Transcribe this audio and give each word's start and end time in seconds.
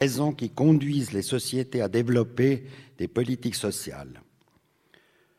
raisons 0.00 0.32
qui 0.32 0.48
conduisent 0.48 1.12
les 1.12 1.22
sociétés 1.22 1.82
à 1.82 1.88
développer 1.88 2.64
des 2.96 3.06
politiques 3.06 3.54
sociales. 3.54 4.22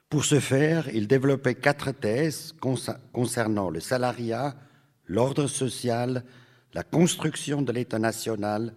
Pour 0.07 0.23
ce 0.23 0.39
faire, 0.39 0.87
il 0.93 1.07
développait 1.07 1.55
quatre 1.55 1.91
thèses 1.91 2.53
concernant 3.11 3.71
le 3.71 3.79
salariat, 3.79 4.55
l'ordre 5.07 5.47
social, 5.47 6.23
la 6.75 6.83
construction 6.83 7.63
de 7.63 7.71
l'État 7.71 7.97
national 7.97 8.75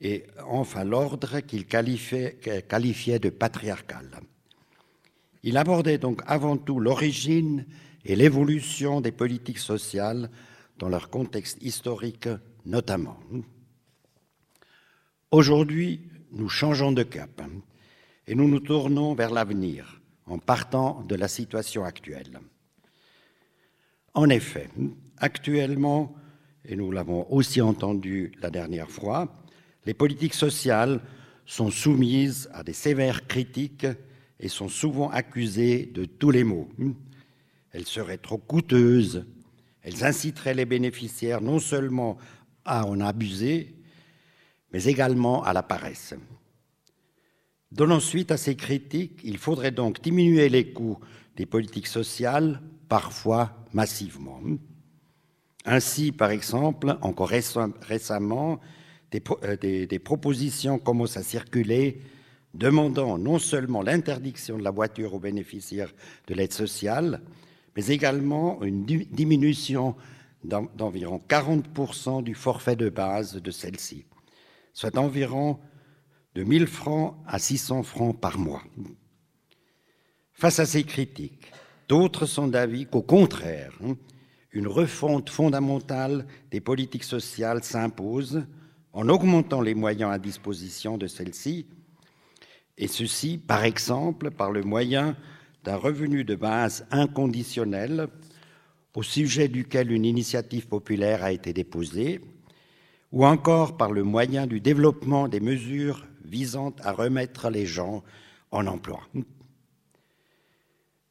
et 0.00 0.26
enfin 0.46 0.84
l'ordre 0.84 1.40
qu'il 1.40 1.66
qualifiait, 1.66 2.38
qualifiait 2.68 3.18
de 3.18 3.30
patriarcal. 3.30 4.08
Il 5.42 5.56
abordait 5.56 5.98
donc 5.98 6.22
avant 6.26 6.56
tout 6.56 6.78
l'origine 6.78 7.66
et 8.04 8.14
l'évolution 8.14 9.00
des 9.00 9.12
politiques 9.12 9.58
sociales 9.58 10.30
dans 10.78 10.88
leur 10.88 11.10
contexte 11.10 11.60
historique 11.62 12.28
notamment. 12.64 13.18
Aujourd'hui, 15.36 16.00
nous 16.32 16.48
changeons 16.48 16.92
de 16.92 17.02
cap 17.02 17.42
et 18.26 18.34
nous 18.34 18.48
nous 18.48 18.60
tournons 18.60 19.12
vers 19.12 19.30
l'avenir 19.30 20.00
en 20.24 20.38
partant 20.38 21.04
de 21.06 21.14
la 21.14 21.28
situation 21.28 21.84
actuelle. 21.84 22.40
En 24.14 24.30
effet, 24.30 24.70
actuellement, 25.18 26.14
et 26.64 26.74
nous 26.74 26.90
l'avons 26.90 27.30
aussi 27.30 27.60
entendu 27.60 28.32
la 28.40 28.48
dernière 28.48 28.88
fois, 28.88 29.44
les 29.84 29.92
politiques 29.92 30.32
sociales 30.32 31.02
sont 31.44 31.70
soumises 31.70 32.48
à 32.54 32.62
des 32.62 32.72
sévères 32.72 33.26
critiques 33.26 33.86
et 34.40 34.48
sont 34.48 34.70
souvent 34.70 35.10
accusées 35.10 35.84
de 35.84 36.06
tous 36.06 36.30
les 36.30 36.44
maux. 36.44 36.70
Elles 37.72 37.84
seraient 37.84 38.16
trop 38.16 38.38
coûteuses, 38.38 39.26
elles 39.82 40.02
inciteraient 40.02 40.54
les 40.54 40.64
bénéficiaires 40.64 41.42
non 41.42 41.58
seulement 41.58 42.16
à 42.64 42.86
en 42.86 43.02
abuser, 43.02 43.75
mais 44.76 44.84
également 44.84 45.42
à 45.42 45.54
la 45.54 45.62
paresse. 45.62 46.12
Donnant 47.72 47.98
suite 47.98 48.30
à 48.30 48.36
ces 48.36 48.56
critiques, 48.56 49.20
il 49.24 49.38
faudrait 49.38 49.70
donc 49.70 50.02
diminuer 50.02 50.50
les 50.50 50.70
coûts 50.70 50.98
des 51.34 51.46
politiques 51.46 51.86
sociales, 51.86 52.60
parfois 52.86 53.56
massivement. 53.72 54.38
Ainsi, 55.64 56.12
par 56.12 56.30
exemple, 56.30 56.98
encore 57.00 57.30
récemment, 57.30 58.60
euh, 59.14 59.56
des, 59.56 59.98
propositions 59.98 60.78
commencent 60.78 61.16
à 61.16 61.22
circuler 61.22 62.02
demandant 62.52 63.16
non 63.16 63.38
seulement 63.38 63.80
l'interdiction 63.80 64.58
de 64.58 64.62
la 64.62 64.72
voiture 64.72 65.14
aux 65.14 65.20
bénéficiaires 65.20 65.94
de 66.26 66.34
l'aide 66.34 66.52
sociale, 66.52 67.22
mais 67.76 67.86
également 67.86 68.62
une 68.62 68.84
diminution 68.84 69.96
d'environ 70.44 71.18
40% 71.26 72.22
du 72.22 72.34
forfait 72.34 72.76
de 72.76 72.90
base 72.90 73.40
de 73.40 73.50
celle-ci, 73.50 74.04
soit 74.76 74.98
environ 74.98 75.58
de 76.34 76.44
1000 76.44 76.66
francs 76.66 77.16
à 77.26 77.38
600 77.38 77.82
francs 77.82 78.20
par 78.20 78.38
mois. 78.38 78.62
Face 80.34 80.58
à 80.58 80.66
ces 80.66 80.84
critiques, 80.84 81.50
d'autres 81.88 82.26
sont 82.26 82.46
d'avis 82.46 82.84
qu'au 82.84 83.00
contraire, 83.00 83.72
hein, 83.82 83.96
une 84.52 84.66
refonte 84.68 85.30
fondamentale 85.30 86.26
des 86.50 86.60
politiques 86.60 87.04
sociales 87.04 87.64
s'impose 87.64 88.44
en 88.92 89.08
augmentant 89.08 89.62
les 89.62 89.74
moyens 89.74 90.12
à 90.12 90.18
disposition 90.18 90.98
de 90.98 91.06
celles-ci, 91.06 91.66
et 92.76 92.88
ceci, 92.88 93.38
par 93.38 93.64
exemple, 93.64 94.30
par 94.30 94.50
le 94.50 94.62
moyen 94.62 95.16
d'un 95.64 95.76
revenu 95.76 96.22
de 96.22 96.34
base 96.34 96.86
inconditionnel 96.90 98.08
au 98.94 99.02
sujet 99.02 99.48
duquel 99.48 99.90
une 99.90 100.04
initiative 100.04 100.68
populaire 100.68 101.24
a 101.24 101.32
été 101.32 101.54
déposée, 101.54 102.20
ou 103.16 103.24
encore 103.24 103.78
par 103.78 103.92
le 103.92 104.02
moyen 104.02 104.46
du 104.46 104.60
développement 104.60 105.26
des 105.26 105.40
mesures 105.40 106.04
visant 106.26 106.74
à 106.82 106.92
remettre 106.92 107.48
les 107.48 107.64
gens 107.64 108.04
en 108.50 108.66
emploi. 108.66 109.00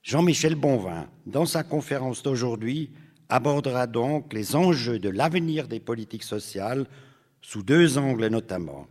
Jean-Michel 0.03 0.53
Bonvin, 0.53 1.09
dans 1.25 1.47
sa 1.47 1.63
conférence 1.63 2.21
d'aujourd'hui, 2.21 2.91
abordera 3.27 3.87
donc 3.87 4.33
les 4.33 4.55
enjeux 4.55 4.99
de 4.99 5.09
l'avenir 5.09 5.67
des 5.67 5.79
politiques 5.79 6.21
sociales 6.21 6.85
sous 7.41 7.63
deux 7.63 7.97
angles 7.97 8.27
notamment. 8.27 8.85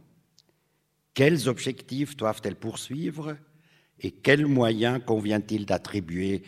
Quels 1.14 1.48
objectifs 1.48 2.16
doivent-elles 2.16 2.56
poursuivre 2.56 3.36
et 4.00 4.10
quels 4.10 4.48
moyens 4.48 5.00
convient-il 5.06 5.66
d'attribuer 5.66 6.42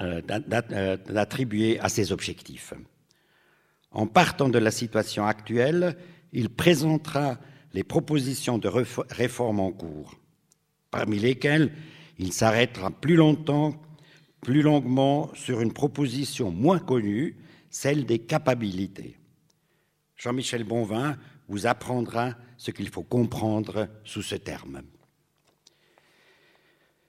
euh, 0.00 0.22
euh, 0.70 1.76
à 1.80 1.88
ces 1.88 2.12
objectifs? 2.12 2.74
En 3.96 4.06
partant 4.06 4.50
de 4.50 4.58
la 4.58 4.70
situation 4.70 5.24
actuelle, 5.24 5.96
il 6.34 6.50
présentera 6.50 7.38
les 7.72 7.82
propositions 7.82 8.58
de 8.58 8.68
réforme 8.68 9.58
en 9.58 9.72
cours, 9.72 10.16
parmi 10.90 11.18
lesquelles 11.18 11.72
il 12.18 12.34
s'arrêtera 12.34 12.90
plus 12.90 13.16
longtemps, 13.16 13.80
plus 14.42 14.60
longuement 14.60 15.30
sur 15.32 15.62
une 15.62 15.72
proposition 15.72 16.50
moins 16.50 16.78
connue, 16.78 17.38
celle 17.70 18.04
des 18.04 18.18
capacités. 18.18 19.16
Jean-Michel 20.14 20.64
Bonvin 20.64 21.16
vous 21.48 21.66
apprendra 21.66 22.34
ce 22.58 22.72
qu'il 22.72 22.90
faut 22.90 23.02
comprendre 23.02 23.88
sous 24.04 24.20
ce 24.20 24.34
terme. 24.34 24.82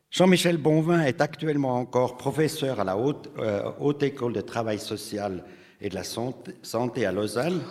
Jean-Michel 0.10 0.56
Bonvin 0.56 1.02
est 1.02 1.20
actuellement 1.20 1.82
encore 1.82 2.16
professeur 2.16 2.80
à 2.80 2.86
la 2.86 2.96
Haute, 2.96 3.30
euh, 3.40 3.74
Haute 3.78 4.04
École 4.04 4.32
de 4.32 4.40
Travail 4.40 4.80
Social 4.80 5.44
et 5.82 5.90
de 5.90 5.96
la 5.96 6.04
Santé 6.04 7.06
à 7.06 7.12
Lausanne, 7.12 7.62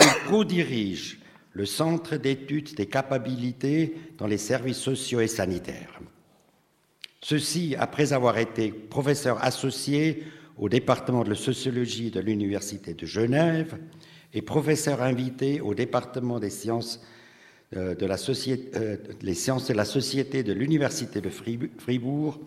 où 0.00 0.30
co-dirige 0.30 1.20
le 1.52 1.64
Centre 1.64 2.16
d'études 2.16 2.74
des 2.74 2.86
capacités 2.86 3.96
dans 4.18 4.26
les 4.26 4.38
services 4.38 4.78
sociaux 4.78 5.20
et 5.20 5.26
sanitaires. 5.26 6.00
Ceci 7.22 7.74
après 7.78 8.12
avoir 8.12 8.38
été 8.38 8.70
professeur 8.70 9.42
associé 9.42 10.22
au 10.58 10.68
département 10.68 11.24
de 11.24 11.34
sociologie 11.34 12.10
de 12.10 12.20
l'Université 12.20 12.94
de 12.94 13.06
Genève 13.06 13.78
et 14.32 14.42
professeur 14.42 15.02
invité 15.02 15.60
au 15.60 15.74
département 15.74 16.38
des 16.38 16.50
sciences, 16.50 17.02
euh, 17.74 17.94
de 17.94 18.06
la 18.06 18.16
société, 18.16 18.70
euh, 18.76 19.34
sciences 19.34 19.68
de 19.68 19.74
la 19.74 19.84
société 19.84 20.42
de 20.42 20.52
l'Université 20.52 21.20
de 21.20 21.30
Fribourg 21.30 22.38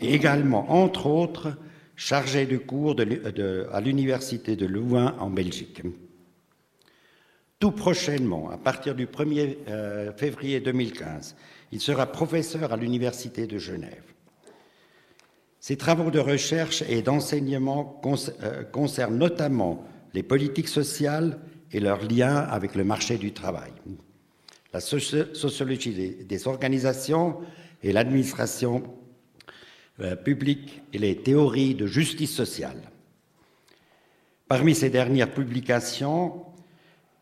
et 0.00 0.14
également, 0.14 0.70
entre 0.70 1.06
autres, 1.06 1.56
chargé 1.98 2.46
de 2.46 2.56
cours 2.56 2.94
à 3.72 3.80
l'Université 3.80 4.54
de 4.54 4.66
Louvain 4.66 5.16
en 5.18 5.30
Belgique. 5.30 5.82
Tout 7.58 7.72
prochainement, 7.72 8.50
à 8.50 8.56
partir 8.56 8.94
du 8.94 9.06
1er 9.06 9.56
euh, 9.68 10.12
février 10.12 10.60
2015, 10.60 11.34
il 11.72 11.80
sera 11.80 12.06
professeur 12.06 12.72
à 12.72 12.76
l'Université 12.76 13.48
de 13.48 13.58
Genève. 13.58 14.04
Ses 15.58 15.76
travaux 15.76 16.12
de 16.12 16.20
recherche 16.20 16.84
et 16.88 17.02
d'enseignement 17.02 18.00
concernent 18.72 19.18
notamment 19.18 19.84
les 20.14 20.22
politiques 20.22 20.68
sociales 20.68 21.40
et 21.72 21.80
leurs 21.80 22.04
liens 22.04 22.36
avec 22.36 22.76
le 22.76 22.84
marché 22.84 23.18
du 23.18 23.32
travail, 23.32 23.72
la 24.72 24.78
sociologie 24.78 26.24
des 26.24 26.46
organisations 26.46 27.38
et 27.82 27.92
l'administration 27.92 28.84
euh, 30.00 30.16
publique 30.16 30.82
et 30.92 30.98
les 30.98 31.16
théories 31.16 31.74
de 31.74 31.86
justice 31.86 32.34
sociale. 32.34 32.80
Parmi 34.46 34.74
ces 34.74 34.90
dernières 34.90 35.32
publications, 35.32 36.42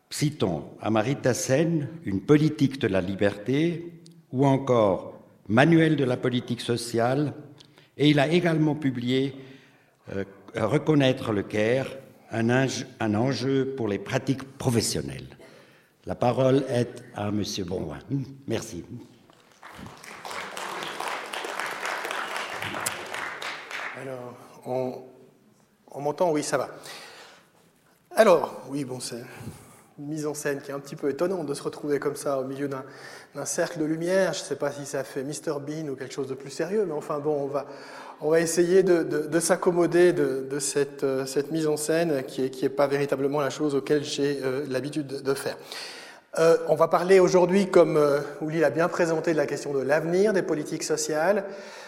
citons 0.09 0.65
Amarita 0.81 1.33
Sen, 1.33 1.89
Une 2.05 2.21
politique 2.21 2.79
de 2.79 2.87
la 2.87 3.01
liberté, 3.01 3.91
ou 4.31 4.45
encore 4.45 5.19
Manuel 5.47 5.95
de 5.95 6.03
la 6.03 6.17
politique 6.17 6.61
sociale, 6.61 7.33
et 7.97 8.09
il 8.09 8.19
a 8.19 8.27
également 8.27 8.75
publié 8.75 9.33
euh, 10.15 10.23
Reconnaître 10.55 11.33
le 11.33 11.43
CARE, 11.43 11.87
un, 12.31 13.15
enjeu 13.15 13.73
pour 13.75 13.87
les 13.87 13.99
pratiques 13.99 14.43
professionnelles. 14.57 15.27
La 16.05 16.15
parole 16.15 16.63
est 16.69 17.03
à 17.15 17.29
M. 17.29 17.43
Bonvin. 17.65 17.99
Merci. 18.47 18.83
Alors, 24.07 25.03
on, 25.93 25.99
m'entend 25.99 26.31
Oui, 26.31 26.41
ça 26.41 26.57
va. 26.57 26.69
Alors, 28.15 28.61
oui, 28.69 28.85
bon, 28.85 29.01
c'est 29.01 29.21
une 29.99 30.05
mise 30.07 30.25
en 30.25 30.33
scène 30.33 30.61
qui 30.61 30.71
est 30.71 30.73
un 30.73 30.79
petit 30.79 30.95
peu 30.95 31.09
étonnante 31.09 31.45
de 31.45 31.53
se 31.53 31.61
retrouver 31.61 31.99
comme 31.99 32.15
ça 32.15 32.39
au 32.39 32.45
milieu 32.45 32.69
d'un 32.69 33.45
cercle 33.45 33.79
de 33.79 33.83
lumière. 33.83 34.31
Je 34.31 34.39
ne 34.39 34.45
sais 34.45 34.55
pas 34.55 34.71
si 34.71 34.85
ça 34.85 35.03
fait 35.03 35.23
Mr 35.23 35.59
Bean 35.59 35.89
ou 35.89 35.95
quelque 35.97 36.13
chose 36.13 36.29
de 36.29 36.35
plus 36.35 36.51
sérieux, 36.51 36.85
mais 36.87 36.93
enfin 36.93 37.19
bon, 37.19 37.35
on 37.35 37.47
va, 37.47 37.65
on 38.21 38.29
va 38.29 38.39
essayer 38.39 38.81
de, 38.81 39.39
s'accommoder 39.41 40.13
de, 40.13 40.47
euh, 41.03 41.25
cette, 41.25 41.51
mise 41.51 41.67
en 41.67 41.75
scène 41.75 42.23
qui 42.23 42.43
n'est 42.43 42.49
qui 42.49 42.63
est 42.63 42.69
pas 42.69 42.87
véritablement 42.87 43.41
la 43.41 43.49
chose 43.49 43.75
auquel 43.75 44.05
j'ai 44.05 44.39
euh, 44.41 44.65
l'habitude 44.69 45.21
de 45.21 45.33
faire. 45.33 45.57
Euh, 46.39 46.55
on 46.69 46.75
va 46.75 46.87
parler 46.87 47.19
aujourd'hui, 47.19 47.69
comme 47.69 47.99
Ouli 48.39 48.61
l'a 48.61 48.69
bien 48.69 48.87
présenté, 48.87 49.33
de 49.33 49.37
la 49.37 49.47
question 49.47 49.73
de 49.73 49.81
l'avenir 49.81 50.31
des 50.31 50.43
politiques 50.43 50.83
sociales. 50.83 51.43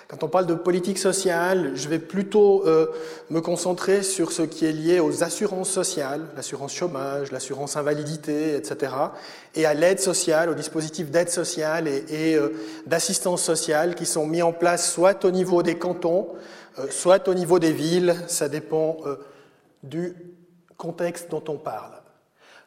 Quand 0.10 0.24
on 0.24 0.28
parle 0.28 0.48
de 0.48 0.56
politique 0.56 0.98
sociale, 0.98 1.74
je 1.76 1.88
vais 1.88 2.00
plutôt 2.00 2.66
euh, 2.66 2.88
me 3.30 3.42
concentrer 3.42 4.02
sur 4.02 4.32
ce 4.32 4.42
qui 4.42 4.66
est 4.66 4.72
lié 4.72 5.00
aux 5.00 5.24
assurances 5.24 5.70
sociales, 5.70 6.22
l'assurance 6.36 6.74
chômage, 6.74 7.32
l'assurance 7.32 7.78
invalidité, 7.78 8.56
etc., 8.56 8.92
et 9.54 9.68
à 9.68 9.76
l'aide 9.76 10.00
sociale, 10.00 10.50
aux 10.50 10.56
dispositifs 10.56 11.12
d'aide 11.12 11.30
sociale 11.30 11.88
et, 11.88 12.34
euh, 12.34 12.50
d'assistance 12.88 13.44
sociale 13.44 13.94
qui 13.94 14.08
sont 14.08 14.26
mis 14.26 14.42
en 14.42 14.52
place 14.52 14.92
soit 14.92 15.26
au 15.26 15.30
niveau 15.30 15.62
des 15.62 15.78
cantons, 15.78 16.30
euh, 16.80 16.88
soit 16.90 17.28
au 17.28 17.36
niveau 17.36 17.60
des 17.60 17.72
villes, 17.72 18.16
ça 18.26 18.50
dépend 18.50 18.98
du 19.84 20.16
contexte 20.76 21.30
dont 21.30 21.44
on 21.50 21.58
parle. 21.58 21.92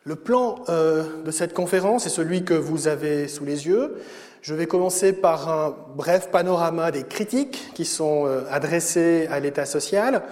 Le 0.04 0.14
plan 0.14 0.64
de 0.68 1.30
cette 1.30 1.54
conférence 1.54 2.06
est 2.06 2.10
celui 2.10 2.44
que 2.44 2.54
vous 2.54 2.88
avez 2.88 3.28
sous 3.28 3.44
les 3.44 3.66
yeux. 3.66 3.96
Je 4.42 4.54
vais 4.54 4.66
commencer 4.66 5.12
par 5.12 5.48
un 5.48 5.72
bref 5.94 6.30
panorama 6.32 6.90
des 6.90 7.04
critiques 7.04 7.70
qui 7.74 7.84
sont 7.84 8.26
euh, 8.26 8.42
adressées 8.50 9.28
à 9.30 9.38
l'État 9.38 9.66
social. 9.66 10.24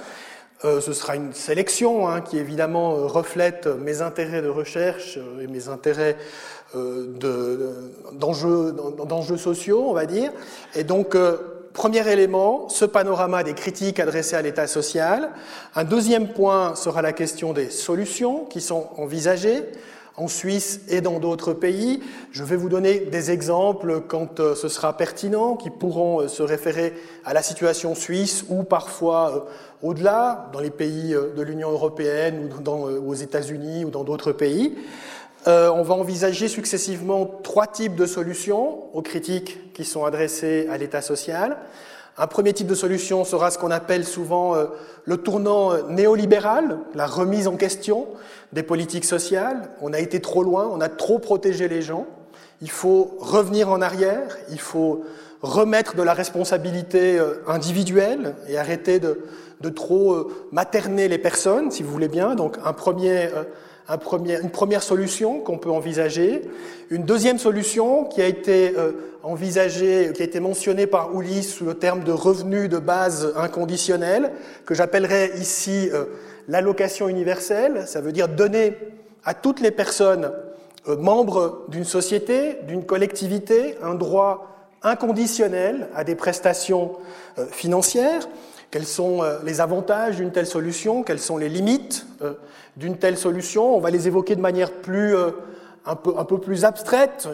Euh, 0.65 0.81
ce 0.81 0.93
sera 0.93 1.15
une 1.15 1.33
sélection 1.33 2.09
hein, 2.09 2.21
qui 2.21 2.37
évidemment 2.37 2.97
euh, 2.97 3.07
reflète 3.07 3.69
mes 3.69 4.03
intérêts 4.03 4.43
de 4.43 4.49
recherche 4.49 5.17
et 5.41 5.47
mes 5.47 5.69
intérêts 5.69 6.17
d'enjeux 7.25 8.75
sociaux, 9.37 9.85
on 9.89 9.93
va 9.93 10.07
dire. 10.07 10.33
Et 10.75 10.83
donc, 10.83 11.17
premier 11.73 12.11
élément, 12.11 12.69
ce 12.69 12.85
panorama 12.85 13.45
des 13.45 13.55
critiques 13.55 14.01
adressées 14.01 14.35
à 14.35 14.43
l'État 14.43 14.67
social. 14.67 15.31
Un 15.77 15.85
deuxième 15.85 16.33
point 16.33 16.75
sera 16.75 17.01
la 17.01 17.13
question 17.13 17.53
des 17.53 17.71
solutions 17.71 18.45
qui 18.45 18.61
sont 18.61 18.89
envisagées 18.97 19.63
en 20.17 20.29
Suisse 20.29 20.81
et 20.89 21.01
dans 21.01 21.19
d'autres 21.19 21.53
pays. 21.53 22.01
Je 22.33 22.45
vais 22.45 22.57
vous 22.57 22.69
donner 22.69 23.01
des 23.01 23.31
exemples 23.31 24.03
quand 24.07 24.41
euh, 24.41 24.55
ce 24.55 24.69
sera 24.69 24.97
pertinent, 24.97 25.57
qui 25.57 25.71
pourront 25.71 26.21
euh, 26.21 26.29
se 26.29 26.43
référer 26.43 26.93
à 27.25 27.35
la 27.35 27.43
situation 27.43 27.95
suisse 27.95 28.45
ou 28.49 28.63
parfois 28.63 29.35
euh, 29.35 29.41
au-delà, 29.83 30.51
dans 30.53 30.61
les 30.61 30.71
pays 30.71 31.15
de 31.15 31.43
l'Union 31.43 31.71
européenne 31.71 32.51
ou 32.53 33.09
aux 33.09 33.15
États-Unis 33.15 33.85
ou 33.85 33.91
dans 33.91 34.05
d'autres 34.05 34.33
pays. 34.33 34.77
on 35.47 35.83
va 35.83 35.95
envisager 35.95 36.49
successivement 36.49 37.25
trois 37.43 37.67
types 37.67 37.95
de 37.95 38.05
solutions 38.05 38.95
aux 38.95 39.01
critiques 39.01 39.73
qui 39.73 39.87
sont 39.87 40.05
adressées 40.05 40.69
à 40.71 40.77
l'État 40.77 41.01
social. 41.01 41.57
Un 42.21 42.27
premier 42.27 42.53
type 42.53 42.67
de 42.67 42.75
solution 42.75 43.25
sera 43.25 43.51
ce 43.51 43.57
qu'on 43.57 43.71
appelle 43.71 44.05
souvent 44.05 44.55
le 45.05 45.17
tournant 45.17 45.89
néolibéral, 45.89 46.77
la 46.95 47.07
remise 47.07 47.49
en 47.49 47.57
question 47.57 48.09
des 48.53 48.63
politiques 48.63 49.07
sociales. 49.07 49.71
On 49.81 49.95
a 49.95 49.99
été 49.99 50.21
trop 50.21 50.43
loin, 50.43 50.69
on 50.71 50.83
a 50.83 50.91
trop 50.91 51.19
protégé 51.19 51.67
les 51.67 51.81
gens. 51.81 52.07
Il 52.61 52.71
faut 52.71 53.17
revenir 53.21 53.71
en 53.71 53.81
arrière, 53.81 54.37
il 54.51 54.61
faut 54.61 55.03
remettre 55.41 55.97
de 55.97 56.03
la 56.03 56.13
responsabilité 56.13 57.19
euh, 57.19 57.43
individuelle 57.47 58.35
et 58.49 58.59
arrêter 58.59 59.01
de, 59.01 59.17
trop 59.71 60.13
euh, 60.13 60.29
materner 60.53 61.09
les 61.09 61.19
personnes, 61.19 61.71
si 61.71 61.83
vous 61.83 61.91
voulez 61.91 62.09
bien. 62.09 62.35
Donc 62.35 62.59
euh, 62.59 62.61
un 62.67 62.73
premier, 63.99 64.41
une 64.43 64.51
première 64.51 64.83
solution 64.83 65.41
qu'on 65.41 65.59
peut 65.59 65.71
envisager. 65.71 66.43
Une 66.91 67.05
deuxième 67.05 67.39
solution 67.39 68.05
qui 68.05 68.21
a 68.21 68.27
été 68.27 68.75
envisagée, 69.23 70.13
qui 70.15 70.23
a 70.23 70.25
été 70.25 70.41
mentionnée 70.41 70.87
par 70.87 71.19
Ulysse 71.19 71.55
sous 71.55 71.65
le 71.65 71.75
terme 71.75 72.05
de 72.05 72.13
revenu 72.13 72.69
de 72.69 72.79
base 72.79 73.33
inconditionnel, 73.37 74.33
que 74.67 74.75
j'appellerais 74.75 75.33
ici 75.39 75.91
l'allocation 76.49 77.09
universelle, 77.09 77.85
ça 77.87 78.01
veut 78.01 78.13
dire 78.13 78.29
donner 78.29 78.77
à 79.25 79.35
toutes 79.35 79.61
les 79.61 79.71
personnes 79.71 80.33
euh, 80.89 80.97
membres 80.97 81.65
d'une 81.69 81.85
société, 81.85 82.59
d'une 82.67 82.85
collectivité, 82.85 83.77
un 83.83 83.95
droit 83.95 84.47
inconditionnel 84.83 85.89
à 85.95 86.05
des 86.05 86.15
prestations 86.15 86.97
euh, 87.39 87.47
financières. 87.47 88.29
Quels 88.71 88.87
sont 88.87 89.23
euh, 89.23 89.39
les 89.45 89.61
avantages 89.61 90.17
d'une 90.17 90.33
telle 90.33 90.47
solution? 90.47 91.03
Quelles 91.03 91.19
sont 91.19 91.37
les 91.37 91.49
limites 91.49 92.07
d'une 92.77 92.97
telle 92.97 93.19
solution? 93.19 93.77
On 93.77 93.81
va 93.81 93.91
les 93.91 94.07
évoquer 94.07 94.37
de 94.37 94.41
manière 94.41 94.73
plus 94.73 95.15
un 95.87 95.97
peu, 95.97 96.15
un 96.19 96.25
peu 96.25 96.39
plus 96.39 96.65
abstraite. 96.65 97.29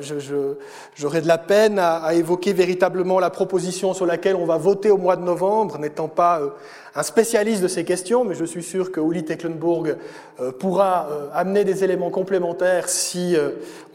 J'aurais 0.94 1.20
de 1.20 1.28
la 1.28 1.38
peine 1.38 1.78
à, 1.78 1.96
à, 1.96 2.14
évoquer 2.14 2.52
véritablement 2.52 3.18
la 3.18 3.30
proposition 3.30 3.92
sur 3.92 4.06
laquelle 4.06 4.36
on 4.36 4.44
va 4.44 4.56
voter 4.56 4.90
au 4.90 4.98
mois 4.98 5.16
de 5.16 5.22
novembre, 5.22 5.78
n'étant 5.78 6.08
pas 6.08 6.40
euh, 6.40 6.50
un 6.94 7.02
spécialiste 7.02 7.62
de 7.62 7.68
ces 7.68 7.84
questions, 7.84 8.24
mais 8.24 8.34
je 8.34 8.44
suis 8.44 8.62
sûr 8.62 8.92
que 8.92 9.00
Uli 9.00 9.24
Tecklenburg 9.24 9.96
euh, 10.40 10.52
pourra 10.52 11.08
euh, 11.10 11.28
amener 11.32 11.64
des 11.64 11.82
éléments 11.82 12.10
complémentaires 12.10 12.88
si 12.88 13.36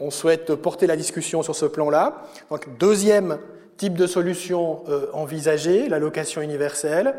on 0.00 0.10
souhaite 0.10 0.54
porter 0.54 0.86
la 0.86 0.96
discussion 0.96 1.42
sur 1.42 1.56
ce 1.56 1.66
plan-là. 1.66 2.24
Donc, 2.50 2.66
deuxième 2.78 3.38
type 3.76 3.94
de 3.94 4.06
solution 4.06 4.82
envisagée, 5.12 5.88
l'allocation 5.88 6.42
universelle. 6.42 7.14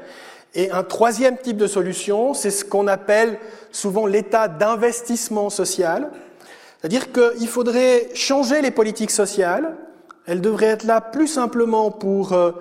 Et 0.56 0.70
un 0.70 0.84
troisième 0.84 1.38
type 1.38 1.58
de 1.58 1.68
solution, 1.68 2.34
c'est 2.34 2.52
ce 2.52 2.64
qu'on 2.64 2.88
appelle 2.88 3.40
souvent 3.72 4.06
l'état 4.06 4.48
d'investissement 4.48 5.50
social. 5.50 6.12
C'est-à-dire 6.84 7.14
qu'il 7.14 7.48
faudrait 7.48 8.10
changer 8.14 8.62
les 8.62 8.70
politiques 8.70 9.12
sociales. 9.12 9.78
Elles 10.26 10.42
devraient 10.42 10.66
être 10.66 10.84
là 10.84 11.00
plus 11.00 11.28
simplement 11.28 11.92
pour 11.92 12.34
euh, 12.34 12.52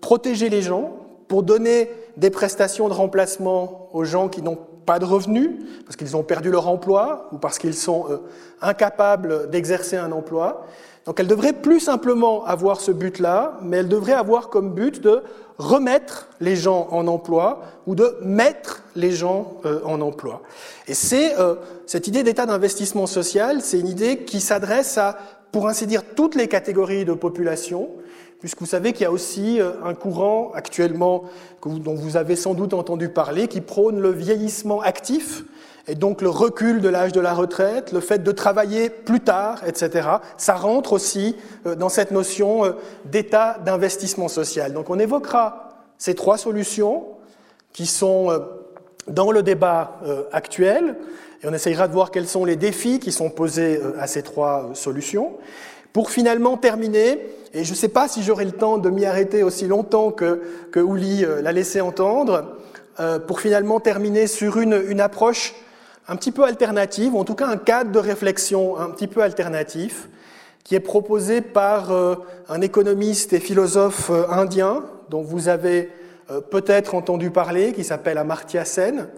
protéger 0.00 0.48
les 0.48 0.62
gens, 0.62 0.96
pour 1.28 1.44
donner 1.44 1.88
des 2.16 2.30
prestations 2.30 2.88
de 2.88 2.92
remplacement 2.92 3.88
aux 3.92 4.02
gens 4.02 4.28
qui 4.28 4.42
n'ont 4.42 4.58
pas 4.84 4.98
de 4.98 5.04
revenus, 5.04 5.50
parce 5.84 5.94
qu'ils 5.94 6.16
ont 6.16 6.24
perdu 6.24 6.50
leur 6.50 6.66
emploi 6.66 7.28
ou 7.30 7.38
parce 7.38 7.60
qu'ils 7.60 7.74
sont 7.74 8.06
euh, 8.10 8.16
incapables 8.60 9.48
d'exercer 9.48 9.96
un 9.96 10.10
emploi. 10.10 10.66
Donc 11.06 11.20
elles 11.20 11.28
devraient 11.28 11.52
plus 11.52 11.78
simplement 11.78 12.44
avoir 12.46 12.80
ce 12.80 12.90
but-là, 12.90 13.60
mais 13.62 13.76
elles 13.76 13.88
devraient 13.88 14.12
avoir 14.12 14.48
comme 14.48 14.74
but 14.74 15.00
de 15.00 15.22
remettre 15.58 16.28
les 16.40 16.56
gens 16.56 16.88
en 16.92 17.06
emploi 17.08 17.62
ou 17.86 17.94
de 17.94 18.16
mettre 18.22 18.84
les 18.94 19.10
gens 19.10 19.54
euh, 19.64 19.80
en 19.84 20.00
emploi. 20.00 20.42
Et 20.86 20.94
c'est 20.94 21.38
euh, 21.38 21.56
cette 21.86 22.06
idée 22.06 22.22
d'état 22.22 22.46
d'investissement 22.46 23.06
social, 23.06 23.60
c'est 23.60 23.80
une 23.80 23.88
idée 23.88 24.18
qui 24.18 24.40
s'adresse 24.40 24.96
à, 24.98 25.18
pour 25.50 25.68
ainsi 25.68 25.86
dire, 25.86 26.02
toutes 26.14 26.36
les 26.36 26.46
catégories 26.46 27.04
de 27.04 27.12
population, 27.12 27.88
puisque 28.38 28.60
vous 28.60 28.66
savez 28.66 28.92
qu'il 28.92 29.02
y 29.02 29.06
a 29.06 29.10
aussi 29.10 29.60
euh, 29.60 29.72
un 29.84 29.94
courant 29.94 30.52
actuellement 30.54 31.24
dont 31.64 31.94
vous 31.94 32.16
avez 32.16 32.36
sans 32.36 32.54
doute 32.54 32.72
entendu 32.72 33.08
parler, 33.08 33.48
qui 33.48 33.60
prône 33.60 33.98
le 33.98 34.10
vieillissement 34.10 34.80
actif, 34.80 35.42
et 35.88 35.94
donc 35.94 36.20
le 36.20 36.28
recul 36.28 36.80
de 36.80 36.88
l'âge 36.88 37.12
de 37.12 37.20
la 37.20 37.32
retraite, 37.32 37.92
le 37.92 38.00
fait 38.00 38.22
de 38.22 38.30
travailler 38.30 38.90
plus 38.90 39.20
tard, 39.20 39.62
etc. 39.66 40.08
Ça 40.36 40.54
rentre 40.54 40.92
aussi 40.92 41.34
euh, 41.66 41.74
dans 41.74 41.88
cette 41.88 42.10
notion 42.10 42.64
euh, 42.64 42.72
d'état 43.06 43.58
d'investissement 43.64 44.28
social. 44.28 44.74
Donc 44.74 44.90
on 44.90 44.98
évoquera 44.98 45.70
ces 45.96 46.14
trois 46.14 46.36
solutions 46.36 47.06
qui 47.72 47.86
sont 47.86 48.30
euh, 48.30 48.38
dans 49.08 49.32
le 49.32 49.42
débat 49.42 49.98
actuel 50.32 50.94
et 51.42 51.48
on 51.48 51.54
essayera 51.54 51.88
de 51.88 51.94
voir 51.94 52.10
quels 52.10 52.28
sont 52.28 52.44
les 52.44 52.56
défis 52.56 52.98
qui 52.98 53.10
sont 53.10 53.30
posés 53.30 53.80
à 53.98 54.06
ces 54.06 54.22
trois 54.22 54.68
solutions. 54.74 55.32
Pour 55.94 56.10
finalement 56.10 56.58
terminer, 56.58 57.18
et 57.54 57.64
je 57.64 57.70
ne 57.70 57.74
sais 57.76 57.88
pas 57.88 58.06
si 58.06 58.22
j'aurai 58.22 58.44
le 58.44 58.52
temps 58.52 58.76
de 58.76 58.90
m'y 58.90 59.06
arrêter 59.06 59.42
aussi 59.42 59.66
longtemps 59.66 60.10
que, 60.10 60.42
que 60.70 60.80
Ouli 60.80 61.24
l'a 61.40 61.52
laissé 61.52 61.80
entendre, 61.80 62.56
pour 63.26 63.40
finalement 63.40 63.80
terminer 63.80 64.26
sur 64.26 64.58
une, 64.58 64.78
une 64.86 65.00
approche 65.00 65.54
un 66.08 66.16
petit 66.16 66.32
peu 66.32 66.44
alternative, 66.44 67.14
ou 67.14 67.18
en 67.18 67.24
tout 67.24 67.34
cas 67.34 67.46
un 67.46 67.58
cadre 67.58 67.92
de 67.92 67.98
réflexion 67.98 68.78
un 68.78 68.90
petit 68.90 69.06
peu 69.06 69.22
alternatif, 69.22 70.08
qui 70.64 70.74
est 70.74 70.80
proposé 70.80 71.40
par 71.40 71.92
euh, 71.92 72.16
un 72.48 72.60
économiste 72.60 73.32
et 73.32 73.40
philosophe 73.40 74.10
euh, 74.10 74.28
indien 74.30 74.84
dont 75.10 75.22
vous 75.22 75.48
avez 75.48 75.90
euh, 76.30 76.40
peut-être 76.40 76.94
entendu 76.94 77.30
parler, 77.30 77.72
qui 77.72 77.84
s'appelle 77.84 78.18
Amartya 78.18 78.64
Sen, 78.64 79.08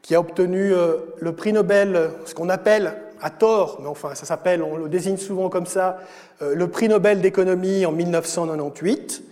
qui 0.00 0.16
a 0.16 0.20
obtenu 0.20 0.72
le 1.20 1.32
prix 1.32 1.52
Nobel, 1.52 2.10
ce 2.24 2.34
qu'on 2.34 2.48
appelle 2.48 2.92
à 3.20 3.30
tort, 3.30 3.78
mais 3.80 3.86
enfin 3.86 4.16
ça 4.16 4.26
s'appelle, 4.26 4.60
on 4.60 4.76
le 4.76 4.88
désigne 4.88 5.16
souvent 5.16 5.48
comme 5.48 5.66
ça, 5.66 6.00
le 6.40 6.66
prix 6.66 6.88
Nobel 6.88 7.20
d'économie 7.20 7.86
en 7.86 7.92
1998, 7.92 9.22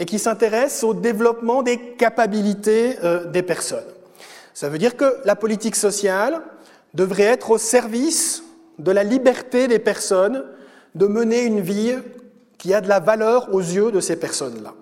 et 0.00 0.04
qui 0.04 0.18
s'intéresse 0.18 0.82
au 0.82 0.94
développement 0.94 1.62
des 1.62 1.78
capacités 1.78 2.96
des 3.26 3.42
personnes. 3.42 3.84
Ça 4.52 4.68
veut 4.68 4.78
dire 4.78 4.96
que 4.96 5.18
la 5.24 5.36
politique 5.36 5.76
sociale, 5.76 6.42
devrait 6.96 7.24
être 7.24 7.50
au 7.50 7.58
service 7.58 8.42
de 8.78 8.90
la 8.90 9.04
liberté 9.04 9.68
des 9.68 9.78
personnes 9.78 10.44
de 10.94 11.06
mener 11.06 11.42
une 11.42 11.60
vie 11.60 11.94
qui 12.58 12.72
a 12.72 12.80
de 12.80 12.88
la 12.88 13.00
valeur 13.00 13.54
aux 13.54 13.60
yeux 13.60 13.92
de 13.92 14.00
ces 14.00 14.16
personnes-là. 14.16 14.74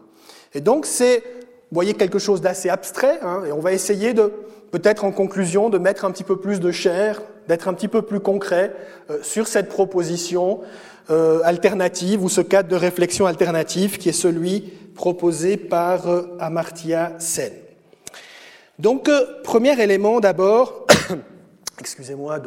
Et 0.55 0.61
donc 0.61 0.87
c'est, 0.87 1.19
vous 1.19 1.75
voyez, 1.75 1.95
quelque 1.95 2.21
chose 2.21 2.41
d'assez 2.41 2.71
abstrait, 2.71 3.19
hein, 3.23 3.43
et 3.47 3.53
on 3.53 3.59
va 3.59 3.73
essayer 3.73 4.15
de, 4.15 4.33
peut-être 4.71 5.05
en 5.05 5.11
conclusion, 5.11 5.71
de 5.71 5.79
mettre 5.79 6.05
un 6.05 6.13
petit 6.13 6.23
peu 6.23 6.37
plus 6.37 6.61
de 6.61 6.71
chair, 6.71 7.21
d'être 7.49 7.67
un 7.67 7.75
petit 7.75 7.89
peu 7.89 8.03
plus 8.03 8.21
concret 8.21 8.73
euh, 9.11 9.19
sur 9.23 9.49
cette 9.49 9.69
proposition 9.69 10.61
euh, 11.11 11.41
alternative 11.45 12.23
ou 12.23 12.29
ce 12.29 12.41
cadre 12.41 12.69
de 12.69 12.77
réflexion 12.77 13.27
alternative 13.27 13.99
qui 13.99 14.09
est 14.09 14.13
celui 14.13 14.73
proposé 14.95 15.57
par 15.57 16.09
euh, 16.09 16.37
Amartya 16.39 17.13
Sen. 17.19 17.53
Donc, 18.79 19.09
premier 19.45 19.81
élément 19.81 20.19
d'abord, 20.19 20.84
Excusez-moi, 21.85 22.41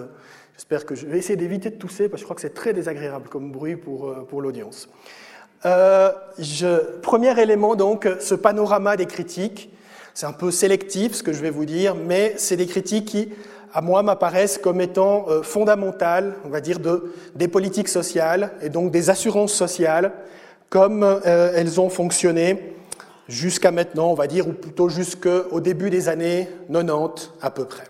J'espère 0.55 0.83
que 0.83 0.95
je 0.95 1.05
vais 1.05 1.19
essayer 1.19 1.35
d'éviter 1.35 1.69
de 1.69 1.75
tousser, 1.75 2.09
parce 2.09 2.13
que 2.13 2.19
je 2.21 2.23
crois 2.23 2.35
que 2.35 2.41
c'est 2.41 2.55
très 2.55 2.73
désagréable 2.73 3.29
comme 3.29 3.51
bruit 3.51 3.75
pour, 3.75 4.09
euh, 4.09 4.27
l'audience. 4.39 4.89
Euh, 5.67 6.11
premier 7.03 7.39
élément, 7.39 7.75
donc, 7.75 8.09
ce 8.19 8.33
panorama 8.33 8.97
des 8.97 9.05
critiques. 9.05 9.71
C'est 10.15 10.25
un 10.25 10.33
peu 10.33 10.49
sélectif 10.49 11.13
ce 11.13 11.21
que 11.21 11.33
je 11.33 11.41
vais 11.43 11.51
vous 11.51 11.65
dire, 11.65 11.93
mais 11.93 12.33
c'est 12.37 12.57
des 12.57 12.65
critiques 12.65 13.05
qui, 13.05 13.29
à 13.75 13.81
moi, 13.81 14.01
m'apparaissent 14.01 14.57
comme 14.57 14.81
étant 14.81 15.29
euh, 15.29 15.43
fondamentales, 15.43 16.33
on 16.43 16.49
va 16.49 16.59
dire, 16.59 16.79
de, 16.79 17.13
des 17.35 17.47
politiques 17.47 17.89
sociales 17.89 18.53
et 18.63 18.69
donc 18.69 18.89
des 18.89 19.11
assurances 19.11 19.53
sociales, 19.53 20.13
comme 20.71 21.05
elles 21.23 21.79
ont 21.79 21.89
fonctionné 21.89 22.75
jusqu'à 23.27 23.69
maintenant, 23.69 24.09
on 24.09 24.15
va 24.15 24.25
dire, 24.25 24.47
ou 24.47 24.53
plutôt 24.53 24.89
jusqu'au 24.89 25.59
début 25.59 25.91
des 25.91 26.09
années 26.09 26.49
90 26.71 27.29
à 27.41 27.51
peu 27.51 27.65
près. 27.65 27.83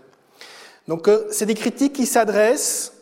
Donc 0.87 1.07
euh, 1.07 1.27
c'est 1.31 1.45
des 1.45 1.53
critiques 1.53 1.93
qui 1.93 2.05
s'adressent, 2.05 2.93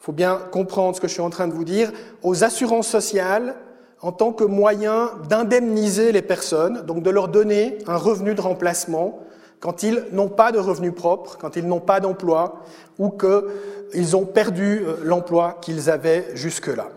il 0.00 0.04
faut 0.04 0.12
bien 0.12 0.40
comprendre 0.50 0.96
ce 0.96 1.00
que 1.00 1.08
je 1.08 1.12
suis 1.12 1.22
en 1.22 1.30
train 1.30 1.48
de 1.48 1.52
vous 1.52 1.64
dire, 1.64 1.92
aux 2.22 2.44
assurances 2.44 2.88
sociales 2.88 3.56
en 4.00 4.12
tant 4.12 4.32
que 4.32 4.44
moyen 4.44 5.10
d'indemniser 5.28 6.10
les 6.12 6.22
personnes, 6.22 6.82
donc 6.86 7.02
de 7.02 7.10
leur 7.10 7.28
donner 7.28 7.78
un 7.86 7.96
revenu 7.96 8.34
de 8.34 8.40
remplacement 8.40 9.20
quand 9.60 9.82
ils 9.82 10.06
n'ont 10.12 10.28
pas 10.28 10.52
de 10.52 10.58
revenu 10.58 10.90
propre, 10.90 11.36
quand 11.38 11.56
ils 11.56 11.66
n'ont 11.66 11.80
pas 11.80 12.00
d'emploi 12.00 12.62
ou 12.98 13.10
qu'ils 13.10 14.16
ont 14.16 14.24
perdu 14.24 14.82
euh, 14.82 14.96
l'emploi 15.02 15.58
qu'ils 15.60 15.90
avaient 15.90 16.28
jusque-là. 16.34 16.88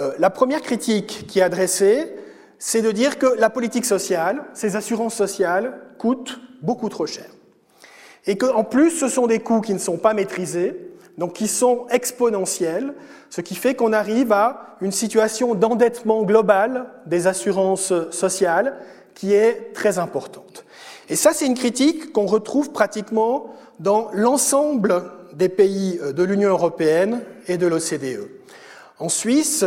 Euh, 0.00 0.12
la 0.18 0.30
première 0.30 0.60
critique 0.60 1.26
qui 1.26 1.38
est 1.38 1.42
adressée, 1.42 2.14
c'est 2.58 2.82
de 2.82 2.92
dire 2.92 3.18
que 3.18 3.26
la 3.38 3.48
politique 3.50 3.86
sociale, 3.86 4.44
ces 4.52 4.76
assurances 4.76 5.14
sociales, 5.14 5.80
coûtent 5.98 6.40
beaucoup 6.62 6.88
trop 6.88 7.06
cher. 7.06 7.26
Et 8.26 8.36
qu'en 8.36 8.64
plus, 8.64 8.90
ce 8.90 9.08
sont 9.08 9.26
des 9.26 9.40
coûts 9.40 9.60
qui 9.60 9.74
ne 9.74 9.78
sont 9.78 9.98
pas 9.98 10.14
maîtrisés, 10.14 10.90
donc 11.18 11.34
qui 11.34 11.48
sont 11.48 11.86
exponentiels, 11.90 12.94
ce 13.30 13.40
qui 13.40 13.54
fait 13.54 13.74
qu'on 13.74 13.92
arrive 13.92 14.32
à 14.32 14.76
une 14.80 14.92
situation 14.92 15.54
d'endettement 15.54 16.22
global 16.22 16.86
des 17.06 17.26
assurances 17.26 17.92
sociales 18.10 18.76
qui 19.14 19.32
est 19.32 19.72
très 19.74 19.98
importante. 19.98 20.64
Et 21.08 21.16
ça, 21.16 21.32
c'est 21.32 21.46
une 21.46 21.54
critique 21.54 22.12
qu'on 22.12 22.26
retrouve 22.26 22.72
pratiquement 22.72 23.54
dans 23.78 24.08
l'ensemble 24.12 25.04
des 25.34 25.48
pays 25.48 26.00
de 26.14 26.22
l'Union 26.22 26.50
européenne 26.50 27.22
et 27.46 27.58
de 27.58 27.66
l'OCDE. 27.66 28.28
En 28.98 29.08
Suisse, 29.08 29.64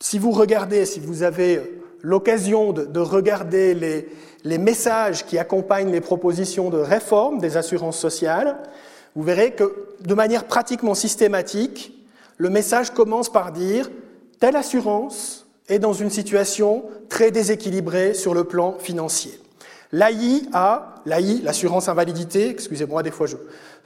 si 0.00 0.18
vous 0.18 0.30
regardez, 0.30 0.84
si 0.86 1.00
vous 1.00 1.22
avez 1.22 1.77
l'occasion 2.02 2.72
de, 2.72 3.00
regarder 3.00 3.74
les, 4.44 4.58
messages 4.58 5.26
qui 5.26 5.38
accompagnent 5.38 5.90
les 5.90 6.00
propositions 6.00 6.70
de 6.70 6.78
réforme 6.78 7.38
des 7.38 7.56
assurances 7.56 7.98
sociales, 7.98 8.58
vous 9.14 9.22
verrez 9.22 9.52
que 9.52 9.88
de 10.00 10.14
manière 10.14 10.44
pratiquement 10.44 10.94
systématique, 10.94 11.92
le 12.36 12.50
message 12.50 12.90
commence 12.90 13.30
par 13.30 13.52
dire 13.52 13.90
telle 14.38 14.56
assurance 14.56 15.46
est 15.68 15.78
dans 15.78 15.92
une 15.92 16.10
situation 16.10 16.84
très 17.08 17.30
déséquilibrée 17.30 18.14
sur 18.14 18.32
le 18.32 18.44
plan 18.44 18.76
financier. 18.78 19.38
L'AI 19.92 20.42
l'AI, 21.06 21.40
l'assurance 21.42 21.88
invalidité, 21.88 22.50
excusez-moi, 22.50 23.02
des 23.02 23.10
fois 23.10 23.26
je, 23.26 23.36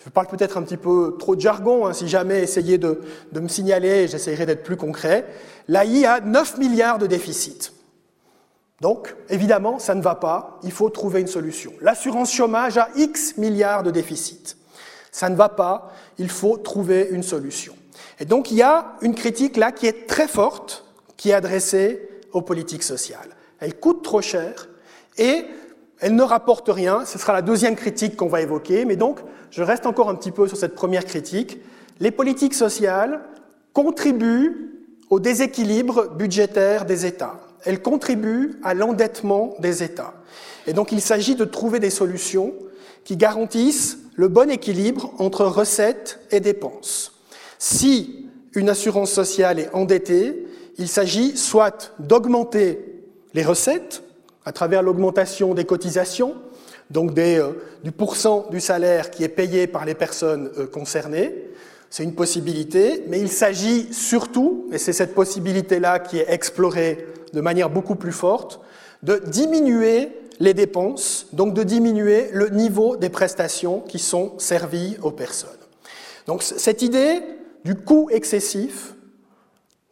je 0.04 0.10
parle 0.10 0.26
peut-être 0.26 0.58
un 0.58 0.62
petit 0.62 0.76
peu 0.76 1.16
trop 1.18 1.36
de 1.36 1.40
jargon, 1.40 1.86
hein, 1.86 1.92
si 1.92 2.08
jamais 2.08 2.40
essayez 2.42 2.76
de, 2.76 3.00
de 3.30 3.40
me 3.40 3.48
signaler, 3.48 4.08
j'essaierai 4.08 4.46
d'être 4.46 4.64
plus 4.64 4.76
concret. 4.76 5.24
L'AI 5.68 6.04
a 6.04 6.20
9 6.20 6.58
milliards 6.58 6.98
de 6.98 7.06
déficit. 7.06 7.72
Donc, 8.82 9.14
évidemment, 9.28 9.78
ça 9.78 9.94
ne 9.94 10.02
va 10.02 10.16
pas, 10.16 10.58
il 10.64 10.72
faut 10.72 10.90
trouver 10.90 11.20
une 11.20 11.28
solution. 11.28 11.72
L'assurance 11.80 12.32
chômage 12.32 12.78
a 12.78 12.88
X 12.96 13.36
milliards 13.36 13.84
de 13.84 13.92
déficit. 13.92 14.56
Ça 15.12 15.28
ne 15.28 15.36
va 15.36 15.48
pas, 15.48 15.92
il 16.18 16.28
faut 16.28 16.56
trouver 16.56 17.06
une 17.12 17.22
solution. 17.22 17.76
Et 18.18 18.24
donc, 18.24 18.50
il 18.50 18.56
y 18.56 18.62
a 18.62 18.94
une 19.00 19.14
critique 19.14 19.56
là 19.56 19.70
qui 19.70 19.86
est 19.86 20.08
très 20.08 20.26
forte, 20.26 20.84
qui 21.16 21.30
est 21.30 21.32
adressée 21.32 22.08
aux 22.32 22.42
politiques 22.42 22.82
sociales. 22.82 23.28
Elle 23.60 23.78
coûte 23.78 24.02
trop 24.02 24.20
cher 24.20 24.68
et 25.16 25.44
elle 26.00 26.16
ne 26.16 26.24
rapporte 26.24 26.68
rien. 26.68 27.04
Ce 27.04 27.20
sera 27.20 27.32
la 27.32 27.42
deuxième 27.42 27.76
critique 27.76 28.16
qu'on 28.16 28.26
va 28.26 28.40
évoquer. 28.40 28.84
Mais 28.84 28.96
donc, 28.96 29.20
je 29.52 29.62
reste 29.62 29.86
encore 29.86 30.10
un 30.10 30.16
petit 30.16 30.32
peu 30.32 30.48
sur 30.48 30.56
cette 30.56 30.74
première 30.74 31.04
critique. 31.04 31.60
Les 32.00 32.10
politiques 32.10 32.54
sociales 32.54 33.20
contribuent 33.74 34.72
au 35.08 35.20
déséquilibre 35.20 36.08
budgétaire 36.16 36.84
des 36.84 37.06
États 37.06 37.38
elle 37.64 37.82
contribue 37.82 38.58
à 38.62 38.74
l'endettement 38.74 39.54
des 39.58 39.82
États. 39.82 40.14
Et 40.66 40.72
donc 40.72 40.92
il 40.92 41.00
s'agit 41.00 41.34
de 41.34 41.44
trouver 41.44 41.80
des 41.80 41.90
solutions 41.90 42.54
qui 43.04 43.16
garantissent 43.16 43.98
le 44.14 44.28
bon 44.28 44.50
équilibre 44.50 45.12
entre 45.18 45.44
recettes 45.44 46.20
et 46.30 46.40
dépenses. 46.40 47.12
Si 47.58 48.26
une 48.54 48.68
assurance 48.68 49.10
sociale 49.10 49.58
est 49.58 49.74
endettée, 49.74 50.46
il 50.78 50.88
s'agit 50.88 51.36
soit 51.36 51.92
d'augmenter 51.98 53.02
les 53.34 53.44
recettes 53.44 54.02
à 54.44 54.52
travers 54.52 54.82
l'augmentation 54.82 55.54
des 55.54 55.64
cotisations, 55.64 56.34
donc 56.90 57.14
des, 57.14 57.38
euh, 57.38 57.52
du 57.84 57.92
pourcent 57.92 58.46
du 58.50 58.60
salaire 58.60 59.10
qui 59.10 59.24
est 59.24 59.28
payé 59.28 59.66
par 59.66 59.84
les 59.84 59.94
personnes 59.94 60.50
euh, 60.58 60.66
concernées, 60.66 61.34
c'est 61.92 62.04
une 62.04 62.14
possibilité, 62.14 63.04
mais 63.08 63.20
il 63.20 63.28
s'agit 63.28 63.92
surtout, 63.92 64.66
et 64.72 64.78
c'est 64.78 64.94
cette 64.94 65.14
possibilité-là 65.14 65.98
qui 65.98 66.16
est 66.20 66.24
explorée 66.26 67.06
de 67.34 67.40
manière 67.42 67.68
beaucoup 67.68 67.96
plus 67.96 68.12
forte, 68.12 68.60
de 69.02 69.20
diminuer 69.26 70.08
les 70.40 70.54
dépenses, 70.54 71.26
donc 71.34 71.52
de 71.52 71.62
diminuer 71.62 72.30
le 72.32 72.48
niveau 72.48 72.96
des 72.96 73.10
prestations 73.10 73.80
qui 73.80 73.98
sont 73.98 74.38
servies 74.38 74.96
aux 75.02 75.10
personnes. 75.10 75.50
Donc 76.26 76.42
cette 76.42 76.80
idée 76.80 77.20
du 77.66 77.74
coût 77.74 78.08
excessif, 78.10 78.94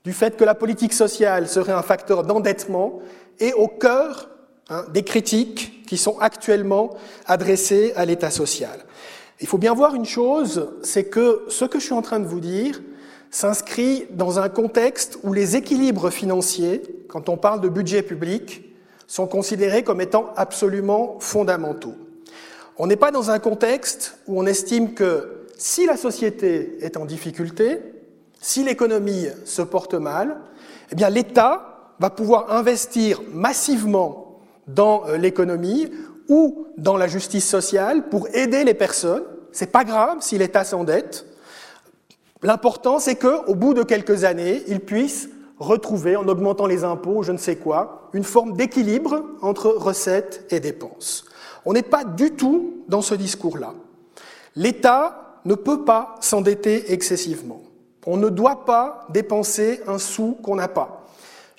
du 0.03 0.15
fait 0.15 0.39
que 0.39 0.45
la 0.45 0.55
politique 0.55 0.95
sociale 0.95 1.49
serait 1.49 1.75
un 1.75 1.83
facteur 1.83 2.23
d'endettement, 2.23 3.01
est 3.39 3.53
au 3.53 3.69
cœur 3.69 4.31
hein, 4.71 4.87
des 4.91 5.03
critiques 5.03 5.87
qui 5.87 5.99
sont 5.99 6.19
actuellement 6.19 6.97
adressées 7.27 7.93
à 7.95 8.07
l'État 8.07 8.31
social. 8.31 8.87
Il 9.41 9.47
faut 9.47 9.59
bien 9.59 9.75
voir 9.75 9.95
une 9.95 10.05
chose, 10.05 10.71
c'est 10.83 11.05
que 11.05 11.45
ce 11.49 11.65
que 11.65 11.79
je 11.79 11.85
suis 11.85 11.95
en 11.95 12.03
train 12.03 12.21
de 12.21 12.27
vous 12.27 12.41
dire, 12.41 12.81
s'inscrit 13.31 14.07
dans 14.11 14.39
un 14.39 14.49
contexte 14.49 15.19
où 15.23 15.33
les 15.33 15.57
équilibres 15.57 16.11
financiers, 16.11 16.83
quand 17.09 17.29
on 17.29 17.37
parle 17.37 17.61
de 17.61 17.69
budget 17.69 18.03
public, 18.03 18.65
sont 19.07 19.27
considérés 19.27 19.83
comme 19.83 20.01
étant 20.01 20.33
absolument 20.37 21.17
fondamentaux. 21.21 21.95
On 22.79 22.87
n'est 22.87 22.97
pas 22.97 23.11
dans 23.11 23.31
un 23.31 23.39
contexte 23.39 24.19
où 24.27 24.41
on 24.41 24.47
estime 24.47 24.95
que 24.95 25.47
si 25.57 25.87
la 25.87 25.97
société 25.97 26.79
est 26.81 26.97
en 26.97 27.05
difficulté, 27.05 27.81
si 28.41 28.65
l'économie 28.65 29.27
se 29.45 29.63
porte 29.63 29.95
mal, 29.95 30.39
eh 30.91 30.95
bien 30.95 31.11
l'État 31.11 31.93
va 31.99 32.11
pouvoir 32.11 32.53
investir 32.53 33.21
massivement 33.33 34.41
dans 34.67 35.07
euh, 35.07 35.17
l'économie 35.17 35.91
ou 36.29 36.67
dans 36.79 36.97
la 36.97 37.09
justice 37.09 37.47
sociale 37.47 38.09
pour 38.09 38.29
aider 38.33 38.65
les 38.65 38.75
personnes. 38.75 39.25
C'est 39.53 39.73
pas 39.73 39.85
grave 39.85 40.19
si 40.21 40.39
l'État 40.39 40.65
s'endette, 40.65 41.27
L'important, 42.43 42.99
c'est 42.99 43.17
qu'au 43.17 43.55
bout 43.55 43.75
de 43.75 43.83
quelques 43.83 44.25
années, 44.25 44.63
ils 44.67 44.81
puissent 44.81 45.29
retrouver, 45.59 46.17
en 46.17 46.27
augmentant 46.27 46.67
les 46.67 46.85
impôts, 46.85 47.23
je 47.23 47.33
ne 47.33 47.39
sais 47.39 47.57
quoi, 47.57 48.09
une 48.15 48.25
forme 48.25 48.55
d'équilibre 48.55 49.23
entre 49.43 49.69
recettes 49.69 50.47
et 50.51 50.59
dépenses. 50.59 51.27
On 51.67 51.75
n'est 51.75 51.83
pas 51.83 52.05
du 52.05 52.31
tout 52.31 52.83
dans 52.89 53.03
ce 53.03 53.15
discours-là. 53.15 53.75
L'État 54.57 55.39
ne 55.45 55.55
peut 55.55 55.85
pas 55.85 56.15
s'endetter 56.21 56.93
excessivement. 56.93 57.61
On 58.07 58.17
ne 58.17 58.31
doit 58.31 58.65
pas 58.65 59.07
dépenser 59.11 59.83
un 59.87 59.99
sou 59.99 60.39
qu'on 60.43 60.57
n'a 60.57 60.69
pas. 60.69 61.00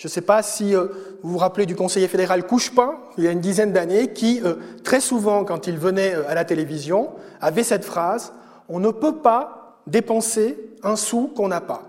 Je 0.02 0.08
ne 0.08 0.10
sais 0.10 0.22
pas 0.22 0.42
si 0.42 0.76
euh, 0.76 0.88
vous 1.22 1.34
vous 1.34 1.38
rappelez 1.38 1.68
du 1.68 1.76
conseiller 1.76 2.08
fédéral 2.08 2.48
Couchepin, 2.48 2.98
il 3.20 3.24
y 3.24 3.28
a 3.28 3.32
une 3.32 3.40
dizaine 3.40 3.72
d'années, 3.72 4.14
qui, 4.14 4.42
euh, 4.44 4.56
très 4.84 5.00
souvent, 5.00 5.46
quand 5.46 5.68
il 5.68 5.78
venait 5.78 6.16
euh, 6.16 6.28
à 6.28 6.34
la 6.34 6.44
télévision, 6.44 7.12
avait 7.40 7.64
cette 7.64 7.86
phrase 7.86 8.34
On 8.68 8.80
ne 8.80 8.90
peut 8.90 9.18
pas 9.18 9.80
dépenser 9.86 10.58
un 10.82 10.96
sou 10.96 11.32
qu'on 11.36 11.50
n'a 11.50 11.62
pas. 11.62 11.84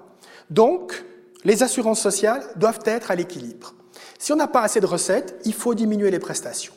Donc, 0.50 1.06
les 1.44 1.62
assurances 1.62 2.02
sociales 2.02 2.42
doivent 2.56 2.80
être 2.84 3.10
à 3.10 3.14
l'équilibre. 3.14 3.72
Si 4.18 4.30
on 4.30 4.36
n'a 4.36 4.46
pas 4.46 4.60
assez 4.60 4.80
de 4.80 4.86
recettes, 4.86 5.40
il 5.46 5.54
faut 5.54 5.72
diminuer 5.72 6.10
les 6.10 6.18
prestations. 6.18 6.74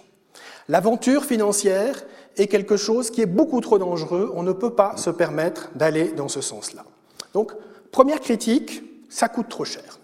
L'aventure 0.70 1.26
financière 1.26 2.02
est 2.38 2.48
quelque 2.48 2.78
chose 2.78 3.12
qui 3.12 3.22
est 3.22 3.26
beaucoup 3.26 3.60
trop 3.60 3.78
dangereux. 3.78 4.32
On 4.36 4.44
ne 4.44 4.54
peut 4.54 4.74
pas 4.74 4.96
se 4.96 5.10
permettre 5.10 5.70
d'aller 5.76 6.14
dans 6.14 6.30
ce 6.30 6.40
sens-là. 6.40 6.86
Donc, 7.34 7.52
première 7.92 8.22
critique, 8.22 8.84
ça 9.10 9.28
coûte 9.28 9.50
trop 9.50 9.66
cher. 9.66 10.00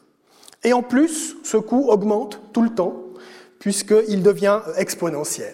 Et 0.63 0.73
en 0.73 0.83
plus, 0.83 1.35
ce 1.43 1.57
coût 1.57 1.89
augmente 1.89 2.39
tout 2.53 2.61
le 2.61 2.69
temps, 2.69 2.95
puisqu'il 3.59 4.23
devient 4.23 4.59
exponentiel. 4.77 5.53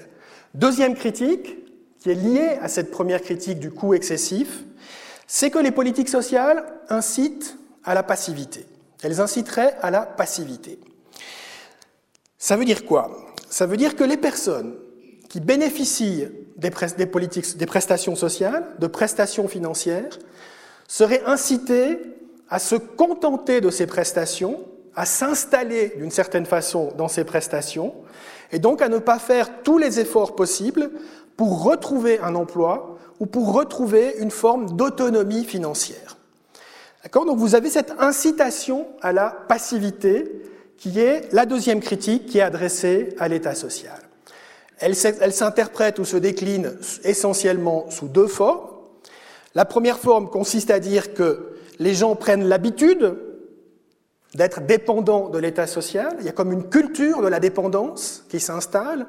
Deuxième 0.54 0.96
critique, 0.96 1.58
qui 2.00 2.12
est 2.12 2.16
liée 2.16 2.58
à 2.62 2.68
cette 2.68 2.92
première 2.92 3.22
critique 3.22 3.60
du 3.60 3.72
coût 3.72 3.94
excessif, 3.94 4.64
c'est 5.28 5.50
que 5.50 5.60
les 5.60 5.72
politiques 5.72 6.10
sociales 6.10 6.64
incitent 6.90 7.58
à 7.84 7.94
la 7.94 8.04
passivité. 8.04 8.66
Elles 9.04 9.22
inciteraient 9.22 9.76
à 9.82 9.92
la 9.92 10.02
passivité. 10.02 10.80
Ça 12.38 12.56
veut 12.56 12.66
dire 12.66 12.86
quoi? 12.86 13.12
Ça 13.50 13.66
veut 13.66 13.78
dire 13.78 13.96
que 13.96 14.04
les 14.04 14.18
personnes 14.18 14.76
qui 15.30 15.40
bénéficient 15.40 16.28
des, 16.58 17.06
politiques, 17.06 17.58
des 17.58 17.66
prestations 17.66 18.16
sociales, 18.16 18.66
de 18.80 18.88
prestations 18.88 19.48
financières, 19.48 20.18
seraient 20.88 21.24
incités 21.26 22.00
à 22.50 22.60
se 22.60 22.76
contenter 22.76 23.60
de 23.62 23.70
ces 23.70 23.88
prestations, 23.88 24.64
à 24.98 25.06
s'installer 25.06 25.94
d'une 25.98 26.12
certaine 26.12 26.48
façon 26.48 26.92
dans 26.98 27.08
ces 27.08 27.24
prestations, 27.24 27.94
et 28.52 28.58
donc 28.58 28.82
à 28.82 28.90
ne 28.90 28.98
pas 28.98 29.20
faire 29.20 29.62
tous 29.62 29.78
les 29.78 30.00
efforts 30.00 30.36
possibles 30.36 30.90
pour 31.38 31.64
retrouver 31.64 32.20
un 32.20 32.34
emploi 32.34 32.98
ou 33.20 33.28
pour 33.28 33.54
retrouver 33.54 34.16
une 34.18 34.32
forme 34.32 34.76
d'autonomie 34.76 35.46
financière. 35.46 36.18
D'accord? 37.04 37.26
Donc 37.26 37.38
vous 37.38 37.54
avez 37.54 37.70
cette 37.70 37.94
incitation 38.00 38.88
à 39.02 39.12
la 39.12 39.30
passivité 39.30 40.32
qui 40.78 41.00
est 41.00 41.32
la 41.32 41.46
deuxième 41.46 41.80
critique 41.80 42.26
qui 42.26 42.40
est 42.40 42.42
adressée 42.42 43.16
à 43.20 43.28
l'État 43.28 43.54
social. 43.54 44.00
Elle 44.80 44.96
s'interprète 44.96 46.00
ou 46.00 46.06
se 46.06 46.18
décline 46.18 46.76
essentiellement 47.04 47.90
sous 47.92 48.08
deux 48.08 48.28
formes. 48.28 48.68
La 49.54 49.66
première 49.66 50.00
forme 50.00 50.30
consiste 50.30 50.72
à 50.72 50.80
dire 50.80 51.14
que 51.14 51.54
les 51.78 51.94
gens 51.94 52.16
prennent 52.16 52.48
l'habitude 52.48 53.16
d'être 54.36 54.62
dépendants 54.62 55.30
de 55.30 55.38
l'État 55.38 55.68
social. 55.68 56.16
Il 56.20 56.26
y 56.26 56.30
a 56.30 56.34
comme 56.34 56.52
une 56.52 56.70
culture 56.70 57.22
de 57.22 57.28
la 57.28 57.40
dépendance 57.40 58.24
qui 58.30 58.40
s'installe. 58.40 59.08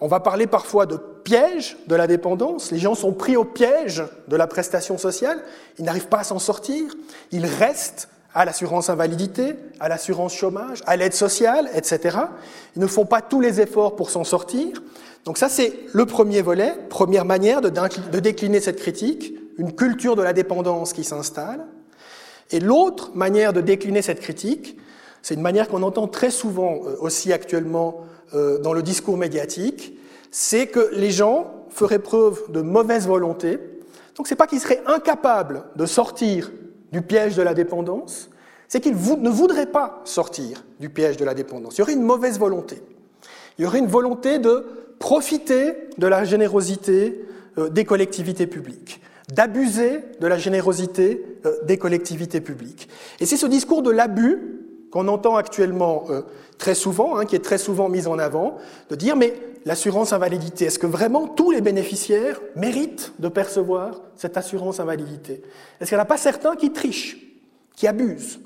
On 0.00 0.08
va 0.08 0.20
parler 0.20 0.46
parfois 0.46 0.86
de 0.86 0.96
piège 0.96 1.76
de 1.86 1.94
la 1.94 2.06
dépendance. 2.06 2.70
Les 2.70 2.78
gens 2.78 2.94
sont 2.94 3.12
pris 3.12 3.36
au 3.36 3.44
piège 3.44 4.02
de 4.28 4.36
la 4.36 4.46
prestation 4.46 4.98
sociale. 4.98 5.42
Ils 5.78 5.84
n'arrivent 5.84 6.08
pas 6.08 6.20
à 6.20 6.24
s'en 6.24 6.38
sortir. 6.38 6.92
Ils 7.30 7.46
restent 7.46 8.08
à 8.34 8.44
l'assurance 8.44 8.88
invalidité, 8.88 9.56
à 9.78 9.88
l'assurance 9.88 10.34
chômage, 10.34 10.82
à 10.86 10.96
l'aide 10.96 11.12
sociale, 11.12 11.68
etc. 11.74 12.18
Ils 12.76 12.82
ne 12.82 12.86
font 12.86 13.04
pas 13.04 13.20
tous 13.20 13.40
les 13.40 13.60
efforts 13.60 13.94
pour 13.94 14.10
s'en 14.10 14.24
sortir. 14.24 14.82
Donc 15.24 15.38
ça, 15.38 15.48
c'est 15.48 15.72
le 15.92 16.06
premier 16.06 16.42
volet, 16.42 16.74
première 16.88 17.24
manière 17.24 17.60
de, 17.60 17.68
décliner 18.18 18.60
cette 18.60 18.80
critique, 18.80 19.34
une 19.58 19.74
culture 19.74 20.16
de 20.16 20.22
la 20.22 20.32
dépendance 20.32 20.92
qui 20.92 21.04
s'installe. 21.04 21.66
Et 22.52 22.60
l'autre 22.60 23.10
manière 23.14 23.52
de 23.52 23.60
décliner 23.60 24.02
cette 24.02 24.20
critique, 24.20 24.78
c'est 25.22 25.34
une 25.34 25.40
manière 25.40 25.68
qu'on 25.68 25.82
entend 25.82 26.08
très 26.08 26.30
souvent 26.30 26.80
euh, 26.84 26.96
aussi 27.00 27.32
actuellement 27.32 28.04
euh, 28.34 28.58
dans 28.58 28.72
le 28.72 28.82
discours 28.82 29.16
médiatique, 29.16 29.98
c'est 30.30 30.66
que 30.66 30.90
les 30.92 31.10
gens 31.10 31.66
feraient 31.70 31.98
preuve 31.98 32.50
de 32.50 32.60
mauvaise 32.60 33.06
volonté. 33.06 33.58
Donc 34.16 34.26
c'est 34.26 34.36
pas 34.36 34.46
qu'ils 34.46 34.60
seraient 34.60 34.82
incapables 34.86 35.64
de 35.76 35.86
sortir 35.86 36.50
du 36.92 37.02
piège 37.02 37.36
de 37.36 37.42
la 37.42 37.54
dépendance, 37.54 38.28
c'est 38.68 38.80
qu'ils 38.80 38.94
ne 38.94 39.30
voudraient 39.30 39.66
pas 39.66 40.00
sortir 40.04 40.64
du 40.80 40.88
piège 40.88 41.16
de 41.16 41.24
la 41.24 41.34
dépendance. 41.34 41.76
Il 41.76 41.80
y 41.80 41.82
aurait 41.82 41.92
une 41.92 42.02
mauvaise 42.02 42.38
volonté. 42.38 42.82
Il 43.58 43.64
y 43.64 43.66
aurait 43.66 43.78
une 43.78 43.86
volonté 43.86 44.38
de 44.38 44.66
profiter 44.98 45.74
de 45.98 46.06
la 46.06 46.24
générosité 46.24 47.24
euh, 47.58 47.68
des 47.68 47.84
collectivités 47.84 48.46
publiques, 48.46 49.00
d'abuser 49.32 50.00
de 50.20 50.26
la 50.26 50.38
générosité 50.38 51.24
euh, 51.46 51.56
des 51.64 51.78
collectivités 51.78 52.40
publiques. 52.40 52.88
Et 53.20 53.26
c'est 53.26 53.36
ce 53.36 53.46
discours 53.46 53.82
de 53.82 53.90
l'abus 53.90 54.38
qu'on 54.90 55.08
entend 55.08 55.36
actuellement 55.36 56.04
euh, 56.10 56.22
très 56.58 56.74
souvent, 56.74 57.16
hein, 57.16 57.24
qui 57.24 57.34
est 57.34 57.44
très 57.44 57.58
souvent 57.58 57.88
mis 57.88 58.06
en 58.06 58.18
avant, 58.18 58.58
de 58.90 58.94
dire 58.94 59.16
mais 59.16 59.34
l'assurance 59.64 60.12
invalidité, 60.12 60.66
est-ce 60.66 60.78
que 60.78 60.86
vraiment 60.86 61.26
tous 61.26 61.50
les 61.50 61.60
bénéficiaires 61.60 62.40
méritent 62.56 63.12
de 63.18 63.28
percevoir 63.28 64.02
cette 64.16 64.36
assurance 64.36 64.80
invalidité? 64.80 65.42
Est-ce 65.80 65.88
qu'il 65.88 65.96
n'y 65.96 66.00
en 66.00 66.04
a 66.04 66.06
pas 66.06 66.18
certains 66.18 66.56
qui 66.56 66.72
trichent, 66.72 67.18
qui 67.74 67.86
abusent, 67.86 68.40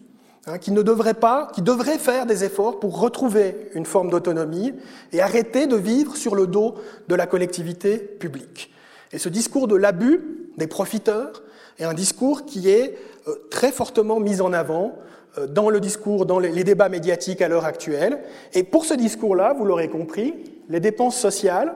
hein, 0.47 0.59
qui 0.59 0.71
ne 0.71 0.83
devraient 0.83 1.15
pas, 1.15 1.49
qui 1.53 1.63
devraient 1.63 1.99
faire 1.99 2.27
des 2.27 2.45
efforts 2.45 2.79
pour 2.79 3.01
retrouver 3.01 3.71
une 3.75 3.87
forme 3.87 4.11
d'autonomie 4.11 4.73
et 5.13 5.21
arrêter 5.21 5.67
de 5.67 5.77
vivre 5.77 6.17
sur 6.17 6.37
le 6.37 6.47
dos 6.47 6.75
de 7.09 7.15
la 7.15 7.27
collectivité 7.27 7.99
publique? 7.99 8.73
Et 9.13 9.19
ce 9.19 9.29
discours 9.29 9.69
de 9.69 9.77
l'abus 9.77 10.46
des 10.57 10.67
profiteurs 10.67 11.43
est 11.79 11.85
un 11.85 11.95
discours 11.95 12.45
qui 12.45 12.71
est 12.71 12.97
euh, 13.29 13.35
très 13.51 13.73
fortement 13.73 14.21
mis 14.21 14.41
en 14.41 14.53
avant 14.53 14.97
euh, 15.39 15.47
dans 15.47 15.71
le 15.71 15.81
discours, 15.81 16.27
dans 16.27 16.39
les 16.39 16.65
débats 16.65 16.89
médiatiques 16.89 17.43
à 17.43 17.49
l'heure 17.49 17.65
actuelle. 17.65 18.21
Et 18.55 18.63
pour 18.63 18.85
ce 18.85 18.95
discours-là, 18.95 19.55
vous 19.55 19.65
l'aurez 19.65 19.89
compris, 19.89 20.35
les 20.69 20.81
dépenses 20.81 21.19
sociales 21.19 21.75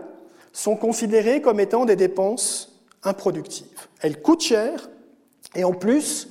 sont 0.52 0.76
considérées 0.76 1.40
comme 1.40 1.60
étant 1.60 1.84
des 1.84 1.96
dépenses 1.96 2.80
improductives. 3.02 3.66
Elles 4.00 4.20
coûtent 4.20 4.42
cher 4.42 4.88
et 5.54 5.64
en 5.64 5.72
plus, 5.72 6.28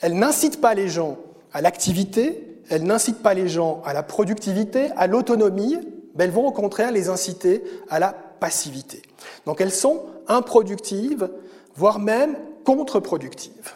elles 0.00 0.14
n'incitent 0.14 0.60
pas 0.60 0.74
les 0.74 0.88
gens 0.88 1.18
à 1.52 1.60
l'activité, 1.60 2.60
elles 2.70 2.84
n'incitent 2.84 3.22
pas 3.22 3.34
les 3.34 3.48
gens 3.48 3.82
à 3.84 3.92
la 3.92 4.02
productivité, 4.02 4.90
à 4.96 5.06
l'autonomie, 5.06 5.78
mais 6.14 6.24
elles 6.24 6.30
vont 6.30 6.46
au 6.46 6.52
contraire 6.52 6.92
les 6.92 7.08
inciter 7.08 7.62
à 7.88 7.98
la 7.98 8.12
passivité. 8.12 9.02
Donc 9.46 9.60
elles 9.60 9.72
sont 9.72 10.02
improductives, 10.28 11.28
voire 11.76 11.98
même 11.98 12.36
contre-productives. 12.64 13.74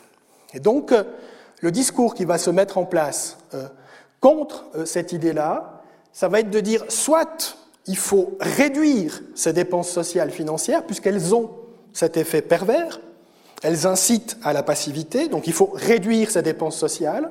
Et 0.55 0.61
donc, 0.61 0.93
le 1.61 1.71
discours 1.71 2.15
qui 2.15 2.25
va 2.25 2.39
se 2.39 2.51
mettre 2.51 2.79
en 2.79 2.85
place 2.85 3.39
euh, 3.55 3.69
contre 4.21 4.67
euh, 4.75 4.85
cette 4.85 5.13
idée-là, 5.13 5.83
ça 6.13 6.29
va 6.29 6.41
être 6.41 6.51
de 6.51 6.61
dire 6.61 6.85
soit 6.89 7.57
il 7.87 7.97
faut 7.97 8.37
réduire 8.41 9.23
ces 9.35 9.53
dépenses 9.53 9.91
sociales 9.91 10.31
financières, 10.31 10.85
puisqu'elles 10.85 11.35
ont 11.35 11.51
cet 11.93 12.17
effet 12.17 12.43
pervers, 12.43 13.01
elles 13.63 13.87
incitent 13.87 14.37
à 14.45 14.53
la 14.53 14.63
passivité, 14.63 15.29
donc 15.29 15.47
il 15.47 15.53
faut 15.53 15.71
réduire 15.75 16.31
ces 16.31 16.43
dépenses 16.43 16.77
sociales, 16.77 17.31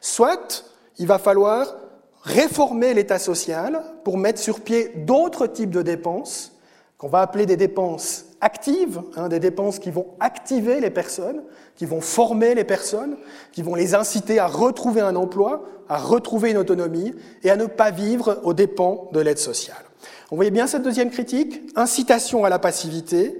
soit 0.00 0.64
il 0.98 1.06
va 1.06 1.18
falloir 1.18 1.74
réformer 2.22 2.94
l'État 2.94 3.18
social 3.18 3.82
pour 4.04 4.18
mettre 4.18 4.40
sur 4.40 4.60
pied 4.60 4.92
d'autres 4.94 5.46
types 5.46 5.70
de 5.70 5.82
dépenses 5.82 6.52
qu'on 6.98 7.08
va 7.08 7.20
appeler 7.22 7.46
des 7.46 7.56
dépenses 7.56 8.26
actives, 8.40 9.00
hein, 9.16 9.28
des 9.28 9.40
dépenses 9.40 9.78
qui 9.78 9.90
vont 9.90 10.06
activer 10.20 10.80
les 10.80 10.90
personnes, 10.90 11.42
qui 11.76 11.86
vont 11.86 12.00
former 12.00 12.54
les 12.54 12.64
personnes, 12.64 13.16
qui 13.52 13.62
vont 13.62 13.74
les 13.74 13.94
inciter 13.94 14.38
à 14.38 14.46
retrouver 14.46 15.00
un 15.00 15.16
emploi, 15.16 15.64
à 15.88 15.98
retrouver 15.98 16.50
une 16.50 16.58
autonomie 16.58 17.14
et 17.42 17.50
à 17.50 17.56
ne 17.56 17.66
pas 17.66 17.90
vivre 17.90 18.40
aux 18.44 18.54
dépens 18.54 19.08
de 19.12 19.20
l'aide 19.20 19.38
sociale. 19.38 19.84
Vous 20.30 20.36
voyez 20.36 20.50
bien 20.50 20.66
cette 20.66 20.82
deuxième 20.82 21.10
critique 21.10 21.62
Incitation 21.76 22.44
à 22.44 22.48
la 22.48 22.58
passivité, 22.58 23.38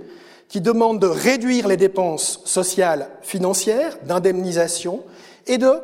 qui 0.49 0.61
demande 0.61 0.99
de 0.99 1.07
réduire 1.07 1.69
les 1.69 1.77
dépenses 1.77 2.41
sociales 2.45 3.09
financières, 3.21 3.99
d'indemnisation, 4.07 5.03
et 5.47 5.59
de 5.59 5.75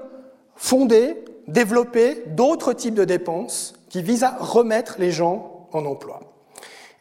fonder, 0.56 1.16
développer 1.46 2.22
d'autres 2.28 2.72
types 2.72 2.94
de 2.94 3.04
dépenses 3.04 3.74
qui 3.90 4.02
visent 4.02 4.24
à 4.24 4.36
remettre 4.38 4.96
les 4.98 5.10
gens 5.10 5.68
en 5.72 5.84
emploi. 5.84 6.20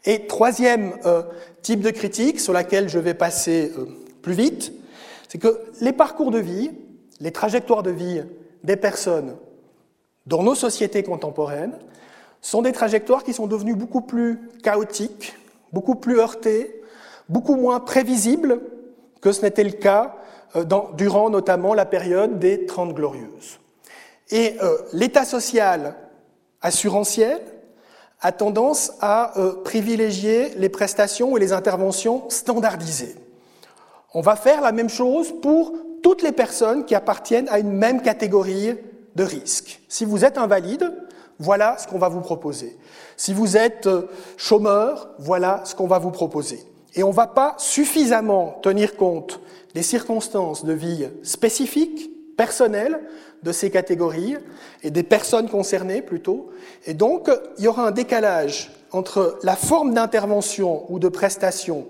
Et 0.06 0.28
troisième 0.28 0.94
euh, 1.06 1.24
type 1.64 1.82
de 1.82 1.90
critique 1.90 2.40
sur 2.40 2.54
laquelle 2.54 2.90
je 2.90 3.00
vais 3.00 3.14
passer 3.16 3.72
euh, 3.78 3.88
plus 4.22 4.34
vite, 4.34 4.74
c'est 5.28 5.40
que 5.40 5.62
les 5.82 5.94
parcours 5.94 6.30
de 6.30 6.38
vie, 6.38 6.72
les 7.20 7.32
trajectoires 7.32 7.82
de 7.82 7.90
vie 7.90 8.22
des 8.64 8.76
personnes 8.76 9.36
dans 10.28 10.44
nos 10.44 10.56
sociétés 10.56 11.04
contemporaines 11.04 11.74
sont 12.42 12.62
des 12.62 12.72
trajectoires 12.72 13.24
qui 13.24 13.34
sont 13.34 13.48
devenues 13.48 13.76
beaucoup 13.76 14.02
plus 14.02 14.50
chaotiques, 14.62 15.36
beaucoup 15.72 15.96
plus 15.96 16.20
heurtées, 16.20 16.82
beaucoup 17.30 17.56
moins 17.56 17.80
prévisibles 17.80 18.62
que 19.22 19.32
ce 19.32 19.42
n'était 19.42 19.64
le 19.64 19.72
cas 19.72 20.18
euh, 20.56 20.66
durant 20.96 21.30
notamment 21.30 21.74
la 21.74 21.86
période 21.86 22.40
des 22.40 22.66
Trente 22.66 22.94
Glorieuses. 22.94 23.60
Et 24.30 24.56
euh, 24.62 24.78
l'État 24.92 25.26
social 25.26 25.96
assurantiel 26.62 27.42
a 28.24 28.32
tendance 28.32 28.94
à 29.02 29.38
euh, 29.38 29.62
privilégier 29.64 30.54
les 30.56 30.70
prestations 30.70 31.36
et 31.36 31.40
les 31.40 31.54
interventions 31.54 32.24
standardisées. 32.30 33.16
On 34.14 34.22
va 34.22 34.36
faire 34.36 34.62
la 34.62 34.72
même 34.72 34.90
chose 34.90 35.34
pour 35.42 35.74
toutes 36.02 36.24
les 36.24 36.32
personnes 36.32 36.86
qui 36.86 36.96
appartiennent 36.96 37.50
à 37.50 37.60
une 37.60 37.72
même 37.72 38.02
catégorie 38.02 38.76
de 39.16 39.24
risque. 39.24 39.82
Si 39.90 40.06
vous 40.06 40.24
êtes 40.26 40.38
invalide, 40.38 40.94
voilà 41.38 41.78
ce 41.78 41.88
qu'on 41.88 42.00
va 42.00 42.10
vous 42.10 42.22
proposer. 42.22 42.78
Si 43.18 43.34
vous 43.34 43.58
êtes 43.58 43.88
euh, 43.88 44.08
chômeur, 44.38 45.10
voilà 45.20 45.62
ce 45.66 45.76
qu'on 45.76 45.88
va 45.88 46.00
vous 46.00 46.12
proposer. 46.12 46.64
Et 46.96 47.04
on 47.04 47.10
ne 47.10 47.14
va 47.14 47.28
pas 47.28 47.56
suffisamment 47.58 48.58
tenir 48.62 48.96
compte 48.96 49.42
des 49.74 49.84
circonstances 49.84 50.64
de 50.64 50.74
vie 50.74 51.10
spécifiques, 51.24 52.12
personnelles, 52.38 53.00
de 53.44 53.52
ces 53.52 53.70
catégories 53.70 54.38
et 54.84 54.92
des 54.92 55.04
personnes 55.04 55.50
concernées 55.50 56.02
plutôt. 56.02 56.50
Et 56.86 56.94
donc, 56.94 57.30
il 57.58 57.66
y 57.66 57.68
aura 57.68 57.88
un 57.88 57.92
décalage 57.92 58.72
entre 58.92 59.40
la 59.44 59.56
forme 59.56 59.94
d'intervention 59.94 60.92
ou 60.92 61.00
de 61.00 61.10
prestation 61.10 61.88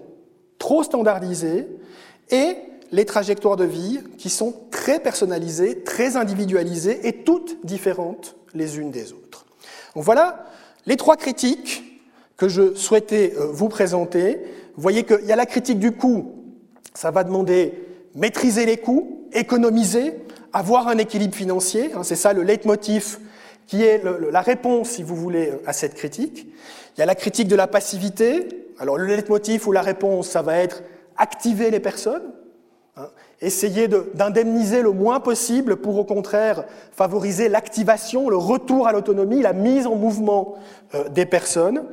trop 0.58 0.84
standardisée 0.84 1.68
et 2.32 2.56
les 2.92 3.06
trajectoires 3.06 3.58
de 3.58 3.66
vie 3.66 4.00
qui 4.18 4.30
sont 4.30 4.54
très 4.72 5.00
personnalisées, 5.00 5.84
très 5.84 6.16
individualisées 6.16 7.08
et 7.08 7.24
toutes 7.24 7.66
différentes 7.66 8.36
les 8.54 8.78
unes 8.80 8.92
des 8.92 9.14
autres. 9.14 9.46
Donc 9.96 10.04
voilà 10.04 10.46
les 10.86 10.96
trois 10.96 11.18
critiques 11.18 11.84
que 12.38 12.48
je 12.48 12.74
souhaitais 12.76 13.34
euh, 13.38 13.48
vous 13.52 13.70
présenter. 13.70 14.40
Vous 14.76 14.82
voyez 14.82 15.04
qu'il 15.04 15.26
y 15.26 15.32
a 15.32 15.36
la 15.36 15.46
critique 15.46 15.80
du 15.80 15.92
coût, 15.92 16.34
ça 16.94 17.12
va 17.12 17.24
demander 17.24 17.74
maîtriser 18.16 18.66
les 18.66 18.78
coûts, 18.78 19.28
économiser, 19.34 20.14
avoir 20.54 20.88
un 20.88 20.98
équilibre 20.98 21.36
financier. 21.36 21.92
Hein, 21.94 22.04
c'est 22.04 22.16
ça 22.16 22.34
le 22.34 22.44
leitmotiv 22.44 23.20
qui 23.68 23.84
est 23.84 24.04
la 24.32 24.42
réponse, 24.42 24.90
si 24.90 25.04
vous 25.04 25.16
voulez, 25.16 25.52
à 25.66 25.74
cette 25.74 25.96
critique. 25.96 26.48
Il 26.96 27.00
y 27.00 27.04
a 27.04 27.06
la 27.06 27.16
critique 27.16 27.48
de 27.48 27.56
la 27.56 27.68
passivité. 27.68 28.68
Alors 28.80 28.98
le 28.98 29.06
leitmotiv 29.06 29.68
ou 29.68 29.72
la 29.72 29.82
réponse, 29.82 30.30
ça 30.30 30.42
va 30.42 30.58
être 30.58 30.84
activer 31.18 31.72
les 31.72 31.80
personnes. 31.80 32.34
Hein, 32.98 33.10
essayer 33.44 33.88
d'indemniser 33.88 34.82
le 34.82 34.92
moins 34.92 35.20
possible 35.20 35.76
pour 35.76 35.98
au 35.98 36.04
contraire 36.04 36.64
favoriser 36.92 37.50
l'activation, 37.50 38.30
le 38.30 38.38
retour 38.38 38.88
à 38.88 38.94
l'autonomie, 38.94 39.42
la 39.42 39.54
mise 39.54 39.86
en 39.86 39.96
mouvement 39.96 40.56
euh, 40.96 41.10
des 41.10 41.26
personnes. 41.26 41.84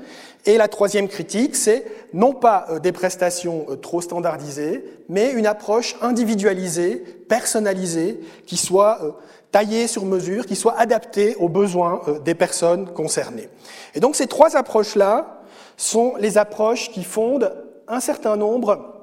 Et 0.46 0.56
la 0.56 0.68
troisième 0.68 1.08
critique, 1.08 1.56
c'est 1.56 1.84
non 2.14 2.32
pas 2.32 2.66
euh, 2.70 2.78
des 2.78 2.92
prestations 2.92 3.66
euh, 3.68 3.76
trop 3.76 4.00
standardisées, 4.00 4.84
mais 5.08 5.32
une 5.32 5.46
approche 5.46 5.96
individualisée, 6.00 6.96
personnalisée, 7.28 8.20
qui 8.46 8.56
soit 8.56 9.18
taillée 9.50 9.88
sur 9.88 10.04
mesure, 10.04 10.46
qui 10.46 10.54
soit 10.54 10.78
adaptée 10.78 11.34
aux 11.36 11.48
besoins 11.48 12.02
des 12.24 12.36
personnes 12.36 12.88
concernées. 12.92 13.48
Et 13.96 14.00
donc 14.00 14.14
ces 14.14 14.28
trois 14.28 14.56
approches-là 14.56 15.42
sont 15.76 16.14
les 16.20 16.38
approches 16.38 16.92
qui 16.92 17.02
fondent 17.02 17.52
un 17.88 17.98
certain 17.98 18.36
nombre 18.36 18.99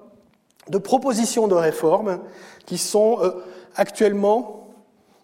de 0.70 0.78
propositions 0.78 1.48
de 1.48 1.56
réforme 1.56 2.20
qui 2.66 2.78
sont 2.78 3.20
euh, 3.22 3.32
actuellement 3.76 4.68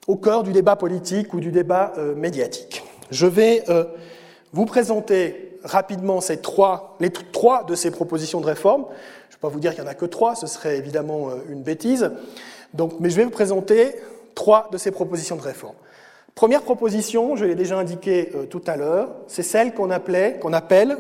au 0.08 0.16
cœur 0.16 0.44
du 0.44 0.52
débat 0.52 0.76
politique 0.76 1.34
ou 1.34 1.40
du 1.40 1.52
débat 1.52 1.94
euh, 1.98 2.16
médiatique. 2.16 2.84
Je 3.12 3.28
vais 3.28 3.64
euh, 3.70 3.86
vous 4.52 4.66
présenter 4.66 5.60
rapidement 5.64 6.20
les 7.00 7.12
trois 7.12 7.64
de 7.68 7.76
ces 7.76 7.92
propositions 7.92 8.42
de 8.42 8.46
réforme. 8.46 8.86
Je 9.30 9.36
ne 9.36 9.38
vais 9.38 9.42
pas 9.42 9.48
vous 9.48 9.60
dire 9.60 9.74
qu'il 9.74 9.84
n'y 9.84 9.88
en 9.88 9.92
a 9.92 9.96
que 9.96 10.06
trois, 10.06 10.36
ce 10.36 10.48
serait 10.48 10.78
évidemment 10.78 11.30
une 11.50 11.64
bêtise. 11.64 12.12
Mais 13.00 13.10
je 13.10 13.16
vais 13.16 13.24
vous 13.24 13.30
présenter 13.30 13.96
trois 14.36 14.68
de 14.74 14.78
ces 14.78 14.92
propositions 14.92 15.38
de 15.38 15.42
réforme. 15.42 15.76
Première 16.36 16.64
proposition, 16.64 17.38
je 17.38 17.46
l'ai 17.46 17.56
déjà 17.56 17.78
indiqué 17.78 18.30
tout 18.50 18.62
à 18.68 18.76
l'heure, 18.76 19.12
c'est 19.28 19.44
celle 19.44 19.74
qu'on 19.74 19.90
appelait, 19.90 20.38
qu'on 20.42 20.52
appelle 20.52 20.98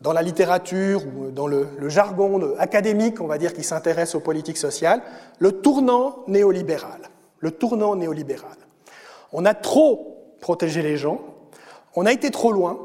dans 0.00 0.12
la 0.12 0.22
littérature 0.22 1.02
ou 1.06 1.30
dans 1.30 1.46
le, 1.46 1.68
jargon 1.88 2.54
académique, 2.58 3.20
on 3.20 3.26
va 3.26 3.38
dire, 3.38 3.52
qui 3.52 3.62
s'intéresse 3.62 4.14
aux 4.14 4.20
politiques 4.20 4.56
sociales, 4.56 5.02
le 5.38 5.52
tournant 5.52 6.24
néolibéral. 6.26 7.10
Le 7.38 7.50
tournant 7.50 7.96
néolibéral. 7.96 8.56
On 9.32 9.44
a 9.44 9.54
trop 9.54 10.34
protégé 10.40 10.82
les 10.82 10.96
gens, 10.96 11.20
on 11.94 12.06
a 12.06 12.12
été 12.12 12.30
trop 12.30 12.52
loin, 12.52 12.78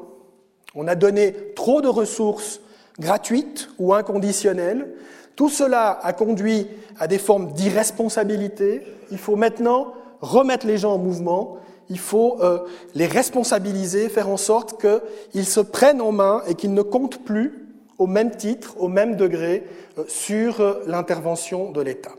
on 0.75 0.87
a 0.87 0.95
donné 0.95 1.33
trop 1.55 1.81
de 1.81 1.87
ressources 1.87 2.59
gratuites 2.99 3.69
ou 3.79 3.93
inconditionnelles. 3.93 4.93
Tout 5.35 5.49
cela 5.49 5.99
a 6.03 6.13
conduit 6.13 6.67
à 6.99 7.07
des 7.07 7.17
formes 7.17 7.53
d'irresponsabilité. 7.53 8.81
Il 9.11 9.17
faut 9.17 9.35
maintenant 9.35 9.93
remettre 10.21 10.65
les 10.65 10.77
gens 10.77 10.93
en 10.93 10.97
mouvement 10.97 11.57
il 11.89 11.99
faut 11.99 12.37
euh, 12.41 12.59
les 12.93 13.05
responsabiliser, 13.05 14.09
faire 14.09 14.29
en 14.29 14.37
sorte 14.37 14.81
qu'ils 14.81 15.45
se 15.45 15.59
prennent 15.59 16.01
en 16.01 16.11
main 16.11 16.41
et 16.47 16.55
qu'ils 16.55 16.73
ne 16.73 16.81
comptent 16.81 17.23
plus 17.23 17.67
au 17.97 18.07
même 18.07 18.31
titre, 18.31 18.75
au 18.79 18.87
même 18.87 19.15
degré 19.15 19.63
euh, 19.97 20.03
sur 20.07 20.61
euh, 20.61 20.83
l'intervention 20.87 21.71
de 21.71 21.81
l'État. 21.81 22.11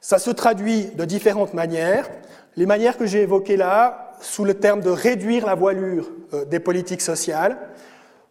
Ça 0.00 0.18
se 0.18 0.30
traduit 0.30 0.86
de 0.86 1.04
différentes 1.04 1.54
manières. 1.54 2.08
Les 2.56 2.66
manières 2.66 2.96
que 2.96 3.06
j'ai 3.06 3.22
évoquées 3.22 3.56
là, 3.56 4.14
sous 4.20 4.44
le 4.44 4.54
terme 4.54 4.80
de 4.80 4.90
réduire 4.90 5.46
la 5.46 5.54
voilure 5.54 6.10
des 6.48 6.60
politiques 6.60 7.02
sociales, 7.02 7.58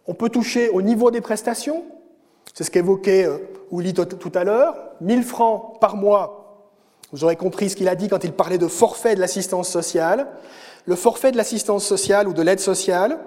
on 0.08 0.16
peut 0.16 0.30
toucher 0.30 0.70
au 0.70 0.82
niveau 0.82 1.12
des 1.12 1.22
prestations, 1.22 1.84
c'est 2.54 2.64
ce 2.64 2.72
qu'évoquait 2.72 3.28
Ouli 3.70 3.94
tout 3.94 4.32
à 4.34 4.44
l'heure, 4.44 4.76
1000 5.02 5.24
francs 5.24 5.80
par 5.80 5.96
mois 5.96 6.45
vous 7.12 7.24
aurez 7.24 7.36
compris 7.36 7.70
ce 7.70 7.76
qu'il 7.76 7.88
a 7.88 7.96
dit 7.96 8.08
quand 8.08 8.24
il 8.24 8.32
parlait 8.32 8.58
de 8.58 8.68
forfait 8.68 9.16
de 9.16 9.20
l'assistance 9.20 9.70
sociale. 9.70 10.28
Le 10.86 10.96
forfait 10.96 11.32
de 11.32 11.38
l'assistance 11.38 11.86
sociale 11.86 12.28
ou 12.28 12.34
de 12.34 12.42
l'aide 12.42 12.60
sociale, 12.60 13.20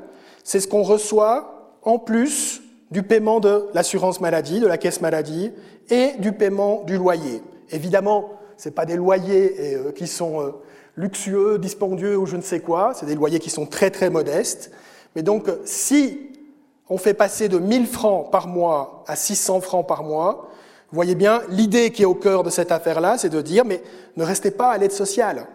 c'est 0.45 0.61
ce 0.61 0.69
qu'on 0.69 0.83
reçoit 0.83 1.77
en 1.83 1.99
plus 1.99 2.63
du 2.91 3.03
paiement 3.03 3.41
de 3.41 3.67
l'assurance 3.75 4.21
maladie, 4.21 4.61
de 4.61 4.67
la 4.67 4.79
caisse 4.79 5.01
maladie, 5.01 5.53
et 5.91 6.13
du 6.19 6.33
paiement 6.33 6.83
du 6.85 6.97
loyer. 6.97 7.43
Évidemment, 7.71 8.31
ce 8.57 8.69
pas 8.69 8.87
des 8.87 8.97
loyers 8.97 9.55
euh, 9.59 9.93
qui 9.93 10.07
sont 10.07 10.41
euh, 10.41 10.51
luxueux, 10.97 11.59
dispendieux 11.59 12.17
ou 12.17 12.27
je 12.27 12.37
ne 12.37 12.43
sais 12.43 12.61
quoi, 12.61 12.93
c'est 12.95 13.07
des 13.07 13.15
loyers 13.15 13.39
qui 13.39 13.51
sont 13.51 13.67
très 13.67 13.91
très 13.91 14.11
modestes. 14.11 14.71
Mais 15.15 15.23
donc, 15.23 15.49
si 15.65 16.31
on 16.89 16.99
fait 16.99 17.15
passer 17.15 17.49
de 17.49 17.59
1000 17.59 17.87
francs 17.87 18.31
par 18.31 18.49
mois 18.49 19.05
à 19.07 19.17
600 19.17 19.61
francs 19.61 19.87
par 19.87 20.03
mois, 20.03 20.49
vous 20.91 20.95
voyez 20.95 21.15
bien, 21.15 21.43
l'idée 21.51 21.91
qui 21.91 22.03
est 22.03 22.07
au 22.07 22.15
cœur 22.15 22.43
de 22.43 22.51
cette 22.51 22.73
affaire-là, 22.73 23.19
c'est 23.19 23.29
de 23.29 23.43
dire, 23.43 23.67
mais 23.67 23.83
ne 24.17 24.25
restez 24.25 24.51
pas 24.51 24.71
à 24.71 24.79
l'aide 24.79 24.93
sociale. 24.93 25.47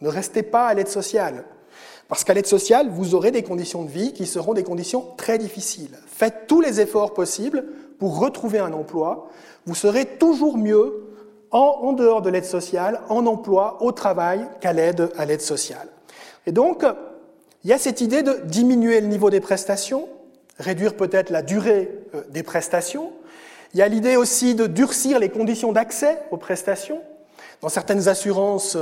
Ne 0.00 0.08
restez 0.08 0.42
pas 0.42 0.66
à 0.66 0.72
l'aide 0.72 0.88
sociale. 0.88 1.44
Parce 2.08 2.24
qu'à 2.24 2.32
l'aide 2.32 2.46
sociale, 2.46 2.88
vous 2.90 3.14
aurez 3.14 3.30
des 3.30 3.42
conditions 3.42 3.82
de 3.82 3.90
vie 3.90 4.14
qui 4.14 4.24
seront 4.24 4.54
des 4.54 4.62
conditions 4.62 5.04
très 5.18 5.36
difficiles. 5.36 5.98
Faites 6.06 6.46
tous 6.46 6.62
les 6.62 6.80
efforts 6.80 7.12
possibles 7.12 7.66
pour 7.98 8.18
retrouver 8.18 8.60
un 8.60 8.72
emploi. 8.72 9.28
Vous 9.66 9.74
serez 9.74 10.06
toujours 10.06 10.56
mieux 10.56 11.04
en, 11.50 11.80
en 11.82 11.92
dehors 11.92 12.22
de 12.22 12.30
l'aide 12.30 12.46
sociale, 12.46 13.02
en 13.10 13.26
emploi, 13.26 13.76
au 13.82 13.92
travail, 13.92 14.48
qu'à 14.62 14.72
l'aide 14.72 15.10
à 15.18 15.26
l'aide 15.26 15.42
sociale. 15.42 15.88
Et 16.46 16.52
donc, 16.52 16.82
il 17.62 17.68
y 17.68 17.74
a 17.74 17.78
cette 17.78 18.00
idée 18.00 18.22
de 18.22 18.40
diminuer 18.44 19.02
le 19.02 19.08
niveau 19.08 19.28
des 19.28 19.40
prestations, 19.40 20.08
réduire 20.58 20.96
peut-être 20.96 21.28
la 21.28 21.42
durée 21.42 21.90
euh, 22.14 22.22
des 22.30 22.42
prestations, 22.42 23.12
il 23.74 23.78
y 23.78 23.82
a 23.82 23.88
l'idée 23.88 24.16
aussi 24.16 24.54
de 24.54 24.66
durcir 24.66 25.18
les 25.18 25.28
conditions 25.28 25.72
d'accès 25.72 26.22
aux 26.30 26.36
prestations. 26.36 27.00
Dans 27.60 27.68
certaines 27.68 28.08
assurances 28.08 28.76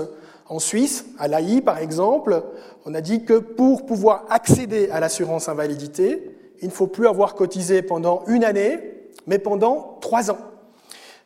en 0.49 0.59
Suisse, 0.59 1.07
à 1.19 1.29
l'AI 1.29 1.61
par 1.61 1.79
exemple, 1.79 2.43
on 2.85 2.95
a 2.95 3.01
dit 3.01 3.25
que 3.25 3.39
pour 3.39 3.87
pouvoir 3.87 4.25
accéder 4.31 4.89
à 4.91 5.01
l'assurance 5.01 5.49
invalidité, 5.49 6.31
il 6.63 6.69
ne 6.69 6.73
faut 6.73 6.87
plus 6.87 7.09
avoir 7.09 7.35
cotisé 7.35 7.83
pendant 7.83 8.23
une 8.27 8.45
année, 8.45 8.79
mais 9.27 9.39
pendant 9.39 9.99
trois 10.01 10.31
ans. 10.31 10.39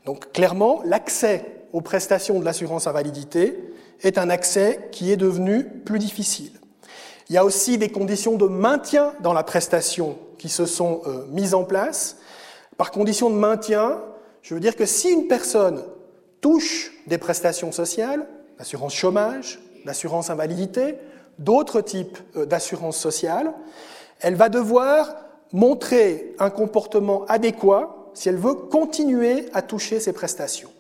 Donc 0.06 0.32
clairement, 0.32 0.80
l'accès 0.84 1.44
aux 1.72 1.82
prestations 1.82 2.40
de 2.40 2.44
l'assurance 2.44 2.86
invalidité 2.86 3.58
est 4.02 4.16
un 4.16 4.30
accès 4.30 4.88
qui 4.90 5.12
est 5.12 5.16
devenu 5.16 5.64
plus 5.64 5.98
difficile. 5.98 6.52
Il 7.28 7.34
y 7.34 7.38
a 7.38 7.44
aussi 7.44 7.78
des 7.78 7.90
conditions 7.90 8.36
de 8.36 8.46
maintien 8.46 9.12
dans 9.20 9.32
la 9.32 9.44
prestation 9.44 10.18
qui 10.38 10.48
se 10.48 10.66
sont 10.66 11.02
euh, 11.06 11.26
mises 11.30 11.54
en 11.54 11.64
place 11.64 12.16
par 12.80 12.92
condition 12.92 13.28
de 13.28 13.34
maintien, 13.34 14.00
je 14.40 14.54
veux 14.54 14.60
dire 14.60 14.74
que 14.74 14.86
si 14.86 15.10
une 15.10 15.28
personne 15.28 15.84
touche 16.40 16.92
des 17.06 17.18
prestations 17.18 17.72
sociales, 17.72 18.26
l'assurance 18.58 18.94
chômage, 18.94 19.60
l'assurance 19.84 20.30
invalidité, 20.30 20.94
d'autres 21.38 21.82
types 21.82 22.16
euh, 22.36 22.46
d'assurance 22.46 22.96
sociale, 22.96 23.52
elle 24.20 24.34
va 24.34 24.48
devoir 24.48 25.14
montrer 25.52 26.34
un 26.38 26.48
comportement 26.48 27.26
adéquat 27.26 27.94
si 28.14 28.30
elle 28.30 28.38
veut 28.38 28.54
continuer 28.54 29.50
à 29.52 29.60
toucher 29.60 30.00
ces 30.00 30.14
prestations. 30.14 30.70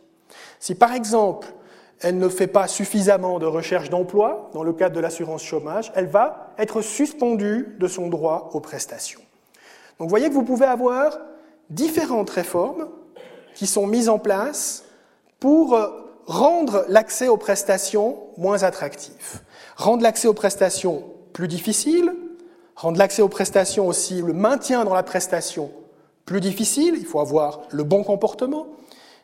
Si 0.58 0.74
par 0.74 0.94
exemple, 0.94 1.48
elle 2.00 2.16
ne 2.16 2.30
fait 2.30 2.46
pas 2.46 2.66
suffisamment 2.66 3.38
de 3.38 3.44
recherche 3.44 3.90
d'emploi 3.90 4.48
dans 4.54 4.62
le 4.62 4.72
cadre 4.72 4.96
de 4.96 5.00
l'assurance 5.00 5.42
chômage, 5.42 5.92
elle 5.94 6.06
va 6.06 6.54
être 6.56 6.80
suspendue 6.80 7.76
de 7.78 7.86
son 7.88 8.08
droit 8.08 8.48
aux 8.54 8.60
prestations. 8.60 9.20
Donc 9.98 10.08
vous 10.08 10.08
voyez 10.08 10.30
que 10.30 10.34
vous 10.34 10.44
pouvez 10.44 10.64
avoir 10.64 11.18
différentes 11.70 12.30
réformes 12.30 12.88
qui 13.54 13.66
sont 13.66 13.86
mises 13.86 14.08
en 14.08 14.18
place 14.18 14.84
pour 15.38 15.74
euh, 15.74 15.88
rendre 16.26 16.84
l'accès 16.88 17.28
aux 17.28 17.36
prestations 17.36 18.18
moins 18.36 18.62
attractif, 18.62 19.42
rendre 19.76 20.02
l'accès 20.02 20.28
aux 20.28 20.34
prestations 20.34 21.04
plus 21.32 21.48
difficile, 21.48 22.12
rendre 22.76 22.98
l'accès 22.98 23.22
aux 23.22 23.28
prestations 23.28 23.86
aussi, 23.86 24.20
le 24.20 24.32
maintien 24.32 24.84
dans 24.84 24.94
la 24.94 25.02
prestation 25.02 25.70
plus 26.26 26.40
difficile, 26.40 26.94
il 26.96 27.06
faut 27.06 27.20
avoir 27.20 27.62
le 27.70 27.82
bon 27.82 28.04
comportement, 28.04 28.66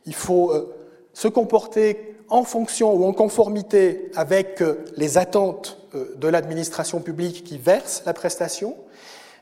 il 0.06 0.14
faut 0.14 0.50
euh, 0.52 0.74
se 1.12 1.28
comporter 1.28 2.16
en 2.28 2.42
fonction 2.42 2.92
ou 2.94 3.04
en 3.04 3.12
conformité 3.12 4.10
avec 4.16 4.60
euh, 4.60 4.84
les 4.96 5.18
attentes 5.18 5.78
de 5.94 6.28
l'administration 6.28 7.00
publique 7.00 7.42
qui 7.44 7.56
verse 7.56 8.02
la 8.04 8.12
prestation, 8.12 8.76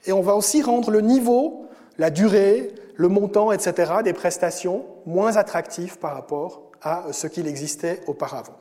et 0.07 0.13
on 0.13 0.21
va 0.21 0.37
aussi 0.37 0.63
rendre 0.63 0.91
le 0.91 1.01
niveau, 1.01 1.67
la 1.99 2.11
durée, 2.11 2.71
le 2.95 3.09
montant, 3.09 3.53
etc., 3.53 3.93
des 4.05 4.13
prestations 4.13 4.85
moins 5.07 5.37
attractifs 5.37 5.97
par 5.99 6.15
rapport 6.15 6.71
à 6.83 7.05
ce 7.13 7.27
qu'il 7.27 7.47
existait 7.47 8.03
auparavant. 8.07 8.57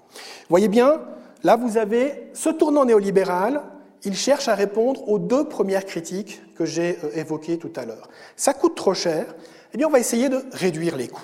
Voyez 0.49 0.69
bien, 0.69 1.01
là 1.43 1.55
vous 1.55 1.77
avez 1.77 2.29
ce 2.33 2.49
tournant 2.49 2.85
néolibéral, 2.85 3.61
il 4.05 4.15
cherche 4.15 4.47
à 4.47 4.55
répondre 4.55 5.07
aux 5.07 5.19
deux 5.19 5.45
premières 5.45 5.85
critiques 5.85 6.41
que 6.55 6.65
j'ai 6.65 6.97
euh, 7.03 7.11
évoquées 7.15 7.57
tout 7.57 7.71
à 7.75 7.85
l'heure. 7.85 8.09
Ça 8.35 8.53
coûte 8.53 8.75
trop 8.75 8.93
cher, 8.93 9.35
eh 9.73 9.77
bien 9.77 9.87
on 9.87 9.91
va 9.91 9.99
essayer 9.99 10.29
de 10.29 10.43
réduire 10.51 10.97
les 10.97 11.07
coûts. 11.07 11.21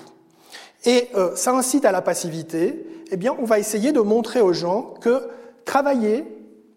Et 0.84 1.08
euh, 1.14 1.36
ça 1.36 1.52
incite 1.52 1.84
à 1.84 1.92
la 1.92 2.00
passivité, 2.00 2.86
eh 3.10 3.16
bien 3.16 3.34
on 3.38 3.44
va 3.44 3.58
essayer 3.58 3.92
de 3.92 4.00
montrer 4.00 4.40
aux 4.40 4.52
gens 4.52 4.94
que 5.00 5.28
travailler, 5.64 6.24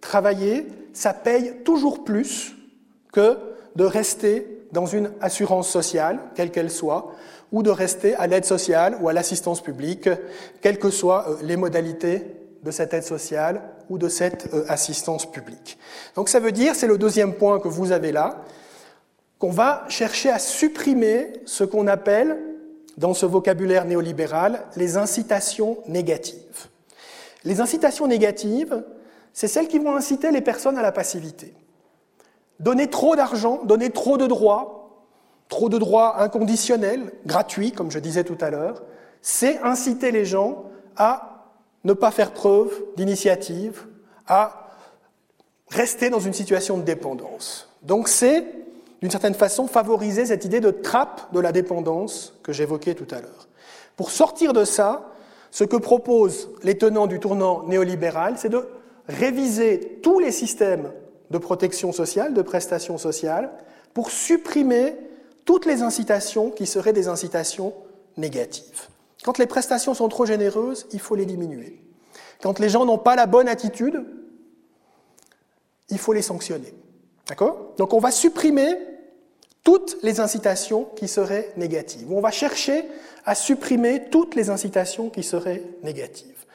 travailler, 0.02 0.68
ça 0.94 1.14
paye 1.14 1.64
toujours 1.64 2.04
plus 2.04 2.54
que 3.14 3.38
de 3.76 3.84
rester 3.84 4.48
dans 4.72 4.86
une 4.86 5.12
assurance 5.22 5.70
sociale, 5.70 6.20
quelle 6.36 6.52
qu'elle 6.52 6.72
soit, 6.72 7.14
ou 7.52 7.64
de 7.64 7.70
rester 7.70 8.16
à 8.16 8.28
l'aide 8.28 8.46
sociale 8.46 8.98
ou 9.02 9.10
à 9.10 9.14
l'assistance 9.14 9.62
publique, 9.62 10.10
quelles 10.62 10.80
que 10.80 10.90
soient 10.90 11.30
euh, 11.30 11.36
les 11.44 11.56
modalités 11.56 12.26
de 12.64 12.72
cette 12.72 12.94
aide 12.94 13.04
sociale 13.04 13.62
ou 13.90 13.98
de 13.98 14.10
cette 14.10 14.54
euh, 14.54 14.66
assistance 14.68 15.30
publique. 15.30 15.78
Donc 16.16 16.30
ça 16.30 16.40
veut 16.40 16.52
dire, 16.52 16.76
c'est 16.76 16.88
le 16.88 16.98
deuxième 16.98 17.34
point 17.34 17.60
que 17.60 17.68
vous 17.68 17.92
avez 17.92 18.12
là, 18.12 18.44
qu'on 19.38 19.52
va 19.52 19.86
chercher 19.90 20.30
à 20.30 20.40
supprimer 20.40 21.34
ce 21.46 21.64
qu'on 21.64 21.88
appelle 21.88 22.38
dans 22.98 23.14
ce 23.14 23.26
vocabulaire 23.26 23.86
néolibéral 23.86 24.66
les 24.76 24.98
incitations 24.98 25.78
négatives. 25.88 26.68
Les 27.44 27.60
incitations 27.60 28.08
négatives, 28.08 28.84
c'est 29.34 29.48
celles 29.48 29.68
qui 29.68 29.80
vont 29.80 29.96
inciter 29.96 30.32
les 30.32 30.42
personnes 30.42 30.78
à 30.78 30.82
la 30.82 30.92
passivité. 30.92 31.54
Donner 32.60 32.90
trop 32.90 33.16
d'argent, 33.16 33.62
donner 33.64 33.90
trop 33.90 34.18
de 34.18 34.28
droits, 34.28 34.84
trop 35.50 35.70
de 35.70 35.78
droits 35.78 36.22
inconditionnels, 36.22 37.12
gratuits, 37.26 37.72
comme 37.72 37.92
je 37.92 38.00
disais 38.00 38.24
tout 38.24 38.38
à 38.42 38.50
l'heure, 38.50 38.84
c'est 39.22 39.60
inciter 39.60 40.12
les 40.12 40.26
gens 40.26 40.66
à 40.96 41.52
ne 41.84 41.94
pas 41.94 42.12
faire 42.12 42.32
preuve 42.32 42.72
d'initiative, 42.96 43.86
à 44.28 44.70
rester 45.70 46.10
dans 46.10 46.20
une 46.20 46.34
situation 46.34 46.78
de 46.78 46.84
dépendance. 46.84 47.70
Donc 47.82 48.08
c'est, 48.08 48.46
d'une 49.02 49.12
certaine 49.12 49.34
façon, 49.34 49.68
favoriser 49.68 50.26
cette 50.26 50.46
idée 50.46 50.60
de 50.60 50.72
trappe 50.72 51.34
de 51.34 51.40
la 51.40 51.52
dépendance 51.52 52.40
que 52.44 52.54
j'évoquais 52.54 52.94
tout 52.94 53.08
à 53.12 53.20
l'heure. 53.20 53.48
Pour 53.98 54.12
sortir 54.12 54.54
de 54.54 54.64
ça, 54.64 55.12
ce 55.52 55.64
que 55.64 55.76
proposent 55.76 56.50
les 56.64 56.78
tenants 56.78 57.08
du 57.08 57.20
tournant 57.20 57.64
néolibéral, 57.64 58.36
c'est 58.38 58.50
de 58.50 58.68
réviser 59.08 60.00
tous 60.02 60.20
les 60.20 60.32
systèmes 60.32 60.92
de 61.34 61.38
protection 61.40 61.92
sociale, 61.92 62.36
de 62.36 62.44
prestations 62.44 63.00
sociales, 63.00 63.52
pour 63.96 64.12
supprimer 64.12 64.96
toutes 65.46 65.66
les 65.66 65.82
incitations 65.82 66.52
qui 66.52 66.68
seraient 66.68 66.94
des 66.94 67.08
incitations 67.08 67.74
négatives. 68.18 68.88
Quand 69.24 69.40
les 69.40 69.48
prestations 69.48 69.96
sont 69.96 70.08
trop 70.10 70.28
généreuses, 70.28 70.86
il 70.94 71.00
faut 71.00 71.16
les 71.16 71.26
diminuer. 71.26 71.82
Quand 72.42 72.60
les 72.60 72.70
gens 72.70 72.86
n'ont 72.86 73.00
pas 73.00 73.16
la 73.16 73.26
bonne 73.26 73.48
attitude, 73.48 74.06
il 75.90 75.98
faut 75.98 76.14
les 76.14 76.22
sanctionner. 76.22 76.74
D'accord? 77.28 77.74
Donc 77.78 77.94
on 77.94 78.00
va 78.00 78.12
supprimer 78.12 78.78
toutes 79.64 79.98
les 80.04 80.20
incitations 80.20 80.86
qui 80.96 81.08
seraient 81.08 81.52
négatives. 81.58 82.12
On 82.12 82.22
va 82.22 82.32
chercher 82.32 82.86
à 83.26 83.34
supprimer 83.34 84.10
toutes 84.12 84.36
les 84.36 84.52
incitations 84.52 85.10
qui 85.10 85.24
seraient 85.24 85.64
négatives. 85.82 86.46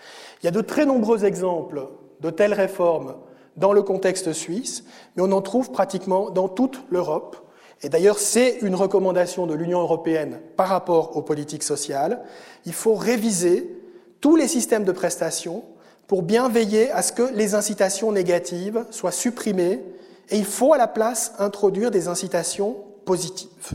Il 0.40 0.46
y 0.46 0.48
a 0.48 0.52
de 0.52 0.60
très 0.60 0.86
nombreux 0.86 1.24
exemples 1.24 1.88
de 2.20 2.30
telles 2.30 2.54
réformes 2.54 3.16
dans 3.58 3.72
le 3.72 3.82
contexte 3.82 4.32
suisse, 4.32 4.84
mais 5.16 5.22
on 5.22 5.32
en 5.32 5.42
trouve 5.42 5.70
pratiquement 5.70 6.30
dans 6.30 6.48
toute 6.48 6.82
l'Europe. 6.90 7.36
Et 7.82 7.88
d'ailleurs, 7.88 8.18
c'est 8.18 8.58
une 8.62 8.74
recommandation 8.74 9.46
de 9.46 9.54
l'Union 9.54 9.80
européenne 9.80 10.40
par 10.56 10.68
rapport 10.68 11.16
aux 11.16 11.22
politiques 11.22 11.62
sociales. 11.62 12.22
Il 12.66 12.72
faut 12.72 12.94
réviser 12.94 13.70
tous 14.20 14.36
les 14.36 14.48
systèmes 14.48 14.84
de 14.84 14.92
prestations 14.92 15.64
pour 16.06 16.22
bien 16.22 16.48
veiller 16.48 16.90
à 16.90 17.02
ce 17.02 17.12
que 17.12 17.22
les 17.34 17.54
incitations 17.54 18.10
négatives 18.10 18.84
soient 18.90 19.12
supprimées 19.12 19.84
et 20.30 20.38
il 20.38 20.44
faut 20.44 20.72
à 20.72 20.78
la 20.78 20.88
place 20.88 21.34
introduire 21.38 21.90
des 21.90 22.08
incitations 22.08 22.76
positives. 23.04 23.72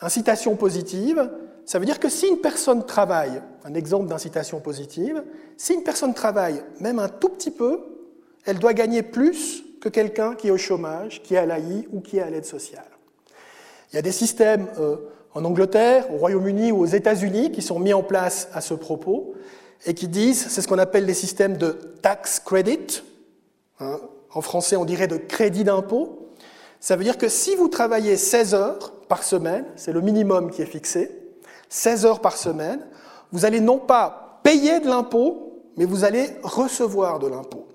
Incitation 0.00 0.56
positive, 0.56 1.30
ça 1.64 1.78
veut 1.78 1.84
dire 1.84 2.00
que 2.00 2.08
si 2.08 2.28
une 2.28 2.38
personne 2.38 2.84
travaille, 2.86 3.42
un 3.64 3.74
exemple 3.74 4.06
d'incitation 4.06 4.60
positive, 4.60 5.22
si 5.56 5.74
une 5.74 5.82
personne 5.82 6.14
travaille 6.14 6.62
même 6.80 6.98
un 6.98 7.08
tout 7.08 7.28
petit 7.28 7.50
peu, 7.50 7.95
elle 8.46 8.58
doit 8.58 8.74
gagner 8.74 9.02
plus 9.02 9.64
que 9.80 9.88
quelqu'un 9.88 10.34
qui 10.34 10.48
est 10.48 10.50
au 10.50 10.56
chômage, 10.56 11.22
qui 11.22 11.34
est 11.34 11.38
à 11.38 11.46
l'AI 11.46 11.86
ou 11.92 12.00
qui 12.00 12.18
est 12.18 12.22
à 12.22 12.30
l'aide 12.30 12.46
sociale. 12.46 12.88
Il 13.92 13.96
y 13.96 13.98
a 13.98 14.02
des 14.02 14.12
systèmes 14.12 14.66
euh, 14.78 14.96
en 15.34 15.44
Angleterre, 15.44 16.12
au 16.12 16.16
Royaume-Uni 16.16 16.72
ou 16.72 16.80
aux 16.80 16.86
États-Unis 16.86 17.52
qui 17.52 17.62
sont 17.62 17.78
mis 17.78 17.92
en 17.92 18.02
place 18.02 18.48
à 18.52 18.60
ce 18.60 18.74
propos 18.74 19.34
et 19.84 19.94
qui 19.94 20.08
disent, 20.08 20.46
c'est 20.48 20.62
ce 20.62 20.68
qu'on 20.68 20.78
appelle 20.78 21.04
les 21.04 21.14
systèmes 21.14 21.56
de 21.56 21.72
tax 22.02 22.40
credit, 22.40 23.02
hein, 23.80 23.98
en 24.32 24.40
français 24.40 24.76
on 24.76 24.84
dirait 24.84 25.08
de 25.08 25.16
crédit 25.16 25.64
d'impôt. 25.64 26.32
Ça 26.80 26.96
veut 26.96 27.04
dire 27.04 27.18
que 27.18 27.28
si 27.28 27.54
vous 27.54 27.68
travaillez 27.68 28.16
16 28.16 28.54
heures 28.54 28.92
par 29.08 29.22
semaine, 29.22 29.64
c'est 29.76 29.92
le 29.92 30.00
minimum 30.00 30.50
qui 30.50 30.62
est 30.62 30.66
fixé, 30.66 31.10
16 31.68 32.06
heures 32.06 32.20
par 32.20 32.36
semaine, 32.36 32.80
vous 33.32 33.44
allez 33.44 33.60
non 33.60 33.78
pas 33.78 34.40
payer 34.42 34.80
de 34.80 34.86
l'impôt, 34.86 35.62
mais 35.76 35.84
vous 35.84 36.04
allez 36.04 36.28
recevoir 36.42 37.18
de 37.18 37.26
l'impôt. 37.26 37.65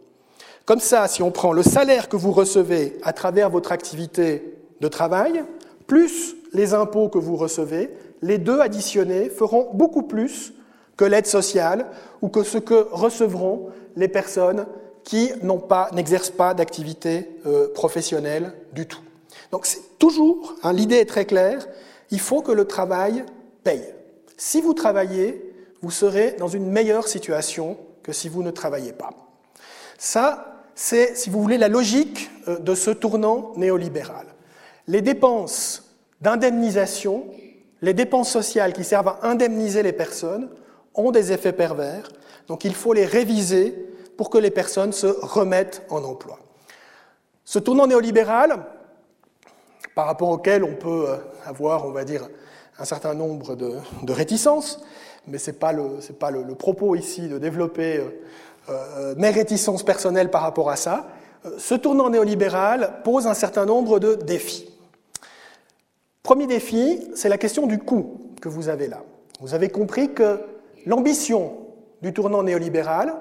Comme 0.72 0.80
ça, 0.80 1.10
si 1.10 1.22
on 1.22 1.32
prend 1.32 1.52
le 1.52 1.64
salaire 1.64 2.08
que 2.08 2.16
vous 2.16 2.32
recevez 2.32 2.98
à 3.04 3.12
travers 3.12 3.50
votre 3.50 3.74
activité 3.74 4.58
de 4.80 4.88
travail, 4.88 5.44
plus 5.86 6.38
les 6.54 6.74
impôts 6.74 7.10
que 7.10 7.18
vous 7.18 7.36
recevez, 7.36 7.90
les 8.22 8.38
deux 8.38 8.62
additionnés 8.62 9.30
feront 9.30 9.70
beaucoup 9.74 10.04
plus 10.04 10.54
que 10.96 11.04
l'aide 11.04 11.28
sociale 11.28 11.88
ou 12.22 12.30
que 12.30 12.44
ce 12.44 12.58
que 12.58 12.88
recevront 12.90 13.68
les 13.98 14.08
personnes 14.08 14.66
qui 15.04 15.34
n'exercent 15.92 16.30
pas 16.30 16.54
d'activité 16.54 17.28
euh, 17.46 17.68
professionnelle 17.74 18.54
du 18.72 18.88
tout. 18.88 19.02
Donc 19.52 19.66
c'est 19.66 20.00
toujours, 20.00 20.56
hein, 20.64 20.72
l'idée 20.72 21.00
est 21.00 21.06
très 21.06 21.26
claire, 21.26 21.68
il 22.12 22.20
faut 22.22 22.42
que 22.42 22.54
le 22.54 22.64
travail 22.64 23.26
paye. 23.66 23.94
Si 24.38 24.62
vous 24.62 24.74
travaillez, 24.74 25.54
vous 25.82 25.92
serez 25.92 26.38
dans 26.40 26.48
une 26.48 26.72
meilleure 26.72 27.10
situation 27.10 27.76
que 28.04 28.14
si 28.14 28.30
vous 28.30 28.42
ne 28.42 28.52
travaillez 28.52 28.94
pas. 28.94 29.10
Ça, 29.98 30.51
c'est, 30.82 31.16
si 31.16 31.30
vous 31.30 31.40
voulez, 31.40 31.60
la 31.60 31.68
logique 31.68 32.32
euh, 32.48 32.58
de 32.58 32.74
ce 32.74 32.90
tournant 32.90 33.52
néolibéral. 33.56 34.26
Les 34.88 35.02
dépenses 35.02 35.96
d'indemnisation, 36.22 37.26
les 37.84 37.94
dépenses 37.94 38.32
sociales 38.32 38.74
qui 38.74 38.84
servent 38.84 39.10
à 39.10 39.20
indemniser 39.22 39.84
les 39.84 39.94
personnes, 39.94 40.50
ont 40.96 41.12
des 41.12 41.32
effets 41.32 41.54
pervers, 41.54 42.10
donc 42.48 42.66
il 42.66 42.74
faut 42.74 42.94
les 42.94 43.06
réviser 43.06 43.76
pour 44.18 44.32
que 44.32 44.40
les 44.40 44.50
personnes 44.50 44.92
se 44.92 45.06
remettent 45.06 45.84
en 45.90 46.04
emploi. 46.04 46.40
Ce 47.46 47.60
tournant 47.60 47.86
néolibéral, 47.86 48.66
par 49.94 50.08
rapport 50.08 50.30
auquel 50.30 50.64
on 50.64 50.74
peut 50.74 51.10
euh, 51.10 51.18
avoir, 51.46 51.86
on 51.86 51.92
va 51.92 52.06
dire, 52.06 52.28
un 52.80 52.86
certain 52.86 53.14
nombre 53.14 53.56
de, 53.56 53.72
réticences, 54.12 54.82
mais 55.28 55.38
ce 55.38 55.52
n'est 55.52 55.58
pas, 55.58 55.72
le, 55.74 56.56
propos 56.56 56.96
ici 56.96 57.28
de 57.28 57.38
développer 57.38 57.98
euh, 57.98 58.10
mes 59.18 59.30
réticences 59.30 59.84
personnelles 59.84 60.30
par 60.30 60.42
rapport 60.42 60.70
à 60.70 60.76
ça. 60.76 61.08
Ce 61.58 61.74
tournant 61.74 62.10
néolibéral 62.10 63.02
pose 63.04 63.28
un 63.28 63.34
certain 63.34 63.66
nombre 63.66 64.00
de 64.00 64.16
défis. 64.16 64.70
Premier 66.24 66.48
défi, 66.48 67.08
c'est 67.16 67.30
la 67.30 67.38
question 67.38 67.66
du 67.66 67.80
coût 67.80 68.20
que 68.42 68.50
vous 68.50 68.70
avez 68.70 68.88
là. 68.88 69.02
Vous 69.40 69.54
avez 69.54 69.70
compris 69.70 70.14
que 70.14 70.40
l'ambition 70.86 71.58
du 72.02 72.14
tournant 72.14 72.44
néolibéral, 72.44 73.16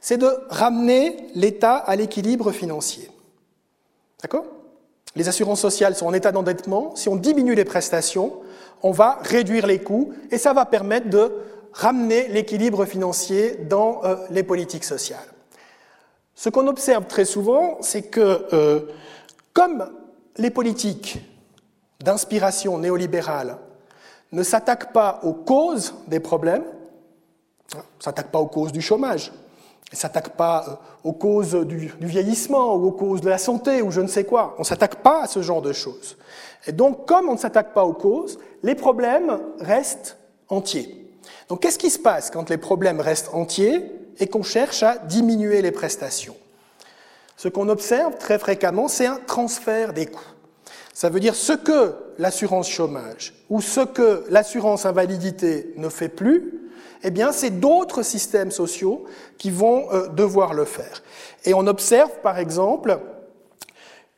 c'est 0.00 0.18
de 0.18 0.30
ramener 0.48 1.28
l'État 1.34 1.76
à 1.76 1.96
l'équilibre 1.96 2.52
financier. 2.52 3.10
D'accord? 4.22 4.44
Les 5.14 5.28
assurances 5.28 5.60
sociales 5.60 5.94
sont 5.94 6.06
en 6.06 6.12
état 6.12 6.32
d'endettement. 6.32 6.94
Si 6.94 7.08
on 7.08 7.16
diminue 7.16 7.54
les 7.54 7.64
prestations, 7.64 8.34
on 8.82 8.90
va 8.90 9.18
réduire 9.22 9.66
les 9.66 9.78
coûts 9.80 10.12
et 10.30 10.38
ça 10.38 10.52
va 10.52 10.66
permettre 10.66 11.08
de 11.08 11.32
ramener 11.76 12.28
l'équilibre 12.28 12.86
financier 12.86 13.56
dans 13.68 14.02
euh, 14.04 14.16
les 14.30 14.42
politiques 14.42 14.84
sociales. 14.84 15.28
Ce 16.34 16.48
qu'on 16.48 16.66
observe 16.68 17.06
très 17.06 17.26
souvent, 17.26 17.76
c'est 17.80 18.02
que 18.02 18.46
euh, 18.52 18.80
comme 19.52 19.90
les 20.38 20.50
politiques 20.50 21.18
d'inspiration 22.00 22.78
néolibérale 22.78 23.58
ne 24.32 24.42
s'attaquent 24.42 24.92
pas 24.92 25.20
aux 25.22 25.34
causes 25.34 25.94
des 26.08 26.20
problèmes, 26.20 26.64
ne 27.74 27.80
s'attaquent 28.02 28.30
pas 28.30 28.40
aux 28.40 28.46
causes 28.46 28.72
du 28.72 28.80
chômage, 28.80 29.32
ne 29.92 29.96
s'attaquent 29.96 30.36
pas 30.36 30.64
euh, 30.66 30.72
aux 31.04 31.12
causes 31.12 31.54
du, 31.54 31.92
vieillissement 32.00 32.74
ou 32.74 32.86
aux 32.86 32.92
causes 32.92 33.20
de 33.20 33.28
la 33.28 33.38
santé 33.38 33.82
ou 33.82 33.90
je 33.90 34.00
ne 34.00 34.08
sais 34.08 34.24
quoi. 34.24 34.54
On 34.56 34.60
ne 34.60 34.66
s'attaque 34.66 35.02
pas 35.02 35.24
à 35.24 35.26
ce 35.26 35.42
genre 35.42 35.60
de 35.60 35.74
choses. 35.74 36.16
Et 36.66 36.72
donc, 36.72 37.06
comme 37.06 37.28
on 37.28 37.34
ne 37.34 37.38
s'attaque 37.38 37.74
pas 37.74 37.84
aux 37.84 37.92
causes, 37.92 38.38
les 38.62 38.74
problèmes 38.74 39.38
restent 39.60 40.16
entiers. 40.48 41.05
Donc, 41.48 41.60
qu'est-ce 41.60 41.78
qui 41.78 41.90
se 41.90 41.98
passe 41.98 42.30
quand 42.30 42.50
les 42.50 42.56
problèmes 42.56 43.00
restent 43.00 43.30
entiers 43.32 43.84
et 44.18 44.26
qu'on 44.26 44.42
cherche 44.42 44.82
à 44.82 44.98
diminuer 44.98 45.62
les 45.62 45.70
prestations? 45.70 46.36
Ce 47.36 47.48
qu'on 47.48 47.68
observe 47.68 48.16
très 48.18 48.38
fréquemment, 48.38 48.88
c'est 48.88 49.06
un 49.06 49.20
transfert 49.26 49.92
des 49.92 50.06
coûts. 50.06 50.20
Ça 50.94 51.10
veut 51.10 51.20
dire 51.20 51.34
ce 51.34 51.52
que 51.52 51.94
l'assurance 52.18 52.68
chômage 52.68 53.34
ou 53.50 53.60
ce 53.60 53.80
que 53.80 54.24
l'assurance 54.30 54.86
invalidité 54.86 55.74
ne 55.76 55.90
fait 55.90 56.08
plus, 56.08 56.54
eh 57.02 57.10
bien, 57.10 57.32
c'est 57.32 57.60
d'autres 57.60 58.02
systèmes 58.02 58.50
sociaux 58.50 59.04
qui 59.36 59.50
vont 59.50 59.92
euh, 59.92 60.08
devoir 60.08 60.54
le 60.54 60.64
faire. 60.64 61.02
Et 61.44 61.52
on 61.52 61.66
observe, 61.66 62.10
par 62.22 62.38
exemple, 62.38 62.98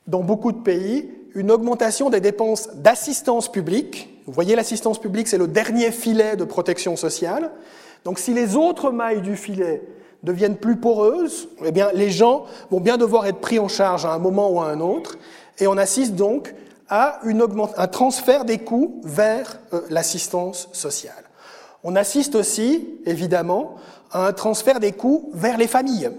dans 0.06 0.22
beaucoup 0.22 0.52
de 0.52 0.62
pays, 0.62 1.10
une 1.34 1.50
augmentation 1.50 2.10
des 2.10 2.20
dépenses 2.20 2.68
d'assistance 2.74 3.50
publique. 3.50 4.17
Vous 4.28 4.34
voyez, 4.34 4.56
l'assistance 4.56 5.00
publique, 5.00 5.26
c'est 5.26 5.38
le 5.38 5.48
dernier 5.48 5.90
filet 5.90 6.36
de 6.36 6.44
protection 6.44 6.96
sociale. 6.96 7.50
Donc, 8.04 8.18
si 8.18 8.34
les 8.34 8.56
autres 8.56 8.90
mailles 8.90 9.22
du 9.22 9.36
filet 9.36 9.82
deviennent 10.22 10.58
plus 10.58 10.76
poreuses, 10.76 11.48
eh 11.64 11.72
bien, 11.72 11.90
les 11.94 12.10
gens 12.10 12.44
vont 12.70 12.80
bien 12.80 12.98
devoir 12.98 13.24
être 13.26 13.38
pris 13.38 13.58
en 13.58 13.68
charge 13.68 14.04
à 14.04 14.12
un 14.12 14.18
moment 14.18 14.50
ou 14.50 14.60
à 14.60 14.66
un 14.66 14.80
autre. 14.80 15.16
Et 15.58 15.66
on 15.66 15.78
assiste 15.78 16.14
donc 16.14 16.54
à 16.90 17.20
un 17.24 17.86
transfert 17.86 18.44
des 18.44 18.58
coûts 18.58 19.00
vers 19.02 19.60
euh, 19.72 19.80
l'assistance 19.88 20.68
sociale. 20.72 21.24
On 21.82 21.96
assiste 21.96 22.34
aussi, 22.34 23.00
évidemment, 23.06 23.76
à 24.12 24.26
un 24.26 24.32
transfert 24.34 24.78
des 24.78 24.92
coûts 24.92 25.30
vers 25.32 25.56
les 25.56 25.66
familles. 25.66 26.10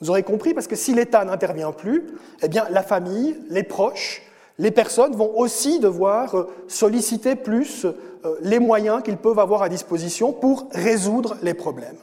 Vous 0.00 0.08
aurez 0.08 0.22
compris, 0.22 0.54
parce 0.54 0.66
que 0.66 0.76
si 0.76 0.94
l'État 0.94 1.26
n'intervient 1.26 1.72
plus, 1.72 2.06
eh 2.40 2.48
bien, 2.48 2.66
la 2.70 2.82
famille, 2.82 3.36
les 3.50 3.64
proches, 3.64 4.22
les 4.58 4.70
personnes 4.70 5.14
vont 5.14 5.38
aussi 5.38 5.80
devoir 5.80 6.34
euh, 6.34 6.46
solliciter 6.66 7.34
plus 7.34 7.84
euh, 7.84 8.36
les 8.40 8.58
moyens 8.58 9.02
qu'ils 9.02 9.18
peuvent 9.18 9.38
avoir 9.38 9.62
à 9.62 9.68
disposition 9.68 10.32
pour 10.32 10.68
résoudre 10.72 11.36
les 11.42 11.54
problèmes. 11.54 11.96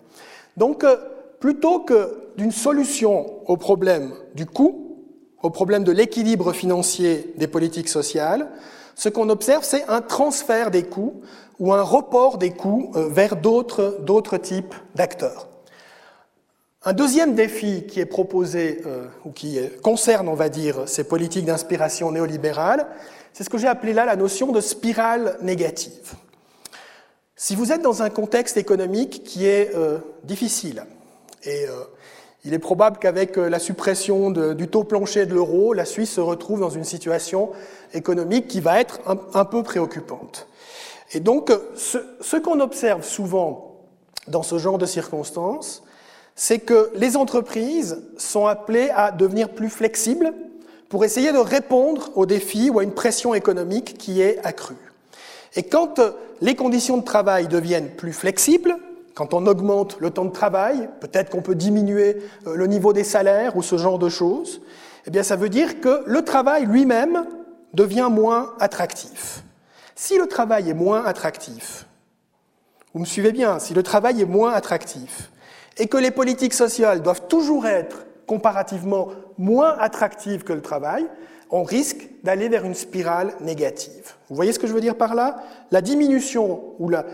Donc, 0.57 0.83
euh, 0.83 0.97
plutôt 1.39 1.79
que 1.79 2.31
d'une 2.37 2.51
solution 2.51 3.41
au 3.47 3.57
problème 3.57 4.13
du 4.35 4.45
coût, 4.45 4.97
au 5.41 5.49
problème 5.49 5.83
de 5.83 5.91
l'équilibre 5.91 6.53
financier 6.53 7.33
des 7.37 7.47
politiques 7.47 7.89
sociales, 7.89 8.49
ce 8.95 9.09
qu'on 9.09 9.29
observe, 9.29 9.63
c'est 9.63 9.83
un 9.89 10.01
transfert 10.01 10.71
des 10.71 10.83
coûts 10.83 11.21
ou 11.59 11.73
un 11.73 11.81
report 11.81 12.37
des 12.37 12.51
coûts 12.51 12.91
vers 12.93 13.35
d'autres 13.35 14.37
types 14.37 14.73
d'acteurs. 14.95 15.52
Un 16.85 16.91
deuxième 16.91 17.33
défi 17.33 17.85
qui 17.87 18.01
est 18.01 18.05
proposé, 18.05 18.81
euh, 18.85 19.05
ou 19.23 19.31
qui 19.31 19.57
concerne, 19.81 20.27
on 20.27 20.33
va 20.33 20.49
dire, 20.49 20.83
ces 20.85 21.05
politiques 21.05 21.45
d'inspiration 21.45 22.11
néolibérale, 22.11 22.87
c'est 23.31 23.45
ce 23.45 23.49
que 23.49 23.57
j'ai 23.57 23.67
appelé 23.67 23.93
là 23.93 24.03
la 24.03 24.17
notion 24.17 24.51
de 24.51 24.59
spirale 24.59 25.37
négative. 25.41 26.15
Si 27.37 27.55
vous 27.55 27.71
êtes 27.71 27.81
dans 27.81 28.03
un 28.03 28.09
contexte 28.09 28.57
économique 28.57 29.23
qui 29.23 29.45
est 29.45 29.73
euh, 29.75 29.99
difficile, 30.25 30.83
et 31.43 31.65
euh, 31.67 31.83
il 32.43 32.53
est 32.53 32.59
probable 32.59 32.97
qu'avec 32.97 33.37
la 33.37 33.59
suppression 33.59 34.29
du 34.29 34.67
taux 34.67 34.83
plancher 34.83 35.25
de 35.25 35.33
l'euro, 35.33 35.71
la 35.73 35.85
Suisse 35.85 36.11
se 36.11 36.21
retrouve 36.21 36.59
dans 36.59 36.69
une 36.69 36.83
situation 36.83 37.51
économique 37.93 38.49
qui 38.49 38.59
va 38.59 38.81
être 38.81 38.99
un, 39.05 39.45
peu 39.45 39.63
préoccupante. 39.63 40.47
Et 41.13 41.21
donc, 41.21 41.53
ce, 41.75 41.99
ce 42.19 42.35
qu'on 42.35 42.59
observe 42.59 43.05
souvent 43.05 43.79
dans 44.27 44.43
ce 44.43 44.57
genre 44.57 44.77
de 44.77 44.85
circonstances, 44.85 45.82
c'est 46.35 46.59
que 46.59 46.91
les 46.95 47.15
entreprises 47.15 48.01
sont 48.17 48.47
appelées 48.47 48.89
à 48.95 49.11
devenir 49.11 49.49
plus 49.49 49.69
flexibles 49.69 50.33
pour 50.89 51.05
essayer 51.05 51.31
de 51.31 51.37
répondre 51.37 52.11
aux 52.15 52.25
défis 52.25 52.69
ou 52.69 52.79
à 52.79 52.83
une 52.83 52.93
pression 52.93 53.33
économique 53.33 53.97
qui 53.97 54.21
est 54.21 54.39
accrue. 54.45 54.75
Et 55.55 55.63
quand 55.63 55.99
les 56.41 56.55
conditions 56.55 56.97
de 56.97 57.03
travail 57.03 57.47
deviennent 57.47 57.91
plus 57.91 58.13
flexibles, 58.13 58.77
quand 59.13 59.33
on 59.33 59.45
augmente 59.45 59.97
le 59.99 60.09
temps 60.09 60.25
de 60.25 60.31
travail, 60.31 60.89
peut-être 60.99 61.29
qu'on 61.29 61.41
peut 61.41 61.55
diminuer 61.55 62.17
euh, 62.47 62.55
le 62.55 62.67
niveau 62.67 62.93
des 62.93 63.03
salaires 63.03 63.55
ou 63.55 63.61
ce 63.61 63.77
genre 63.77 63.99
de 63.99 64.09
choses, 64.09 64.61
eh 65.05 65.11
bien 65.11 65.23
ça 65.23 65.35
veut 65.35 65.49
dire 65.49 65.81
que 65.81 66.03
le 66.05 66.23
travail 66.23 66.65
lui-même 66.65 67.25
devient 67.73 68.09
moins 68.11 68.53
attractif. 68.59 69.43
Si 69.95 70.17
le 70.17 70.27
travail 70.27 70.69
est 70.69 70.73
moins 70.73 71.05
attractif, 71.05 71.85
vous 72.93 72.99
me 72.99 73.05
suivez 73.05 73.31
bien, 73.31 73.59
si 73.59 73.73
le 73.73 73.83
travail 73.83 74.21
est 74.21 74.25
moins 74.25 74.53
attractif, 74.53 75.31
et 75.77 75.87
que 75.87 75.97
les 75.97 76.11
politiques 76.11 76.53
sociales 76.53 77.01
doivent 77.01 77.27
toujours 77.27 77.65
être 77.65 78.05
comparativement 78.27 79.09
moins 79.37 79.75
attractives 79.79 80.43
que 80.43 80.53
le 80.53 80.61
travail, 80.61 81.05
on 81.49 81.63
risque 81.63 82.09
d'aller 82.23 82.49
vers 82.49 82.65
une 82.65 82.73
spirale 82.73 83.33
négative. 83.41 84.13
Vous 84.29 84.35
voyez 84.35 84.53
ce 84.53 84.59
que 84.59 84.67
je 84.67 84.73
veux 84.73 84.81
dire 84.81 84.97
par 84.97 85.13
là? 85.13 85.37
La 85.71 85.81
diminution 85.81 86.61
ou 86.79 86.89
la, 86.89 87.05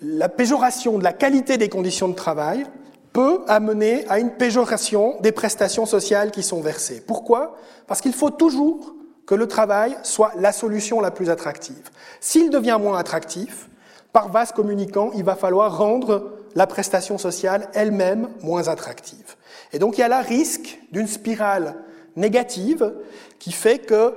la 0.00 0.28
péjoration 0.28 0.98
de 0.98 1.04
la 1.04 1.12
qualité 1.12 1.58
des 1.58 1.68
conditions 1.68 2.08
de 2.08 2.14
travail 2.14 2.64
peut 3.12 3.40
amener 3.48 4.06
à 4.08 4.18
une 4.18 4.30
péjoration 4.30 5.16
des 5.20 5.32
prestations 5.32 5.84
sociales 5.84 6.30
qui 6.30 6.42
sont 6.42 6.62
versées. 6.62 7.02
Pourquoi? 7.06 7.56
Parce 7.86 8.00
qu'il 8.00 8.14
faut 8.14 8.30
toujours 8.30 8.94
que 9.26 9.34
le 9.34 9.46
travail 9.46 9.96
soit 10.02 10.32
la 10.38 10.52
solution 10.52 11.00
la 11.00 11.10
plus 11.10 11.28
attractive. 11.28 11.90
S'il 12.20 12.50
devient 12.50 12.78
moins 12.80 12.98
attractif, 12.98 13.68
par 14.12 14.30
vase 14.30 14.52
communicant, 14.52 15.10
il 15.14 15.24
va 15.24 15.36
falloir 15.36 15.76
rendre 15.76 16.32
la 16.54 16.66
prestation 16.66 17.18
sociale 17.18 17.68
elle-même 17.74 18.28
moins 18.42 18.68
attractive. 18.68 19.36
Et 19.72 19.78
donc 19.78 19.98
il 19.98 20.02
y 20.02 20.04
a 20.04 20.08
là 20.08 20.20
risque 20.20 20.78
d'une 20.92 21.06
spirale 21.06 21.76
négative 22.16 22.92
qui 23.38 23.52
fait 23.52 23.78
que 23.78 23.94
euh, 23.94 24.14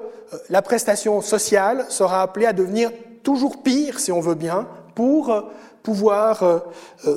la 0.50 0.62
prestation 0.62 1.22
sociale 1.22 1.86
sera 1.90 2.22
appelée 2.22 2.46
à 2.46 2.54
devenir 2.54 2.92
toujours 3.24 3.64
pire, 3.64 4.00
si 4.00 4.12
on 4.12 4.20
veut 4.20 4.36
bien, 4.36 4.68
pour 4.94 5.32
euh, 5.32 5.42
pouvoir 5.84 6.44
euh, 6.44 6.60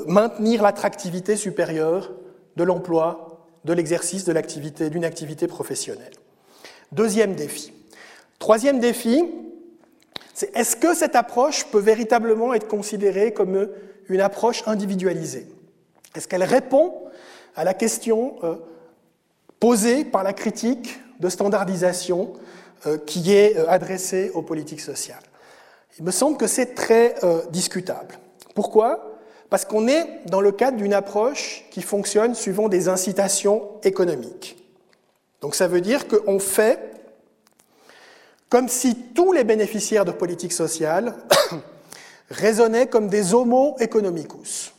maintenir 0.06 0.62
l'attractivité 0.62 1.36
supérieure 1.36 2.12
de 2.56 2.64
l'emploi, 2.64 3.46
de 3.64 3.72
l'exercice 3.72 4.24
de 4.24 4.32
l'activité, 4.32 4.90
d'une 4.90 5.04
activité 5.04 5.46
professionnelle. 5.46 6.12
Deuxième 6.92 7.34
défi. 7.34 7.72
Troisième 8.38 8.78
défi, 8.78 9.24
c'est 10.32 10.56
est-ce 10.56 10.76
que 10.76 10.94
cette 10.94 11.16
approche 11.16 11.66
peut 11.66 11.80
véritablement 11.80 12.54
être 12.54 12.68
considérée 12.68 13.32
comme 13.32 13.68
une 14.08 14.20
approche 14.20 14.62
individualisée 14.66 15.46
Est-ce 16.14 16.28
qu'elle 16.28 16.44
répond 16.44 16.94
à 17.56 17.64
la 17.64 17.74
question 17.74 18.36
euh, 18.42 18.56
posée 19.60 20.04
par 20.04 20.22
la 20.22 20.32
critique 20.32 21.00
de 21.20 21.28
standardisation 21.28 22.32
euh, 22.86 22.98
qui 22.98 23.34
est 23.34 23.56
euh, 23.56 23.68
adressée 23.68 24.30
aux 24.34 24.42
politiques 24.42 24.80
sociales? 24.80 25.22
Il 25.98 26.04
me 26.04 26.12
semble 26.12 26.36
que 26.36 26.46
c'est 26.46 26.76
très 26.76 27.16
discutable. 27.50 28.20
Pourquoi? 28.54 29.18
Parce 29.50 29.64
qu'on 29.64 29.88
est 29.88 30.06
dans 30.26 30.40
le 30.40 30.52
cadre 30.52 30.76
d'une 30.76 30.94
approche 30.94 31.64
qui 31.72 31.82
fonctionne 31.82 32.36
suivant 32.36 32.68
des 32.68 32.88
incitations 32.88 33.68
économiques. 33.82 34.62
Donc 35.40 35.56
ça 35.56 35.66
veut 35.66 35.80
dire 35.80 36.06
qu'on 36.06 36.38
fait 36.38 36.78
comme 38.48 38.68
si 38.68 38.94
tous 38.94 39.32
les 39.32 39.42
bénéficiaires 39.42 40.04
de 40.04 40.12
politiques 40.12 40.52
sociales 40.52 41.14
raisonnaient 42.30 42.86
comme 42.86 43.08
des 43.08 43.34
homo 43.34 43.76
economicus. 43.80 44.72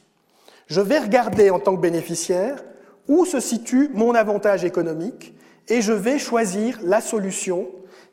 Je 0.68 0.82
vais 0.82 1.00
regarder 1.00 1.50
en 1.50 1.60
tant 1.60 1.76
que 1.76 1.82
bénéficiaire 1.82 2.64
où 3.08 3.26
se 3.26 3.40
situe 3.40 3.90
mon 3.94 4.14
avantage 4.14 4.64
économique 4.64 5.34
et 5.68 5.82
je 5.82 5.94
vais 5.94 6.20
choisir 6.20 6.80
la 6.84 7.02
solution 7.02 7.68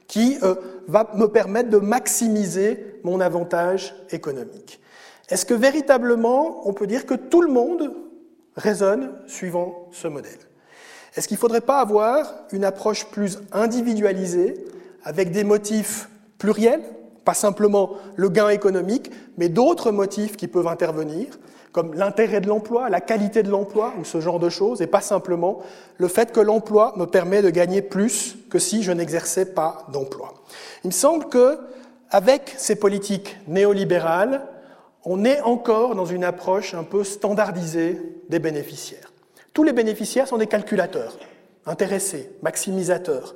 qui 0.08 0.38
euh, 0.42 0.54
va 0.86 1.10
me 1.14 1.26
permettre 1.26 1.68
de 1.68 1.78
maximiser 1.78 3.00
mon 3.02 3.20
avantage 3.20 3.94
économique. 4.10 4.80
Est-ce 5.28 5.44
que 5.44 5.54
véritablement 5.54 6.66
on 6.68 6.72
peut 6.72 6.86
dire 6.86 7.06
que 7.06 7.14
tout 7.14 7.42
le 7.42 7.52
monde 7.52 7.92
raisonne 8.56 9.12
suivant 9.26 9.88
ce 9.92 10.08
modèle? 10.08 10.38
Est-ce 11.16 11.28
qu'il 11.28 11.36
ne 11.36 11.40
faudrait 11.40 11.60
pas 11.60 11.80
avoir 11.80 12.34
une 12.52 12.64
approche 12.64 13.06
plus 13.06 13.38
individualisée 13.52 14.54
avec 15.02 15.30
des 15.30 15.44
motifs 15.44 16.08
pluriels? 16.38 16.82
Pas 17.26 17.34
simplement 17.34 17.90
le 18.14 18.28
gain 18.30 18.48
économique, 18.48 19.10
mais 19.36 19.50
d'autres 19.50 19.90
motifs 19.90 20.36
qui 20.36 20.46
peuvent 20.46 20.68
intervenir, 20.68 21.26
comme 21.72 21.92
l'intérêt 21.92 22.40
de 22.40 22.46
l'emploi, 22.46 22.88
la 22.88 23.00
qualité 23.00 23.42
de 23.42 23.50
l'emploi 23.50 23.92
ou 24.00 24.04
ce 24.04 24.20
genre 24.20 24.38
de 24.38 24.48
choses, 24.48 24.80
et 24.80 24.86
pas 24.86 25.00
simplement 25.00 25.58
le 25.98 26.06
fait 26.06 26.30
que 26.32 26.40
l'emploi 26.40 26.94
me 26.96 27.04
permet 27.04 27.42
de 27.42 27.50
gagner 27.50 27.82
plus 27.82 28.36
que 28.48 28.60
si 28.60 28.84
je 28.84 28.92
n'exerçais 28.92 29.44
pas 29.44 29.86
d'emploi. 29.92 30.34
Il 30.84 30.86
me 30.86 30.92
semble 30.92 31.28
que 31.28 31.58
avec 32.10 32.54
ces 32.56 32.76
politiques 32.76 33.36
néolibérales, 33.48 34.46
on 35.04 35.24
est 35.24 35.40
encore 35.40 35.96
dans 35.96 36.06
une 36.06 36.24
approche 36.24 36.74
un 36.74 36.84
peu 36.84 37.02
standardisée 37.02 38.00
des 38.28 38.38
bénéficiaires. 38.38 39.12
Tous 39.52 39.64
les 39.64 39.72
bénéficiaires 39.72 40.28
sont 40.28 40.38
des 40.38 40.46
calculateurs, 40.46 41.18
intéressés, 41.66 42.30
maximisateurs, 42.42 43.34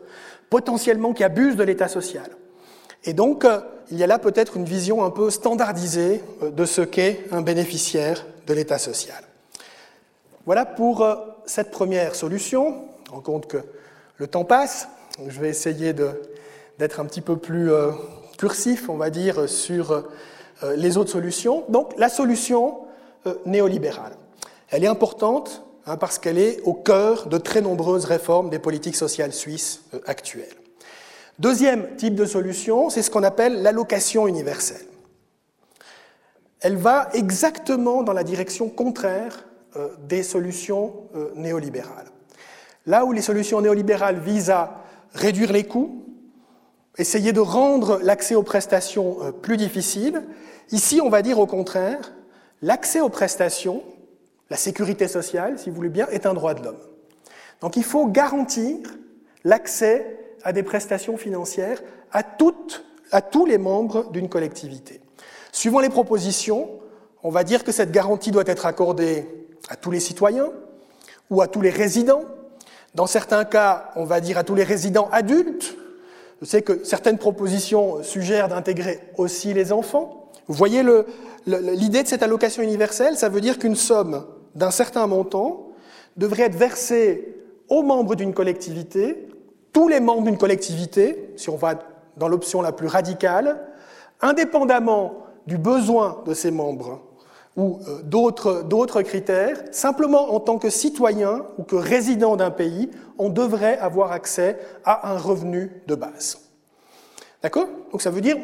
potentiellement 0.48 1.12
qui 1.12 1.24
abusent 1.24 1.56
de 1.56 1.64
l'état 1.64 1.88
social. 1.88 2.30
Et 3.04 3.12
donc, 3.12 3.44
euh, 3.44 3.60
il 3.90 3.96
y 3.96 4.04
a 4.04 4.06
là 4.06 4.18
peut-être 4.18 4.56
une 4.56 4.64
vision 4.64 5.04
un 5.04 5.10
peu 5.10 5.30
standardisée 5.30 6.22
euh, 6.42 6.50
de 6.50 6.64
ce 6.64 6.82
qu'est 6.82 7.24
un 7.32 7.40
bénéficiaire 7.40 8.26
de 8.46 8.54
l'État 8.54 8.78
social. 8.78 9.22
Voilà 10.44 10.66
pour 10.66 11.02
euh, 11.02 11.16
cette 11.46 11.70
première 11.70 12.14
solution. 12.14 12.84
On 13.10 13.16
rend 13.16 13.20
compte 13.20 13.46
que 13.46 13.58
le 14.16 14.26
temps 14.26 14.44
passe. 14.44 14.88
Je 15.26 15.40
vais 15.40 15.48
essayer 15.48 15.94
d'être 16.78 17.00
un 17.00 17.04
petit 17.04 17.20
peu 17.20 17.36
plus 17.36 17.70
cursif, 18.38 18.88
on 18.88 18.96
va 18.96 19.10
dire, 19.10 19.48
sur 19.48 20.04
les 20.76 20.96
autres 20.96 21.10
solutions. 21.10 21.64
Donc, 21.68 21.92
la 21.98 22.08
solution 22.08 22.78
néolibérale. 23.44 24.12
Elle 24.70 24.84
est 24.84 24.88
importante 24.88 25.62
hein, 25.84 25.96
parce 25.96 26.18
qu'elle 26.18 26.38
est 26.38 26.60
au 26.62 26.74
cœur 26.74 27.26
de 27.26 27.38
très 27.38 27.60
nombreuses 27.60 28.04
réformes 28.04 28.50
des 28.50 28.58
politiques 28.58 28.96
sociales 28.96 29.32
suisses 29.32 29.82
actuelles. 30.06 30.59
Deuxième 31.40 31.96
type 31.96 32.16
de 32.16 32.26
solution, 32.26 32.90
c'est 32.90 33.00
ce 33.00 33.10
qu'on 33.10 33.22
appelle 33.22 33.62
l'allocation 33.62 34.26
universelle. 34.26 34.84
Elle 36.60 36.76
va 36.76 37.08
exactement 37.14 38.02
dans 38.02 38.12
la 38.12 38.24
direction 38.24 38.68
contraire 38.68 39.46
euh, 39.74 39.88
des 40.06 40.22
solutions 40.22 41.08
euh, 41.16 41.30
néolibérales. 41.36 42.08
Là 42.84 43.06
où 43.06 43.12
les 43.12 43.22
solutions 43.22 43.62
néolibérales 43.62 44.20
visent 44.20 44.50
à 44.50 44.82
réduire 45.14 45.50
les 45.50 45.64
coûts, 45.64 46.04
essayer 46.98 47.32
de 47.32 47.40
rendre 47.40 47.98
l'accès 48.02 48.34
aux 48.34 48.42
prestations 48.42 49.16
euh, 49.22 49.32
plus 49.32 49.56
difficile, 49.56 50.22
ici 50.72 51.00
on 51.02 51.08
va 51.08 51.22
dire 51.22 51.38
au 51.38 51.46
contraire, 51.46 52.12
l'accès 52.60 53.00
aux 53.00 53.08
prestations, 53.08 53.82
la 54.50 54.58
sécurité 54.58 55.08
sociale, 55.08 55.58
si 55.58 55.70
vous 55.70 55.76
voulez 55.76 55.88
bien, 55.88 56.06
est 56.08 56.26
un 56.26 56.34
droit 56.34 56.52
de 56.52 56.62
l'homme. 56.62 56.80
Donc 57.62 57.78
il 57.78 57.84
faut 57.84 58.08
garantir 58.08 58.76
l'accès 59.42 60.19
à 60.44 60.52
des 60.52 60.62
prestations 60.62 61.16
financières 61.16 61.82
à, 62.12 62.22
toutes, 62.22 62.84
à 63.12 63.22
tous 63.22 63.46
les 63.46 63.58
membres 63.58 64.10
d'une 64.10 64.28
collectivité. 64.28 65.00
Suivant 65.52 65.80
les 65.80 65.88
propositions, 65.88 66.70
on 67.22 67.30
va 67.30 67.44
dire 67.44 67.64
que 67.64 67.72
cette 67.72 67.92
garantie 67.92 68.30
doit 68.30 68.44
être 68.46 68.66
accordée 68.66 69.26
à 69.68 69.76
tous 69.76 69.90
les 69.90 70.00
citoyens 70.00 70.50
ou 71.28 71.42
à 71.42 71.48
tous 71.48 71.60
les 71.60 71.70
résidents. 71.70 72.24
Dans 72.94 73.06
certains 73.06 73.44
cas, 73.44 73.90
on 73.96 74.04
va 74.04 74.20
dire 74.20 74.38
à 74.38 74.44
tous 74.44 74.54
les 74.54 74.64
résidents 74.64 75.08
adultes, 75.12 75.76
Je 76.40 76.46
sais 76.46 76.62
que 76.62 76.84
certaines 76.84 77.18
propositions 77.18 78.02
suggèrent 78.02 78.48
d'intégrer 78.48 78.98
aussi 79.18 79.52
les 79.52 79.72
enfants. 79.72 80.30
Vous 80.48 80.54
voyez 80.54 80.82
l'idée 81.46 82.02
de 82.02 82.08
cette 82.08 82.22
allocation 82.22 82.62
universelle, 82.62 83.16
ça 83.16 83.28
veut 83.28 83.42
dire 83.42 83.58
qu'une 83.58 83.76
somme 83.76 84.24
d'un 84.54 84.70
certain 84.70 85.06
montant 85.06 85.68
devrait 86.16 86.44
être 86.44 86.56
versée 86.56 87.36
aux 87.68 87.82
membres 87.82 88.14
d'une 88.14 88.32
collectivité, 88.32 89.28
tous 89.72 89.88
les 89.88 90.00
membres 90.00 90.22
d'une 90.22 90.38
collectivité, 90.38 91.32
si 91.36 91.50
on 91.50 91.56
va 91.56 91.74
dans 92.16 92.28
l'option 92.28 92.60
la 92.60 92.72
plus 92.72 92.86
radicale, 92.86 93.60
indépendamment 94.20 95.26
du 95.46 95.58
besoin 95.58 96.22
de 96.26 96.34
ces 96.34 96.50
membres 96.50 97.00
ou 97.56 97.80
euh, 97.88 98.02
d'autres 98.02 99.02
critères, 99.02 99.62
simplement 99.72 100.34
en 100.34 100.40
tant 100.40 100.58
que 100.58 100.70
citoyen 100.70 101.44
ou 101.58 101.64
que 101.64 101.76
résident 101.76 102.36
d'un 102.36 102.50
pays, 102.50 102.90
on 103.18 103.28
devrait 103.28 103.78
avoir 103.78 104.12
accès 104.12 104.58
à 104.84 105.12
un 105.12 105.18
revenu 105.18 105.82
de 105.86 105.94
base. 105.94 106.38
D'accord? 107.42 107.66
Donc 107.90 108.02
ça 108.02 108.10
veut 108.10 108.20
dire 108.20 108.36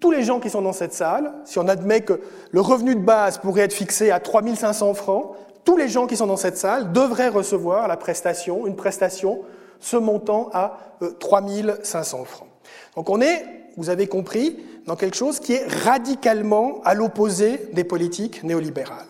tous 0.00 0.10
les 0.10 0.22
gens 0.22 0.38
qui 0.38 0.50
sont 0.50 0.62
dans 0.62 0.72
cette 0.72 0.92
salle, 0.92 1.32
si 1.44 1.58
on 1.58 1.66
admet 1.66 2.02
que 2.02 2.20
le 2.50 2.60
revenu 2.60 2.94
de 2.94 3.00
base 3.00 3.38
pourrait 3.38 3.62
être 3.62 3.72
fixé 3.72 4.10
à 4.10 4.20
3500 4.20 4.94
francs, 4.94 5.32
tous 5.64 5.76
les 5.76 5.88
gens 5.88 6.06
qui 6.06 6.16
sont 6.16 6.26
dans 6.26 6.36
cette 6.36 6.58
salle 6.58 6.92
devraient 6.92 7.28
recevoir 7.28 7.88
la 7.88 7.96
prestation, 7.96 8.66
une 8.66 8.76
prestation 8.76 9.40
se 9.84 9.96
montant 9.96 10.48
à 10.54 10.78
3500 11.20 12.20
euh, 12.20 12.24
francs. 12.24 12.48
Donc 12.96 13.10
on 13.10 13.20
est, 13.20 13.44
vous 13.76 13.90
avez 13.90 14.06
compris, 14.06 14.56
dans 14.86 14.96
quelque 14.96 15.16
chose 15.16 15.40
qui 15.40 15.52
est 15.52 15.66
radicalement 15.66 16.80
à 16.84 16.94
l'opposé 16.94 17.68
des 17.74 17.84
politiques 17.84 18.42
néolibérales. 18.44 19.06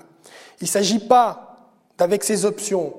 Il 0.61 0.65
ne 0.65 0.69
s'agit 0.69 0.99
pas, 0.99 1.71
avec 1.99 2.25
ces 2.25 2.45
options, 2.45 2.93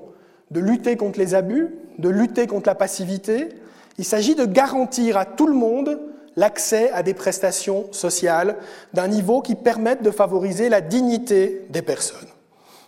de 0.50 0.60
lutter 0.60 0.96
contre 0.96 1.18
les 1.18 1.34
abus, 1.34 1.74
de 1.98 2.08
lutter 2.08 2.46
contre 2.46 2.68
la 2.68 2.74
passivité, 2.74 3.50
il 3.98 4.04
s'agit 4.04 4.34
de 4.34 4.46
garantir 4.46 5.18
à 5.18 5.26
tout 5.26 5.46
le 5.46 5.54
monde 5.54 6.00
l'accès 6.34 6.90
à 6.92 7.02
des 7.02 7.14
prestations 7.14 7.92
sociales 7.92 8.56
d'un 8.94 9.08
niveau 9.08 9.42
qui 9.42 9.54
permette 9.54 10.02
de 10.02 10.10
favoriser 10.10 10.68
la 10.70 10.80
dignité 10.80 11.66
des 11.70 11.82
personnes. 11.82 12.28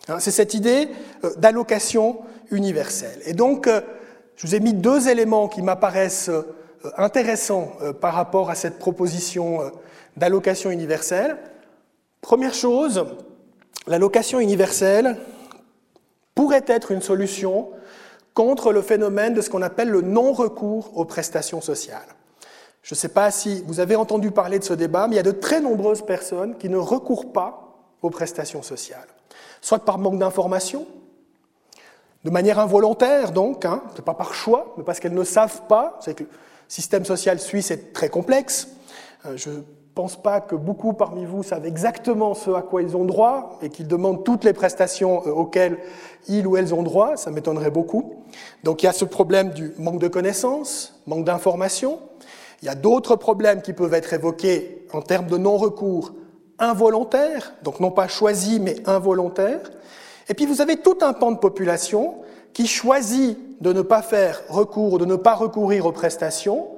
Hein, 0.09 0.19
c'est 0.19 0.31
cette 0.31 0.55
idée 0.55 0.89
euh, 1.25 1.35
d'allocation 1.37 2.19
universelle. 2.51 3.21
Et 3.27 3.35
donc, 3.35 3.67
euh, 3.67 3.81
je 4.39 4.47
vous 4.47 4.55
ai 4.55 4.61
mis 4.61 4.73
deux 4.73 5.09
éléments 5.09 5.49
qui 5.49 5.61
m'apparaissent 5.61 6.31
euh, 6.31 6.55
intéressants 6.97 7.73
par 8.01 8.15
rapport 8.15 8.51
à 8.51 8.55
cette 8.55 8.79
proposition 8.79 9.73
d'allocation 10.17 10.71
universelle. 10.71 11.37
Première 12.21 12.55
chose, 12.55 13.05
l'allocation 13.89 14.39
universelle 14.39 15.17
pourrait 16.37 16.65
être 16.69 16.93
une 16.93 17.03
solution 17.03 17.71
contre 18.33 18.73
le 18.73 18.81
phénomène 18.83 19.35
de 19.35 19.41
ce 19.41 19.51
qu'on 19.51 19.63
appelle 19.63 19.89
le 19.89 20.03
non-recours 20.03 20.97
aux 20.97 21.05
prestations 21.05 21.61
sociales. 21.61 22.15
Je 22.83 22.95
ne 22.95 22.97
sais 22.97 23.09
pas 23.09 23.33
si 23.33 23.65
vous 23.67 23.81
avez 23.81 23.97
entendu 23.97 24.31
parler 24.31 24.61
de 24.61 24.65
ce 24.65 24.75
débat, 24.75 25.09
mais 25.09 25.15
il 25.15 25.17
y 25.17 25.21
a 25.21 25.25
de 25.25 25.33
très 25.33 25.61
nombreuses 25.61 26.07
personnes 26.07 26.57
qui 26.57 26.69
ne 26.69 26.77
recourent 26.77 27.33
pas 27.33 27.77
aux 28.01 28.11
prestations 28.11 28.63
sociales, 28.63 29.09
soit 29.61 29.81
par 29.81 29.99
manque 29.99 30.19
d'information, 30.19 30.87
de 32.25 32.31
manière 32.31 32.59
involontaire 32.59 33.33
donc, 33.33 33.65
hein, 33.65 33.83
pas 34.05 34.15
par 34.15 34.35
choix, 34.35 34.75
mais 34.77 34.85
parce 34.85 35.01
qu'elles 35.01 35.15
ne 35.15 35.25
savent 35.25 35.63
pas, 35.69 35.99
c'est 36.01 36.15
que 36.15 36.25
le 36.25 36.29
système 36.69 37.05
social 37.05 37.39
suisse 37.39 37.71
est 37.71 37.93
très 37.93 38.09
complexe, 38.09 38.69
euh, 39.27 39.37
je 39.37 39.51
ne 39.51 39.63
pense 39.95 40.21
pas 40.21 40.41
que 40.41 40.55
beaucoup 40.55 40.93
parmi 40.93 41.25
vous 41.25 41.43
savent 41.43 41.67
exactement 41.67 42.35
ce 42.35 42.51
à 42.51 42.63
quoi 42.63 42.83
ils 42.83 42.97
ont 42.97 43.05
droit 43.05 43.59
et 43.63 43.69
qu'ils 43.69 43.89
demandent 43.89 44.25
toutes 44.25 44.45
les 44.45 44.53
prestations 44.53 45.23
euh, 45.27 45.31
auxquelles 45.31 45.79
ils 46.29 46.47
ou 46.47 46.57
elles 46.57 46.75
ont 46.75 46.83
droit, 46.83 47.17
ça 47.17 47.31
m'étonnerait 47.31 47.71
beaucoup. 47.71 48.25
Donc 48.65 48.83
il 48.83 48.87
y 48.87 48.89
a 48.89 48.93
ce 48.93 49.05
problème 49.05 49.51
du 49.51 49.73
manque 49.79 50.01
de 50.01 50.09
connaissances, 50.09 51.01
manque 51.07 51.25
d'informations. 51.25 51.99
Il 52.63 52.67
y 52.67 52.69
a 52.69 52.75
d'autres 52.75 53.17
problèmes 53.17 53.63
qui 53.63 53.73
peuvent 53.73 53.95
être 53.95 54.13
évoqués 54.13 54.87
en 54.93 55.01
termes 55.01 55.27
de 55.27 55.37
non-recours 55.37 56.13
involontaire, 56.59 57.55
donc 57.63 57.81
non 57.81 57.91
pas 57.91 58.09
choisi 58.09 58.61
mais 58.61 58.77
involontaire. 58.87 59.61
Et 60.29 60.35
puis 60.35 60.47
vous 60.47 60.61
avez 60.61 60.77
tout 60.77 60.99
un 61.03 61.13
pan 61.13 61.33
de 61.33 61.39
population 61.39 62.17
qui 62.53 62.67
choisit 62.67 63.39
de 63.61 63.73
ne 63.73 63.83
pas 63.83 64.03
faire 64.03 64.43
recours 64.49 64.95
ou 64.95 64.99
de 64.99 65.05
ne 65.05 65.17
pas 65.17 65.35
recourir 65.35 65.87
aux 65.87 65.93
prestations 65.93 66.69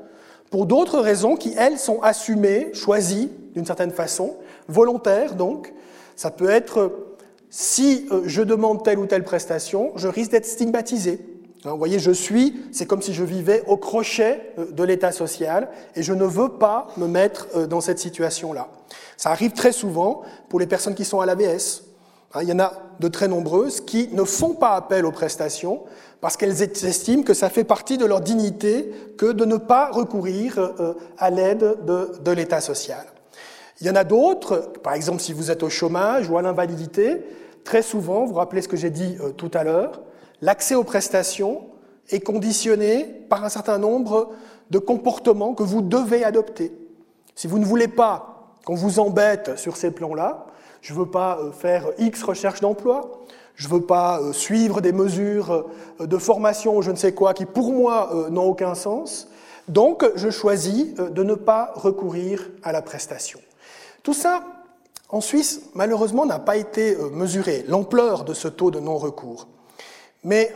pour 0.51 0.67
d'autres 0.67 0.99
raisons 0.99 1.37
qui, 1.37 1.55
elles, 1.57 1.79
sont 1.79 2.01
assumées, 2.03 2.71
choisies 2.75 3.31
d'une 3.55 3.65
certaine 3.67 3.93
façon, 3.93 4.37
volontaires 4.69 5.35
donc. 5.35 5.73
Ça 6.17 6.31
peut 6.31 6.51
être, 6.51 6.93
si 7.49 8.07
euh, 8.11 8.23
je 8.27 8.43
demande 8.43 8.85
telle 8.85 8.99
ou 8.99 9.07
telle 9.07 9.25
prestation, 9.25 9.93
je 9.97 10.09
risque 10.09 10.33
d'être 10.33 10.47
stigmatisé. 10.47 11.21
Hein, 11.65 11.71
vous 11.73 11.79
voyez, 11.79 11.99
je 11.99 12.11
suis, 12.11 12.61
c'est 12.73 12.87
comme 12.87 13.03
si 13.03 13.15
je 13.15 13.25
vivais 13.25 13.63
au 13.67 13.77
crochet 13.77 14.53
euh, 14.59 14.71
de 14.71 14.83
l'État 14.83 15.13
social 15.13 15.69
et 15.95 16.03
je 16.03 16.13
ne 16.13 16.25
veux 16.25 16.51
pas 16.51 16.89
me 16.97 17.07
mettre 17.07 17.49
euh, 17.55 17.67
dans 17.67 17.81
cette 17.81 17.99
situation-là. 17.99 18.69
Ça 19.17 19.31
arrive 19.31 19.53
très 19.53 19.73
souvent 19.73 20.23
pour 20.49 20.59
les 20.59 20.67
personnes 20.67 20.95
qui 20.95 21.05
sont 21.05 21.21
à 21.21 21.27
l'ABS. 21.27 21.85
Hein, 22.33 22.41
il 22.43 22.49
y 22.49 22.53
en 22.53 22.61
a 22.61 22.73
de 23.01 23.09
très 23.09 23.29
nombreuses 23.29 23.81
qui 23.81 24.09
ne 24.13 24.25
font 24.25 24.55
pas 24.55 24.77
appel 24.77 25.05
aux 25.05 25.11
prestations 25.11 25.83
parce 26.21 26.37
qu'elles 26.37 26.63
estiment 26.63 27.23
que 27.23 27.35
ça 27.35 27.51
fait 27.51 27.65
partie 27.65 27.99
de 27.99 28.05
leur 28.05 28.21
dignité 28.21 28.91
que 29.17 29.33
de 29.33 29.45
ne 29.45 29.57
pas 29.57 29.91
recourir 29.91 30.59
euh, 30.59 30.95
à 31.19 31.31
l'aide 31.31 31.79
de, 31.85 32.31
l'État 32.31 32.61
social. 32.61 33.05
Il 33.81 33.87
y 33.87 33.91
en 33.91 33.97
a 33.97 34.05
d'autres, 34.05 34.71
par 34.83 34.95
exemple 34.95 35.21
si 35.21 35.33
vous 35.33 35.51
êtes 35.51 35.63
au 35.63 35.71
chômage 35.71 36.29
ou 36.29 36.39
à 36.39 36.43
l'invalidité, 36.43 37.25
très 37.65 37.83
souvent, 37.83 38.25
vous 38.25 38.33
vous 38.33 38.39
rappelez 38.39 38.63
ce 38.63 38.69
que 38.69 38.77
j'ai 38.77 38.91
dit 38.91 39.17
euh, 39.21 39.31
tout 39.31 39.51
à 39.55 39.65
l'heure, 39.65 40.03
l'accès 40.41 40.75
aux 40.75 40.85
prestations 40.85 41.63
est 42.11 42.21
conditionné 42.21 43.05
par 43.29 43.45
un 43.45 43.49
certain 43.49 43.79
nombre 43.79 44.31
de 44.71 44.79
comportements 44.79 45.55
que 45.55 45.63
vous 45.63 45.83
devez 45.83 46.23
adopter. 46.23 46.73
Si 47.35 47.47
vous 47.47 47.59
ne 47.59 47.65
voulez 47.65 47.89
pas 47.89 48.55
qu'on 48.65 48.75
vous 48.75 49.01
embête 49.01 49.59
sur 49.59 49.77
ces 49.77 49.91
plans-là, 49.91 50.47
je 50.81 50.93
ne 50.93 50.99
veux 50.99 51.07
pas 51.07 51.39
euh, 51.39 51.53
faire 51.53 51.87
X 51.99 52.23
recherche 52.23 52.61
d'emploi, 52.61 53.11
je 53.55 53.69
ne 53.69 53.75
veux 53.75 53.83
pas 53.83 54.21
euh, 54.21 54.33
suivre 54.33 54.81
des 54.81 54.93
mesures 54.93 55.67
euh, 56.01 56.07
de 56.07 56.19
formation 56.19 56.77
ou 56.77 56.83
je 56.83 56.91
ne 56.91 56.97
sais 56.97 57.13
quoi 57.13 57.35
qui, 57.35 57.45
pour 57.45 57.73
moi, 57.73 58.11
n'ont 58.31 58.49
aucun 58.49 58.75
sens. 58.75 59.29
Donc, 59.69 60.05
je 60.17 60.31
choisis 60.31 60.95
de 60.95 61.23
ne 61.23 61.35
pas 61.35 61.73
recourir 61.77 62.51
à 62.63 62.73
la 62.73 62.83
prestation. 62.83 63.39
Tout 64.03 64.15
ça, 64.15 64.43
en 65.11 65.21
Suisse, 65.21 65.63
malheureusement, 65.75 66.27
n'a 66.27 66.39
pas 66.39 66.57
été 66.57 66.97
mesuré, 67.13 67.65
l'ampleur 67.69 68.25
de 68.25 68.35
ce 68.35 68.49
taux 68.49 68.71
de 68.71 68.81
non-recours. 68.81 69.47
Mais 70.25 70.53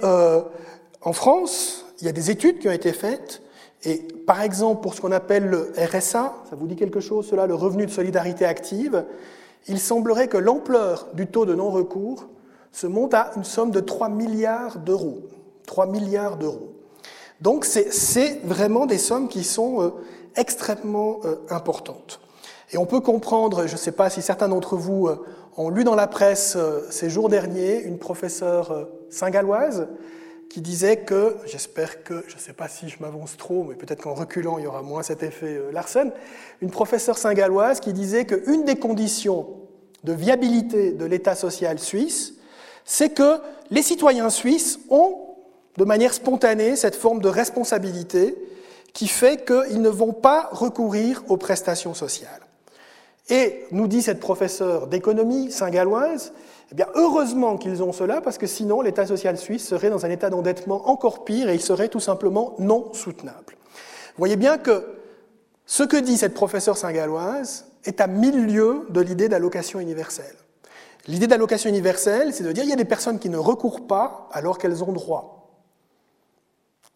en 1.02 1.12
France, 1.12 1.84
il 2.00 2.06
y 2.06 2.08
a 2.08 2.12
des 2.12 2.30
études 2.30 2.58
qui 2.58 2.66
ont 2.66 2.72
été 2.72 2.92
faites, 2.92 3.42
et 3.84 3.98
par 4.26 4.40
exemple, 4.40 4.80
pour 4.82 4.94
ce 4.94 5.00
qu'on 5.00 5.12
appelle 5.12 5.44
le 5.44 5.72
RSA, 5.76 6.34
ça 6.48 6.56
vous 6.56 6.66
dit 6.66 6.76
quelque 6.76 7.00
chose, 7.00 7.28
cela, 7.28 7.46
le 7.46 7.54
revenu 7.54 7.86
de 7.86 7.90
solidarité 7.90 8.46
active, 8.46 9.04
il 9.66 9.80
semblerait 9.80 10.28
que 10.28 10.36
l'ampleur 10.36 11.08
du 11.14 11.26
taux 11.26 11.46
de 11.46 11.54
non-recours 11.54 12.26
se 12.72 12.86
monte 12.86 13.14
à 13.14 13.30
une 13.36 13.44
somme 13.44 13.70
de 13.70 13.80
3 13.80 14.08
milliards 14.08 14.78
d'euros. 14.78 15.20
3 15.66 15.86
milliards 15.86 16.36
d'euros. 16.36 16.74
Donc 17.40 17.64
c'est 17.64 18.40
vraiment 18.44 18.86
des 18.86 18.98
sommes 18.98 19.28
qui 19.28 19.44
sont 19.44 19.82
euh, 19.82 19.90
extrêmement 20.36 21.20
euh, 21.24 21.36
importantes. 21.50 22.20
Et 22.72 22.78
on 22.78 22.86
peut 22.86 23.00
comprendre, 23.00 23.66
je 23.66 23.72
ne 23.72 23.78
sais 23.78 23.92
pas 23.92 24.10
si 24.10 24.22
certains 24.22 24.48
d'entre 24.48 24.76
vous 24.76 25.06
euh, 25.06 25.24
ont 25.56 25.70
lu 25.70 25.84
dans 25.84 25.94
la 25.94 26.06
presse 26.06 26.58
ces 26.90 27.08
jours 27.08 27.28
derniers, 27.28 27.80
une 27.82 27.98
professeure 27.98 28.88
singaloise 29.08 29.86
qui 30.54 30.60
disait 30.60 30.98
que, 30.98 31.36
j'espère 31.46 32.04
que, 32.04 32.22
je 32.28 32.36
ne 32.36 32.40
sais 32.40 32.52
pas 32.52 32.68
si 32.68 32.88
je 32.88 32.98
m'avance 33.00 33.36
trop, 33.36 33.64
mais 33.64 33.74
peut-être 33.74 34.02
qu'en 34.02 34.14
reculant, 34.14 34.56
il 34.58 34.62
y 34.62 34.66
aura 34.68 34.82
moins 34.82 35.02
cet 35.02 35.24
effet 35.24 35.60
Larsen, 35.72 36.12
une 36.62 36.70
professeure 36.70 37.18
singaloise 37.18 37.80
qui 37.80 37.92
disait 37.92 38.24
qu'une 38.24 38.64
des 38.64 38.76
conditions 38.76 39.48
de 40.04 40.12
viabilité 40.12 40.92
de 40.92 41.04
l'État 41.06 41.34
social 41.34 41.80
suisse, 41.80 42.34
c'est 42.84 43.12
que 43.12 43.38
les 43.72 43.82
citoyens 43.82 44.30
suisses 44.30 44.78
ont, 44.90 45.26
de 45.76 45.82
manière 45.82 46.14
spontanée, 46.14 46.76
cette 46.76 46.94
forme 46.94 47.20
de 47.20 47.28
responsabilité 47.28 48.36
qui 48.92 49.08
fait 49.08 49.44
qu'ils 49.44 49.82
ne 49.82 49.88
vont 49.88 50.12
pas 50.12 50.50
recourir 50.52 51.24
aux 51.26 51.36
prestations 51.36 51.94
sociales. 51.94 52.42
Et 53.28 53.64
nous 53.72 53.88
dit 53.88 54.02
cette 54.02 54.20
professeure 54.20 54.86
d'économie 54.86 55.50
saint-galloise, 55.50 56.32
eh 56.72 56.74
bien, 56.74 56.86
heureusement 56.94 57.56
qu'ils 57.56 57.82
ont 57.82 57.92
cela, 57.92 58.20
parce 58.20 58.38
que 58.38 58.46
sinon 58.46 58.80
l'État 58.80 59.06
social 59.06 59.36
suisse 59.36 59.66
serait 59.66 59.90
dans 59.90 60.06
un 60.06 60.10
état 60.10 60.30
d'endettement 60.30 60.88
encore 60.88 61.24
pire 61.24 61.48
et 61.48 61.54
il 61.54 61.60
serait 61.60 61.88
tout 61.88 62.00
simplement 62.00 62.54
non 62.58 62.92
soutenable. 62.92 63.56
Vous 63.56 64.18
voyez 64.18 64.36
bien 64.36 64.58
que 64.58 64.96
ce 65.66 65.82
que 65.82 65.96
dit 65.96 66.16
cette 66.16 66.34
professeure 66.34 66.76
saint-galloise 66.76 67.66
est 67.84 68.00
à 68.00 68.06
mille 68.06 68.46
lieues 68.46 68.86
de 68.90 69.00
l'idée 69.00 69.28
d'allocation 69.28 69.80
universelle. 69.80 70.36
L'idée 71.06 71.26
d'allocation 71.26 71.68
universelle, 71.68 72.32
c'est 72.32 72.44
de 72.44 72.52
dire 72.52 72.62
qu'il 72.62 72.70
y 72.70 72.74
a 72.74 72.76
des 72.76 72.84
personnes 72.84 73.18
qui 73.18 73.28
ne 73.28 73.36
recourent 73.36 73.86
pas 73.86 74.28
alors 74.32 74.56
qu'elles 74.58 74.82
ont 74.82 74.92
droit. 74.92 75.60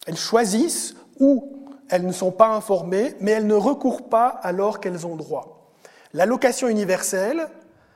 Elles 0.06 0.16
choisissent 0.16 0.94
ou 1.20 1.52
elles 1.90 2.06
ne 2.06 2.12
sont 2.12 2.30
pas 2.30 2.48
informées, 2.48 3.14
mais 3.20 3.32
elles 3.32 3.46
ne 3.46 3.54
recourent 3.54 4.08
pas 4.08 4.28
alors 4.28 4.80
qu'elles 4.80 5.06
ont 5.06 5.16
droit. 5.16 5.72
L'allocation 6.14 6.68
universelle, 6.68 7.48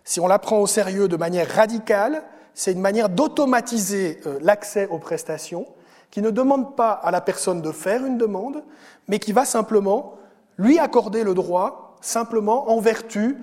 si 0.04 0.20
on 0.20 0.26
la 0.26 0.38
prend 0.38 0.58
au 0.58 0.66
sérieux 0.66 1.08
de 1.08 1.16
manière 1.16 1.48
radicale, 1.48 2.22
c'est 2.54 2.72
une 2.72 2.80
manière 2.80 3.08
d'automatiser 3.08 4.20
euh, 4.26 4.38
l'accès 4.42 4.86
aux 4.88 4.98
prestations 4.98 5.66
qui 6.10 6.20
ne 6.20 6.30
demande 6.30 6.76
pas 6.76 6.90
à 6.92 7.10
la 7.10 7.20
personne 7.20 7.62
de 7.62 7.72
faire 7.72 8.04
une 8.04 8.18
demande, 8.18 8.62
mais 9.08 9.18
qui 9.18 9.32
va 9.32 9.44
simplement 9.44 10.18
lui 10.58 10.78
accorder 10.78 11.24
le 11.24 11.32
droit, 11.32 11.96
simplement 12.02 12.70
en 12.70 12.80
vertu 12.80 13.38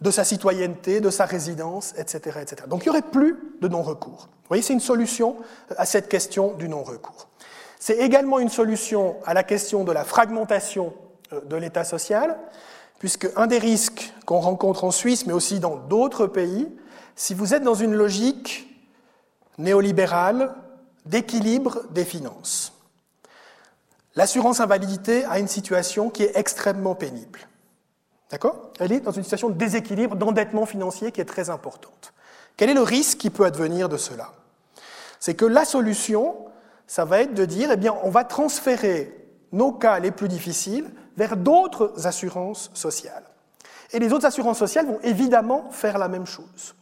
de 0.00 0.10
sa 0.10 0.24
citoyenneté, 0.24 1.00
de 1.00 1.10
sa 1.10 1.24
résidence, 1.24 1.94
etc. 1.96 2.40
etc. 2.42 2.62
Donc 2.68 2.84
il 2.84 2.88
n'y 2.88 2.90
aurait 2.90 3.02
plus 3.02 3.38
de 3.60 3.68
non-recours. 3.68 4.28
Vous 4.28 4.48
voyez, 4.48 4.62
c'est 4.62 4.72
une 4.72 4.80
solution 4.80 5.36
à 5.76 5.86
cette 5.86 6.08
question 6.08 6.54
du 6.54 6.68
non-recours. 6.68 7.28
C'est 7.78 7.98
également 7.98 8.38
une 8.38 8.48
solution 8.50 9.16
à 9.24 9.32
la 9.32 9.42
question 9.42 9.84
de 9.84 9.92
la 9.92 10.04
fragmentation 10.04 10.92
euh, 11.32 11.40
de 11.42 11.56
l'État 11.56 11.84
social, 11.84 12.38
puisque 13.00 13.28
un 13.34 13.48
des 13.48 13.58
risques 13.58 14.12
qu'on 14.26 14.38
rencontre 14.38 14.84
en 14.84 14.92
Suisse, 14.92 15.26
mais 15.26 15.32
aussi 15.32 15.58
dans 15.58 15.76
d'autres 15.76 16.28
pays, 16.28 16.68
si 17.16 17.34
vous 17.34 17.54
êtes 17.54 17.64
dans 17.64 17.74
une 17.74 17.94
logique 17.94 18.68
néolibérale 19.58 20.54
d'équilibre 21.06 21.82
des 21.90 22.04
finances. 22.04 22.72
L'assurance 24.16 24.60
invalidité 24.60 25.24
a 25.24 25.38
une 25.38 25.48
situation 25.48 26.10
qui 26.10 26.24
est 26.24 26.36
extrêmement 26.36 26.94
pénible. 26.94 27.40
D'accord? 28.30 28.70
Elle 28.78 28.92
est 28.92 29.00
dans 29.00 29.12
une 29.12 29.22
situation 29.22 29.48
de 29.48 29.54
déséquilibre, 29.54 30.14
d'endettement 30.14 30.66
financier 30.66 31.10
qui 31.10 31.20
est 31.20 31.24
très 31.24 31.48
importante. 31.48 32.12
Quel 32.56 32.68
est 32.68 32.74
le 32.74 32.82
risque 32.82 33.18
qui 33.18 33.30
peut 33.30 33.46
advenir 33.46 33.88
de 33.88 33.96
cela? 33.96 34.32
C'est 35.20 35.34
que 35.34 35.46
la 35.46 35.64
solution, 35.64 36.36
ça 36.86 37.06
va 37.06 37.22
être 37.22 37.32
de 37.32 37.46
dire, 37.46 37.70
eh 37.72 37.76
bien, 37.76 37.96
on 38.02 38.10
va 38.10 38.24
transférer 38.24 39.26
nos 39.52 39.72
cas 39.72 39.98
les 40.00 40.10
plus 40.10 40.28
difficiles 40.28 40.90
vers 41.20 41.36
d'autres 41.36 42.06
assurances 42.06 42.70
sociales. 42.72 43.24
Et 43.92 43.98
les 43.98 44.10
autres 44.14 44.24
assurances 44.24 44.56
sociales 44.56 44.86
vont 44.86 45.00
évidemment 45.02 45.70
faire 45.70 45.98
la 45.98 46.08
même 46.08 46.24
chose. 46.24 46.74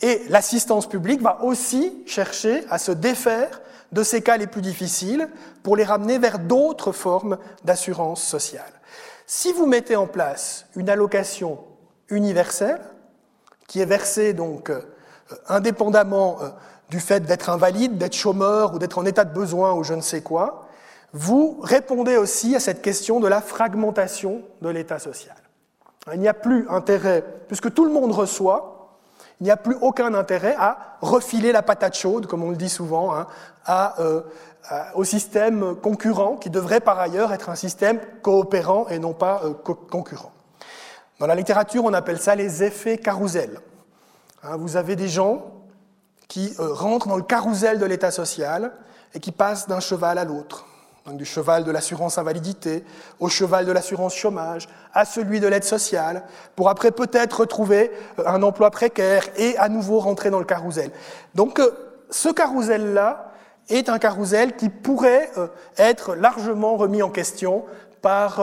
Et 0.00 0.22
l'assistance 0.30 0.88
publique 0.88 1.20
va 1.20 1.44
aussi 1.44 2.02
chercher 2.06 2.64
à 2.70 2.78
se 2.78 2.90
défaire 2.90 3.60
de 3.92 4.02
ces 4.02 4.22
cas 4.22 4.38
les 4.38 4.46
plus 4.46 4.62
difficiles 4.62 5.28
pour 5.62 5.76
les 5.76 5.84
ramener 5.84 6.16
vers 6.18 6.38
d'autres 6.38 6.92
formes 6.92 7.36
d'assurance 7.64 8.22
sociale. 8.22 8.72
Si 9.26 9.52
vous 9.52 9.66
mettez 9.66 9.94
en 9.94 10.06
place 10.06 10.64
une 10.74 10.88
allocation 10.88 11.58
universelle, 12.08 12.80
qui 13.68 13.80
est 13.80 13.86
versée 13.86 14.32
donc 14.32 14.70
euh, 14.70 14.80
indépendamment 15.48 16.38
euh, 16.40 16.48
du 16.88 16.98
fait 16.98 17.20
d'être 17.20 17.50
invalide, 17.50 17.98
d'être 17.98 18.16
chômeur 18.16 18.72
ou 18.72 18.78
d'être 18.78 18.96
en 18.96 19.04
état 19.04 19.24
de 19.24 19.34
besoin 19.34 19.74
ou 19.74 19.84
je 19.84 19.92
ne 19.92 20.00
sais 20.00 20.22
quoi, 20.22 20.61
vous 21.12 21.60
répondez 21.62 22.16
aussi 22.16 22.56
à 22.56 22.60
cette 22.60 22.82
question 22.82 23.20
de 23.20 23.28
la 23.28 23.40
fragmentation 23.40 24.42
de 24.62 24.68
l'État 24.70 24.98
social. 24.98 25.36
Il 26.12 26.20
n'y 26.20 26.28
a 26.28 26.34
plus 26.34 26.66
intérêt, 26.68 27.22
puisque 27.46 27.72
tout 27.72 27.84
le 27.84 27.92
monde 27.92 28.12
reçoit, 28.12 28.98
il 29.40 29.44
n'y 29.44 29.50
a 29.50 29.56
plus 29.56 29.76
aucun 29.80 30.14
intérêt 30.14 30.54
à 30.58 30.96
refiler 31.00 31.52
la 31.52 31.62
patate 31.62 31.96
chaude, 31.96 32.26
comme 32.26 32.42
on 32.42 32.50
le 32.50 32.56
dit 32.56 32.68
souvent, 32.68 33.14
hein, 33.14 33.26
euh, 33.98 34.22
au 34.94 35.04
système 35.04 35.76
concurrent, 35.76 36.36
qui 36.36 36.48
devrait 36.48 36.80
par 36.80 36.98
ailleurs 36.98 37.32
être 37.32 37.50
un 37.50 37.56
système 37.56 38.00
coopérant 38.22 38.88
et 38.88 38.98
non 38.98 39.12
pas 39.12 39.42
euh, 39.44 39.52
concurrent. 39.52 40.32
Dans 41.18 41.26
la 41.26 41.34
littérature, 41.34 41.84
on 41.84 41.92
appelle 41.92 42.18
ça 42.18 42.34
les 42.34 42.62
effets 42.62 42.98
carousel. 42.98 43.60
Hein, 44.42 44.56
vous 44.56 44.76
avez 44.76 44.96
des 44.96 45.08
gens 45.08 45.52
qui 46.26 46.54
euh, 46.58 46.72
rentrent 46.72 47.08
dans 47.08 47.16
le 47.16 47.22
carrousel 47.22 47.78
de 47.78 47.84
l'État 47.84 48.10
social 48.10 48.72
et 49.14 49.20
qui 49.20 49.30
passent 49.30 49.68
d'un 49.68 49.80
cheval 49.80 50.18
à 50.18 50.24
l'autre 50.24 50.66
donc 51.06 51.16
du 51.16 51.24
cheval 51.24 51.64
de 51.64 51.70
l'assurance 51.70 52.18
invalidité 52.18 52.84
au 53.18 53.28
cheval 53.28 53.66
de 53.66 53.72
l'assurance 53.72 54.14
chômage, 54.14 54.68
à 54.92 55.04
celui 55.04 55.40
de 55.40 55.48
l'aide 55.48 55.64
sociale, 55.64 56.24
pour 56.54 56.68
après 56.68 56.92
peut-être 56.92 57.40
retrouver 57.40 57.90
euh, 58.18 58.24
un 58.26 58.42
emploi 58.42 58.70
précaire 58.70 59.24
et 59.36 59.56
à 59.58 59.68
nouveau 59.68 59.98
rentrer 59.98 60.30
dans 60.30 60.38
le 60.38 60.44
carrousel. 60.44 60.90
Donc 61.34 61.58
euh, 61.58 61.70
ce 62.10 62.28
carrousel-là 62.28 63.32
est 63.68 63.88
un 63.88 63.98
carrousel 63.98 64.54
qui 64.54 64.68
pourrait 64.68 65.30
euh, 65.38 65.48
être 65.76 66.14
largement 66.14 66.76
remis 66.76 67.02
en 67.02 67.10
question 67.10 67.64
par 68.00 68.40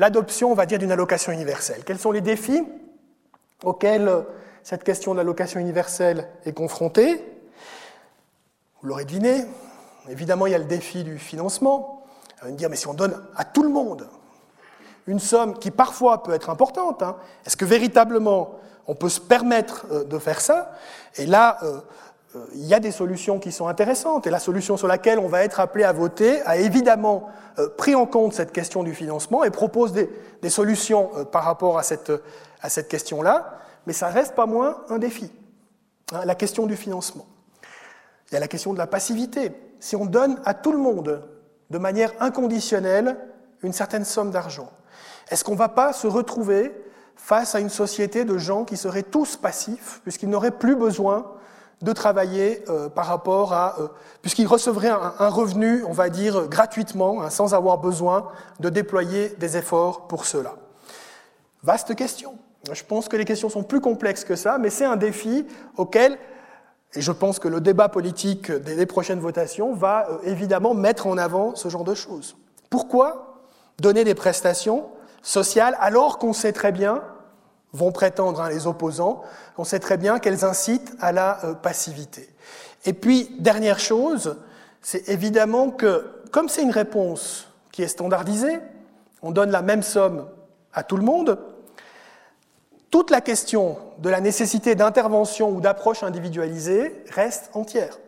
l'adoption, 0.00 0.50
on 0.50 0.54
va 0.54 0.66
dire, 0.66 0.80
d'une 0.80 0.90
allocation 0.90 1.30
universelle. 1.30 1.84
Quels 1.84 2.00
sont 2.00 2.10
les 2.10 2.20
défis 2.20 2.64
auxquels 3.62 4.10
cette 4.64 4.82
question 4.82 5.12
de 5.12 5.18
l'allocation 5.18 5.60
universelle 5.60 6.26
est 6.44 6.52
confrontée? 6.52 7.24
Vous 8.82 8.88
l'aurez 8.88 9.04
deviné, 9.04 9.44
Évidemment, 10.08 10.46
il 10.46 10.52
y 10.52 10.54
a 10.54 10.58
le 10.58 10.64
défi 10.64 11.04
du 11.04 11.18
financement. 11.18 12.02
Me 12.44 12.52
dire, 12.52 12.68
mais 12.68 12.76
si 12.76 12.86
on 12.86 12.94
donne 12.94 13.22
à 13.36 13.44
tout 13.44 13.62
le 13.62 13.70
monde 13.70 14.06
une 15.06 15.18
somme 15.18 15.58
qui 15.58 15.70
parfois 15.70 16.22
peut 16.22 16.32
être 16.32 16.50
importante, 16.50 17.02
hein, 17.02 17.16
est-ce 17.46 17.56
que 17.56 17.64
véritablement 17.64 18.54
on 18.86 18.94
peut 18.94 19.08
se 19.08 19.20
permettre 19.20 19.86
euh, 19.90 20.04
de 20.04 20.18
faire 20.18 20.40
ça? 20.40 20.72
Et 21.16 21.26
là, 21.26 21.58
euh, 21.62 21.80
euh, 22.36 22.44
il 22.54 22.66
y 22.66 22.74
a 22.74 22.80
des 22.80 22.90
solutions 22.90 23.38
qui 23.38 23.50
sont 23.50 23.66
intéressantes. 23.66 24.26
Et 24.26 24.30
la 24.30 24.38
solution 24.38 24.76
sur 24.76 24.88
laquelle 24.88 25.18
on 25.18 25.28
va 25.28 25.42
être 25.42 25.60
appelé 25.60 25.84
à 25.84 25.92
voter 25.92 26.42
a 26.42 26.56
évidemment 26.56 27.28
pris 27.78 27.94
en 27.94 28.04
compte 28.04 28.32
cette 28.32 28.50
question 28.50 28.82
du 28.82 28.94
financement 28.94 29.44
et 29.44 29.50
propose 29.50 29.92
des, 29.92 30.10
solutions 30.50 31.10
par 31.30 31.44
rapport 31.44 31.78
à 31.78 31.84
cette, 31.84 32.12
à 32.60 32.68
cette 32.68 32.88
question-là. 32.88 33.58
Mais 33.86 33.92
ça 33.92 34.08
reste 34.08 34.34
pas 34.34 34.46
moins 34.46 34.78
un 34.88 34.98
défi, 34.98 35.30
hein, 36.12 36.24
la 36.24 36.34
question 36.34 36.66
du 36.66 36.74
financement. 36.74 37.26
Il 38.28 38.34
y 38.34 38.36
a 38.36 38.40
la 38.40 38.48
question 38.48 38.72
de 38.72 38.78
la 38.78 38.88
passivité 38.88 39.52
si 39.84 39.96
on 39.96 40.06
donne 40.06 40.40
à 40.46 40.54
tout 40.54 40.72
le 40.72 40.78
monde, 40.78 41.28
de 41.68 41.76
manière 41.76 42.10
inconditionnelle, 42.18 43.18
une 43.62 43.74
certaine 43.74 44.06
somme 44.06 44.30
d'argent 44.30 44.70
Est-ce 45.28 45.44
qu'on 45.44 45.52
ne 45.52 45.58
va 45.58 45.68
pas 45.68 45.92
se 45.92 46.06
retrouver 46.06 46.74
face 47.16 47.54
à 47.54 47.60
une 47.60 47.68
société 47.68 48.24
de 48.24 48.38
gens 48.38 48.64
qui 48.64 48.78
seraient 48.78 49.02
tous 49.02 49.36
passifs, 49.36 50.00
puisqu'ils 50.02 50.30
n'auraient 50.30 50.52
plus 50.52 50.74
besoin 50.74 51.32
de 51.82 51.92
travailler 51.92 52.64
euh, 52.70 52.88
par 52.88 53.04
rapport 53.04 53.52
à... 53.52 53.76
Euh, 53.78 53.88
puisqu'ils 54.22 54.46
recevraient 54.46 54.88
un, 54.88 55.28
revenu, 55.28 55.84
on 55.84 55.92
va 55.92 56.08
dire, 56.08 56.48
gratuitement, 56.48 57.20
hein, 57.20 57.28
sans 57.28 57.52
avoir 57.52 57.76
besoin 57.76 58.28
de 58.60 58.70
déployer 58.70 59.34
des 59.38 59.58
efforts 59.58 60.08
pour 60.08 60.24
cela? 60.24 60.54
Vaste 61.62 61.94
question. 61.94 62.38
Je 62.72 62.84
pense 62.84 63.10
que 63.10 63.18
les 63.18 63.26
questions 63.26 63.50
sont 63.50 63.64
plus 63.64 63.82
complexes 63.82 64.24
que 64.24 64.34
ça, 64.34 64.56
mais 64.56 64.70
c'est 64.70 64.86
un 64.86 64.96
défi 64.96 65.46
auquel 65.76 66.18
et 66.94 67.00
je 67.00 67.12
pense 67.12 67.38
que 67.38 67.48
le 67.48 67.60
débat 67.60 67.88
politique 67.88 68.50
des 68.52 68.86
prochaines 68.86 69.20
votations 69.20 69.74
va 69.74 70.08
euh, 70.08 70.18
évidemment 70.24 70.74
mettre 70.74 71.06
en 71.06 71.18
avant 71.18 71.54
ce 71.54 71.68
genre 71.68 71.84
de 71.84 71.94
choses. 71.94 72.36
Pourquoi 72.70 73.42
donner 73.80 74.04
des 74.04 74.14
prestations 74.14 74.86
sociales 75.22 75.76
alors 75.80 76.18
qu'on 76.18 76.32
sait 76.32 76.52
très 76.52 76.72
bien, 76.72 77.02
vont 77.72 77.90
prétendre 77.90 78.40
hein, 78.40 78.48
les 78.48 78.66
opposants, 78.66 79.22
qu'on 79.56 79.64
sait 79.64 79.80
très 79.80 79.96
bien 79.96 80.18
qu'elles 80.18 80.44
incitent 80.44 80.94
à 81.00 81.10
la 81.10 81.44
euh, 81.44 81.54
passivité 81.54 82.28
Et 82.84 82.92
puis, 82.92 83.34
dernière 83.40 83.80
chose, 83.80 84.36
c'est 84.80 85.08
évidemment 85.08 85.70
que 85.70 86.06
comme 86.30 86.48
c'est 86.48 86.62
une 86.62 86.70
réponse 86.70 87.48
qui 87.72 87.82
est 87.82 87.88
standardisée, 87.88 88.60
on 89.22 89.32
donne 89.32 89.50
la 89.50 89.62
même 89.62 89.82
somme 89.82 90.28
à 90.72 90.82
tout 90.82 90.96
le 90.96 91.02
monde, 91.02 91.38
toute 92.94 93.10
la 93.10 93.20
question 93.20 93.76
de 93.98 94.08
la 94.08 94.20
nécessité 94.20 94.76
d'intervention 94.76 95.50
ou 95.50 95.60
d'approche 95.60 96.04
individualisée 96.04 97.02
reste 97.10 97.50
entière. 97.52 97.98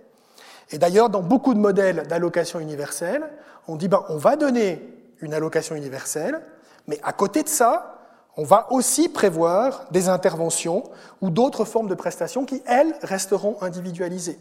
Et 0.70 0.78
d'ailleurs, 0.78 1.10
dans 1.10 1.22
beaucoup 1.22 1.54
de 1.54 1.58
modèles 1.58 2.06
d'allocation 2.06 2.60
universelle, 2.60 3.28
on 3.66 3.74
dit 3.74 3.88
ben, 3.88 4.04
on 4.10 4.16
va 4.16 4.36
donner 4.36 4.80
une 5.18 5.34
allocation 5.34 5.74
universelle, 5.74 6.40
mais 6.86 7.00
à 7.02 7.12
côté 7.12 7.42
de 7.42 7.48
ça, 7.48 7.98
on 8.36 8.44
va 8.44 8.68
aussi 8.70 9.08
prévoir 9.08 9.86
des 9.90 10.08
interventions 10.08 10.84
ou 11.20 11.30
d'autres 11.30 11.64
formes 11.64 11.88
de 11.88 11.96
prestations 11.96 12.44
qui, 12.44 12.62
elles, 12.64 12.94
resteront 13.02 13.56
individualisées. 13.62 14.38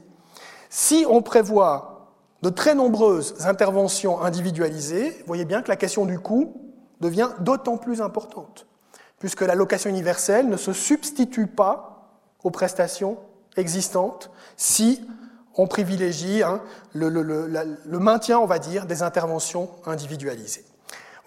Si 0.70 1.08
on 1.10 1.24
prévoit 1.24 2.12
de 2.44 2.50
très 2.52 2.76
nombreuses 2.76 3.48
interventions 3.48 4.22
individualisées, 4.22 5.10
vous 5.10 5.26
voyez 5.26 5.46
bien 5.46 5.64
que 5.64 5.70
la 5.70 5.76
question 5.76 6.06
du 6.06 6.20
coût 6.20 6.54
devient 7.02 7.30
d'autant 7.40 7.78
plus 7.78 8.00
importante 8.00 8.68
puisque 9.20 9.42
l'allocation 9.42 9.90
universelle 9.90 10.50
ne 10.50 10.58
se 10.58 10.74
substitue 10.74 11.48
pas 11.48 12.10
aux 12.44 12.52
prestations 12.52 13.18
existantes 13.58 14.32
si 14.58 15.02
on 15.58 15.68
privilégie 15.68 16.44
hein, 16.44 16.62
le, 16.94 18.00
maintien, 18.00 18.40
on 18.40 18.46
va 18.46 18.60
dire, 18.60 18.86
des 18.86 19.04
interventions 19.04 19.70
individualisées. 19.86 20.66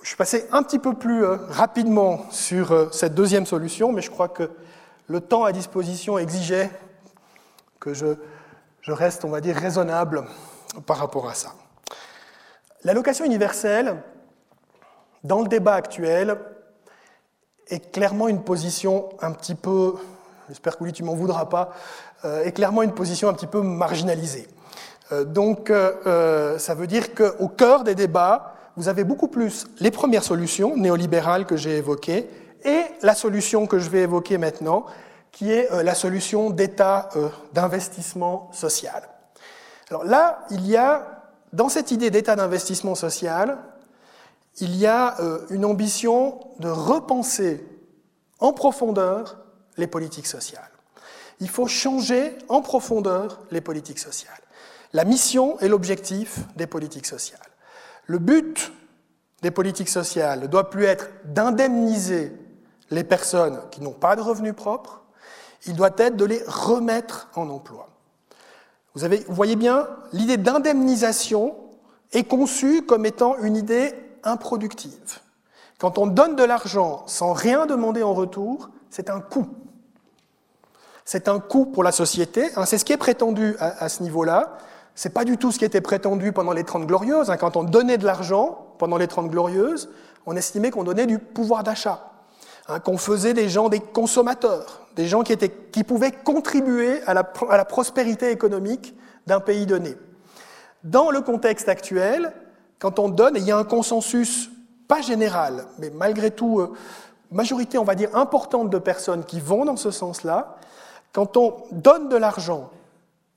Je 0.02 0.08
suis 0.08 0.16
passé 0.16 0.46
un 0.52 0.62
petit 0.62 0.78
peu 0.78 0.94
plus 0.94 1.24
euh, 1.24 1.36
rapidement 1.48 2.30
sur 2.30 2.72
euh, 2.72 2.88
cette 2.92 3.14
deuxième 3.14 3.46
solution, 3.46 3.90
mais 3.90 4.02
je 4.02 4.10
crois 4.10 4.28
que 4.28 4.50
le 5.08 5.20
temps 5.20 5.44
à 5.44 5.52
disposition 5.52 6.18
exigeait 6.18 6.70
que 7.80 7.94
je, 7.94 8.06
je 8.80 8.92
reste, 8.92 9.24
on 9.24 9.30
va 9.30 9.40
dire, 9.40 9.56
raisonnable 9.56 10.24
par 10.86 10.98
rapport 10.98 11.28
à 11.28 11.34
ça. 11.34 11.54
L'allocation 12.84 13.24
universelle, 13.24 13.96
dans 15.24 15.40
le 15.42 15.48
débat 15.48 15.74
actuel, 15.74 16.38
est 17.70 17.92
clairement 17.92 18.28
une 18.28 18.42
position 18.42 19.08
un 19.20 19.32
petit 19.32 19.54
peu, 19.54 19.94
j'espère 20.48 20.76
que 20.76 20.84
oui, 20.84 20.92
tu 20.92 21.02
m'en 21.02 21.14
voudras 21.14 21.46
pas, 21.46 21.72
euh, 22.24 22.44
est 22.44 22.52
clairement 22.52 22.82
une 22.82 22.94
position 22.94 23.28
un 23.28 23.34
petit 23.34 23.46
peu 23.46 23.62
marginalisée. 23.62 24.48
Euh, 25.12 25.24
donc, 25.24 25.70
euh, 25.70 26.58
ça 26.58 26.74
veut 26.74 26.86
dire 26.86 27.14
qu'au 27.14 27.48
cœur 27.48 27.84
des 27.84 27.94
débats, 27.94 28.54
vous 28.76 28.88
avez 28.88 29.04
beaucoup 29.04 29.28
plus 29.28 29.66
les 29.80 29.90
premières 29.90 30.24
solutions 30.24 30.76
néolibérales 30.76 31.46
que 31.46 31.56
j'ai 31.56 31.76
évoquées 31.76 32.28
et 32.64 32.82
la 33.02 33.14
solution 33.14 33.66
que 33.66 33.78
je 33.78 33.90
vais 33.90 34.00
évoquer 34.00 34.38
maintenant, 34.38 34.86
qui 35.32 35.52
est 35.52 35.68
la 35.82 35.94
solution 35.94 36.50
d'état 36.50 37.10
d'investissement 37.52 38.50
social. 38.52 39.02
Alors 39.90 40.04
là, 40.04 40.40
il 40.50 40.66
y 40.66 40.76
a 40.76 41.18
dans 41.52 41.68
cette 41.68 41.90
idée 41.90 42.10
d'état 42.10 42.36
d'investissement 42.36 42.94
social, 42.94 43.58
il 44.60 44.76
y 44.76 44.86
a 44.86 45.20
euh, 45.20 45.46
une 45.50 45.64
ambition 45.64 46.40
de 46.58 46.68
repenser 46.68 47.64
en 48.40 48.52
profondeur 48.52 49.38
les 49.76 49.86
politiques 49.86 50.26
sociales. 50.26 50.70
Il 51.40 51.48
faut 51.48 51.66
changer 51.66 52.36
en 52.48 52.60
profondeur 52.62 53.40
les 53.50 53.60
politiques 53.60 53.98
sociales. 53.98 54.40
La 54.92 55.04
mission 55.04 55.58
et 55.60 55.68
l'objectif 55.68 56.40
des 56.56 56.66
politiques 56.66 57.06
sociales. 57.06 57.40
Le 58.06 58.18
but 58.18 58.72
des 59.42 59.50
politiques 59.50 59.88
sociales 59.88 60.40
ne 60.40 60.46
doit 60.46 60.70
plus 60.70 60.84
être 60.84 61.10
d'indemniser 61.24 62.32
les 62.90 63.04
personnes 63.04 63.60
qui 63.70 63.82
n'ont 63.82 63.92
pas 63.92 64.16
de 64.16 64.22
revenus 64.22 64.54
propres, 64.54 65.02
il 65.66 65.76
doit 65.76 65.94
être 65.98 66.16
de 66.16 66.24
les 66.24 66.42
remettre 66.46 67.28
en 67.34 67.48
emploi. 67.50 67.88
Vous, 68.94 69.04
avez, 69.04 69.18
vous 69.28 69.34
voyez 69.34 69.56
bien, 69.56 69.88
l'idée 70.12 70.38
d'indemnisation 70.38 71.54
est 72.12 72.24
conçue 72.24 72.82
comme 72.82 73.04
étant 73.04 73.36
une 73.38 73.56
idée 73.56 73.94
improductive. 74.28 75.20
Quand 75.78 75.98
on 75.98 76.06
donne 76.06 76.36
de 76.36 76.44
l'argent 76.44 77.04
sans 77.06 77.32
rien 77.32 77.66
demander 77.66 78.02
en 78.02 78.14
retour, 78.14 78.70
c'est 78.90 79.10
un 79.10 79.20
coût. 79.20 79.46
C'est 81.04 81.28
un 81.28 81.38
coût 81.38 81.66
pour 81.66 81.82
la 81.82 81.92
société. 81.92 82.50
Hein, 82.56 82.66
c'est 82.66 82.78
ce 82.78 82.84
qui 82.84 82.92
est 82.92 82.98
prétendu 82.98 83.56
à, 83.60 83.88
ce 83.88 84.02
niveau-là. 84.02 84.58
C'est 84.94 85.14
pas 85.14 85.24
du 85.24 85.38
tout 85.38 85.52
ce 85.52 85.58
qui 85.58 85.64
était 85.64 85.80
prétendu 85.80 86.32
pendant 86.32 86.52
les 86.52 86.64
Trente 86.64 86.86
Glorieuses. 86.86 87.30
Hein. 87.30 87.36
Quand 87.36 87.56
on 87.56 87.62
donnait 87.62 87.96
de 87.96 88.04
l'argent 88.04 88.74
pendant 88.78 88.98
les 88.98 89.06
Trente 89.06 89.30
Glorieuses, 89.30 89.88
on 90.26 90.36
estimait 90.36 90.70
qu'on 90.70 90.84
donnait 90.84 91.06
du 91.06 91.18
pouvoir 91.18 91.62
d'achat, 91.62 92.10
hein, 92.68 92.80
qu'on 92.80 92.98
faisait 92.98 93.32
des 93.32 93.48
gens 93.48 93.68
des 93.68 93.80
consommateurs, 93.80 94.86
des 94.96 95.06
gens 95.06 95.22
qui, 95.22 95.32
étaient, 95.32 95.50
qui 95.50 95.84
pouvaient 95.84 96.12
contribuer 96.12 97.00
à 97.06 97.14
la, 97.14 97.32
à 97.48 97.56
la 97.56 97.64
prospérité 97.64 98.30
économique 98.30 98.94
d'un 99.26 99.40
pays 99.40 99.64
donné. 99.64 99.96
Dans 100.84 101.10
le 101.10 101.20
contexte 101.20 101.68
actuel, 101.68 102.32
quand 102.78 102.98
on 102.98 103.08
donne, 103.08 103.36
et 103.36 103.40
il 103.40 103.46
y 103.46 103.52
a 103.52 103.56
un 103.56 103.64
consensus, 103.64 104.50
pas 104.86 105.00
général, 105.00 105.66
mais 105.78 105.90
malgré 105.90 106.30
tout, 106.30 106.60
euh, 106.60 106.72
majorité, 107.30 107.78
on 107.78 107.84
va 107.84 107.94
dire, 107.94 108.14
importante 108.16 108.70
de 108.70 108.78
personnes 108.78 109.24
qui 109.24 109.40
vont 109.40 109.64
dans 109.64 109.76
ce 109.76 109.90
sens-là, 109.90 110.56
quand 111.12 111.36
on 111.36 111.56
donne 111.72 112.08
de 112.08 112.16
l'argent 112.16 112.70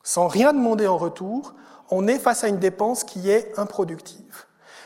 sans 0.03 0.27
rien 0.27 0.53
demander 0.53 0.87
en 0.87 0.97
retour, 0.97 1.53
on 1.89 2.07
est 2.07 2.19
face 2.19 2.43
à 2.43 2.47
une 2.47 2.57
dépense 2.57 3.03
qui 3.03 3.29
est 3.29 3.57
improductive. 3.59 4.45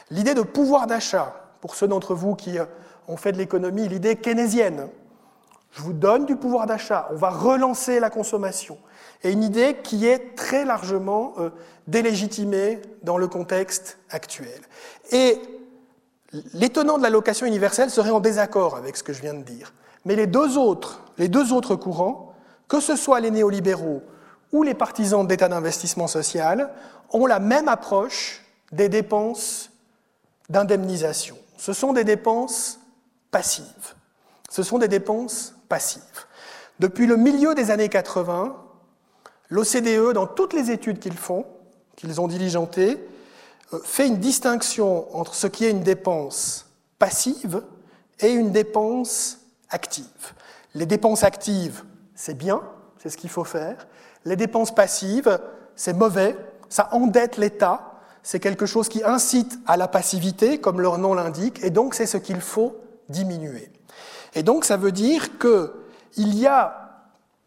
L'idée 0.09 0.33
de 0.33 0.41
pouvoir 0.41 0.87
d'achat, 0.87 1.35
pour 1.61 1.75
ceux 1.75 1.87
d'entre 1.87 2.13
vous 2.15 2.35
qui 2.35 2.59
euh, 2.59 2.65
ont 3.07 3.17
fait 3.17 3.31
de 3.31 3.37
l'économie, 3.37 3.87
l'idée 3.87 4.15
keynésienne, 4.15 4.87
je 5.75 5.81
vous 5.81 5.93
donne 5.93 6.25
du 6.25 6.37
pouvoir 6.37 6.67
d'achat, 6.67 7.09
on 7.11 7.15
va 7.15 7.29
relancer 7.29 7.99
la 7.99 8.09
consommation, 8.09 8.77
et 9.23 9.31
une 9.31 9.43
idée 9.43 9.77
qui 9.83 10.07
est 10.07 10.35
très 10.35 10.63
largement 10.63 11.33
euh, 11.37 11.49
délégitimée 11.87 12.81
dans 13.03 13.17
le 13.17 13.27
contexte 13.27 13.97
actuel. 14.09 14.61
Et 15.11 15.41
l'étonnant 16.53 16.97
de 16.97 17.03
la 17.03 17.09
location 17.09 17.45
universelle 17.45 17.89
serait 17.89 18.11
en 18.11 18.21
désaccord 18.21 18.77
avec 18.77 18.95
ce 18.95 19.03
que 19.03 19.11
je 19.11 19.21
viens 19.21 19.33
de 19.33 19.43
dire. 19.43 19.73
Mais 20.05 20.15
les 20.15 20.27
deux 20.27 20.57
autres, 20.57 21.03
les 21.17 21.27
deux 21.27 21.51
autres 21.51 21.75
courants, 21.75 22.33
que 22.69 22.79
ce 22.79 22.95
soit 22.95 23.19
les 23.19 23.31
néolibéraux 23.31 24.01
ou 24.53 24.63
les 24.63 24.75
partisans 24.75 25.27
d'état 25.27 25.49
d'investissement 25.49 26.07
social, 26.07 26.71
ont 27.11 27.25
la 27.25 27.39
même 27.39 27.67
approche 27.67 28.45
des 28.71 28.87
dépenses 28.87 29.71
d'indemnisation. 30.47 31.37
Ce 31.57 31.73
sont 31.73 31.91
des 31.91 32.05
dépenses 32.05 32.79
passives. 33.29 33.95
Ce 34.49 34.63
sont 34.63 34.77
des 34.77 34.87
dépenses 34.87 35.54
Depuis 36.79 37.05
le 37.07 37.17
milieu 37.17 37.55
des 37.55 37.71
années 37.71 37.89
80, 37.89 38.55
l'OCDE, 39.49 40.13
dans 40.13 40.27
toutes 40.27 40.53
les 40.53 40.71
études 40.71 40.99
qu'ils 40.99 41.17
font, 41.17 41.45
qu'ils 41.95 42.19
ont 42.19 42.27
diligentées, 42.27 42.99
euh, 43.73 43.79
fait 43.83 44.07
une 44.07 44.17
distinction 44.17 45.15
entre 45.15 45.33
ce 45.35 45.47
qui 45.47 45.65
est 45.65 45.71
une 45.71 45.83
dépense 45.83 46.69
passive 46.99 47.63
et 48.19 48.31
une 48.31 48.51
dépense 48.51 49.39
active. 49.69 50.33
Les 50.73 50.85
dépenses 50.85 51.23
actives, 51.23 51.83
c'est 52.15 52.37
bien, 52.37 52.61
c'est 53.01 53.09
ce 53.09 53.17
qu'il 53.17 53.29
faut 53.29 53.43
faire. 53.43 53.87
Les 54.25 54.35
dépenses 54.35 54.73
passives, 54.73 55.39
c'est 55.75 55.93
mauvais, 55.93 56.35
ça 56.69 56.89
endette 56.91 57.37
l'État, 57.37 57.93
c'est 58.23 58.39
quelque 58.39 58.65
chose 58.65 58.89
qui 58.89 59.03
incite 59.03 59.59
à 59.67 59.77
la 59.77 59.87
passivité, 59.87 60.59
comme 60.59 60.81
leur 60.81 60.97
nom 60.97 61.13
l'indique, 61.13 61.63
et 61.63 61.69
donc 61.69 61.93
c'est 61.93 62.07
ce 62.07 62.17
qu'il 62.17 62.41
faut 62.41 62.75
diminuer. 63.07 63.71
Et 64.35 64.43
donc 64.43 64.65
ça 64.65 64.77
veut 64.77 64.91
dire 64.91 65.39
qu'il 65.39 66.37
y 66.37 66.45
a, 66.45 67.01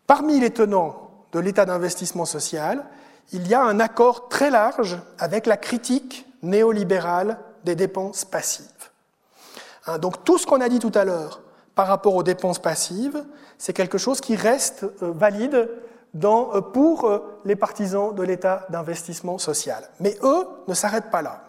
parmi 0.07 0.41
les 0.41 0.51
tenants 0.51 1.11
de 1.33 1.39
l'état 1.39 1.67
d'investissement 1.67 2.25
social, 2.25 2.85
il 3.33 3.47
y 3.47 3.55
a 3.55 3.63
un 3.63 3.79
accord 3.79 4.29
très 4.29 4.51
large 4.51 4.99
avec 5.19 5.47
la 5.47 5.59
critique 5.59 6.27
néolibérale 6.43 7.39
des 7.65 7.75
dépenses 7.75 8.25
passives. 8.25 8.65
Hein, 9.87 9.99
donc 9.99 10.25
tout 10.25 10.39
ce 10.39 10.47
qu'on 10.47 10.61
a 10.61 10.69
dit 10.69 10.79
tout 10.79 10.93
à 10.95 11.05
l'heure 11.05 11.43
par 11.75 11.87
rapport 11.87 12.15
aux 12.15 12.23
dépenses 12.23 12.59
passives, 12.59 13.25
c'est 13.59 13.73
quelque 13.73 13.99
chose 13.99 14.21
qui 14.21 14.35
reste 14.35 14.85
euh, 15.03 15.13
valide 15.13 15.69
euh, 16.25 16.61
pour 16.61 17.05
euh, 17.05 17.41
les 17.45 17.57
partisans 17.57 18.15
de 18.15 18.23
l'état 18.23 18.67
d'investissement 18.71 19.39
social. 19.39 19.89
Mais 20.01 20.17
eux 20.23 20.47
ne 20.67 20.75
s'arrêtent 20.75 21.11
pas 21.11 21.23
là. 21.23 21.43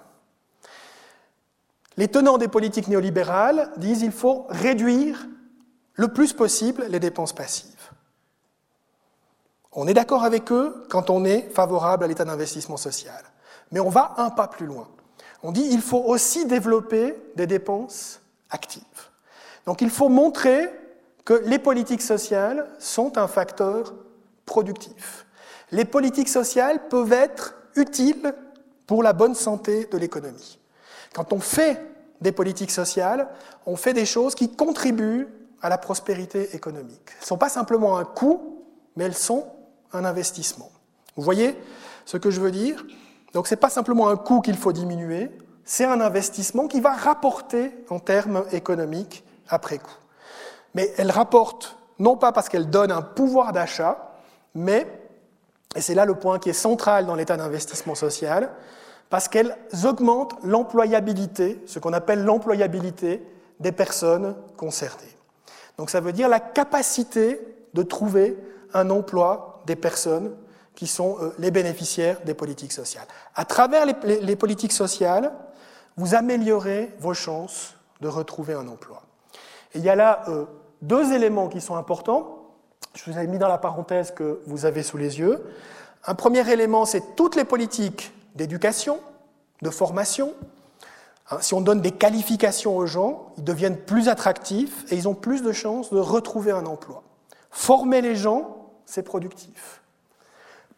Les 1.99 2.07
tenants 2.07 2.37
des 2.37 2.47
politiques 2.47 2.87
néolibérales 2.87 3.73
disent 3.75 3.99
qu'il 3.99 4.13
faut 4.13 4.45
réduire 4.47 5.27
le 5.95 6.07
plus 6.07 6.31
possible 6.31 6.85
les 6.87 7.01
dépenses 7.01 7.33
passives. 7.33 7.91
On 9.73 9.85
est 9.85 9.93
d'accord 9.93 10.23
avec 10.23 10.49
eux 10.49 10.85
quand 10.89 11.09
on 11.09 11.25
est 11.25 11.49
favorable 11.53 12.05
à 12.05 12.07
l'état 12.07 12.23
d'investissement 12.23 12.77
social. 12.77 13.21
Mais 13.73 13.81
on 13.81 13.89
va 13.89 14.13
un 14.15 14.29
pas 14.29 14.47
plus 14.47 14.65
loin. 14.65 14.87
On 15.43 15.51
dit 15.51 15.67
qu'il 15.67 15.81
faut 15.81 16.01
aussi 16.05 16.45
développer 16.45 17.17
des 17.35 17.47
dépenses 17.47 18.21
actives. 18.49 18.81
Donc 19.65 19.81
il 19.81 19.89
faut 19.89 20.07
montrer 20.07 20.69
que 21.25 21.33
les 21.47 21.59
politiques 21.59 22.01
sociales 22.01 22.65
sont 22.79 23.17
un 23.17 23.27
facteur 23.27 23.93
productif. 24.45 25.25
Les 25.73 25.83
politiques 25.83 26.29
sociales 26.29 26.87
peuvent 26.87 27.11
être 27.11 27.55
utiles 27.75 28.33
pour 28.87 29.03
la 29.03 29.11
bonne 29.11 29.35
santé 29.35 29.83
de 29.91 29.97
l'économie. 29.97 30.59
Des 32.21 32.31
politiques 32.31 32.71
sociales, 32.71 33.27
on 33.65 33.75
fait 33.75 33.93
des 33.93 34.05
choses 34.05 34.35
qui 34.35 34.51
contribuent 34.51 35.27
à 35.61 35.69
la 35.69 35.77
prospérité 35.77 36.55
économique. 36.55 37.01
Elles 37.11 37.21
ne 37.21 37.25
sont 37.25 37.37
pas 37.37 37.49
simplement 37.49 37.97
un 37.97 38.05
coût, 38.05 38.63
mais 38.95 39.05
elles 39.05 39.15
sont 39.15 39.45
un 39.93 40.05
investissement. 40.05 40.69
Vous 41.15 41.23
voyez 41.23 41.57
ce 42.05 42.17
que 42.17 42.31
je 42.31 42.41
veux 42.41 42.51
dire? 42.51 42.85
Donc 43.33 43.47
ce 43.47 43.53
n'est 43.53 43.59
pas 43.59 43.69
simplement 43.69 44.09
un 44.09 44.17
coût 44.17 44.41
qu'il 44.41 44.57
faut 44.57 44.73
diminuer, 44.73 45.31
c'est 45.63 45.85
un 45.85 46.01
investissement 46.01 46.67
qui 46.67 46.81
va 46.81 46.93
rapporter 46.93 47.71
en 47.89 47.99
termes 47.99 48.43
économiques 48.51 49.23
après 49.47 49.77
coup. 49.77 49.97
Mais 50.73 50.91
elle 50.97 51.11
rapporte 51.11 51.77
non 51.99 52.17
pas 52.17 52.31
parce 52.31 52.49
qu'elle 52.49 52.69
donne 52.69 52.91
un 52.91 53.01
pouvoir 53.01 53.51
d'achat, 53.53 54.13
mais, 54.55 54.87
et 55.75 55.81
c'est 55.81 55.93
là 55.93 56.05
le 56.05 56.15
point 56.15 56.39
qui 56.39 56.49
est 56.49 56.53
central 56.53 57.05
dans 57.05 57.15
l'état 57.15 57.37
d'investissement 57.37 57.93
social, 57.93 58.51
parce 59.09 59.27
qu'elles 59.27 59.55
augmentent 59.85 60.35
l'employabilité, 60.43 61.61
ce 61.65 61.79
qu'on 61.79 61.93
appelle 61.93 62.23
l'employabilité 62.23 63.23
des 63.59 63.71
personnes 63.71 64.35
concernées. 64.55 65.15
Donc 65.77 65.89
ça 65.89 65.99
veut 65.99 66.13
dire 66.13 66.29
la 66.29 66.39
capacité 66.39 67.39
de 67.73 67.83
trouver 67.83 68.37
un 68.73 68.89
emploi 68.89 69.61
des 69.65 69.75
personnes 69.75 70.35
qui 70.75 70.87
sont 70.87 71.17
euh, 71.19 71.33
les 71.39 71.51
bénéficiaires 71.51 72.21
des 72.25 72.33
politiques 72.33 72.71
sociales. 72.71 73.07
À 73.35 73.45
travers 73.45 73.85
les, 73.85 74.35
politiques 74.35 74.71
sociales, 74.71 75.31
vous 75.97 76.15
améliorez 76.15 76.93
vos 76.99 77.13
chances 77.13 77.75
de 78.01 78.07
retrouver 78.07 78.53
un 78.53 78.67
emploi. 78.67 79.01
Et 79.73 79.79
il 79.79 79.83
y 79.83 79.89
a 79.89 79.95
là 79.95 80.23
euh, 80.29 80.45
deux 80.81 81.11
éléments 81.11 81.49
qui 81.49 81.59
sont 81.59 81.75
importants. 81.75 82.53
Je 82.95 83.11
vous 83.11 83.17
ai 83.17 83.27
mis 83.27 83.37
dans 83.37 83.47
la 83.47 83.57
parenthèse 83.57 84.11
que 84.11 84.41
vous 84.45 84.65
avez 84.65 84.83
sous 84.83 84.97
les 84.97 85.19
yeux. 85.19 85.43
Un 86.05 86.15
premier 86.15 86.49
élément, 86.49 86.85
c'est 86.85 87.15
toutes 87.15 87.35
les 87.35 87.43
politiques 87.43 88.13
d'éducation, 88.35 88.99
de 89.61 89.69
formation. 89.69 90.33
Hein, 91.31 91.37
si 91.41 91.53
on 91.53 91.61
donne 91.61 91.81
des 91.81 91.91
qualifications 91.91 92.77
aux 92.77 92.85
gens, 92.85 93.33
ils 93.37 93.43
deviennent 93.43 93.77
plus 93.77 94.09
attractifs 94.09 94.85
et 94.91 94.95
ils 94.95 95.07
ont 95.07 95.15
plus 95.15 95.43
de 95.43 95.51
chances 95.51 95.91
de 95.91 95.99
retrouver 95.99 96.51
un 96.51 96.65
emploi. 96.65 97.03
Former 97.51 98.01
les 98.01 98.15
gens, 98.15 98.71
c'est 98.85 99.03
productif. 99.03 99.81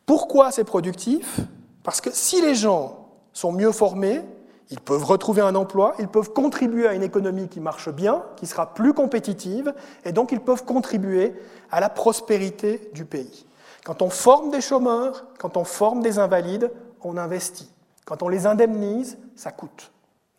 Pourquoi 0.05 0.51
c'est 0.51 0.63
productif? 0.63 1.39
Parce 1.83 2.01
que 2.01 2.09
si 2.11 2.41
les 2.41 2.55
gens 2.55 3.07
sont 3.33 3.51
mieux 3.51 3.71
formés, 3.71 4.21
ils 4.69 4.79
peuvent 4.79 5.03
retrouver 5.03 5.41
un 5.41 5.55
emploi, 5.55 5.95
ils 5.99 6.07
peuvent 6.07 6.31
contribuer 6.31 6.87
à 6.87 6.93
une 6.93 7.03
économie 7.03 7.49
qui 7.49 7.59
marche 7.59 7.89
bien, 7.89 8.23
qui 8.37 8.47
sera 8.47 8.73
plus 8.73 8.93
compétitive, 8.93 9.73
et 10.05 10.13
donc 10.13 10.31
ils 10.31 10.39
peuvent 10.39 10.63
contribuer 10.63 11.33
à 11.71 11.79
la 11.81 11.89
prospérité 11.89 12.89
du 12.93 13.05
pays. 13.05 13.45
Quand 13.83 14.01
on 14.01 14.09
forme 14.09 14.49
des 14.49 14.61
chômeurs, 14.61 15.25
quand 15.39 15.57
on 15.57 15.65
forme 15.65 16.01
des 16.01 16.19
invalides, 16.19 16.71
on 17.03 17.17
investit. 17.17 17.69
Quand 18.05 18.23
on 18.23 18.29
les 18.29 18.45
indemnise, 18.45 19.17
ça 19.35 19.51
coûte. 19.51 19.91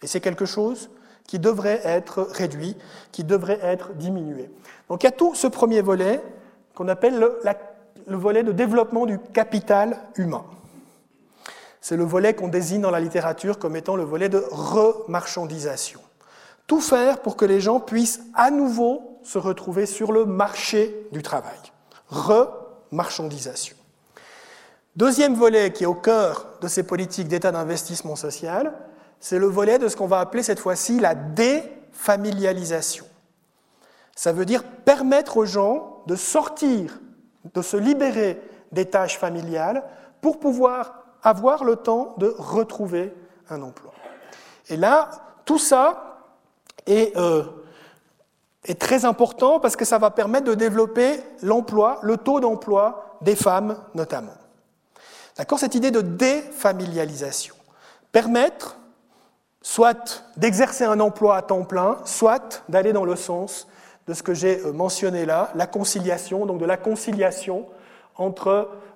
Et 0.03 0.07
c'est 0.07 0.21
quelque 0.21 0.47
chose 0.47 0.91
qui 1.27 1.39
devrait 1.39 1.81
être 1.85 2.23
réduit, 2.23 2.77
qui 3.13 3.25
devrait 3.25 3.61
être 3.63 3.95
diminué. 3.95 4.51
Donc 4.89 5.03
il 5.03 5.07
y 5.07 5.09
a 5.09 5.13
tout 5.13 5.35
ce 5.35 5.47
premier 5.47 5.81
volet 5.81 6.23
qu'on 6.75 6.89
appelle 6.89 7.19
le, 7.19 7.41
le 8.07 8.17
volet 8.17 8.43
de 8.43 8.53
développement 8.53 9.07
du 9.07 9.19
capital 9.19 9.99
humain. 10.17 10.45
C'est 11.81 11.97
le 11.97 12.05
volet 12.05 12.35
qu'on 12.35 12.49
désigne 12.49 12.81
dans 12.81 12.91
la 12.91 13.01
littérature 13.01 13.59
comme 13.59 13.77
étant 13.77 13.97
le 13.97 14.05
volet 14.05 14.29
de 14.29 14.45
remarchandisation. 14.51 16.01
Tout 16.67 16.81
faire 16.81 17.21
pour 17.21 17.37
que 17.37 17.45
les 17.45 17.61
gens 17.61 17.81
puissent 17.81 18.21
à 18.35 18.51
nouveau 18.51 19.19
se 19.23 19.39
retrouver 19.39 19.87
sur 19.87 20.13
le 20.13 20.25
marché 20.25 21.09
du 21.13 21.23
travail. 21.23 21.59
Remarchandisation. 22.09 23.77
Deuxième 24.95 25.35
volet 25.35 25.73
qui 25.73 25.85
est 25.85 25.87
au 25.87 25.95
cœur 25.95 26.47
de 26.61 26.69
ces 26.69 26.83
politiques 26.83 27.29
d'État 27.29 27.51
d'investissement 27.51 28.15
social, 28.15 28.75
c'est 29.21 29.39
le 29.39 29.47
volet 29.47 29.79
de 29.79 29.89
ce 29.89 29.97
qu'on 29.97 30.07
va 30.07 30.21
appeler 30.21 30.43
cette 30.43 30.59
fois-ci 30.59 31.01
la 31.01 31.15
défamilialisation. 31.15 33.07
Ça 34.15 34.33
veut 34.33 34.45
dire 34.45 34.65
permettre 34.65 35.39
aux 35.39 35.47
gens 35.47 36.03
de 36.07 36.15
sortir, 36.15 37.01
de 37.55 37.63
se 37.63 37.79
libérer 37.79 38.43
des 38.71 38.85
tâches 38.85 39.19
familiales 39.19 39.83
pour 40.21 40.39
pouvoir 40.39 41.05
avoir 41.23 41.65
le 41.65 41.77
temps 41.77 42.15
de 42.19 42.35
retrouver 42.37 43.15
un 43.49 43.63
emploi. 43.63 43.93
Et 44.69 44.77
là, 44.77 45.11
tout 45.47 45.59
ça 45.59 46.27
est, 46.87 47.17
euh, 47.17 47.45
est 48.65 48.79
très 48.79 49.07
important 49.07 49.59
parce 49.59 49.77
que 49.77 49.87
ça 49.87 49.99
va 49.99 50.11
permettre 50.11 50.45
de 50.47 50.55
développer 50.55 51.19
l'emploi, 51.43 51.99
le 52.03 52.19
taux 52.19 52.41
d'emploi 52.41 53.17
des 53.23 53.37
femmes 53.37 53.79
notamment. 53.95 54.35
D'accord 55.37 55.59
Cette 55.59 55.75
idée 55.75 55.91
de 55.91 56.01
défamilialisation. 56.01 57.55
Permettre 58.13 58.79
soit 59.63 60.25
d'exercer 60.37 60.85
un 60.85 61.01
emploi 61.01 61.37
à 61.37 61.43
temps 61.43 61.65
plein, 61.65 61.99
soit 62.05 62.65
d'aller 62.69 62.93
dans 62.93 63.05
le 63.05 63.17
sens 63.17 63.69
de 64.07 64.15
ce 64.15 64.23
que 64.23 64.35
j'ai 64.35 64.61
euh, 64.61 64.73
mentionné 64.73 65.25
là, 65.25 65.51
la 65.55 65.67
conciliation, 65.67 66.45
donc 66.47 66.59
de 66.59 66.67
la 66.67 66.77
conciliation 66.77 67.67
entre 68.17 68.49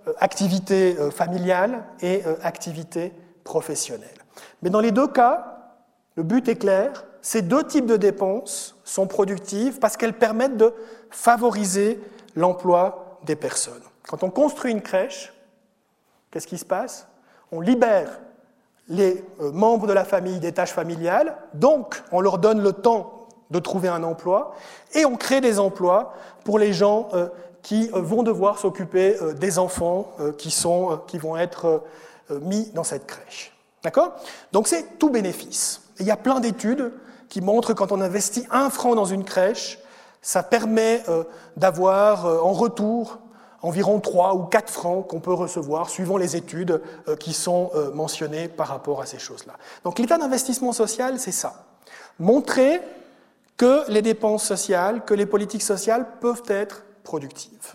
euh, 0.08 0.12
activité 0.18 0.96
euh, 0.98 1.10
familiale 1.10 1.84
et 2.00 2.22
activité 2.42 3.12
professionnelle. 3.44 4.08
Mais 4.62 4.70
dans 4.70 4.80
les 4.80 4.90
deux 4.90 5.06
cas, 5.06 5.72
le 6.16 6.24
but 6.24 6.48
est 6.48 6.56
clair, 6.56 7.04
ces 7.22 7.42
deux 7.42 7.64
types 7.64 7.86
de 7.86 7.96
dépenses 7.96 8.76
sont 8.84 9.06
productives 9.06 9.78
parce 9.78 9.96
qu'elles 9.96 10.18
permettent 10.18 10.56
de 10.56 10.74
favoriser 11.10 12.00
l'emploi 12.34 13.18
des 13.24 13.36
personnes. 13.36 13.82
Quand 14.08 14.22
on 14.22 14.30
construit 14.30 14.72
une 14.72 14.82
crèche, 14.82 15.32
qu'est-ce 16.30 16.46
qui 16.46 16.58
se 16.58 16.64
passe? 16.64 17.08
On 17.52 17.60
libère 17.60 18.20
les 18.88 19.24
membres 19.40 19.86
de 19.86 19.92
la 19.92 20.04
famille 20.04 20.38
des 20.38 20.52
tâches 20.52 20.72
familiales, 20.72 21.36
donc 21.54 22.02
on 22.12 22.20
leur 22.20 22.38
donne 22.38 22.62
le 22.62 22.72
temps 22.72 23.26
de 23.50 23.58
trouver 23.58 23.88
un 23.88 24.02
emploi, 24.02 24.54
et 24.94 25.04
on 25.04 25.16
crée 25.16 25.40
des 25.40 25.58
emplois 25.58 26.14
pour 26.44 26.58
les 26.58 26.72
gens 26.72 27.08
qui 27.66 27.90
euh, 27.92 28.00
vont 28.00 28.22
devoir 28.22 28.60
s'occuper 28.60 29.20
euh, 29.20 29.32
des 29.32 29.58
enfants 29.58 30.12
euh, 30.20 30.30
qui 30.30 31.18
vont 31.18 31.36
être 31.36 31.82
mis 32.30 32.70
dans 32.74 32.84
cette 32.84 33.06
crèche. 33.06 33.52
D'accord? 33.82 34.14
Donc 34.52 34.68
c'est 34.68 34.98
tout 34.98 35.10
bénéfice. 35.10 35.82
il 35.98 36.06
y 36.06 36.10
a 36.12 36.16
plein 36.16 36.38
d'études 36.38 36.92
qui 37.28 37.40
montrent 37.40 37.68
que 37.68 37.72
quand 37.72 37.90
on 37.90 38.00
investit 38.00 38.46
un 38.50 38.70
franc 38.70 38.94
dans 38.94 39.04
une 39.04 39.24
crèche, 39.24 39.80
ça 40.22 40.42
permet 40.42 41.02
d'avoir 41.56 42.26
en 42.44 42.52
retour 42.52 43.18
environ 43.62 44.00
3 44.00 44.34
ou 44.34 44.44
4 44.44 44.70
francs 44.70 45.06
qu'on 45.06 45.20
peut 45.20 45.32
recevoir 45.32 45.90
suivant 45.90 46.16
les 46.16 46.36
études 46.36 46.80
qui 47.18 47.32
sont 47.32 47.70
mentionnées 47.94 48.48
par 48.48 48.68
rapport 48.68 49.00
à 49.00 49.06
ces 49.06 49.18
choses-là. 49.18 49.54
Donc 49.84 49.98
l'état 49.98 50.18
d'investissement 50.18 50.72
social, 50.72 51.18
c'est 51.18 51.32
ça. 51.32 51.64
Montrer 52.18 52.80
que 53.56 53.90
les 53.90 54.02
dépenses 54.02 54.44
sociales, 54.44 55.04
que 55.04 55.14
les 55.14 55.26
politiques 55.26 55.62
sociales 55.62 56.06
peuvent 56.20 56.42
être 56.48 56.84
productive. 57.02 57.74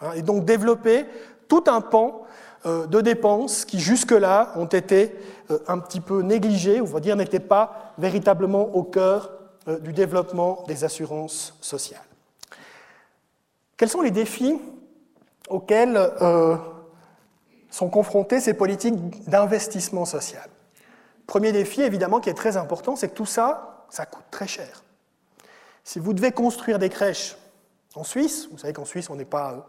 Hein, 0.00 0.12
et 0.14 0.22
donc 0.22 0.44
développer 0.44 1.06
tout 1.48 1.64
un 1.66 1.80
pan 1.80 2.26
euh, 2.66 2.86
de 2.86 3.00
dépenses 3.00 3.64
qui 3.64 3.80
jusque-là 3.80 4.52
ont 4.56 4.66
été 4.66 5.14
euh, 5.50 5.58
un 5.68 5.78
petit 5.78 6.00
peu 6.00 6.22
négligées, 6.22 6.80
on 6.80 6.84
va 6.84 7.00
dire 7.00 7.16
n'étaient 7.16 7.40
pas 7.40 7.94
véritablement 7.98 8.74
au 8.74 8.82
cœur 8.82 9.30
euh, 9.68 9.78
du 9.78 9.92
développement 9.92 10.64
des 10.68 10.84
assurances 10.84 11.54
sociales. 11.60 12.00
Quels 13.76 13.88
sont 13.88 14.02
les 14.02 14.10
défis 14.10 14.58
auxquels 15.48 16.10
sont 17.70 17.88
confrontées 17.88 18.40
ces 18.40 18.54
politiques 18.54 19.28
d'investissement 19.28 20.04
social 20.04 20.48
Premier 21.26 21.52
défi, 21.52 21.82
évidemment, 21.82 22.20
qui 22.20 22.30
est 22.30 22.34
très 22.34 22.56
important, 22.56 22.94
c'est 22.94 23.08
que 23.08 23.14
tout 23.14 23.26
ça, 23.26 23.84
ça 23.90 24.06
coûte 24.06 24.24
très 24.30 24.46
cher. 24.46 24.84
Si 25.82 25.98
vous 25.98 26.12
devez 26.12 26.30
construire 26.30 26.78
des 26.78 26.88
crèches 26.88 27.36
en 27.96 28.04
Suisse. 28.04 28.48
Vous 28.52 28.58
savez 28.58 28.72
qu'en 28.72 28.84
Suisse, 28.84 29.10
on 29.10 29.16
n'est 29.16 29.24
pas, 29.24 29.68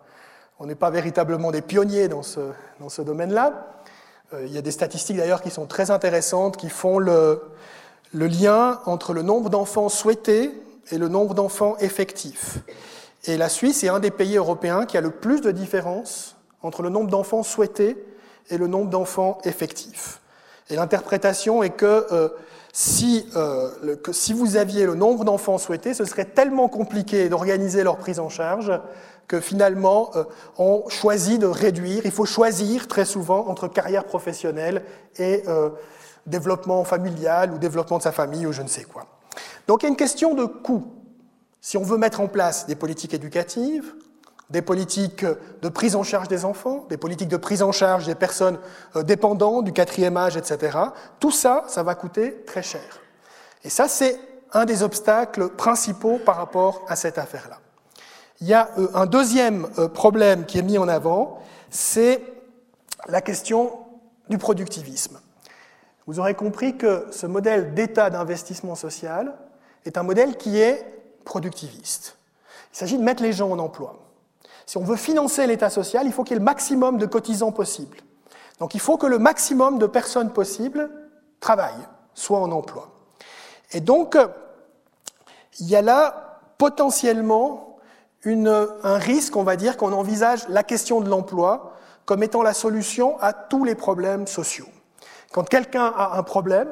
pas, 0.80 0.90
véritablement 0.90 1.52
des 1.52 1.62
pionniers 1.62 2.08
dans 2.08 2.24
ce, 2.24 2.52
dans 2.80 2.90
ce 2.90 3.02
domaine-là. 3.02 3.68
Euh, 4.34 4.46
il 4.46 4.54
y 4.54 4.58
a 4.58 4.62
des 4.62 4.72
statistiques 4.72 5.18
d'ailleurs 5.18 5.42
qui 5.42 5.50
sont 5.50 5.66
très 5.66 5.90
intéressantes, 5.92 6.58
qui 6.58 6.70
font 6.70 7.00
le, 7.00 7.42
le 8.14 8.28
lien 8.28 8.82
entre 8.86 9.14
le 9.14 9.22
nombre 9.22 9.50
d'enfants 9.50 9.90
souhaités 9.90 10.52
et 10.92 10.98
le 10.98 11.08
nombre 11.08 11.34
d'enfants 11.34 11.78
effectifs. 11.78 12.60
Et 13.26 13.38
la 13.38 13.50
Suisse 13.50 13.84
est 13.84 13.90
un 13.90 14.00
des 14.00 14.12
pays 14.12 14.38
européens 14.38 14.86
qui 14.86 14.98
a 14.98 15.02
le 15.02 15.12
plus 15.12 15.42
de 15.42 15.52
différence 15.52 16.38
entre 16.62 16.82
le 16.82 16.90
nombre 16.90 17.10
d'enfants 17.10 17.44
souhaités 17.44 17.98
et 18.50 18.58
le 18.58 18.68
nombre 18.68 18.90
d'enfants 18.90 19.40
effectifs. 19.44 20.22
Et 20.70 20.76
l'interprétation 20.76 21.64
est 21.64 21.72
que 21.72 22.08
euh, 22.12 22.30
si, 22.74 23.28
euh, 23.36 23.96
que 23.96 24.12
si 24.12 24.34
vous 24.34 24.56
aviez 24.56 24.86
le 24.86 24.96
nombre 24.96 25.26
d'enfants 25.26 25.58
souhaités, 25.58 25.94
ce 25.94 26.06
serait 26.06 26.26
tellement 26.26 26.68
compliqué 26.68 27.30
d'organiser 27.30 27.84
leur 27.84 27.98
prise 27.98 28.20
en 28.20 28.30
charge 28.30 28.72
que 29.28 29.40
finalement, 29.42 30.12
euh, 30.16 30.24
on 30.58 30.88
choisit 30.90 31.40
de 31.40 31.48
réduire. 31.48 32.06
Il 32.06 32.12
faut 32.12 32.26
choisir 32.26 32.88
très 32.88 33.06
souvent 33.06 33.48
entre 33.48 33.68
carrière 33.68 34.06
professionnelle 34.06 34.84
et 35.18 35.44
euh, 35.48 35.70
développement 36.26 36.84
familial 36.84 37.52
ou 37.52 37.58
développement 37.58 37.98
de 37.98 38.04
sa 38.04 38.12
famille 38.12 38.46
ou 38.46 38.54
je 38.54 38.62
ne 38.62 38.68
sais 38.68 38.84
quoi. 38.84 39.06
Donc 39.68 39.84
il 39.84 39.86
y 39.86 39.88
a 39.88 39.90
une 39.90 39.98
question 39.98 40.34
de 40.34 40.46
coût. 40.46 40.86
Si 41.68 41.76
on 41.76 41.84
veut 41.84 41.98
mettre 41.98 42.22
en 42.22 42.30
place 42.30 42.66
des 42.66 42.78
politiques 42.78 43.14
éducatives, 43.14 43.94
des 44.50 44.62
politiques 44.62 45.26
de 45.62 45.68
prise 45.68 45.98
en 45.98 46.04
charge 46.04 46.30
des 46.30 46.46
enfants, 46.46 46.86
des 46.88 46.96
politiques 46.96 47.28
de 47.28 47.36
prise 47.36 47.62
en 47.62 47.74
charge 47.74 48.06
des 48.06 48.16
personnes 48.16 48.58
euh, 48.96 49.04
dépendantes, 49.04 49.66
du 49.66 49.74
quatrième 49.74 50.16
âge, 50.16 50.38
etc. 50.38 50.78
Tout 51.20 51.30
ça, 51.32 51.66
ça 51.68 51.84
va 51.84 51.94
coûter 51.94 52.42
très 52.46 52.64
cher. 52.64 53.02
Et 53.66 53.70
ça, 53.70 53.90
c'est 53.90 54.18
un 54.54 54.64
des 54.64 54.82
obstacles 54.82 55.50
principaux 55.50 56.20
par 56.20 56.38
rapport 56.38 56.86
à 56.88 56.96
cette 56.96 57.18
affaire-là. 57.18 57.58
Il 58.40 58.48
y 58.48 58.54
a 58.54 58.70
euh, 58.78 58.88
un 58.94 59.06
deuxième 59.06 59.68
euh, 59.78 59.90
problème 59.90 60.46
qui 60.46 60.60
est 60.60 60.64
mis 60.64 60.78
en 60.78 60.88
avant, 60.88 61.44
c'est 61.70 62.24
la 63.10 63.20
question 63.20 63.74
du 64.30 64.38
productivisme. 64.38 65.20
Vous 66.06 66.22
aurez 66.22 66.34
compris 66.34 66.78
que 66.78 67.08
ce 67.12 67.26
modèle 67.26 67.74
d'État 67.74 68.10
d'investissement 68.10 68.76
social 68.76 69.36
est 69.84 69.98
un 69.98 70.04
modèle 70.04 70.38
qui 70.38 70.62
est 70.62 70.97
productiviste. 71.28 72.18
Il 72.74 72.78
s'agit 72.78 72.98
de 72.98 73.04
mettre 73.04 73.22
les 73.22 73.34
gens 73.34 73.52
en 73.52 73.60
emploi. 73.60 73.96
Si 74.66 74.78
on 74.78 74.84
veut 74.84 74.96
financer 74.96 75.46
l'État 75.46 75.70
social, 75.70 76.08
il 76.08 76.14
faut 76.14 76.24
qu'il 76.24 76.34
y 76.34 76.38
ait 76.38 76.40
le 76.40 76.46
maximum 76.46 76.98
de 76.98 77.06
cotisants 77.06 77.52
possible. 77.52 77.98
Donc 78.60 78.74
il 78.74 78.80
faut 78.80 78.98
que 78.98 79.06
le 79.06 79.20
maximum 79.20 79.78
de 79.78 79.86
personnes 79.86 80.32
possibles 80.34 80.90
travaillent, 81.40 81.88
soient 82.14 82.40
en 82.40 82.52
emploi. 82.52 82.90
Et 83.72 83.82
donc, 83.82 84.18
il 85.60 85.68
y 85.68 85.76
a 85.76 85.82
là 85.82 86.40
potentiellement 86.58 87.78
un 88.26 88.98
risque, 88.98 89.36
on 89.36 89.44
va 89.44 89.56
dire, 89.56 89.78
qu'on 89.78 89.94
envisage 89.94 90.48
la 90.50 90.64
question 90.64 91.02
de 91.02 91.10
l'emploi 91.10 91.74
comme 92.06 92.24
étant 92.24 92.42
la 92.42 92.54
solution 92.54 93.20
à 93.20 93.34
tous 93.34 93.64
les 93.64 93.76
problèmes 93.76 94.28
sociaux. 94.28 94.68
Quand 95.32 95.44
quelqu'un 95.44 95.94
a 95.96 96.18
un 96.18 96.24
problème, 96.24 96.70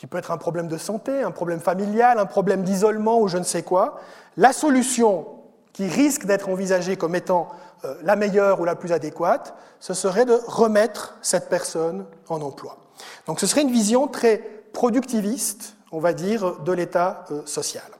qui 0.00 0.06
peut 0.06 0.16
être 0.16 0.30
un 0.30 0.38
problème 0.38 0.66
de 0.66 0.78
santé, 0.78 1.22
un 1.22 1.30
problème 1.30 1.60
familial, 1.60 2.18
un 2.18 2.24
problème 2.24 2.62
d'isolement 2.62 3.20
ou 3.20 3.28
je 3.28 3.36
ne 3.36 3.42
sais 3.42 3.62
quoi, 3.62 4.00
la 4.38 4.54
solution 4.54 5.26
qui 5.74 5.88
risque 5.88 6.24
d'être 6.24 6.48
envisagée 6.48 6.96
comme 6.96 7.14
étant 7.14 7.50
euh, 7.84 7.94
la 8.02 8.16
meilleure 8.16 8.62
ou 8.62 8.64
la 8.64 8.76
plus 8.76 8.92
adéquate, 8.92 9.54
ce 9.78 9.92
serait 9.92 10.24
de 10.24 10.40
remettre 10.46 11.18
cette 11.20 11.50
personne 11.50 12.06
en 12.30 12.40
emploi. 12.40 12.78
Donc 13.26 13.40
ce 13.40 13.46
serait 13.46 13.60
une 13.60 13.70
vision 13.70 14.06
très 14.08 14.38
productiviste, 14.72 15.76
on 15.92 16.00
va 16.00 16.14
dire, 16.14 16.60
de 16.60 16.72
l'État 16.72 17.26
euh, 17.30 17.42
social. 17.44 17.90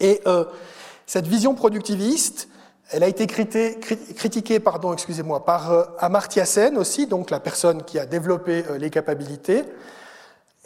Et 0.00 0.22
euh, 0.26 0.46
cette 1.04 1.26
vision 1.26 1.54
productiviste, 1.54 2.48
elle 2.92 3.02
a 3.02 3.08
été 3.08 3.26
critiquée 3.26 4.58
pardon, 4.58 4.94
excusez-moi, 4.94 5.44
par 5.44 5.88
Amartya 5.98 6.46
Sen 6.46 6.78
aussi, 6.78 7.06
donc 7.06 7.28
la 7.30 7.40
personne 7.40 7.82
qui 7.82 7.98
a 7.98 8.06
développé 8.06 8.64
les 8.78 8.88
capacités. 8.88 9.66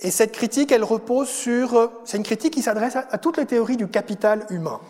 Et 0.00 0.10
cette 0.10 0.32
critique, 0.32 0.72
elle 0.72 0.84
repose 0.84 1.28
sur... 1.28 1.92
C'est 2.04 2.16
une 2.16 2.24
critique 2.24 2.54
qui 2.54 2.62
s'adresse 2.62 2.96
à 2.96 3.18
toutes 3.18 3.36
les 3.36 3.46
théories 3.46 3.76
du 3.76 3.88
capital 3.88 4.46
humain. 4.50 4.80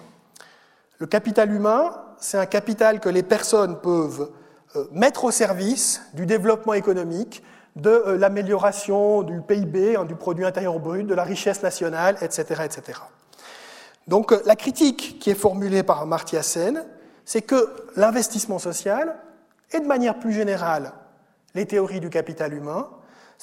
Le 0.98 1.07
capital 1.07 1.52
humain, 1.52 1.94
c'est 2.18 2.38
un 2.38 2.46
capital 2.46 3.00
que 3.00 3.09
les 3.09 3.22
personnes 3.22 3.80
peuvent 3.80 4.30
euh, 4.76 4.86
mettre 4.92 5.24
au 5.24 5.30
service 5.30 6.02
du 6.14 6.26
développement 6.26 6.74
économique, 6.74 7.42
de 7.76 7.90
euh, 7.90 8.16
l'amélioration 8.16 9.22
du 9.22 9.40
PIB, 9.40 9.96
hein, 9.96 10.05
du 10.05 10.14
produit 10.14 10.44
intérieur 10.44 10.78
brut, 10.78 11.07
de 11.07 11.14
la 11.14 11.24
richesse 11.24 11.62
nationale, 11.62 12.16
etc. 12.20 12.62
etc. 12.64 13.00
Donc 14.07 14.32
euh, 14.32 14.42
la 14.46 14.57
critique 14.57 15.18
qui 15.20 15.30
est 15.30 15.34
formulée 15.34 15.82
par 15.82 16.02
Amartya 16.02 16.42
Sen, 16.42 16.84
c'est 17.24 17.42
que 17.42 17.68
l'investissement 17.96 18.59
social 18.59 19.16
et 19.72 19.80
de 19.80 19.86
manière 19.86 20.18
plus 20.18 20.32
générale 20.32 20.92
les 21.55 21.66
théories 21.66 22.00
du 22.00 22.11
capital 22.11 22.52
humain 22.52 22.88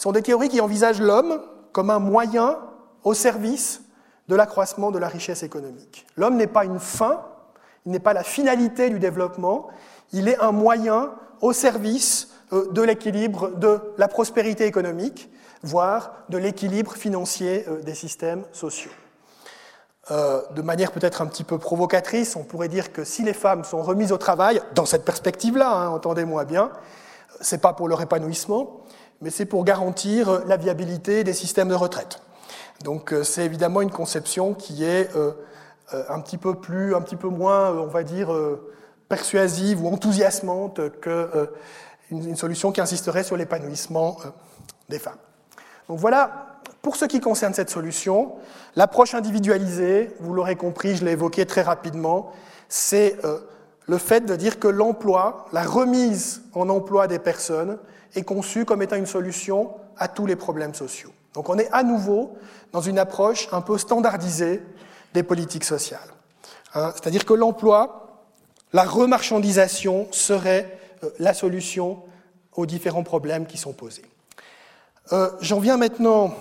sont 0.02 0.12
des 0.12 0.24
théories 0.24 0.50
qui 0.50 0.62
envisagent 0.62 1.00
l'homme 1.00 1.42
comme 1.74 1.92
un 1.92 2.00
moyen 2.00 2.58
au 3.04 3.14
service 3.14 3.84
de 4.30 4.36
l'accroissement 4.36 4.90
de 4.90 4.98
la 4.98 5.08
richesse 5.08 5.44
économique. 5.44 6.08
L'homme 6.18 6.38
n'est 6.38 6.48
pas 6.48 6.66
une 6.66 6.80
fin, 6.80 7.22
il 7.86 7.92
n'est 7.92 8.00
pas 8.00 8.14
la 8.14 8.24
finalité 8.24 8.90
du 8.90 8.98
développement, 8.98 9.68
il 10.12 10.28
est 10.28 10.40
un 10.40 10.52
moyen 10.52 11.12
au 11.40 11.54
service 11.54 12.30
euh, 12.52 12.72
de 12.72 12.82
l'équilibre 12.82 13.52
de 13.52 13.80
la 14.00 14.08
prospérité 14.08 14.66
économique, 14.66 15.30
voire 15.62 16.14
de 16.30 16.40
l'équilibre 16.40 16.94
financier 16.94 17.64
euh, 17.68 17.84
des 17.84 17.94
systèmes 17.94 18.44
sociaux. 18.54 18.92
Euh, 20.10 20.42
de 20.56 20.64
manière 20.64 20.94
peut-être 20.94 21.22
un 21.22 21.28
petit 21.28 21.44
peu 21.44 21.60
provocatrice, 21.60 22.36
on 22.36 22.44
pourrait 22.44 22.70
dire 22.70 22.92
que 22.92 23.04
si 23.04 23.22
les 23.22 23.34
femmes 23.34 23.64
sont 23.64 23.84
remises 23.84 24.12
au 24.12 24.18
travail, 24.18 24.64
dans 24.74 24.88
cette 24.88 25.06
perspective-là, 25.06 25.70
hein, 25.72 25.90
entendez-moi 25.90 26.46
bien, 26.46 26.72
c'est 27.40 27.62
pas 27.62 27.74
pour 27.74 27.88
leur 27.88 28.02
épanouissement, 28.02 28.81
mais 29.22 29.30
c'est 29.30 29.46
pour 29.46 29.64
garantir 29.64 30.46
la 30.46 30.58
viabilité 30.58 31.24
des 31.24 31.34
systèmes 31.34 31.70
de 31.70 31.76
retraite. 31.76 32.22
Donc 32.84 33.14
c'est 33.24 33.46
évidemment 33.46 33.82
une 33.82 33.92
conception 33.92 34.54
qui 34.54 34.84
est 34.84 35.10
un 35.92 36.20
petit 36.20 36.38
peu 36.38 36.56
plus, 36.56 36.96
un 36.96 37.02
petit 37.02 37.16
peu 37.16 37.28
moins, 37.28 37.72
on 37.72 37.88
va 37.88 38.02
dire, 38.02 38.36
persuasive 39.08 39.84
ou 39.84 39.88
enthousiasmante 39.88 40.82
qu'une 41.00 41.50
une 42.10 42.36
solution 42.36 42.72
qui 42.72 42.82
insisterait 42.82 43.24
sur 43.24 43.38
l'épanouissement 43.38 44.18
des 44.90 44.98
femmes. 44.98 45.20
Donc 45.88 46.00
voilà, 46.00 46.52
pour 46.82 46.96
ce 46.96 47.06
qui 47.06 47.20
concerne 47.20 47.54
cette 47.54 47.70
solution, 47.70 48.34
l'approche 48.76 49.14
individualisée, 49.14 50.16
vous 50.20 50.34
l'aurez 50.34 50.56
compris, 50.56 50.96
je 50.96 51.06
l'ai 51.06 51.12
évoqué 51.12 51.46
très 51.46 51.62
rapidement, 51.62 52.32
c'est 52.70 53.18
euh, 53.24 53.40
le 53.88 53.98
fait 53.98 54.22
de 54.22 54.36
dire 54.36 54.60
que 54.60 54.68
l'emploi, 54.68 55.46
la 55.52 55.64
remise 55.64 56.44
en 56.54 56.70
emploi 56.70 57.08
des 57.08 57.20
personnes, 57.20 57.78
est 58.16 58.24
conçue 58.24 58.66
comme 58.66 58.82
étant 58.82 58.96
une 58.96 59.06
solution 59.06 59.76
à 59.98 60.08
tous 60.08 60.26
les 60.26 60.36
problèmes 60.36 60.74
sociaux. 60.74 61.12
Donc 61.34 61.50
on 61.50 61.58
est 61.58 61.70
à 61.72 61.84
nouveau 61.84 62.38
dans 62.72 62.82
une 62.82 63.00
approche 63.00 63.48
un 63.52 63.62
peu 63.62 63.78
standardisée 63.78 64.62
des 65.14 65.24
politiques 65.24 65.64
sociales. 65.64 66.00
Hein. 66.74 66.92
C'est-à-dire 66.94 67.26
que 67.26 67.34
l'emploi, 67.34 68.24
la 68.74 68.84
remarchandisation 68.84 70.08
serait 70.12 70.78
euh, 71.04 71.10
la 71.20 71.34
solution 71.34 72.04
aux 72.54 72.66
différents 72.66 73.04
problèmes 73.04 73.46
qui 73.46 73.58
sont 73.58 73.74
posés. 73.74 74.06
Euh, 75.14 75.30
j'en 75.42 75.60
viens 75.60 75.78
maintenant 75.78 76.34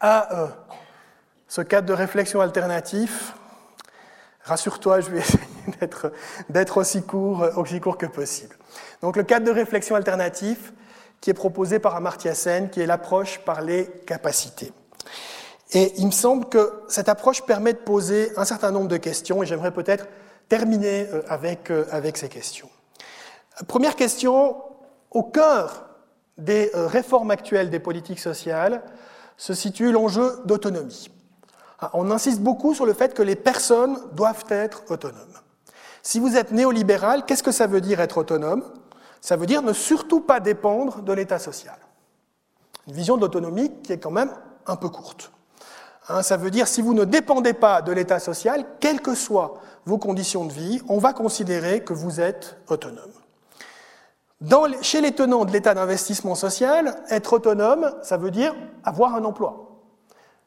à 0.00 0.42
euh, 0.42 0.48
ce 1.48 1.60
cadre 1.60 1.88
de 1.88 1.92
réflexion 1.92 2.40
alternatif. 2.40 3.34
Rassure-toi, 4.44 5.00
je 5.00 5.10
vais 5.10 5.18
essayer 5.20 5.40
d'être 6.48 6.76
aussi 6.76 7.02
court, 7.02 7.46
aussi 7.56 7.80
court 7.80 7.98
que 7.98 8.06
possible. 8.06 8.57
Donc 9.02 9.16
le 9.16 9.22
cadre 9.22 9.46
de 9.46 9.50
réflexion 9.50 9.96
alternatif 9.96 10.72
qui 11.20 11.30
est 11.30 11.34
proposé 11.34 11.78
par 11.78 11.96
Amartya 11.96 12.34
Sen, 12.34 12.70
qui 12.70 12.80
est 12.80 12.86
l'approche 12.86 13.40
par 13.40 13.60
les 13.60 13.86
capacités. 14.06 14.72
Et 15.72 15.92
il 15.98 16.06
me 16.06 16.12
semble 16.12 16.48
que 16.48 16.72
cette 16.88 17.08
approche 17.08 17.42
permet 17.42 17.72
de 17.72 17.78
poser 17.78 18.32
un 18.36 18.44
certain 18.44 18.70
nombre 18.70 18.88
de 18.88 18.96
questions, 18.96 19.42
et 19.42 19.46
j'aimerais 19.46 19.72
peut-être 19.72 20.06
terminer 20.48 21.06
euh, 21.12 21.22
avec, 21.28 21.70
avec 21.90 22.16
ces 22.16 22.28
questions. 22.28 22.70
Première 23.66 23.96
question, 23.96 24.56
au 25.10 25.24
cœur 25.24 25.88
des 26.38 26.70
euh, 26.74 26.86
réformes 26.86 27.30
actuelles 27.30 27.70
des 27.70 27.80
politiques 27.80 28.20
sociales 28.20 28.82
se 29.36 29.54
situe 29.54 29.92
l'enjeu 29.92 30.40
d'autonomie. 30.44 31.10
Ah, 31.80 31.90
on 31.94 32.10
insiste 32.10 32.40
beaucoup 32.40 32.74
sur 32.74 32.86
le 32.86 32.92
fait 32.92 33.14
que 33.14 33.22
les 33.22 33.36
personnes 33.36 33.98
doivent 34.12 34.44
être 34.48 34.82
autonomes. 34.88 35.38
Si 36.02 36.18
vous 36.18 36.36
êtes 36.36 36.52
néolibéral, 36.52 37.24
qu'est-ce 37.24 37.42
que 37.42 37.52
ça 37.52 37.66
veut 37.66 37.80
dire 37.80 38.00
être 38.00 38.18
autonome? 38.18 38.64
Ça 39.20 39.36
veut 39.36 39.46
dire 39.46 39.62
ne 39.62 39.72
surtout 39.72 40.20
pas 40.20 40.40
dépendre 40.40 41.02
de 41.02 41.12
l'État 41.12 41.38
social. 41.38 41.76
Une 42.86 42.94
vision 42.94 43.16
de 43.16 43.22
l'autonomie 43.22 43.72
qui 43.82 43.92
est 43.92 43.98
quand 43.98 44.10
même 44.10 44.32
un 44.66 44.76
peu 44.76 44.88
courte. 44.88 45.32
Hein, 46.08 46.22
ça 46.22 46.36
veut 46.36 46.50
dire 46.50 46.68
si 46.68 46.80
vous 46.80 46.94
ne 46.94 47.04
dépendez 47.04 47.52
pas 47.52 47.82
de 47.82 47.92
l'État 47.92 48.18
social, 48.18 48.64
quelles 48.80 49.00
que 49.00 49.14
soient 49.14 49.54
vos 49.84 49.98
conditions 49.98 50.44
de 50.44 50.52
vie, 50.52 50.80
on 50.88 50.98
va 50.98 51.12
considérer 51.12 51.82
que 51.84 51.92
vous 51.92 52.20
êtes 52.20 52.56
autonome 52.68 53.12
chez 54.82 55.00
les 55.00 55.12
tenants 55.12 55.44
de 55.44 55.52
l'état 55.52 55.74
d'investissement 55.74 56.34
social, 56.34 57.02
être 57.10 57.34
autonome, 57.34 57.92
ça 58.02 58.16
veut 58.16 58.30
dire 58.30 58.54
avoir 58.84 59.14
un 59.14 59.24
emploi. 59.24 59.64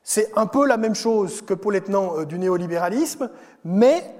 C'est 0.03 0.31
un 0.35 0.47
peu 0.47 0.65
la 0.65 0.77
même 0.77 0.95
chose 0.95 1.41
que 1.41 1.53
pour 1.53 1.71
les 1.71 1.81
tenants 1.81 2.17
euh, 2.17 2.25
du 2.25 2.39
néolibéralisme, 2.39 3.29
mais 3.63 4.15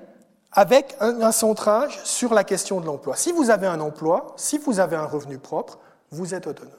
avec 0.52 0.96
un, 1.00 1.32
centrage 1.32 2.00
sur 2.04 2.34
la 2.34 2.44
question 2.44 2.82
de 2.82 2.86
l'emploi. 2.86 3.16
Si 3.16 3.32
vous 3.32 3.50
avez 3.50 3.68
un 3.68 3.80
emploi, 3.80 4.34
si 4.36 4.58
vous 4.58 4.80
avez 4.80 4.96
un 4.96 5.06
revenu 5.06 5.38
propre, 5.38 5.80
vous 6.12 6.34
êtes 6.34 6.48
autonome. 6.48 6.74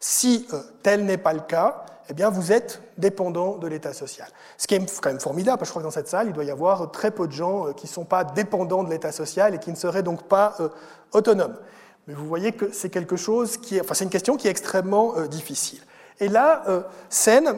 Si 0.00 0.46
euh, 0.52 0.60
tel 0.82 1.04
n'est 1.04 1.16
pas 1.16 1.32
le 1.32 1.40
cas, 1.40 1.86
eh 2.10 2.12
bien 2.12 2.28
vous 2.28 2.52
êtes 2.52 2.82
dépendant 2.98 3.56
de 3.56 3.66
l'État 3.66 3.94
social. 3.94 4.28
Ce 4.58 4.66
qui 4.66 4.74
est 4.74 5.00
quand 5.00 5.08
même 5.08 5.20
formidable, 5.20 5.58
parce 5.58 5.70
que 5.70 5.74
je 5.74 5.80
crois 5.80 5.82
que 5.82 5.86
dans 5.86 5.90
cette 5.90 6.08
salle, 6.08 6.26
il 6.26 6.34
doit 6.34 6.44
y 6.44 6.50
avoir 6.50 6.90
très 6.90 7.10
peu 7.10 7.26
de 7.26 7.32
gens 7.32 7.68
euh, 7.68 7.72
qui 7.72 7.86
ne 7.86 7.92
sont 7.92 8.04
pas 8.04 8.24
dépendants 8.24 8.84
de 8.84 8.90
l'État 8.90 9.12
social 9.12 9.54
et 9.54 9.58
qui 9.58 9.70
ne 9.70 9.76
seraient 9.76 10.02
donc 10.02 10.24
pas 10.24 10.56
autonomes. 11.12 11.56
Mais 12.06 12.14
vous 12.14 12.26
voyez 12.26 12.52
que 12.52 12.70
c'est 12.72 12.90
quelque 12.90 13.16
chose 13.16 13.56
qui 13.56 13.80
enfin, 13.80 13.94
c'est 13.94 14.04
une 14.04 14.10
question 14.10 14.36
qui 14.36 14.46
est 14.46 14.50
extrêmement 14.50 15.16
euh, 15.16 15.26
difficile. 15.26 15.80
Et 16.20 16.28
là, 16.28 16.62
euh, 16.68 16.82
Sen 17.08 17.56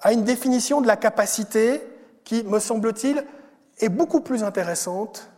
a 0.00 0.12
une 0.12 0.24
définition 0.24 0.80
de 0.80 0.86
la 0.86 0.96
capacité 0.96 1.82
qui, 2.24 2.42
me 2.44 2.58
semble-t-il, 2.58 3.24
est 3.78 3.88
beaucoup 3.88 4.20
plus 4.20 4.42
intéressante 4.42 5.30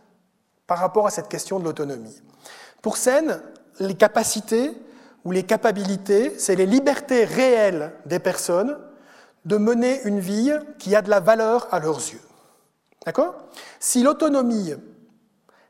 par 0.65 0.79
rapport 0.79 1.07
à 1.07 1.11
cette 1.11 1.29
question 1.29 1.59
de 1.59 1.65
l'autonomie. 1.65 2.21
Pour 2.81 2.97
Sen, 2.97 3.41
les 3.79 3.95
capacités 3.95 4.73
ou 5.23 5.31
les 5.31 5.43
capabilités, 5.43 6.37
c'est 6.37 6.55
les 6.55 6.65
libertés 6.65 7.25
réelles 7.25 7.93
des 8.05 8.19
personnes 8.19 8.77
de 9.45 9.57
mener 9.57 10.01
une 10.03 10.19
vie 10.19 10.53
qui 10.77 10.95
a 10.95 11.01
de 11.01 11.09
la 11.09 11.19
valeur 11.19 11.67
à 11.73 11.79
leurs 11.79 11.99
yeux. 11.99 12.21
D'accord? 13.05 13.35
Si 13.79 14.03
l'autonomie 14.03 14.73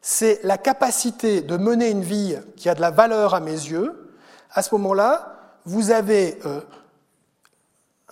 c'est 0.10 0.40
la 0.44 0.58
capacité 0.58 1.42
de 1.42 1.58
mener 1.58 1.90
une 1.90 2.02
vie 2.02 2.38
qui 2.56 2.70
a 2.70 2.76
de 2.76 2.80
la 2.80 2.92
valeur 2.92 3.34
à 3.34 3.42
mes 3.42 3.52
yeux, 3.52 4.14
à 4.52 4.62
ce 4.62 4.74
moment-là, 4.76 5.60
vous 5.66 5.92
avez 5.92 6.40
euh, 6.46 6.62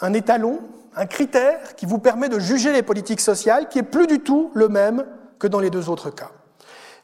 un 0.02 0.12
étalon, 0.12 0.60
un 0.96 1.06
critère 1.06 1.76
qui 1.76 1.86
vous 1.86 2.00
permet 2.00 2.30
de 2.30 2.40
juger 2.40 2.72
les 2.72 2.84
politiques 2.84 3.22
sociales 3.22 3.70
qui 3.70 3.80
est 3.80 3.84
plus 3.84 4.08
du 4.08 4.20
tout 4.22 4.52
le 4.54 4.70
même 4.70 5.06
que 5.40 5.48
dans 5.48 5.60
les 5.60 5.70
deux 5.70 5.90
autres 5.90 6.10
cas. 6.10 6.32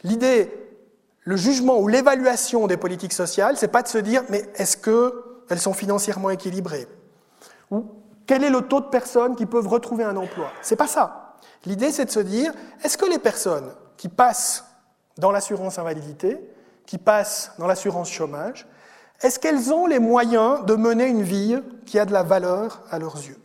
L'idée, 0.04 0.52
le 1.24 1.36
jugement 1.36 1.80
ou 1.80 1.88
l'évaluation 1.88 2.68
des 2.68 2.78
politiques 2.78 3.14
sociales, 3.14 3.58
c'est 3.58 3.68
pas 3.68 3.84
de 3.84 3.88
se 3.88 3.98
dire 3.98 4.24
mais 4.30 4.50
est-ce 4.56 4.78
qu'elles 4.78 5.60
sont 5.60 5.74
financièrement 5.74 6.30
équilibrées? 6.30 6.88
Ou 7.70 7.86
quel 8.26 8.44
est 8.44 8.50
le 8.50 8.62
taux 8.62 8.82
de 8.82 8.86
personnes 8.86 9.36
qui 9.36 9.46
peuvent 9.46 9.68
retrouver 9.68 10.04
un 10.04 10.16
emploi? 10.16 10.48
C'est 10.62 10.76
pas 10.76 10.88
ça. 10.88 11.36
L'idée, 11.66 11.92
c'est 11.92 12.06
de 12.06 12.12
se 12.12 12.20
dire 12.20 12.54
est-ce 12.84 12.98
que 12.98 13.06
les 13.06 13.20
personnes 13.20 13.72
qui 13.98 14.10
passent 14.10 14.66
dans 15.18 15.32
l'assurance 15.32 15.78
invalidité, 15.78 16.40
qui 16.86 16.98
passent 16.98 17.52
dans 17.60 17.68
l'assurance 17.68 18.10
chômage, 18.10 18.68
est-ce 19.22 19.38
qu'elles 19.38 19.72
ont 19.72 19.86
les 19.86 20.00
moyens 20.00 20.66
de 20.66 20.76
mener 20.76 21.06
une 21.06 21.22
vie 21.22 21.62
qui 21.86 22.00
a 22.00 22.06
de 22.06 22.14
la 22.14 22.24
valeur 22.24 22.82
à 22.90 22.98
leurs 22.98 23.18
yeux? 23.18 23.38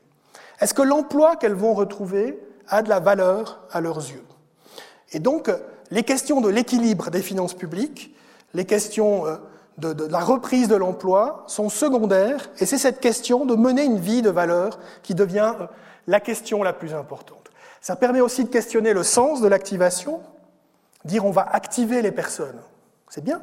Est-ce 0.60 0.74
que 0.74 0.82
l'emploi 0.82 1.36
qu'elles 1.36 1.54
vont 1.54 1.74
retrouver 1.74 2.38
a 2.68 2.82
de 2.82 2.88
la 2.88 3.00
valeur 3.00 3.60
à 3.70 3.80
leurs 3.80 3.98
yeux? 3.98 4.24
Et 5.12 5.18
donc, 5.18 5.50
les 5.90 6.02
questions 6.02 6.40
de 6.40 6.48
l'équilibre 6.48 7.10
des 7.10 7.22
finances 7.22 7.54
publiques, 7.54 8.14
les 8.54 8.64
questions 8.64 9.26
euh, 9.26 9.36
de, 9.78 10.06
la 10.06 10.20
reprise 10.20 10.68
de 10.68 10.76
l'emploi 10.76 11.44
sont 11.46 11.68
secondaires, 11.68 12.48
et 12.58 12.66
c'est 12.66 12.78
cette 12.78 13.00
question 13.00 13.44
de 13.44 13.54
mener 13.54 13.84
une 13.84 13.98
vie 13.98 14.22
de 14.22 14.30
valeur 14.30 14.78
qui 15.02 15.14
devient 15.14 15.54
euh, 15.60 15.66
la 16.06 16.20
question 16.20 16.62
la 16.62 16.72
plus 16.72 16.94
importante. 16.94 17.50
Ça 17.80 17.96
permet 17.96 18.20
aussi 18.20 18.44
de 18.44 18.48
questionner 18.48 18.92
le 18.92 19.02
sens 19.02 19.40
de 19.40 19.48
l'activation, 19.48 20.20
dire 21.04 21.24
on 21.24 21.30
va 21.30 21.42
activer 21.42 22.02
les 22.02 22.12
personnes, 22.12 22.60
c'est 23.08 23.22
bien. 23.22 23.42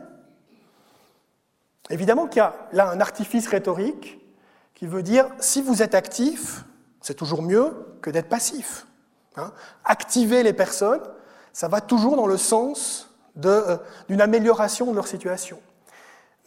Évidemment 1.90 2.28
qu'il 2.28 2.38
y 2.38 2.42
a 2.42 2.56
là 2.72 2.90
un 2.90 3.00
artifice 3.00 3.48
rhétorique 3.48 4.20
qui 4.74 4.88
veut 4.88 5.04
dire 5.04 5.28
si 5.40 5.62
vous 5.62 5.84
êtes 5.84 5.96
actif, 5.96 6.66
c'est 7.04 7.14
toujours 7.14 7.44
mieux 7.44 7.76
que 8.02 8.10
d'être 8.10 8.30
passif. 8.30 8.88
Hein. 9.36 9.52
Activer 9.86 10.42
les 10.42 10.54
personnes, 10.54 11.02
ça 11.52 11.68
va 11.68 11.82
toujours 11.82 12.16
dans 12.16 12.26
le 12.26 12.38
sens 12.38 13.10
euh, 13.46 13.78
d'une 14.08 14.22
amélioration 14.22 14.90
de 14.90 14.96
leur 14.96 15.08
situation. 15.08 15.60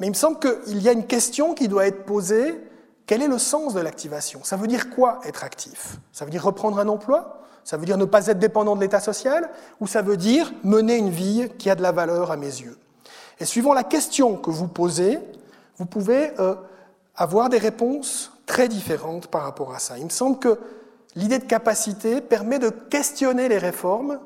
Mais 0.00 0.07
il 0.07 0.11
me 0.11 0.14
semble 0.14 0.38
qu'il 0.38 0.80
y 0.80 0.88
a 0.88 0.92
une 0.92 1.07
question 1.07 1.54
qui 1.54 1.68
doit 1.68 1.86
être 1.86 2.04
posée. 2.04 2.61
Quel 3.07 3.22
est 3.22 3.28
le 3.28 3.38
sens 3.38 3.74
de 3.74 3.80
l'activation? 3.80 4.42
Ça 4.44 4.57
veut 4.57 4.66
dire 4.66 4.90
quoi 4.90 5.20
être 5.24 5.44
actif? 5.44 5.98
Ça 6.11 6.24
veut 6.24 6.30
dire 6.30 6.42
reprendre 6.42 6.78
un 6.78 6.88
emploi? 6.88 7.42
Ça 7.62 7.76
veut 7.76 7.84
dire 7.84 7.98
ne 7.98 8.04
pas 8.04 8.26
être 8.28 8.38
dépendant 8.38 8.76
de 8.76 8.80
l'état 8.80 9.00
social? 9.00 9.50
Ou 9.80 9.86
ça 9.86 10.00
veut 10.00 10.16
dire 10.16 10.52
mener 10.64 10.96
une 10.96 11.11
vie 11.11 11.50
qui 11.59 11.68
a 11.68 11.74
de 11.74 11.82
la 11.82 11.92
valeur 11.92 12.30
à 12.30 12.36
mes 12.36 12.46
yeux? 12.46 12.78
Et 13.38 13.44
suivant 13.44 13.74
la 13.74 13.84
question 13.84 14.36
que 14.36 14.50
vous 14.50 14.68
posez, 14.68 15.18
vous 15.76 15.86
pouvez 15.86 16.32
euh, 16.40 16.54
avoir 17.14 17.50
des 17.50 17.59
réponses 17.59 18.32
très 18.47 18.68
différentes 18.68 19.26
par 19.26 19.42
rapport 19.42 19.74
à 19.74 19.78
ça. 19.78 19.99
Il 19.99 20.05
me 20.05 20.11
semble 20.11 20.38
que 20.38 20.59
l'idée 21.14 21.38
de 21.38 21.44
capacité 21.44 22.20
permet 22.20 22.59
de 22.59 22.70
questionner 22.70 23.49
les 23.49 23.59
réformes 23.59 24.20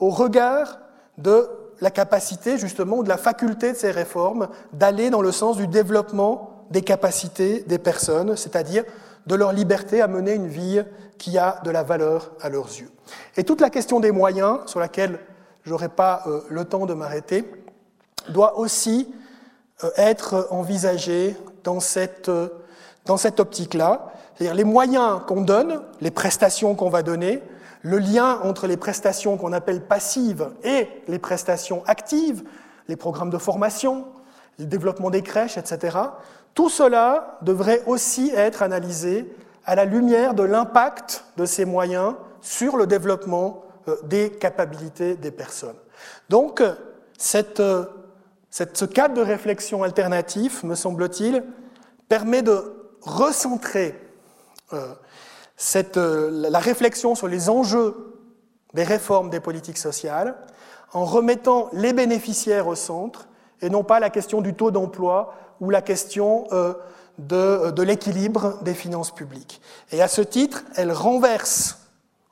au 0.00 0.10
regard 0.10 0.78
de 1.18 1.48
la 1.80 1.90
capacité 1.90 2.58
justement, 2.58 3.02
de 3.02 3.08
la 3.08 3.16
faculté 3.16 3.72
de 3.72 3.76
ces 3.76 3.90
réformes 3.90 4.48
d'aller 4.72 5.10
dans 5.10 5.22
le 5.22 5.32
sens 5.32 5.56
du 5.56 5.66
développement 5.66 6.64
des 6.70 6.82
capacités 6.82 7.60
des 7.66 7.78
personnes, 7.78 8.36
c'est-à-dire 8.36 8.84
de 9.26 9.34
leur 9.34 9.52
liberté 9.52 10.00
à 10.00 10.08
mener 10.08 10.34
une 10.34 10.48
vie 10.48 10.82
qui 11.18 11.38
a 11.38 11.60
de 11.64 11.70
la 11.70 11.82
valeur 11.82 12.32
à 12.40 12.48
leurs 12.48 12.68
yeux. 12.68 12.90
Et 13.36 13.44
toute 13.44 13.60
la 13.60 13.70
question 13.70 14.00
des 14.00 14.12
moyens, 14.12 14.60
sur 14.66 14.80
laquelle 14.80 15.18
je 15.64 15.70
n'aurai 15.70 15.88
pas 15.88 16.22
euh, 16.26 16.40
le 16.48 16.64
temps 16.64 16.86
de 16.86 16.94
m'arrêter, 16.94 17.50
doit 18.30 18.58
aussi 18.58 19.12
euh, 19.84 19.90
être 19.96 20.48
envisagée 20.50 21.36
dans 21.64 21.80
cette, 21.80 22.28
euh, 22.28 22.48
dans 23.08 23.16
cette 23.16 23.40
optique-là. 23.40 24.12
C'est-à-dire 24.36 24.54
les 24.54 24.64
moyens 24.64 25.20
qu'on 25.26 25.40
donne, 25.40 25.80
les 26.00 26.12
prestations 26.12 26.76
qu'on 26.76 26.90
va 26.90 27.02
donner, 27.02 27.42
le 27.82 27.98
lien 27.98 28.38
entre 28.44 28.66
les 28.66 28.76
prestations 28.76 29.36
qu'on 29.36 29.52
appelle 29.52 29.82
passives 29.82 30.50
et 30.62 30.88
les 31.08 31.18
prestations 31.18 31.82
actives, 31.86 32.44
les 32.86 32.96
programmes 32.96 33.30
de 33.30 33.38
formation, 33.38 34.04
le 34.58 34.66
développement 34.66 35.10
des 35.10 35.22
crèches, 35.22 35.56
etc., 35.56 35.98
tout 36.54 36.68
cela 36.68 37.38
devrait 37.42 37.82
aussi 37.86 38.32
être 38.34 38.62
analysé 38.62 39.32
à 39.64 39.74
la 39.74 39.84
lumière 39.84 40.34
de 40.34 40.42
l'impact 40.42 41.24
de 41.36 41.46
ces 41.46 41.64
moyens 41.64 42.14
sur 42.40 42.76
le 42.76 42.86
développement 42.86 43.64
euh, 43.86 43.96
des 44.04 44.30
capacités 44.30 45.14
des 45.14 45.30
personnes. 45.30 45.76
Donc, 46.28 46.60
euh, 46.60 46.74
cette, 47.16 47.62
ce 48.50 48.84
cadre 48.84 49.14
de 49.14 49.20
réflexion 49.20 49.82
alternatif, 49.82 50.62
me 50.62 50.74
semble-t-il, 50.74 51.44
permet 52.08 52.42
de 52.42 52.77
recentrer 53.16 53.98
euh, 54.72 54.94
cette, 55.56 55.96
la 55.96 56.58
réflexion 56.58 57.14
sur 57.14 57.28
les 57.28 57.48
enjeux 57.48 58.14
des 58.74 58.84
réformes 58.84 59.30
des 59.30 59.40
politiques 59.40 59.78
sociales 59.78 60.36
en 60.92 61.04
remettant 61.04 61.68
les 61.72 61.92
bénéficiaires 61.92 62.66
au 62.66 62.74
centre 62.74 63.28
et 63.60 63.70
non 63.70 63.84
pas 63.84 64.00
la 64.00 64.10
question 64.10 64.40
du 64.40 64.54
taux 64.54 64.70
d'emploi 64.70 65.34
ou 65.60 65.70
la 65.70 65.82
question 65.82 66.46
euh, 66.52 66.74
de, 67.18 67.70
de 67.70 67.82
l'équilibre 67.82 68.62
des 68.62 68.74
finances 68.74 69.12
publiques. 69.12 69.60
Et 69.90 70.00
à 70.00 70.08
ce 70.08 70.20
titre, 70.20 70.62
elle 70.76 70.92
renverse 70.92 71.78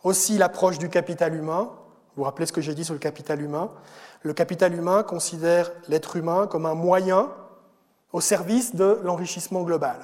aussi 0.04 0.38
l'approche 0.38 0.78
du 0.78 0.88
capital 0.88 1.34
humain. 1.34 1.70
Vous 2.14 2.22
vous 2.22 2.24
rappelez 2.24 2.46
ce 2.46 2.52
que 2.52 2.60
j'ai 2.60 2.74
dit 2.74 2.84
sur 2.84 2.94
le 2.94 3.00
capital 3.00 3.42
humain? 3.42 3.70
Le 4.22 4.32
capital 4.32 4.74
humain 4.74 5.02
considère 5.02 5.72
l'être 5.88 6.16
humain 6.16 6.46
comme 6.46 6.66
un 6.66 6.74
moyen 6.74 7.30
au 8.12 8.20
service 8.20 8.74
de 8.74 9.00
l'enrichissement 9.02 9.62
global. 9.62 9.96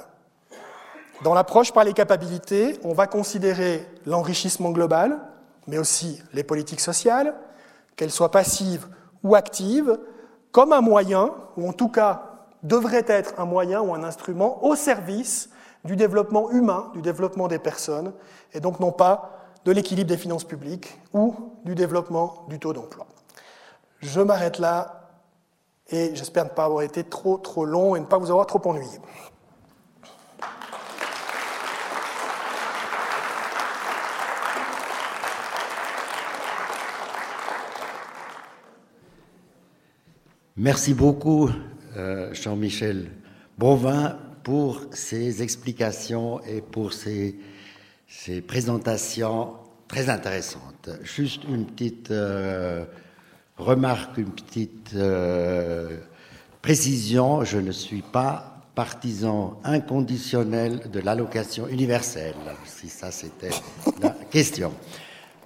Dans 1.23 1.35
l'approche 1.35 1.73
par 1.73 1.85
les 1.85 1.93
capacités, 1.93 2.81
on 2.83 2.95
va 2.95 3.07
considérer 3.07 3.87
l'enrichissement 4.07 4.71
global, 4.71 5.21
mais 5.69 5.79
aussi 5.79 6.21
les 6.33 6.43
politiques 6.43 6.81
sociales, 6.81 7.35
qu'elles 7.95 8.11
soient 8.11 8.33
passives 8.33 8.89
ou 9.23 9.37
actives, 9.37 9.99
comme 10.51 10.73
un 10.73 10.81
moyen, 10.81 11.31
ou 11.57 11.69
en 11.69 11.73
tout 11.73 11.89
cas 11.89 12.25
devrait 12.65 13.05
être 13.07 13.35
un 13.39 13.45
moyen 13.45 13.81
ou 13.81 13.95
un 13.95 14.03
instrument 14.03 14.65
au 14.65 14.75
service 14.75 15.51
du 15.85 15.95
développement 15.95 16.51
humain, 16.51 16.91
du 16.93 17.03
développement 17.03 17.47
des 17.47 17.61
personnes, 17.61 18.13
et 18.53 18.59
donc 18.59 18.81
non 18.81 18.91
pas 18.91 19.31
de 19.65 19.71
l'équilibre 19.71 20.09
des 20.09 20.17
finances 20.17 20.45
publiques 20.45 20.99
ou 21.13 21.35
du 21.65 21.77
développement 21.77 22.47
du 22.49 22.59
taux 22.59 22.73
d'emploi. 22.73 23.07
Je 24.01 24.21
m'arrête 24.21 24.59
là 24.59 25.11
et 25.89 26.15
j'espère 26.15 26.45
ne 26.45 26.51
pas 26.51 26.65
avoir 26.65 26.83
été 26.83 27.05
trop 27.05 27.37
trop 27.39 27.65
long 27.65 27.95
et 27.95 28.01
ne 28.01 28.07
pas 28.07 28.19
vous 28.19 28.31
avoir 28.31 28.47
trop 28.47 28.61
ennuyé. 28.69 28.99
Merci 40.59 40.93
beaucoup, 40.93 41.49
euh, 41.97 42.35
Jean-Michel 42.35 43.09
Bonvin, 43.57 44.19
pour 44.43 44.83
ces 44.91 45.43
explications 45.43 46.43
et 46.45 46.61
pour 46.61 46.93
ces, 46.93 47.39
présentations 48.47 49.55
très 49.89 50.11
intéressantes. 50.11 50.91
Juste 51.03 51.45
une 51.45 51.65
petite 51.65 52.11
euh, 52.11 52.85
remarque, 53.57 54.19
une 54.19 54.31
petite 54.33 54.91
euh, 54.95 55.97
précision. 56.61 57.45
Je 57.45 57.57
ne 57.57 57.73
suis 57.73 58.03
pas 58.03 58.61
partisan 58.75 59.59
inconditionnel 59.65 60.91
de 60.93 61.01
l'allocation 61.01 61.67
universelle, 61.67 62.35
si 62.67 62.91
ça 62.91 63.11
c'était 63.11 63.51
la 64.03 64.11
question. 64.31 64.75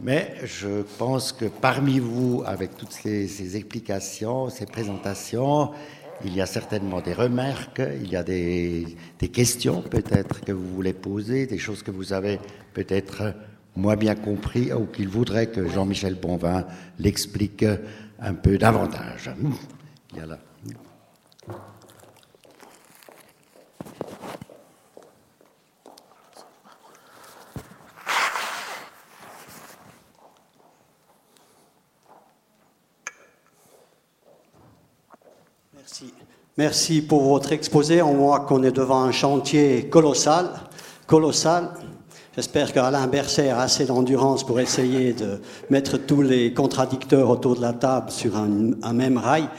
Mais 0.00 0.34
je 0.44 0.82
pense 0.98 1.32
que 1.32 1.46
parmi 1.46 1.98
vous, 1.98 2.42
avec 2.44 2.76
toutes 2.76 2.92
ces, 2.92 3.56
explications, 3.56 4.50
ces 4.50 4.66
présentations, 4.66 5.70
il 6.24 6.34
y 6.34 6.40
a 6.40 6.46
certainement 6.46 7.00
des 7.00 7.14
remarques, 7.14 7.82
il 8.02 8.10
y 8.10 8.16
a 8.16 8.22
des, 8.22 8.96
questions 9.32 9.82
peut-être 9.82 10.42
que 10.42 10.52
vous 10.52 10.74
voulez 10.74 10.92
poser, 10.92 11.46
des 11.46 11.58
choses 11.58 11.82
que 11.82 11.90
vous 11.90 12.12
avez 12.12 12.38
peut-être 12.74 13.34
moins 13.74 13.96
bien 13.96 14.14
compris 14.14 14.72
ou 14.72 14.86
qu'il 14.86 15.08
voudrait 15.08 15.48
que 15.48 15.66
Jean-Michel 15.68 16.14
Bonvin 16.14 16.66
l'explique 16.98 17.64
un 18.18 18.34
peu 18.34 18.58
davantage. 18.58 19.30
Il 20.12 20.18
y 20.18 20.20
a 20.20 20.26
là. 20.26 20.38
Merci 36.58 37.02
pour 37.02 37.24
votre 37.24 37.52
exposé. 37.52 38.00
On 38.00 38.14
voit 38.14 38.40
qu'on 38.40 38.62
est 38.62 38.72
devant 38.72 39.02
un 39.02 39.12
chantier 39.12 39.90
colossal, 39.90 40.48
colossal. 41.06 41.68
J'espère 42.34 42.72
qu'Alain 42.72 43.06
Berset 43.08 43.50
a 43.50 43.60
assez 43.60 43.84
d'endurance 43.84 44.42
pour 44.42 44.58
essayer 44.58 45.12
de 45.12 45.42
mettre 45.68 45.98
tous 45.98 46.22
les 46.22 46.54
contradicteurs 46.54 47.28
autour 47.28 47.56
de 47.56 47.60
la 47.60 47.74
table 47.74 48.10
sur 48.10 48.38
un, 48.38 48.92
même 48.94 49.18
rail. 49.18 49.50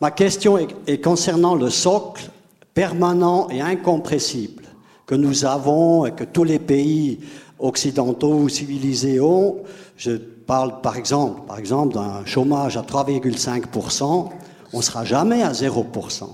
Ma 0.00 0.12
question 0.12 0.56
est, 0.56 1.02
concernant 1.02 1.56
le 1.56 1.70
socle 1.70 2.30
permanent 2.72 3.48
et 3.50 3.60
incompressible 3.60 4.62
que 5.06 5.16
nous 5.16 5.44
avons 5.44 6.06
et 6.06 6.12
que 6.12 6.22
tous 6.22 6.44
les 6.44 6.60
pays 6.60 7.18
occidentaux 7.58 8.34
ou 8.34 8.48
civilisés 8.48 9.20
ont. 9.20 9.56
Je 9.96 10.12
parle 10.12 10.80
par 10.82 10.96
exemple, 10.96 11.48
par 11.48 11.58
exemple 11.58 11.94
d'un 11.94 12.24
chômage 12.24 12.76
à 12.76 12.82
3,5%. 12.82 14.28
On 14.72 14.76
ne 14.76 14.82
sera 14.82 15.04
jamais 15.04 15.42
à 15.42 15.50
0%. 15.50 16.28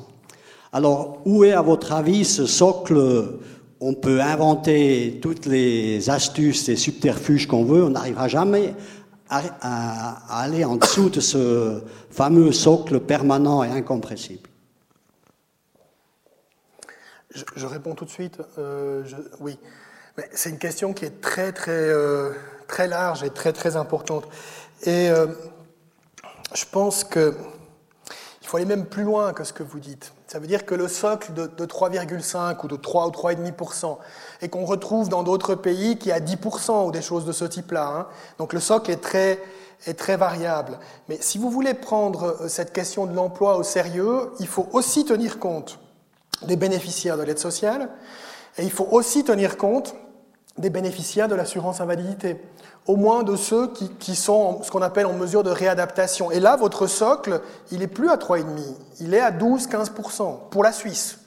Alors, 0.73 1.21
où 1.25 1.45
est, 1.45 1.53
à 1.53 1.63
votre 1.63 1.93
avis, 1.93 2.25
ce 2.25 2.47
socle 2.47 3.39
On 3.81 3.95
peut 3.95 4.21
inventer 4.21 5.19
toutes 5.21 5.47
les 5.47 6.11
astuces 6.11 6.69
et 6.69 6.77
subterfuges 6.77 7.47
qu'on 7.49 7.65
veut, 7.65 7.85
on 7.85 7.91
n'arrivera 7.91 8.29
jamais 8.29 8.75
à, 9.31 10.43
aller 10.43 10.65
en 10.65 10.77
dessous 10.77 11.09
de 11.09 11.21
ce 11.21 11.83
fameux 12.11 12.53
socle 12.53 13.01
permanent 13.01 13.63
et 13.63 13.69
incompressible. 13.69 14.49
Je, 17.33 17.67
réponds 17.67 17.95
tout 17.95 18.05
de 18.05 18.11
suite. 18.11 18.39
Euh, 18.59 19.05
oui, 19.39 19.57
c'est 20.33 20.51
une 20.51 20.59
question 20.59 20.93
qui 20.93 21.05
est 21.05 21.21
très 21.21 21.53
très 21.53 21.71
euh, 21.71 22.33
très 22.67 22.89
large 22.89 23.23
et 23.23 23.31
très 23.31 23.53
très 23.53 23.77
importante. 23.77 24.25
Et 24.83 25.11
euh, 25.11 25.29
je 26.55 26.65
pense 26.71 27.05
que 27.05 27.37
faut 28.51 28.57
aller 28.57 28.67
même 28.67 28.87
plus 28.87 29.05
loin 29.05 29.33
que 29.33 29.45
ce 29.45 29.53
que 29.53 29.63
vous 29.63 29.79
dites. 29.79 30.13
Ça 30.27 30.41
veut 30.41 30.49
dire 30.49 30.67
que 30.67 30.75
le 30.75 30.89
socle 30.89 31.33
de, 31.33 31.47
3,5 31.67 32.65
ou 32.65 32.67
de 32.67 32.75
3 32.75 33.07
ou 33.07 33.11
3,5% 33.11 33.99
et 34.43 34.49
qu'on 34.49 34.65
retrouve 34.65 35.09
dans 35.09 35.23
d'autres 35.23 35.55
pays 35.55 35.99
qui 35.99 36.11
a 36.11 36.19
10% 36.19 36.89
ou 36.89 36.91
des 36.91 37.01
choses 37.01 37.25
de 37.25 37.31
ce 37.31 37.45
type-là. 37.45 37.87
Hein. 37.87 38.07
Donc 38.39 38.53
le 38.53 38.59
socle 38.59 38.91
est 38.91 39.01
très, 39.01 39.41
est 39.87 39.95
très 39.95 40.17
variable. 40.17 40.81
Mais 41.09 41.19
si 41.21 41.39
vous 41.39 41.49
voulez 41.49 41.75
prendre 41.75 42.39
euh, 42.41 42.49
cette 42.49 42.73
question 42.73 43.07
de 43.07 43.15
l'emploi 43.15 43.57
au 43.57 43.63
sérieux, 43.63 44.33
il 44.41 44.49
faut 44.49 44.69
aussi 44.73 45.05
tenir 45.05 45.39
compte 45.39 45.79
des 46.43 46.57
bénéficiaires 46.57 47.17
de 47.17 47.23
l'aide 47.23 47.39
sociale 47.39 47.89
et 48.59 48.65
il 48.65 48.73
faut 48.73 48.89
aussi 48.91 49.23
tenir 49.23 49.59
compte 49.59 49.95
des 50.59 50.71
bénéficiaires 50.71 51.29
de 51.29 51.37
l'assurance 51.37 51.81
invalidité 51.81 52.41
au 52.87 52.97
moins 52.97 53.23
de 53.23 53.37
ceux 53.37 53.69
qui, 53.69 54.17
sont 54.17 54.63
ce 54.63 54.71
qu'on 54.71 54.83
appelle 54.83 55.07
en 55.07 55.13
mesure 55.13 55.43
de 55.43 55.51
réadaptation. 55.51 56.31
Et 56.31 56.41
là, 56.41 56.57
votre 56.57 56.87
socle, 56.87 57.41
il 57.71 57.83
est 57.83 57.87
plus 57.87 58.11
à 58.11 58.17
3,5, 58.17 58.45
il 59.01 59.15
est 59.15 59.21
à 59.21 59.31
12-15% 59.31 60.49
pour 60.51 60.63
la 60.63 60.73
Suisse. 60.73 61.19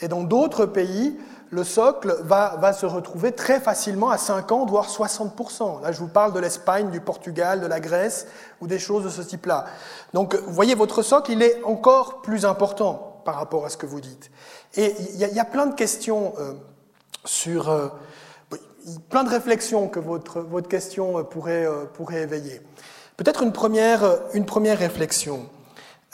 Et 0.00 0.08
dans 0.08 0.22
d'autres 0.22 0.66
pays, 0.66 1.18
le 1.50 1.64
socle 1.64 2.16
va, 2.22 2.56
va, 2.60 2.72
se 2.72 2.86
retrouver 2.86 3.32
très 3.32 3.60
facilement 3.60 4.10
à 4.10 4.18
50, 4.18 4.70
voire 4.70 4.88
60%. 4.88 5.82
Là, 5.82 5.92
je 5.92 5.98
vous 5.98 6.08
parle 6.08 6.32
de 6.32 6.40
l'Espagne, 6.40 6.90
du 6.90 7.00
Portugal, 7.00 7.60
de 7.60 7.66
la 7.66 7.80
Grèce, 7.80 8.26
ou 8.60 8.66
des 8.66 8.78
choses 8.78 9.04
de 9.04 9.08
ce 9.08 9.22
type-là. 9.22 9.66
Donc, 10.14 10.34
vous 10.34 10.52
voyez, 10.52 10.74
votre 10.74 11.02
socle, 11.02 11.32
il 11.32 11.42
est 11.42 11.62
encore 11.64 12.22
plus 12.22 12.44
important 12.44 13.22
par 13.24 13.36
rapport 13.36 13.64
à 13.64 13.70
ce 13.70 13.76
que 13.76 13.86
vous 13.86 14.00
dites. 14.00 14.30
Et 14.74 14.94
il 15.14 15.20
y, 15.20 15.40
a 15.40 15.44
plein 15.44 15.66
de 15.66 15.74
questions 15.74 16.34
euh, 16.38 16.54
sur... 17.24 17.68
Euh, 17.68 17.88
plein 19.08 19.24
de 19.24 19.30
réflexions 19.30 19.88
que 19.88 20.00
votre, 20.00 20.40
votre 20.40 20.68
question 20.68 21.24
pourrait, 21.24 21.66
euh, 21.66 21.84
pourrait 21.84 22.22
éveiller. 22.22 22.60
Peut-être 23.16 23.42
une 23.42 23.52
première, 23.52 24.18
une 24.34 24.46
première 24.46 24.78
réflexion. 24.78 25.48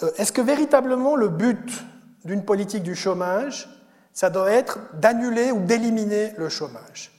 euh, 0.02 0.10
est-ce 0.16 0.32
que 0.32 0.40
véritablement 0.40 1.16
le 1.16 1.28
but 1.28 1.84
d'une 2.24 2.44
politique 2.44 2.82
du 2.82 2.94
chômage, 2.94 3.68
ça 4.12 4.30
doit 4.30 4.50
être 4.50 4.78
d'annuler 4.94 5.52
ou 5.52 5.60
d'éliminer 5.60 6.32
le 6.36 6.48
chômage? 6.48 7.12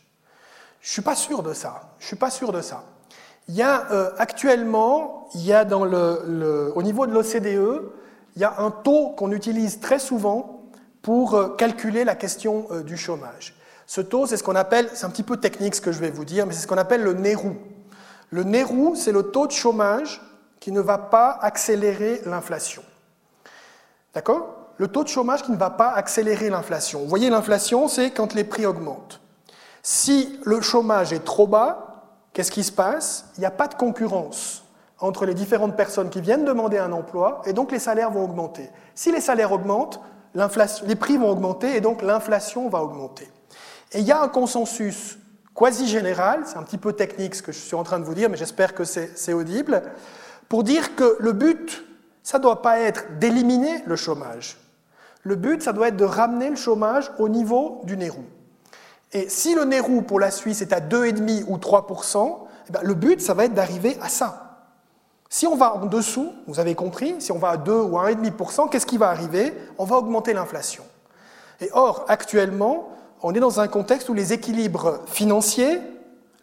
Je 0.81 0.89
ne 0.89 0.93
suis 0.93 1.01
pas 1.01 1.15
sûr 1.15 1.43
de 1.43 1.53
ça. 1.53 1.93
Je 1.99 2.07
suis 2.07 2.15
pas 2.15 2.29
sûr 2.29 2.51
de 2.51 2.61
ça. 2.61 2.83
Il 3.47 3.55
y 3.55 3.61
a 3.61 3.91
euh, 3.91 4.11
actuellement, 4.17 5.29
il 5.35 5.45
y 5.45 5.53
a 5.53 5.65
dans 5.65 5.85
le, 5.85 6.71
au 6.75 6.81
niveau 6.81 7.05
de 7.05 7.13
l'OCDE, 7.13 7.91
il 8.35 8.41
y 8.41 8.43
a 8.43 8.55
un 8.59 8.71
taux 8.71 9.11
qu'on 9.11 9.31
utilise 9.31 9.79
très 9.79 9.99
souvent 9.99 10.63
pour 11.01 11.35
euh, 11.35 11.49
calculer 11.55 12.03
la 12.03 12.15
question 12.15 12.67
du 12.85 12.97
chômage. 12.97 13.55
Ce 13.87 14.01
taux, 14.01 14.25
c'est 14.25 14.37
ce 14.37 14.43
qu'on 14.43 14.55
appelle, 14.55 14.89
c'est 14.93 15.05
un 15.05 15.09
petit 15.09 15.23
peu 15.23 15.37
technique 15.37 15.75
ce 15.75 15.81
que 15.81 15.91
je 15.91 15.99
vais 15.99 16.09
vous 16.09 16.25
dire, 16.25 16.45
mais 16.45 16.53
c'est 16.53 16.61
ce 16.61 16.67
qu'on 16.67 16.77
appelle 16.77 17.03
le 17.03 17.13
NERU. 17.13 17.55
Le 18.31 18.43
NERU, 18.43 18.95
c'est 18.95 19.11
le 19.11 19.23
taux 19.23 19.47
de 19.47 19.51
chômage 19.51 20.21
qui 20.59 20.71
ne 20.71 20.81
va 20.81 20.97
pas 20.97 21.37
accélérer 21.41 22.21
l'inflation. 22.25 22.83
D'accord? 24.13 24.47
Le 24.77 24.87
taux 24.87 25.03
de 25.03 25.09
chômage 25.09 25.43
qui 25.43 25.51
ne 25.51 25.57
va 25.57 25.69
pas 25.69 25.91
accélérer 25.91 26.49
l'inflation. 26.49 27.01
Vous 27.01 27.07
voyez, 27.07 27.29
l'inflation, 27.29 27.87
c'est 27.87 28.11
quand 28.11 28.33
les 28.33 28.43
prix 28.43 28.65
augmentent. 28.65 29.21
Si 29.83 30.39
le 30.43 30.61
chômage 30.61 31.13
est 31.13 31.23
trop 31.23 31.45
bas, 31.47 32.07
qu'est-ce 32.33 32.51
qui 32.51 32.63
se 32.63 32.71
passe? 32.71 33.27
Il 33.37 33.41
n'y 33.41 33.45
a 33.45 33.51
pas 33.51 33.67
de 33.67 33.75
concurrence 33.75 34.63
entre 34.99 35.25
les 35.25 35.33
différentes 35.33 35.75
personnes 35.75 36.09
qui 36.09 36.21
viennent 36.21 36.45
demander 36.45 36.77
un 36.77 36.91
emploi, 36.91 37.41
et 37.45 37.53
donc 37.53 37.71
les 37.71 37.79
salaires 37.79 38.11
vont 38.11 38.23
augmenter. 38.23 38.69
Si 38.95 39.11
les 39.11 39.21
salaires 39.21 39.51
augmentent, 39.51 39.99
les 40.33 40.95
prix 40.95 41.17
vont 41.17 41.29
augmenter, 41.29 41.75
et 41.75 41.81
donc 41.81 42.01
l'inflation 42.01 42.67
va 42.69 42.81
augmenter. 42.81 43.29
Et 43.91 43.99
il 43.99 44.05
y 44.05 44.11
a 44.11 44.21
un 44.21 44.27
consensus 44.27 45.17
quasi 45.55 45.87
général, 45.87 46.41
c'est 46.45 46.57
un 46.57 46.63
petit 46.63 46.77
peu 46.77 46.93
technique 46.93 47.35
ce 47.35 47.41
que 47.41 47.51
je 47.51 47.59
suis 47.59 47.75
en 47.75 47.83
train 47.83 47.99
de 47.99 48.03
vous 48.03 48.13
dire, 48.13 48.29
mais 48.29 48.37
j'espère 48.37 48.73
que 48.73 48.83
c'est 48.83 49.33
audible, 49.33 49.83
pour 50.49 50.63
dire 50.63 50.95
que 50.95 51.15
le 51.19 51.31
but, 51.31 51.83
ça 52.23 52.37
ne 52.37 52.43
doit 52.43 52.61
pas 52.61 52.79
être 52.79 53.17
d'éliminer 53.19 53.83
le 53.85 53.95
chômage. 53.95 54.57
Le 55.23 55.35
but, 55.35 55.63
ça 55.63 55.73
doit 55.73 55.87
être 55.87 55.97
de 55.97 56.05
ramener 56.05 56.49
le 56.49 56.55
chômage 56.55 57.11
au 57.17 57.29
niveau 57.29 57.81
du 57.85 57.97
Nérou. 57.97 58.23
Et 59.11 59.29
si 59.29 59.55
le 59.55 59.63
Nérou 59.63 60.01
pour 60.01 60.19
la 60.19 60.29
Suisse 60.29 60.61
est 60.61 60.73
à 60.73 60.81
2,5 60.81 61.45
ou 61.47 61.57
3 61.57 61.87
eh 62.67 62.71
ben, 62.71 62.81
le 62.83 62.93
but, 62.93 63.21
ça 63.21 63.33
va 63.33 63.45
être 63.45 63.53
d'arriver 63.53 63.97
à 64.01 64.09
ça. 64.09 64.45
Si 65.29 65.47
on 65.47 65.55
va 65.55 65.75
en 65.75 65.85
dessous, 65.85 66.31
vous 66.47 66.59
avez 66.59 66.75
compris, 66.75 67.15
si 67.19 67.31
on 67.31 67.39
va 67.39 67.49
à 67.49 67.57
2 67.57 67.73
ou 67.73 67.97
à 67.97 68.11
1,5% 68.11 68.69
qu'est-ce 68.69 68.85
qui 68.85 68.97
va 68.97 69.09
arriver? 69.09 69.53
On 69.77 69.85
va 69.85 69.97
augmenter 69.97 70.33
l'inflation. 70.33 70.83
Et 71.61 71.69
or, 71.73 72.05
actuellement, 72.07 72.89
on 73.27 73.33
est 73.33 73.39
dans 73.39 73.59
un 73.59 73.67
contexte 73.67 74.07
où 74.07 74.13
les 74.13 74.33
équilibres 74.33 74.99
financiers, 75.07 75.81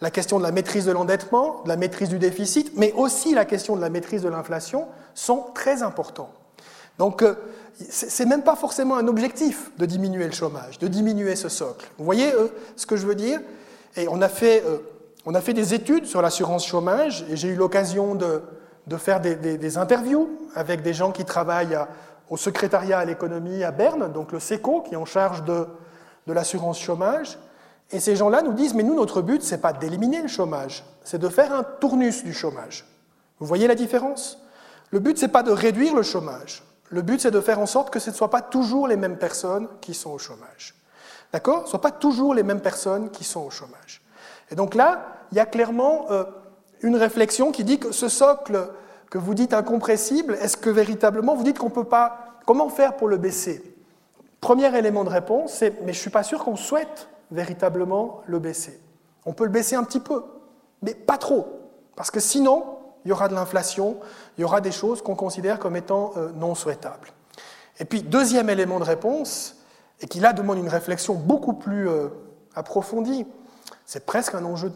la 0.01 0.11
question 0.11 0.39
de 0.39 0.43
la 0.43 0.51
maîtrise 0.51 0.85
de 0.85 0.91
l'endettement, 0.91 1.63
de 1.63 1.69
la 1.69 1.77
maîtrise 1.77 2.09
du 2.09 2.19
déficit, 2.19 2.73
mais 2.75 2.93
aussi 2.95 3.35
la 3.35 3.45
question 3.45 3.77
de 3.77 3.81
la 3.81 3.89
maîtrise 3.89 4.23
de 4.23 4.29
l'inflation 4.29 4.89
sont 5.15 5.45
très 5.55 5.85
importants. 5.85 6.33
Donc, 6.99 7.23
euh, 7.23 7.35
ce 7.89 8.21
n'est 8.21 8.29
même 8.29 8.43
pas 8.43 8.57
forcément 8.57 8.97
un 8.97 9.07
objectif 9.07 9.71
de 9.79 9.87
diminuer 9.87 10.27
le 10.27 10.33
chômage, 10.33 10.81
de 10.81 10.89
diminuer 10.89 11.37
ce 11.37 11.49
socle. 11.49 11.89
Vous 11.99 12.05
voyez 12.05 12.35
euh, 12.35 12.49
ce 12.75 12.85
que 12.85 12.97
je 12.97 13.07
veux 13.07 13.15
dire? 13.15 13.39
Et 13.97 14.09
on 14.09 14.21
a, 14.21 14.29
fait, 14.29 14.65
euh, 14.67 14.79
on 15.25 15.37
a 15.37 15.41
fait 15.41 15.55
des 15.55 15.75
études 15.75 16.07
sur 16.07 16.21
l'assurance 16.21 16.67
chômage, 16.67 17.25
et 17.31 17.37
j'ai 17.37 17.47
eu 17.47 17.55
l'occasion 17.55 18.17
de, 18.17 18.43
faire 18.97 19.21
des, 19.21 19.79
interviews 19.79 20.29
avec 20.57 20.83
des 20.83 20.95
gens 20.95 21.13
qui 21.13 21.25
travaillent 21.25 21.79
au 22.29 22.37
secrétariat 22.37 22.99
à 22.99 23.05
l'économie 23.05 23.63
à 23.63 23.71
Berne, 23.71 24.13
donc 24.13 24.33
le 24.33 24.41
SECO, 24.41 24.81
qui 24.81 24.95
est 24.95 24.97
en 24.97 25.05
charge 25.05 25.45
de 25.45 25.69
de 26.27 26.33
l'assurance 26.33 26.81
chômage. 26.81 27.39
Et 27.91 28.01
ces 28.01 28.17
gens-là 28.17 28.43
nous 28.43 28.53
disent, 28.53 28.75
mais 28.75 28.83
nous, 28.83 28.95
notre 28.95 29.23
but, 29.23 29.43
ce 29.43 29.55
n'est 29.55 29.61
pas 29.61 29.73
d'éliminer 29.73 30.23
le 30.23 30.29
chômage, 30.29 30.85
c'est 31.05 31.19
de 31.19 31.29
faire 31.29 31.53
un 31.53 31.63
tournus 31.63 32.25
du 32.25 32.33
chômage. 32.33 32.87
Vous 33.39 33.47
voyez 33.47 33.67
la 33.67 33.75
différence? 33.75 34.39
Le 34.91 34.99
but, 34.99 35.19
ce 35.19 35.27
n'est 35.27 35.33
pas 35.33 35.43
de 35.43 35.51
réduire 35.51 35.95
le 35.95 36.03
chômage. 36.03 36.63
Le 36.91 37.03
but, 37.03 37.21
c'est 37.21 37.31
de 37.31 37.41
faire 37.41 37.59
en 37.59 37.67
sorte 37.67 37.91
que 37.91 37.99
ce 37.99 38.11
ne 38.11 38.15
soient 38.15 38.31
pas 38.31 38.43
toujours 38.43 38.87
les 38.89 38.97
mêmes 38.97 39.19
personnes 39.19 39.69
qui 39.81 39.95
sont 39.95 40.11
au 40.11 40.19
chômage. 40.19 40.75
D'accord? 41.33 41.61
Ce 41.61 41.65
ne 41.65 41.69
soient 41.71 41.81
pas 41.81 41.91
toujours 41.91 42.35
les 42.35 42.43
mêmes 42.43 42.61
personnes 42.61 43.11
qui 43.11 43.25
sont 43.25 43.41
au 43.41 43.51
chômage. 43.51 44.03
Et 44.51 44.55
donc 44.55 44.75
là, 44.75 45.07
il 45.33 45.39
y 45.39 45.41
a 45.41 45.47
clairement 45.47 46.07
euh, 46.11 46.25
une 46.83 46.97
réflexion 46.97 47.53
qui 47.53 47.65
dit 47.65 47.79
que 47.79 47.93
ce 47.93 48.09
socle 48.09 48.71
que 49.11 49.19
vous 49.19 49.35
dites 49.35 49.55
incompressible, 49.55 50.37
est-ce 50.41 50.57
que 50.57 50.71
véritablement 50.71 51.35
vous 51.35 51.45
dites 51.45 51.59
qu'on 51.59 51.69
ne 51.69 51.75
peut 51.75 51.85
pas... 51.85 52.39
Comment 52.45 52.69
faire 52.69 52.97
pour 52.97 53.09
le 53.09 53.19
baisser? 53.19 53.72
Premier 54.43 54.77
élément 54.77 55.05
de 55.05 55.09
réponse, 55.09 55.53
c'est 55.53 55.71
mais 55.83 55.93
je 55.93 55.99
ne 55.99 56.03
suis 56.03 56.11
pas 56.11 56.25
sûr 56.25 56.45
qu'on 56.45 56.57
souhaite 56.57 57.09
véritablement 57.31 58.23
le 58.27 58.41
baisser. 58.41 58.83
On 59.25 59.33
peut 59.33 59.45
le 59.45 59.51
baisser 59.51 59.77
un 59.77 59.85
petit 59.85 60.01
peu, 60.01 60.25
mais 60.83 60.95
pas 60.95 61.17
trop, 61.17 61.47
parce 61.95 62.11
que 62.11 62.19
sinon, 62.19 62.65
il 63.05 63.11
y 63.11 63.13
aura 63.13 63.29
de 63.29 63.35
l'inflation, 63.35 63.99
il 64.37 64.41
y 64.41 64.45
aura 64.45 64.61
des 64.61 64.73
choses 64.73 65.01
qu'on 65.01 65.15
considère 65.15 65.61
comme 65.61 65.77
étant 65.77 66.13
euh, 66.17 66.31
non 66.35 66.57
souhaitables. 66.57 67.13
Et 67.79 67.85
puis, 67.85 68.03
deuxième 68.03 68.51
élément 68.51 68.81
de 68.81 68.85
réponse, 68.85 69.63
et 70.01 70.09
qui 70.09 70.19
là 70.19 70.33
demande 70.33 70.59
une 70.59 70.69
réflexion 70.69 71.15
beaucoup 71.15 71.53
plus 71.53 71.89
euh, 71.89 72.09
approfondie, 72.57 73.25
c'est 73.87 74.07
presque 74.07 74.35
un 74.35 74.45
enjeu 74.45 74.73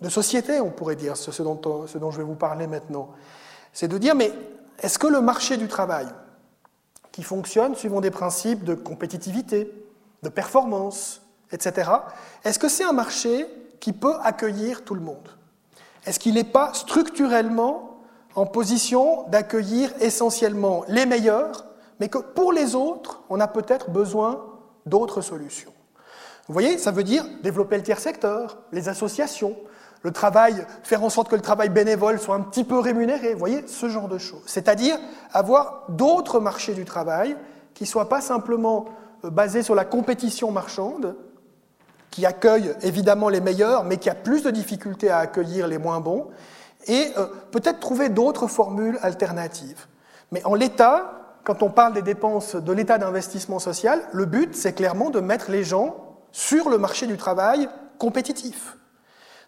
de 0.00 0.08
société, 0.08 0.58
on 0.62 0.70
pourrait 0.70 0.96
dire, 0.96 1.18
ce 1.18 1.42
dont, 1.42 1.60
ce 1.86 1.98
dont 1.98 2.10
je 2.10 2.16
vais 2.16 2.24
vous 2.24 2.34
parler 2.34 2.66
maintenant. 2.66 3.10
C'est 3.74 3.88
de 3.88 3.98
dire, 3.98 4.14
mais 4.14 4.32
est-ce 4.78 4.98
que 4.98 5.06
le 5.06 5.20
marché 5.20 5.58
du 5.58 5.68
travail, 5.68 6.08
qui 7.12 7.22
fonctionnent 7.22 7.74
suivant 7.74 8.00
des 8.00 8.10
principes 8.10 8.64
de 8.64 8.74
compétitivité, 8.74 9.70
de 10.22 10.28
performance, 10.28 11.22
etc. 11.52 11.90
Est-ce 12.44 12.58
que 12.58 12.68
c'est 12.68 12.84
un 12.84 12.92
marché 12.92 13.46
qui 13.80 13.92
peut 13.92 14.14
accueillir 14.22 14.84
tout 14.84 14.94
le 14.94 15.00
monde? 15.00 15.28
Est-ce 16.06 16.18
qu'il 16.18 16.34
n'est 16.34 16.44
pas 16.44 16.72
structurellement 16.74 17.98
en 18.34 18.46
position 18.46 19.28
d'accueillir 19.28 19.92
essentiellement 20.00 20.84
les 20.88 21.06
meilleurs, 21.06 21.66
mais 22.00 22.08
que 22.08 22.18
pour 22.18 22.52
les 22.52 22.74
autres, 22.74 23.22
on 23.28 23.38
a 23.40 23.46
peut-être 23.46 23.90
besoin 23.90 24.44
d'autres 24.86 25.20
solutions? 25.20 25.72
Vous 26.48 26.54
voyez, 26.54 26.78
ça 26.78 26.90
veut 26.90 27.04
dire 27.04 27.24
développer 27.42 27.76
le 27.76 27.82
tiers 27.82 28.00
secteur, 28.00 28.58
les 28.72 28.88
associations, 28.88 29.56
le 30.02 30.10
travail, 30.10 30.66
faire 30.82 31.04
en 31.04 31.10
sorte 31.10 31.28
que 31.28 31.36
le 31.36 31.42
travail 31.42 31.68
bénévole 31.68 32.18
soit 32.18 32.34
un 32.34 32.40
petit 32.40 32.64
peu 32.64 32.78
rémunéré, 32.78 33.32
vous 33.32 33.38
voyez, 33.38 33.64
ce 33.66 33.88
genre 33.88 34.08
de 34.08 34.18
choses. 34.18 34.42
C'est-à-dire 34.46 34.98
avoir 35.32 35.84
d'autres 35.88 36.40
marchés 36.40 36.74
du 36.74 36.84
travail 36.84 37.36
qui 37.74 37.84
ne 37.84 37.88
soient 37.88 38.08
pas 38.08 38.20
simplement 38.20 38.86
euh, 39.24 39.30
basés 39.30 39.62
sur 39.62 39.74
la 39.74 39.84
compétition 39.84 40.50
marchande, 40.50 41.16
qui 42.10 42.26
accueillent 42.26 42.74
évidemment 42.82 43.28
les 43.28 43.40
meilleurs, 43.40 43.84
mais 43.84 43.96
qui 43.96 44.10
a 44.10 44.14
plus 44.14 44.42
de 44.42 44.50
difficultés 44.50 45.08
à 45.08 45.18
accueillir 45.18 45.66
les 45.66 45.78
moins 45.78 46.00
bons, 46.00 46.28
et 46.86 47.12
euh, 47.16 47.26
peut-être 47.52 47.80
trouver 47.80 48.08
d'autres 48.08 48.48
formules 48.48 48.98
alternatives. 49.02 49.86
Mais 50.32 50.44
en 50.44 50.54
l'état, 50.54 51.38
quand 51.44 51.62
on 51.62 51.70
parle 51.70 51.94
des 51.94 52.02
dépenses 52.02 52.56
de 52.56 52.72
l'état 52.72 52.98
d'investissement 52.98 53.58
social, 53.58 54.00
le 54.12 54.26
but, 54.26 54.54
c'est 54.54 54.72
clairement 54.72 55.10
de 55.10 55.20
mettre 55.20 55.50
les 55.50 55.64
gens 55.64 55.96
sur 56.32 56.68
le 56.68 56.78
marché 56.78 57.06
du 57.06 57.16
travail 57.16 57.68
compétitif. 57.98 58.76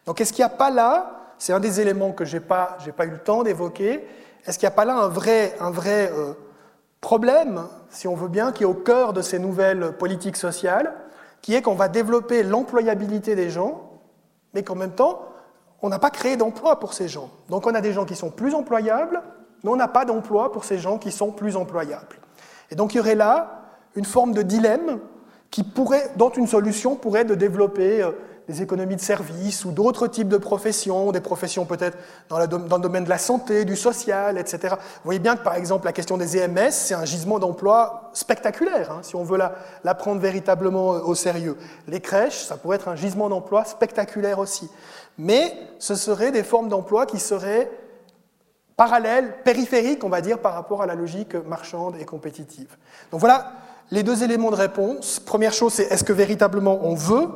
Donc 0.07 0.21
est-ce 0.21 0.33
qu'il 0.33 0.45
n'y 0.45 0.51
a 0.51 0.57
pas 0.57 0.71
là, 0.71 1.35
c'est 1.39 1.53
un 1.53 1.61
des 1.61 1.81
éléments 1.81 2.13
que 2.13 2.25
je 2.25 2.37
n'ai 2.37 2.41
pas, 2.41 2.79
eu 2.87 3.11
le 3.11 3.19
temps 3.19 3.43
d'évoquer, 3.43 4.07
est-ce 4.47 4.59
qu'il 4.59 4.67
n'y 4.67 4.73
a 4.73 4.77
pas 4.77 4.85
là 4.85 4.97
un 4.97 5.09
vrai, 5.09 5.55
euh, 5.61 6.35
problème, 7.01 7.63
si 7.91 8.09
on 8.09 8.15
veut 8.15 8.29
bien, 8.29 8.53
qui 8.53 8.63
est 8.63 8.67
au 8.67 8.75
cœur 8.75 9.13
de 9.13 9.23
ces 9.23 9.39
nouvelles 9.39 9.93
politiques 9.99 10.37
sociales, 10.37 10.95
qui 11.43 11.55
est 11.55 11.63
qu'on 11.63 11.75
va 11.75 11.89
développer 11.89 12.43
l'employabilité 12.43 13.35
des 13.35 13.51
gens, 13.51 13.91
mais 14.55 14.63
qu'en 14.63 14.75
même 14.75 14.95
temps, 14.95 15.23
on 15.83 15.91
n'a 15.91 15.99
pas 15.99 16.11
créé 16.11 16.37
d'emploi 16.37 16.81
pour 16.81 16.95
ces 16.95 17.09
gens. 17.09 17.31
Donc 17.51 17.67
on 17.67 17.75
a 17.75 17.83
des 17.83 17.93
gens 17.93 18.07
qui 18.07 18.17
sont 18.17 18.31
plus 18.31 18.55
employables, 18.55 19.23
mais 19.63 19.71
on 19.71 19.77
n'a 19.77 19.89
pas 19.89 20.07
d'emploi 20.07 20.53
pour 20.53 20.65
ces 20.65 20.79
gens 20.79 20.99
qui 20.99 21.13
sont 21.13 21.31
plus 21.31 21.57
employables. 21.57 22.17
Et 22.71 22.75
donc 22.75 22.95
il 22.95 22.99
y 22.99 23.01
aurait 23.01 23.15
là 23.15 23.63
une 23.95 24.07
forme 24.07 24.33
de 24.33 24.43
dilemme 24.43 24.99
dont 26.17 26.31
une 26.31 26.47
solution 26.47 26.97
pourrait 26.97 27.25
de 27.25 27.35
développer 27.35 28.03
euh, 28.03 28.13
des 28.49 28.63
économies 28.63 28.97
de 28.97 29.01
services 29.01 29.65
ou 29.65 29.73
d'autres 29.73 30.07
types 30.07 30.29
de 30.29 30.37
professions, 30.37 31.13
des 31.13 31.21
professions 31.21 31.65
peut-être 31.65 31.97
dans, 32.29 32.39
le 32.39 32.47
domaine 32.47 33.05
de 33.05 33.09
la 33.09 33.19
santé, 33.19 33.65
du 33.65 33.77
social, 33.77 34.39
etc. 34.39 34.75
Vous 34.79 35.05
voyez 35.05 35.21
bien 35.21 35.37
que 35.37 35.43
par 35.43 35.55
exemple 35.55 35.87
la 35.87 35.93
question 35.93 36.19
des 36.19 36.37
EMS, 36.37 36.71
c'est 36.71 36.95
un 36.95 37.05
gisement 37.05 37.39
d'emploi 37.39 38.11
spectaculaire, 38.13 38.91
hein, 38.93 38.99
si 39.03 39.17
on 39.17 39.25
veut 39.25 39.39
la, 39.39 39.55
la, 39.83 39.95
prendre 39.95 40.21
véritablement 40.21 40.89
au 40.91 41.15
sérieux. 41.15 41.57
Les 41.89 42.01
crèches, 42.01 42.45
ça 42.45 42.57
pourrait 42.57 42.77
être 42.77 42.89
un 42.89 42.97
gisement 42.97 43.29
d'emploi 43.29 43.65
spectaculaire 43.65 44.39
aussi. 44.39 44.71
Mais 45.17 45.57
ce 45.79 45.95
seraient 45.95 46.33
des 46.33 46.43
formes 46.43 46.69
d'emploi 46.69 47.07
qui 47.07 47.21
seraient 47.21 47.71
parallèles, 48.77 49.37
périphériques, 49.45 50.05
on 50.05 50.09
va 50.09 50.21
dire, 50.21 50.39
par 50.39 50.55
rapport 50.55 50.83
à 50.83 50.87
la 50.87 50.95
logique 50.95 51.35
marchande 51.35 51.97
et 52.01 52.05
compétitive. 52.05 52.77
Donc 53.11 53.21
voilà 53.21 53.53
les 53.91 54.03
deux 54.03 54.23
éléments 54.23 54.51
de 54.51 54.57
réponse. 54.57 55.21
Première 55.21 55.53
chose, 55.53 55.75
c'est 55.75 55.85
est-ce 55.85 56.05
que 56.05 56.13
véritablement 56.13 56.81
on 56.83 56.95
veut 56.95 57.29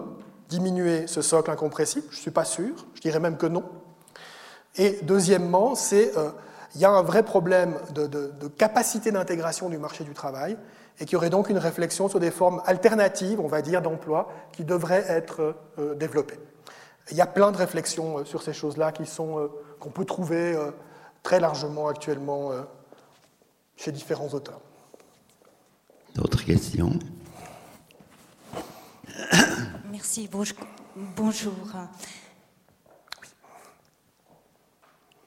diminuer 0.48 1.06
ce 1.06 1.22
socle 1.22 1.50
incompressible 1.50 2.06
Je 2.10 2.16
ne 2.16 2.20
suis 2.22 2.30
pas 2.30 2.44
sûr, 2.44 2.74
je 2.94 3.00
dirais 3.00 3.20
même 3.20 3.36
que 3.36 3.46
non. 3.46 3.64
Et 4.76 4.98
deuxièmement, 5.02 5.74
c'est 5.74 6.16
euh, 6.16 6.30
il 6.74 6.80
y 6.80 6.84
a 6.84 6.90
un 6.90 7.02
vrai 7.02 7.22
problème 7.22 7.78
de, 7.94 8.32
capacité 8.56 9.10
d'intégration 9.10 9.68
du 9.68 9.78
marché 9.78 10.04
du 10.04 10.14
travail 10.14 10.56
et 11.00 11.04
qu'il 11.04 11.14
y 11.14 11.16
aurait 11.16 11.30
donc 11.30 11.48
une 11.48 11.58
réflexion 11.58 12.08
sur 12.08 12.20
des 12.20 12.30
formes 12.30 12.62
alternatives, 12.66 13.40
on 13.40 13.46
va 13.46 13.62
dire, 13.62 13.82
d'emploi 13.82 14.28
qui 14.52 14.64
devraient 14.64 15.04
être 15.08 15.54
euh, 15.78 15.94
développées. 15.94 16.38
Il 17.10 17.16
y 17.16 17.20
a 17.20 17.26
plein 17.26 17.52
de 17.52 17.56
réflexions 17.56 18.18
euh, 18.18 18.24
sur 18.24 18.42
ces 18.42 18.52
choses-là 18.52 18.92
qu'on 18.92 19.90
peut 19.90 20.04
trouver 20.04 20.56
très 21.22 21.40
largement 21.40 21.88
actuellement 21.88 22.50
chez 23.76 23.92
différents 23.92 24.28
auteurs. 24.28 24.60
D'autres 26.14 26.44
questions? 26.44 26.98
Merci, 29.98 30.30
bonjour. 31.16 31.52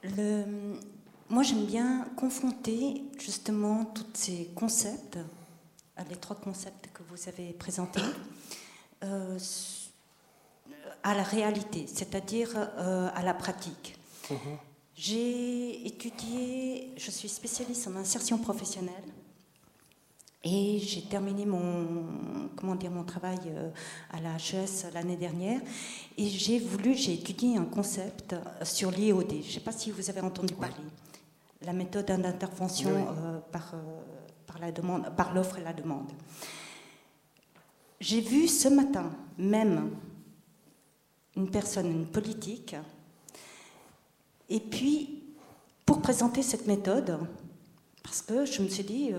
Le, 0.02 0.46
moi, 1.30 1.44
j'aime 1.44 1.66
bien 1.66 2.08
confronter 2.16 3.04
justement 3.20 3.84
tous 3.84 4.06
ces 4.14 4.50
concepts, 4.56 5.20
les 6.10 6.16
trois 6.16 6.38
concepts 6.38 6.90
que 6.94 7.04
vous 7.10 7.28
avez 7.28 7.52
présentés, 7.52 8.00
euh, 9.04 9.38
à 11.04 11.16
la 11.16 11.24
réalité, 11.24 11.86
c'est-à-dire 11.94 12.52
euh, 12.56 13.10
à 13.14 13.24
la 13.24 13.34
pratique. 13.34 13.98
Mhm. 14.30 14.38
J'ai 14.96 15.86
étudié, 15.86 16.94
je 16.96 17.12
suis 17.12 17.28
spécialiste 17.28 17.90
en 17.90 17.98
insertion 17.98 18.38
professionnelle 18.38 19.04
et 20.44 20.80
j'ai 20.80 21.04
terminé 21.04 21.46
mon, 21.46 22.50
comment 22.56 22.76
dire, 22.76 22.90
mon 22.90 23.04
travail 23.04 23.38
euh, 23.48 23.70
à 24.12 24.20
la 24.20 24.38
HES 24.38 24.92
l'année 24.94 25.16
dernière. 25.16 25.62
Et 26.18 26.28
j'ai 26.28 26.58
voulu, 26.58 26.96
j'ai 26.96 27.14
étudié 27.14 27.58
un 27.58 27.66
concept 27.66 28.36
sur 28.64 28.90
l'IOD. 28.90 29.30
Je 29.30 29.36
ne 29.36 29.42
sais 29.44 29.60
pas 29.60 29.72
si 29.72 29.92
vous 29.92 30.10
avez 30.10 30.22
entendu 30.22 30.56
parler. 30.56 30.84
La 31.62 31.74
méthode 31.74 32.08
d'intervention 32.08 32.90
euh, 32.90 33.40
par, 33.52 33.76
euh, 33.76 33.78
par, 34.48 34.58
la 34.58 34.72
demande, 34.72 35.16
par 35.16 35.34
l'offre 35.34 35.60
et 35.60 35.64
la 35.64 35.74
demande. 35.74 36.12
J'ai 38.00 38.22
vu 38.22 38.48
ce 38.48 38.68
matin 38.68 39.12
même 39.38 39.92
une 41.36 41.52
personne, 41.52 41.92
une 41.92 42.08
politique, 42.08 42.76
et 44.50 44.60
puis 44.60 45.24
pour 45.86 46.02
présenter 46.02 46.42
cette 46.42 46.68
méthode, 46.68 47.20
parce 48.12 48.24
que 48.24 48.44
je 48.44 48.62
me 48.62 48.68
suis 48.68 48.84
dit, 48.84 49.12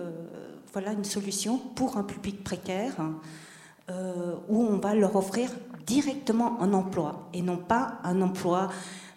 voilà 0.70 0.92
une 0.92 1.04
solution 1.04 1.56
pour 1.56 1.96
un 1.96 2.02
public 2.02 2.44
précaire 2.44 2.92
euh, 3.90 4.36
où 4.50 4.62
on 4.62 4.76
va 4.76 4.94
leur 4.94 5.16
offrir 5.16 5.50
directement 5.86 6.60
un 6.60 6.74
emploi 6.74 7.30
et 7.32 7.40
non 7.40 7.56
pas 7.56 8.00
un 8.04 8.20
emploi, 8.20 8.68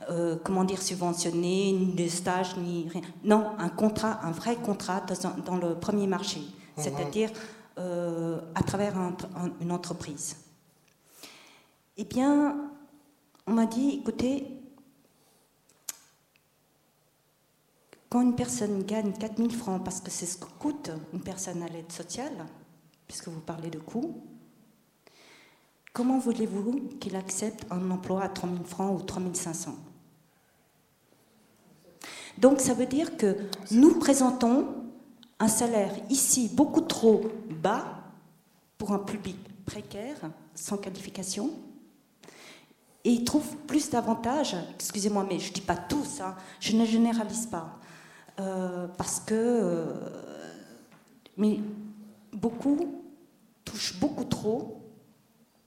euh, 0.10 0.38
comment 0.42 0.64
dire, 0.64 0.82
subventionné, 0.82 1.74
ni 1.74 1.94
de 1.94 2.08
stage, 2.08 2.56
ni 2.56 2.88
rien. 2.88 3.02
Non, 3.26 3.52
un 3.60 3.68
contrat, 3.68 4.22
un 4.24 4.32
vrai 4.32 4.56
contrat 4.56 5.02
dans, 5.46 5.58
le 5.58 5.76
premier 5.76 6.08
marché, 6.08 6.40
mhm. 6.40 6.46
c'est-à-dire 6.78 7.30
euh, 7.78 8.40
à 8.56 8.64
travers 8.64 8.94
une 9.60 9.74
entreprise. 9.74 10.38
Eh 11.98 12.06
bien, 12.06 12.56
on 13.46 13.52
m'a 13.52 13.66
dit, 13.66 14.00
écoutez, 14.02 14.48
Quand 18.16 18.22
une 18.22 18.34
personne 18.34 18.82
gagne 18.84 19.12
4000 19.12 19.54
francs, 19.54 19.84
parce 19.84 20.00
que 20.00 20.10
c'est 20.10 20.26
ce 20.26 20.38
que 20.38 20.46
coûte 20.58 20.90
une 21.12 21.20
personne 21.20 21.62
à 21.62 21.68
l'aide 21.68 21.92
sociale, 21.92 22.46
puisque 23.08 23.28
vous 23.28 23.42
parlez 23.42 23.70
de 23.70 23.78
coûts, 23.78 24.24
comment 25.92 26.18
voulez-vous 26.18 26.92
qu'il 27.02 27.18
accepte 27.18 27.66
un 27.70 27.92
emploi 27.92 28.24
à 28.24 28.30
3000 28.30 28.64
francs 28.64 28.98
ou 28.98 29.04
3500 29.04 29.76
Donc 32.38 32.62
ça 32.62 32.74
veut 32.74 32.86
dire 32.86 33.18
que 33.18 33.36
nous 33.72 34.00
présentons 34.00 34.66
un 35.38 35.50
salaire 35.50 35.92
ici 36.10 36.50
beaucoup 36.54 36.80
trop 36.80 37.22
bas 37.50 38.00
pour 38.78 38.94
un 38.94 39.00
public 39.00 39.36
précaire, 39.66 40.16
sans 40.54 40.78
qualification, 40.78 41.50
et 43.04 43.12
ils 43.12 43.26
trouvent 43.26 43.58
plus 43.68 43.90
d'avantages, 43.90 44.56
excusez-moi, 44.76 45.28
mais 45.30 45.38
je 45.38 45.50
ne 45.50 45.56
dis 45.56 45.60
pas 45.60 45.76
tous, 45.76 46.22
je 46.62 46.78
ne 46.78 46.86
généralise 46.86 47.48
pas, 47.48 47.78
euh, 48.40 48.88
parce 48.98 49.20
que 49.20 49.34
euh, 49.34 49.94
mais 51.38 51.60
beaucoup 52.34 53.02
touchent 53.64 54.00
beaucoup 54.00 54.26
trop 54.26 54.82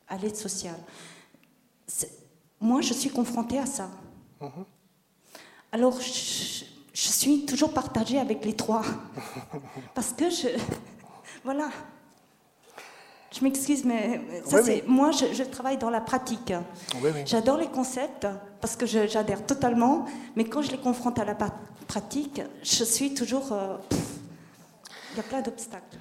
à 0.06 0.16
l'aide 0.16 0.36
sociale. 0.36 0.78
Moi, 2.60 2.80
je 2.80 2.92
suis 2.92 3.10
confrontée 3.10 3.58
à 3.58 3.66
ça. 3.66 3.90
Mhm. 4.40 4.64
Alors, 5.70 6.00
je, 6.00 6.64
suis 6.92 7.46
toujours 7.46 7.72
partagée 7.72 8.18
avec 8.18 8.44
les 8.44 8.54
trois. 8.54 8.82
Parce 9.94 10.12
que 10.12 10.30
je. 10.30 10.48
Voilà. 11.44 11.70
Je 13.30 13.44
m'excuse, 13.44 13.84
mais 13.84 14.20
ça, 14.46 14.62
c'est, 14.62 14.84
moi, 14.86 15.10
je, 15.10 15.42
travaille 15.42 15.76
dans 15.76 15.90
la 15.90 16.00
pratique. 16.00 16.52
J'adore 17.26 17.58
les 17.58 17.66
concepts 17.66 18.26
parce 18.60 18.74
que 18.74 18.86
j'adhère 18.86 19.44
totalement, 19.44 20.06
mais 20.34 20.44
quand 20.44 20.62
je 20.62 20.70
les 20.70 20.78
confronte 20.78 21.18
à 21.18 21.24
la 21.24 21.36
pratique, 21.86 22.40
je 22.62 22.84
suis 22.84 23.12
toujours. 23.12 23.52
Euh, 23.52 23.76
il 25.12 25.16
y 25.18 25.20
a 25.20 25.22
plein 25.22 25.42
d'obstacles. 25.42 25.98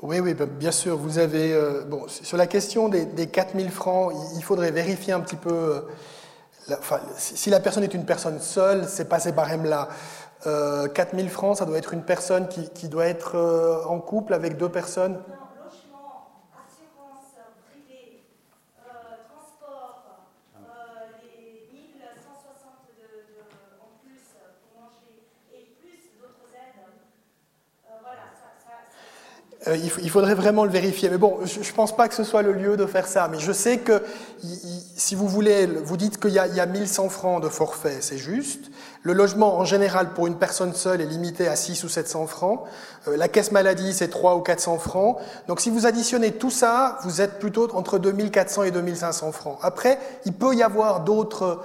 Oui, 0.00 0.20
oui, 0.20 0.32
bah, 0.32 0.46
bien 0.46 0.70
sûr. 0.70 0.96
Vous 0.96 1.18
avez. 1.18 1.52
Euh, 1.52 1.84
bon, 1.84 2.08
sur 2.08 2.38
la 2.38 2.46
question 2.46 2.88
des, 2.88 3.04
des 3.04 3.26
4000 3.26 3.70
francs, 3.70 4.14
il 4.34 4.42
faudrait 4.42 4.70
vérifier 4.70 5.12
un 5.12 5.20
petit 5.20 5.36
peu. 5.36 5.52
Euh, 5.52 6.76
enfin, 6.78 7.00
si 7.18 7.50
la 7.50 7.60
personne 7.60 7.84
est 7.84 7.92
une 7.92 8.06
personne 8.06 8.40
seule, 8.40 8.88
c'est 8.88 9.08
pas 9.08 9.18
ces 9.18 9.32
barèmes-là. 9.32 9.88
4000 10.94 11.30
francs, 11.30 11.58
ça 11.58 11.66
doit 11.66 11.78
être 11.78 11.94
une 11.94 12.02
personne 12.02 12.48
qui, 12.48 12.68
qui 12.70 12.88
doit 12.88 13.06
être 13.06 13.84
en 13.88 14.00
couple 14.00 14.34
avec 14.34 14.56
deux 14.56 14.68
personnes? 14.68 15.20
Euh, 29.68 29.76
il, 29.76 30.10
faudrait 30.10 30.34
vraiment 30.34 30.64
le 30.64 30.70
vérifier. 30.70 31.08
Mais 31.08 31.18
bon, 31.18 31.38
je 31.44 31.60
ne 31.60 31.74
pense 31.74 31.94
pas 31.94 32.08
que 32.08 32.14
ce 32.14 32.24
soit 32.24 32.42
le 32.42 32.52
lieu 32.52 32.76
de 32.76 32.86
faire 32.86 33.06
ça. 33.06 33.28
Mais 33.30 33.38
je 33.38 33.52
sais 33.52 33.78
que 33.78 34.02
si 34.96 35.14
vous 35.14 35.28
voulez, 35.28 35.66
vous 35.66 35.96
dites 35.96 36.20
qu'il 36.20 36.32
y, 36.32 36.34
y, 36.34 36.60
a 36.60 36.66
1100 36.66 37.08
francs 37.08 37.42
de 37.42 37.48
forfait, 37.48 37.98
c'est 38.00 38.18
juste. 38.18 38.71
Le 39.04 39.14
logement, 39.14 39.58
en 39.58 39.64
général, 39.64 40.12
pour 40.12 40.28
une 40.28 40.36
personne 40.36 40.74
seule, 40.74 41.00
est 41.00 41.06
limité 41.06 41.48
à 41.48 41.56
6 41.56 41.82
ou 41.82 41.88
700 41.88 42.28
francs. 42.28 42.60
Euh, 43.08 43.16
la 43.16 43.26
caisse 43.26 43.50
maladie, 43.50 43.92
c'est 43.92 44.06
3 44.06 44.36
ou 44.36 44.40
400 44.42 44.78
francs. 44.78 45.16
Donc 45.48 45.60
si 45.60 45.70
vous 45.70 45.86
additionnez 45.86 46.30
tout 46.30 46.50
ça, 46.50 46.98
vous 47.02 47.20
êtes 47.20 47.40
plutôt 47.40 47.68
entre 47.74 47.98
2400 47.98 48.62
et 48.62 48.70
2500 48.70 49.32
francs. 49.32 49.58
Après, 49.60 49.98
il 50.24 50.32
peut 50.32 50.54
y 50.54 50.62
avoir 50.62 51.00
d'autres, 51.00 51.58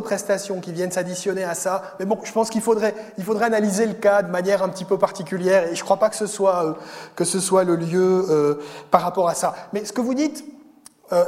prestations 0.00 0.60
qui 0.60 0.72
viennent 0.72 0.90
s'additionner 0.90 1.44
à 1.44 1.54
ça. 1.54 1.82
Mais 1.98 2.06
bon, 2.06 2.18
je 2.24 2.32
pense 2.32 2.48
qu'il 2.48 2.62
faudrait, 2.62 2.94
il 3.18 3.24
faudrait 3.24 3.46
analyser 3.46 3.84
le 3.84 3.94
cas 3.94 4.22
de 4.22 4.30
manière 4.30 4.62
un 4.62 4.70
petit 4.70 4.86
peu 4.86 4.96
particulière. 4.96 5.64
Et 5.64 5.74
je 5.74 5.80
ne 5.80 5.84
crois 5.84 5.98
pas 5.98 6.08
que 6.08 6.16
ce 6.16 6.26
soit, 6.26 6.64
euh, 6.64 6.72
que 7.16 7.26
ce 7.26 7.38
soit 7.38 7.64
le 7.64 7.76
lieu 7.76 8.24
euh, 8.30 8.54
par 8.90 9.02
rapport 9.02 9.28
à 9.28 9.34
ça. 9.34 9.54
Mais 9.74 9.84
ce 9.84 9.92
que 9.92 10.00
vous 10.00 10.14
dites 10.14 10.42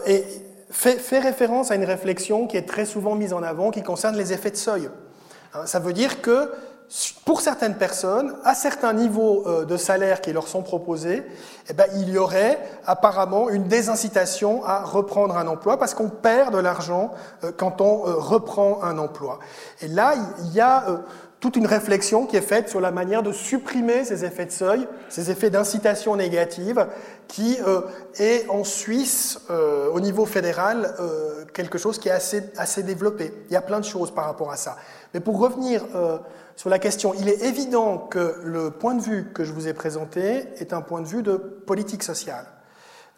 est, 0.06 0.24
fait, 0.70 0.96
fait 0.96 1.18
référence 1.18 1.70
à 1.70 1.74
une 1.74 1.84
réflexion 1.84 2.46
qui 2.46 2.56
est 2.56 2.66
très 2.66 2.86
souvent 2.86 3.14
mise 3.14 3.34
en 3.34 3.42
avant, 3.42 3.70
qui 3.70 3.82
concerne 3.82 4.16
les 4.16 4.32
effets 4.32 4.50
de 4.50 4.56
seuil. 4.56 4.88
Hein, 5.54 5.66
ça 5.66 5.78
veut 5.78 5.92
dire 5.92 6.20
que 6.20 6.50
pour 7.24 7.40
certaines 7.40 7.76
personnes, 7.76 8.34
à 8.44 8.54
certains 8.54 8.92
niveaux 8.92 9.44
euh, 9.46 9.64
de 9.64 9.76
salaire 9.76 10.20
qui 10.20 10.32
leur 10.32 10.46
sont 10.46 10.62
proposés, 10.62 11.22
eh 11.68 11.72
ben, 11.72 11.86
il 11.96 12.10
y 12.10 12.18
aurait 12.18 12.58
apparemment 12.86 13.48
une 13.48 13.64
désincitation 13.64 14.64
à 14.64 14.84
reprendre 14.84 15.36
un 15.36 15.46
emploi 15.46 15.78
parce 15.78 15.94
qu'on 15.94 16.10
perd 16.10 16.54
de 16.54 16.58
l'argent 16.58 17.12
euh, 17.42 17.52
quand 17.56 17.80
on 17.80 18.06
euh, 18.06 18.14
reprend 18.14 18.82
un 18.82 18.98
emploi. 18.98 19.38
Et 19.80 19.88
là, 19.88 20.14
il 20.40 20.52
y 20.52 20.60
a 20.60 20.84
toute 21.44 21.56
une 21.56 21.66
réflexion 21.66 22.24
qui 22.24 22.38
est 22.38 22.40
faite 22.40 22.70
sur 22.70 22.80
la 22.80 22.90
manière 22.90 23.22
de 23.22 23.30
supprimer 23.30 24.06
ces 24.06 24.24
effets 24.24 24.46
de 24.46 24.50
seuil, 24.50 24.88
ces 25.10 25.30
effets 25.30 25.50
d'incitation 25.50 26.16
négative, 26.16 26.86
qui 27.28 27.58
est 28.18 28.48
en 28.48 28.64
Suisse, 28.64 29.40
au 29.92 30.00
niveau 30.00 30.24
fédéral, 30.24 30.94
quelque 31.52 31.76
chose 31.76 31.98
qui 31.98 32.08
est 32.08 32.12
assez, 32.12 32.44
assez 32.56 32.82
développé. 32.82 33.30
Il 33.50 33.52
y 33.52 33.56
a 33.56 33.60
plein 33.60 33.78
de 33.78 33.84
choses 33.84 34.10
par 34.10 34.24
rapport 34.24 34.50
à 34.50 34.56
ça. 34.56 34.76
Mais 35.12 35.20
pour 35.20 35.38
revenir 35.38 35.84
euh, 35.94 36.18
sur 36.56 36.70
la 36.70 36.78
question, 36.78 37.14
il 37.18 37.28
est 37.28 37.42
évident 37.42 37.98
que 37.98 38.40
le 38.42 38.70
point 38.70 38.94
de 38.94 39.02
vue 39.02 39.32
que 39.32 39.44
je 39.44 39.52
vous 39.52 39.68
ai 39.68 39.74
présenté 39.74 40.48
est 40.56 40.72
un 40.72 40.80
point 40.80 41.02
de 41.02 41.06
vue 41.06 41.22
de 41.22 41.36
politique 41.36 42.02
sociale. 42.02 42.46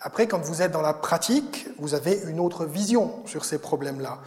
Après, 0.06 0.28
quand 0.28 0.38
vous 0.38 0.62
êtes 0.62 0.70
dans 0.70 0.82
la 0.82 0.92
pratique, 0.92 1.66
vous 1.80 1.94
avez 1.94 2.20
une 2.28 2.38
autre 2.38 2.64
vision 2.64 3.10
sur 3.24 3.44
ces 3.44 3.58
problèmes-là. 3.58 4.18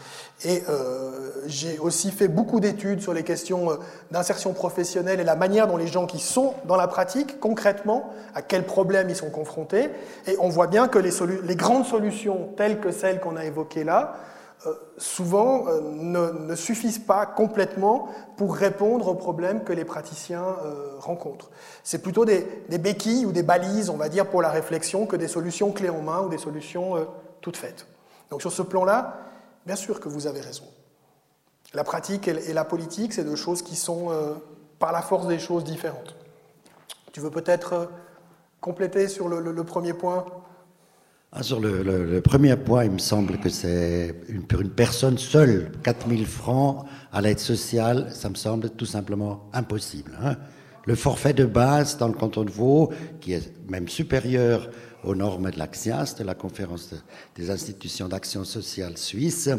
Et 0.44 0.62
euh, 0.68 1.32
j'ai 1.48 1.80
aussi 1.80 2.12
fait 2.12 2.28
beaucoup 2.28 2.60
d'études 2.60 3.00
sur 3.00 3.14
les 3.14 3.24
questions 3.24 3.72
euh, 3.72 3.76
d'insertion 4.12 4.52
professionnelle 4.52 5.22
et 5.22 5.24
la 5.24 5.38
manière 5.38 5.68
dont 5.68 5.78
les 5.78 5.88
gens 5.88 6.06
qui 6.06 6.20
sont 6.20 6.54
dans 6.66 6.76
la 6.76 6.90
pratique, 6.90 7.40
concrètement, 7.40 8.12
à 8.36 8.42
quels 8.42 8.66
problèmes 8.66 9.10
ils 9.10 9.16
sont 9.16 9.30
confrontés. 9.30 9.90
Et 10.28 10.36
on 10.42 10.50
voit 10.50 10.68
bien 10.68 10.90
que 10.90 11.00
les, 11.00 11.12
les 11.44 11.56
grandes 11.56 11.86
solutions, 11.86 12.50
telles 12.58 12.82
que 12.82 12.92
celles 12.92 13.22
qu'on 13.22 13.38
a 13.38 13.46
évoquées 13.46 13.86
là, 13.86 14.18
souvent 14.98 15.68
euh, 15.68 15.80
ne, 15.82 16.56
suffisent 16.56 17.00
pas 17.00 17.26
complètement 17.26 18.10
pour 18.36 18.56
répondre 18.56 19.08
aux 19.08 19.16
problèmes 19.16 19.64
que 19.64 19.72
les 19.72 19.86
praticiens 19.86 20.44
euh, 20.44 20.96
rencontrent. 21.00 21.50
C'est 21.84 22.02
plutôt 22.02 22.26
des, 22.26 22.46
béquilles 22.70 23.26
ou 23.26 23.32
des 23.32 23.44
balises, 23.44 23.90
on 23.90 23.98
va 23.98 24.10
dire, 24.10 24.30
pour 24.30 24.42
la 24.42 24.50
réflexion 24.50 25.06
que 25.06 25.16
des 25.16 25.28
solutions 25.28 25.72
clés 25.72 25.90
en 25.90 26.02
main 26.02 26.22
ou 26.22 26.30
des 26.30 26.38
solutions 26.38 27.08
toutes 27.42 27.58
faites. 27.58 27.88
Donc 28.30 28.42
sur 28.42 28.52
ce 28.52 28.62
plan-là, 28.62 29.18
bien 29.66 29.78
sûr 29.78 30.00
que 30.00 30.10
vous 30.10 30.28
avez 30.28 30.42
raison. 30.42 30.66
La 31.74 31.84
pratique 31.84 32.28
et 32.28 32.54
la 32.54 32.66
politique, 32.66 33.14
c'est 33.14 33.24
deux 33.24 33.36
choses 33.36 33.62
qui 33.62 33.76
sont, 33.76 34.10
par 34.80 34.92
la 34.92 35.02
force 35.02 35.28
des 35.28 35.40
choses, 35.40 35.64
différentes. 35.64 36.16
Tu 37.14 37.20
veux 37.20 37.30
peut-être 37.30 37.90
compléter 38.60 39.08
sur 39.08 39.30
le, 39.30 39.64
premier 39.64 39.94
point? 39.94 40.26
Ah, 41.32 41.44
Sur 41.44 41.60
le, 41.60 42.22
premier 42.22 42.56
point, 42.56 42.86
il 42.86 42.92
me 42.92 42.98
semble 42.98 43.38
que 43.38 43.50
c'est 43.50 44.16
une, 44.30 44.44
pour 44.44 44.62
une 44.62 44.72
personne 44.72 45.18
seule, 45.18 45.72
4000 45.84 46.26
francs 46.26 46.86
à 47.12 47.22
l'aide 47.22 47.40
sociale, 47.40 48.10
ça 48.12 48.30
me 48.30 48.36
semble 48.36 48.72
tout 48.72 48.88
simplement 48.88 49.48
impossible. 49.54 50.18
Hein. 50.24 50.38
le 50.86 50.96
forfait 50.96 51.34
de 51.34 51.46
base 51.46 51.98
dans 51.98 52.08
le 52.08 52.14
canton 52.14 52.44
de 52.44 52.50
Vaud, 52.50 52.92
qui 53.22 53.34
est 53.34 53.54
même 53.70 53.88
supérieur 53.88 54.70
aux 55.04 55.14
normes 55.14 55.52
de 55.52 55.60
l'AXIAS, 55.60 56.16
de 56.18 56.24
la 56.24 56.34
Conférence 56.34 56.96
des 57.36 57.52
institutions 57.52 58.08
d'action 58.08 58.44
sociale 58.44 58.98
suisse, 58.98 59.50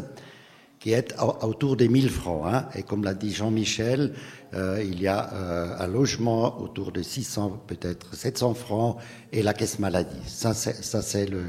qui 0.79 0.91
est 0.91 1.15
autour 1.41 1.77
des 1.77 1.87
1000 1.87 2.09
francs. 2.09 2.43
Hein. 2.47 2.65
Et 2.75 2.83
comme 2.83 3.03
l'a 3.03 3.13
dit 3.13 3.31
Jean-Michel, 3.31 4.13
euh, 4.53 4.83
il 4.83 5.01
y 5.01 5.07
a 5.07 5.33
euh, 5.33 5.75
un 5.79 5.87
logement 5.87 6.61
autour 6.61 6.91
de 6.91 7.01
600, 7.01 7.63
peut-être 7.67 8.15
700 8.15 8.53
francs, 8.53 8.97
et 9.31 9.43
la 9.43 9.53
caisse 9.53 9.79
maladie. 9.79 10.21
Ça, 10.27 10.53
c'est 10.53 11.25
le, 11.25 11.45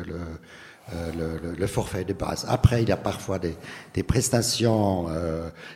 euh, 0.93 1.55
le, 1.59 1.67
forfait 1.67 2.05
de 2.05 2.13
base. 2.13 2.47
Après, 2.49 2.83
il 2.83 2.89
y 2.89 2.93
a 2.93 2.97
parfois 2.97 3.39
des, 3.39 3.55
des 3.95 4.03
prestations 4.03 5.09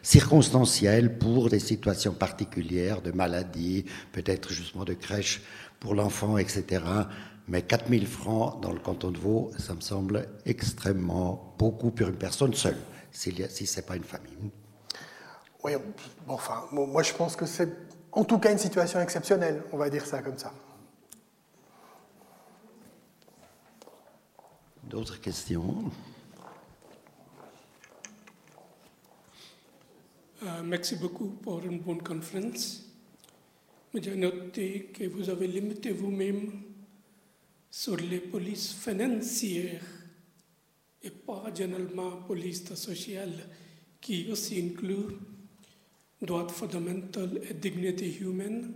circonstancielles 0.03 1.19
pour 1.19 1.49
des 1.49 1.61
situations 1.61 2.13
particulières 2.13 3.03
de 3.03 3.13
maladie, 3.13 3.85
peut-être 4.13 4.53
justement 4.53 4.85
de 4.85 4.95
crèche 4.95 5.43
pour 5.81 5.95
l'enfant, 5.95 6.39
etc. 6.39 6.83
Mais 7.49 7.63
4000 7.63 8.07
francs 8.07 8.61
dans 8.63 8.73
le 8.73 8.81
canton 8.81 9.11
de 9.11 9.19
Vaud, 9.19 9.51
ça 9.59 9.75
me 9.75 9.81
semble 9.81 10.29
extrêmement 10.45 11.55
beaucoup 11.59 11.91
pour 11.91 12.09
une 12.09 12.17
personne 12.17 12.55
seule 12.55 12.79
si 13.13 13.33
ce 13.67 13.77
n'est 13.77 13.87
pas 13.87 13.97
une 13.97 14.05
famille. 14.05 14.51
Oui, 15.67 15.73
bon, 16.25 16.35
enfin, 16.35 16.69
moi 16.71 17.03
je 17.03 17.13
pense 17.13 17.35
que 17.35 17.45
c'est 17.45 17.69
en 18.13 18.23
tout 18.23 18.39
cas 18.39 18.53
une 18.53 18.59
situation 18.59 19.01
exceptionnelle, 19.01 19.65
on 19.73 19.77
va 19.77 19.91
dire 19.91 20.07
ça 20.07 20.23
comme 20.23 20.39
ça. 20.39 20.55
D'autres 24.85 25.21
questions? 25.21 25.91
Euh, 30.45 30.63
Merci 30.63 30.95
beaucoup 30.95 31.31
pour 31.31 31.59
une 31.65 31.81
bonne 31.81 32.01
conférence. 32.01 32.85
J'ai 33.93 34.15
noté 34.15 34.93
que 34.95 35.09
vous 35.09 35.29
avez 35.29 35.49
limité 35.49 35.91
vous-même 35.91 36.63
sur 37.69 37.97
les 37.97 38.21
polices 38.21 38.73
financières 38.73 39.83
et 41.03 41.11
pas 41.11 41.47
généralement 41.53 42.19
police 42.23 42.73
sociale, 42.73 43.49
qui 44.01 44.31
aussi 44.31 44.61
inclut 44.61 45.19
droits 46.23 46.49
fondamentaux 46.49 47.29
et 47.49 47.55
dignité 47.55 48.19
humaine 48.21 48.73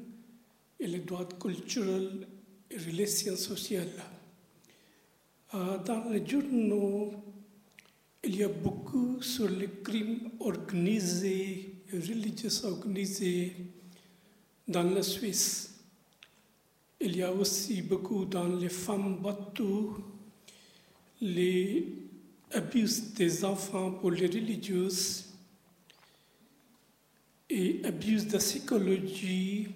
et 0.79 0.87
les 0.87 1.01
droits 1.01 1.29
culturels 1.41 2.27
et 2.71 2.77
relations 2.79 3.37
sociales. 3.37 3.89
Euh, 5.55 5.79
dans 5.79 6.09
les 6.11 6.27
journaux, 6.27 7.13
il 8.23 8.37
y 8.37 8.45
a 8.45 8.49
beaucoup 8.49 9.23
sur 9.23 9.49
les 9.49 9.69
crimes 9.83 10.31
organisés 10.41 11.75
religieux 11.93 12.51
organisés 12.65 13.57
dans 14.69 14.83
la 14.83 15.03
Suisse. 15.03 15.81
Il 17.01 17.17
y 17.17 17.23
a 17.23 17.33
aussi 17.33 17.83
beaucoup 17.83 18.27
dans 18.27 18.47
les 18.47 18.69
femmes 18.69 19.17
battues, 19.23 20.03
les 21.21 21.87
abus 22.53 23.13
des 23.17 23.45
enfants 23.45 23.93
pour 23.93 24.11
les 24.11 24.27
religieuses 24.27 25.30
et 27.51 27.81
abus 27.85 28.27
de 28.27 28.39
psychologie, 28.39 29.69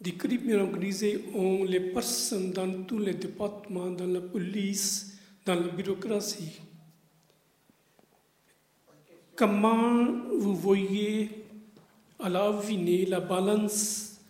des 0.00 0.14
crimes 0.14 0.58
organisés 0.58 1.24
ont 1.34 1.64
les 1.64 1.80
personnes 1.80 2.52
dans 2.52 2.84
tous 2.84 2.98
les 2.98 3.14
départements, 3.14 3.90
dans 3.90 4.06
la 4.06 4.20
police, 4.20 5.18
dans 5.44 5.56
la 5.56 5.68
bureaucratie. 5.68 6.60
Comment 9.36 10.06
vous 10.38 10.54
voyez 10.56 11.44
à 12.18 12.28
l'avenir 12.28 13.10
la 13.10 13.20
balance 13.20 14.20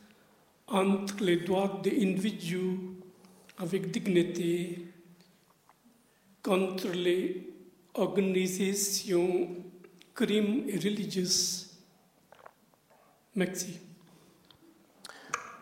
entre 0.66 1.23
les 1.23 1.39
droits 1.39 1.81
des 1.82 2.03
individus 2.03 2.78
avec 3.59 3.90
dignité 3.90 4.86
contre 6.43 6.89
les 6.89 7.49
organisations 7.95 9.49
crimes 10.15 10.65
et 10.69 10.78
religieuses? 10.78 11.68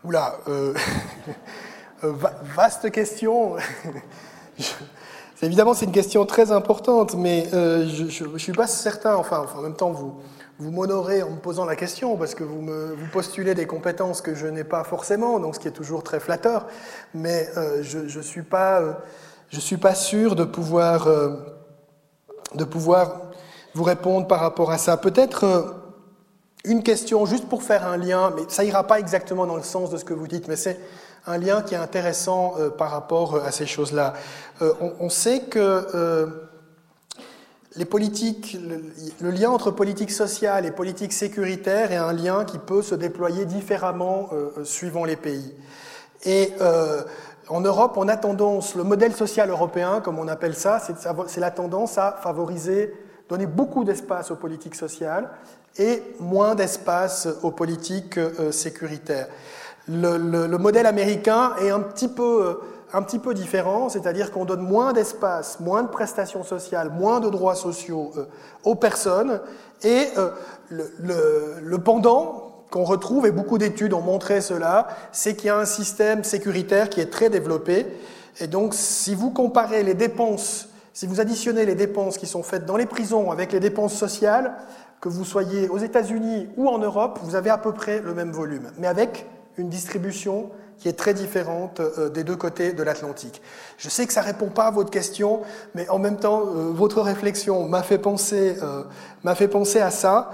Oula, 0.05 0.39
euh, 0.48 0.74
vaste 2.03 2.90
question. 2.90 3.57
évidemment, 5.43 5.74
c'est 5.74 5.86
une 5.86 5.93
question 5.93 6.24
très 6.27 6.53
importante, 6.53 7.15
mais 7.15 7.48
euh, 7.53 7.86
je 7.86 8.24
ne 8.24 8.39
suis 8.39 8.53
pas 8.53 8.66
certain, 8.66 9.16
enfin, 9.16 9.47
en 9.57 9.62
même 9.62 9.77
temps, 9.77 9.90
vous, 9.90 10.20
vous 10.59 10.70
m'honorez 10.70 11.23
en 11.23 11.31
me 11.31 11.39
posant 11.39 11.65
la 11.66 11.77
question, 11.77 12.16
parce 12.16 12.35
que 12.35 12.44
vous, 12.44 12.62
me, 12.62 12.97
postulez 13.12 13.55
des 13.55 13.66
compétences 13.66 14.23
que 14.23 14.35
je 14.35 14.47
n'ai 14.47 14.65
pas 14.65 14.85
forcément, 14.85 15.39
donc 15.39 15.55
ce 15.55 15.61
qui 15.61 15.69
est 15.69 15.73
toujours 15.73 16.03
très 16.03 16.20
flatteur, 16.20 16.66
mais 17.15 17.48
euh, 17.57 17.82
je 17.82 17.98
ne 17.98 18.23
suis 18.23 18.43
je 19.48 19.57
ne 19.57 19.61
suis 19.61 19.77
pas 19.77 19.94
sûr 19.94 20.35
de 20.35 20.44
pouvoir, 20.44 21.09
euh, 21.09 21.36
de 22.55 22.65
pouvoir 22.65 23.20
vous 23.74 23.85
répondre 23.85 24.27
par 24.27 24.40
rapport 24.40 24.70
à 24.70 24.78
ça. 24.78 24.97
Peut-être 24.97 25.44
euh, 25.44 25.62
une 26.66 26.82
question, 26.82 27.24
juste 27.26 27.48
pour 27.48 27.62
faire 27.62 27.86
un 27.86 27.97
lien, 27.97 28.32
mais 28.36 28.43
ça 28.48 28.64
ira 28.64 28.84
pas 28.84 28.98
exactement 28.98 29.47
dans 29.47 29.56
le 29.56 29.62
sens 29.62 29.90
de 29.90 29.97
ce 29.97 30.05
que 30.05 30.14
vous 30.14 30.26
dites, 30.26 30.48
mais 30.48 30.56
c'est 30.56 30.78
un 31.26 31.38
lien 31.38 31.62
qui 31.62 31.74
est 31.74 31.78
intéressant 31.78 32.55
euh, 32.59 32.70
par 32.70 32.90
rapport 32.90 33.36
à 33.36 33.51
ces 33.51 33.66
choses-là. 33.66 34.14
On, 35.01 35.09
sait 35.09 35.40
que 35.40 36.28
les 37.76 37.84
politiques, 37.84 38.56
le, 39.20 39.30
lien 39.30 39.51
entre 39.51 39.70
politique 39.70 40.10
sociale 40.10 40.64
et 40.66 40.70
politique 40.70 41.12
sécuritaire 41.12 41.93
est 41.93 41.97
un 41.97 42.12
lien 42.12 42.44
qui 42.44 42.59
peut 42.59 42.82
se 42.82 42.94
déployer 42.94 43.44
différemment 43.44 44.30
suivant 44.64 45.05
les 45.05 45.16
pays. 45.16 45.55
Et 46.24 46.52
en 47.48 47.60
Europe, 47.60 47.94
on 47.97 48.09
a 48.09 48.16
tendance, 48.16 48.74
le 48.74 48.82
modèle 48.82 49.14
social 49.14 49.51
européen, 49.51 50.01
comme 50.01 50.18
on 50.18 50.28
appelle 50.28 50.55
ça, 50.55 50.80
c'est 50.80 51.40
la 51.40 51.51
tendance 51.51 51.97
à 51.98 52.18
favoriser, 52.22 52.93
donner 53.28 53.47
beaucoup 53.47 53.85
d'espace 53.85 54.31
aux 54.31 54.36
politiques 54.36 54.74
sociales 54.74 55.28
et 55.78 56.03
moins 56.20 56.55
d'espace 56.55 57.28
aux 57.43 57.51
politiques 57.51 58.19
euh, 58.19 58.51
sécuritaires. 58.53 59.28
Le, 59.89 60.57
modèle 60.57 60.86
américain 60.86 61.53
est 61.61 61.70
un 61.70 61.81
petit 61.81 62.09
peu, 62.09 62.44
euh, 62.44 62.55
un 62.93 63.03
petit 63.03 63.19
peu 63.19 63.35
différent, 63.35 63.89
c'est-à-dire 63.89 64.32
qu'on 64.32 64.44
donne 64.44 64.62
moins 64.62 64.93
d'espace, 64.93 65.61
moins 65.61 65.82
de 65.82 65.89
prestations 65.89 66.43
sociales, 66.43 66.90
moins 66.90 67.20
de 67.20 67.28
droits 67.28 67.55
sociaux 67.55 68.11
euh, 68.16 68.24
aux 68.65 68.74
personnes, 68.74 69.40
et 69.85 70.07
le 70.70 71.77
pendant, 71.77 72.65
qu'on 72.70 72.85
retrouve, 72.85 73.27
et 73.27 73.31
beaucoup 73.31 73.59
d'études 73.59 73.93
ont 73.93 74.01
montré 74.01 74.40
cela, 74.40 74.89
c'est 75.12 75.36
qu'il 75.36 75.47
y 75.47 75.51
a 75.51 75.59
un 75.59 75.66
système 75.66 76.24
sécuritaire 76.24 76.89
qui 76.89 77.01
est 77.01 77.12
très 77.12 77.31
développé. 77.31 77.86
Et 78.40 78.47
donc, 78.47 78.74
si 78.74 79.15
vous 79.15 79.31
comparez 79.31 79.82
les 79.82 79.94
dépenses, 79.94 80.69
si 80.97 81.06
vous 81.06 81.20
additionnez 81.20 81.66
les 81.66 81.74
dépenses 81.74 82.16
qui 82.16 82.27
sont 82.27 82.43
faites 82.43 82.64
dans 82.64 82.78
les 82.78 82.86
prisons 82.86 83.31
avec 83.31 83.52
les 83.52 83.60
dépenses 83.60 83.93
sociales, 83.93 84.55
que 84.98 85.10
vous 85.10 85.27
soyez 85.27 85.68
aux 85.68 85.77
États-Unis 85.77 86.48
ou 86.56 86.70
en 86.70 86.78
Europe, 86.78 87.18
vous 87.23 87.35
avez 87.35 87.51
à 87.51 87.59
peu 87.59 87.73
près 87.73 88.01
le 88.01 88.14
même 88.14 88.31
volume, 88.31 88.70
mais 88.78 88.86
avec 88.86 89.27
une 89.59 89.68
distribution 89.68 90.48
qui 90.78 90.89
est 90.89 90.94
très 90.94 91.12
différente 91.12 91.81
euh, 91.81 92.09
des 92.09 92.24
deux 92.24 92.36
côtés 92.36 92.73
de 92.73 92.82
l'Atlantique. 92.82 93.43
Je 93.77 93.90
sais 93.90 94.06
que 94.06 94.12
ça 94.14 94.23
répond 94.23 94.48
pas 94.48 94.68
à 94.68 94.70
votre 94.70 94.90
question, 94.90 95.43
mais 95.74 95.86
en 95.90 95.98
même 95.98 96.16
temps, 96.16 96.44
euh, 96.47 96.70
votre 96.73 97.02
réflexion 97.02 97.68
m'a 97.68 97.82
fait 97.82 97.98
penser, 97.98 98.56
euh, 98.62 98.82
m'a 99.23 99.35
fait 99.35 99.48
penser 99.48 99.81
à 99.81 99.90
ça. 99.90 100.31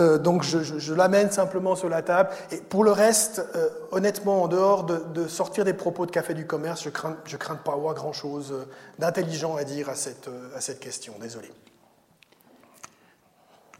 Euh, 0.00 0.18
donc 0.18 0.42
je, 0.42 0.92
l'amène 0.94 1.30
simplement 1.30 1.76
sur 1.76 1.88
la 1.88 2.02
table. 2.02 2.30
Et 2.50 2.56
pour 2.56 2.84
le 2.84 2.90
reste, 2.90 3.46
euh, 3.54 3.68
honnêtement, 3.92 4.42
en 4.42 4.48
dehors 4.48 4.84
de, 4.84 5.26
sortir 5.28 5.64
des 5.64 5.74
propos 5.74 6.06
de 6.06 6.10
Café 6.10 6.34
du 6.34 6.46
Commerce, 6.46 6.82
je 6.82 6.90
crains, 6.90 7.16
je 7.24 7.36
crains 7.36 7.54
de 7.54 7.60
pas 7.60 7.72
avoir 7.72 7.94
grand-chose 7.94 8.52
euh, 8.52 8.64
d'intelligent 8.98 9.56
à 9.56 9.64
dire 9.64 9.88
à 9.88 9.94
cette, 9.94 10.28
à 10.54 10.60
cette 10.60 10.80
question. 10.80 11.14
Désolé. 11.20 11.48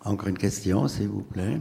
Encore 0.05 0.28
une 0.28 0.39
question, 0.39 0.86
s'il 0.86 1.09
vous 1.09 1.23
plaît. 1.23 1.59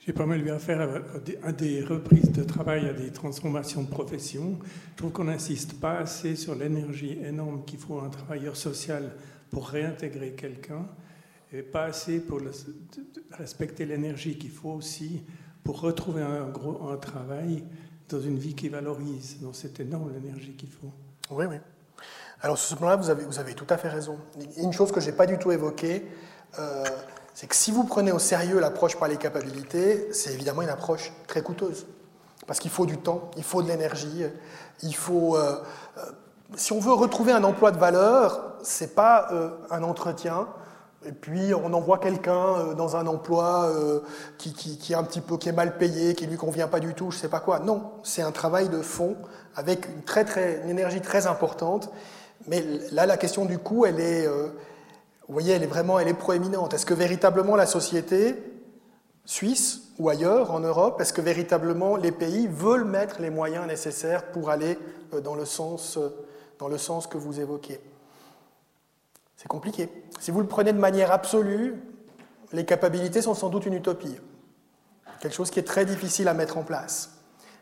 J'ai 0.00 0.12
pas 0.12 0.26
mal 0.26 0.46
eu 0.46 0.50
affaire 0.50 1.02
à 1.42 1.52
des 1.52 1.82
reprises 1.82 2.30
de 2.30 2.44
travail, 2.44 2.88
à 2.88 2.92
des 2.92 3.10
transformations 3.10 3.82
de 3.82 3.88
profession. 3.88 4.58
Je 4.92 4.96
trouve 4.96 5.12
qu'on 5.12 5.24
n'insiste 5.24 5.80
pas 5.80 5.94
assez 5.94 6.36
sur 6.36 6.54
l'énergie 6.54 7.18
énorme 7.24 7.64
qu'il 7.64 7.78
faut 7.78 8.00
à 8.00 8.04
un 8.04 8.08
travailleur 8.10 8.54
social 8.54 9.12
pour 9.50 9.68
réintégrer 9.68 10.32
quelqu'un 10.32 10.86
et 11.54 11.62
pas 11.62 11.84
assez 11.84 12.18
pour 12.18 12.40
respecter 13.30 13.86
l'énergie 13.86 14.36
qu'il 14.36 14.50
faut 14.50 14.70
aussi 14.70 15.24
pour 15.62 15.80
retrouver 15.80 16.22
un, 16.22 16.96
travail 16.96 17.64
dans 18.08 18.20
une 18.20 18.38
vie 18.38 18.54
qui 18.54 18.68
valorise. 18.68 19.40
Donc 19.40 19.54
c'est 19.54 19.80
énorme 19.80 20.12
l'énergie 20.12 20.52
qu'il 20.52 20.70
faut. 20.70 20.92
Oui, 21.30 21.46
oui. 21.46 21.56
Alors 22.42 22.58
sur 22.58 22.68
ce 22.70 22.74
plan-là, 22.74 22.96
vous 22.96 23.38
avez, 23.38 23.54
tout 23.54 23.66
à 23.70 23.78
fait 23.78 23.88
raison. 23.88 24.18
Une 24.58 24.72
chose 24.72 24.92
que 24.92 25.00
je 25.00 25.10
n'ai 25.10 25.16
pas 25.16 25.26
du 25.26 25.38
tout 25.38 25.52
évoquée, 25.52 26.04
euh, 26.58 26.84
c'est 27.32 27.46
que 27.46 27.56
si 27.56 27.70
vous 27.70 27.84
prenez 27.84 28.12
au 28.12 28.18
sérieux 28.18 28.60
l'approche 28.60 28.98
par 28.98 29.08
les 29.08 29.16
capacités, 29.16 30.12
c'est 30.12 30.34
évidemment 30.34 30.62
une 30.62 30.68
approche 30.68 31.12
très 31.26 31.42
coûteuse. 31.42 31.86
Parce 32.46 32.58
qu'il 32.58 32.70
faut 32.70 32.84
du 32.84 32.98
temps, 32.98 33.30
il 33.36 33.44
faut 33.44 33.62
de 33.62 33.68
l'énergie, 33.68 34.24
il 34.82 34.94
faut... 34.94 35.36
Euh, 35.36 35.56
euh, 35.96 36.00
si 36.56 36.72
on 36.72 36.78
veut 36.78 36.92
retrouver 36.92 37.32
un 37.32 37.42
emploi 37.42 37.70
de 37.70 37.78
valeur, 37.78 38.56
ce 38.62 38.84
n'est 38.84 38.90
pas 38.90 39.30
un 39.70 39.82
entretien, 39.82 40.46
et 41.06 41.12
puis 41.12 41.54
on 41.54 41.72
envoie 41.72 41.98
quelqu'un 41.98 42.74
dans 42.76 42.96
un 42.96 43.06
emploi 43.06 43.70
qui, 44.38 44.52
qui, 44.52 44.92
est 44.92 44.96
un 44.96 45.04
petit 45.04 45.20
peu 45.20 45.36
qui 45.36 45.48
est 45.48 45.52
mal 45.52 45.76
payé, 45.76 46.14
qui 46.14 46.26
lui 46.26 46.36
convient 46.36 46.68
pas 46.68 46.80
du 46.80 46.94
tout, 46.94 47.10
je 47.10 47.18
sais 47.18 47.28
pas 47.28 47.40
quoi. 47.40 47.58
Non, 47.58 47.92
c'est 48.02 48.22
un 48.22 48.32
travail 48.32 48.68
de 48.68 48.80
fond 48.80 49.16
avec 49.54 49.86
une, 49.86 50.02
très, 50.02 50.24
très, 50.24 50.62
une 50.62 50.70
énergie 50.70 51.00
très 51.00 51.26
importante. 51.26 51.90
Mais 52.46 52.62
là, 52.90 53.06
la 53.06 53.16
question 53.16 53.44
du 53.44 53.58
coût, 53.58 53.86
elle 53.86 54.00
est, 54.00 54.26
vous 54.26 55.32
voyez, 55.32 55.54
elle 55.54 55.62
est 55.62 55.66
vraiment, 55.66 55.98
elle 55.98 56.08
est 56.08 56.14
proéminente. 56.14 56.74
Est-ce 56.74 56.86
que 56.86 56.94
véritablement 56.94 57.56
la 57.56 57.66
société 57.66 58.36
suisse 59.24 59.80
ou 59.98 60.08
ailleurs 60.08 60.50
en 60.50 60.60
Europe 60.60 61.00
Est-ce 61.00 61.12
que 61.12 61.20
véritablement 61.20 61.96
les 61.96 62.12
pays 62.12 62.46
veulent 62.46 62.84
mettre 62.84 63.20
les 63.20 63.30
moyens 63.30 63.66
nécessaires 63.66 64.30
pour 64.32 64.50
aller 64.50 64.78
euh, 65.14 65.20
dans 65.20 65.34
le 65.34 65.44
sens, 65.44 65.96
euh, 65.96 66.10
dans 66.58 66.68
le 66.68 66.78
sens 66.78 67.06
que 67.06 67.16
vous 67.16 67.40
évoquez 67.40 67.80
C'est 69.36 69.48
compliqué. 69.48 69.90
Si 70.20 70.30
vous 70.30 70.40
le 70.40 70.46
prenez 70.46 70.72
de 70.72 70.78
manière 70.78 71.12
absolue, 71.12 71.74
les 72.52 72.64
capacités 72.64 73.22
sont 73.22 73.34
sans 73.34 73.48
doute 73.48 73.66
une 73.66 73.74
utopie, 73.74 74.16
quelque 75.20 75.34
chose 75.34 75.50
qui 75.50 75.58
est 75.58 75.64
très 75.64 75.84
difficile 75.84 76.28
à 76.28 76.34
mettre 76.34 76.56
en 76.56 76.62
place. 76.62 77.10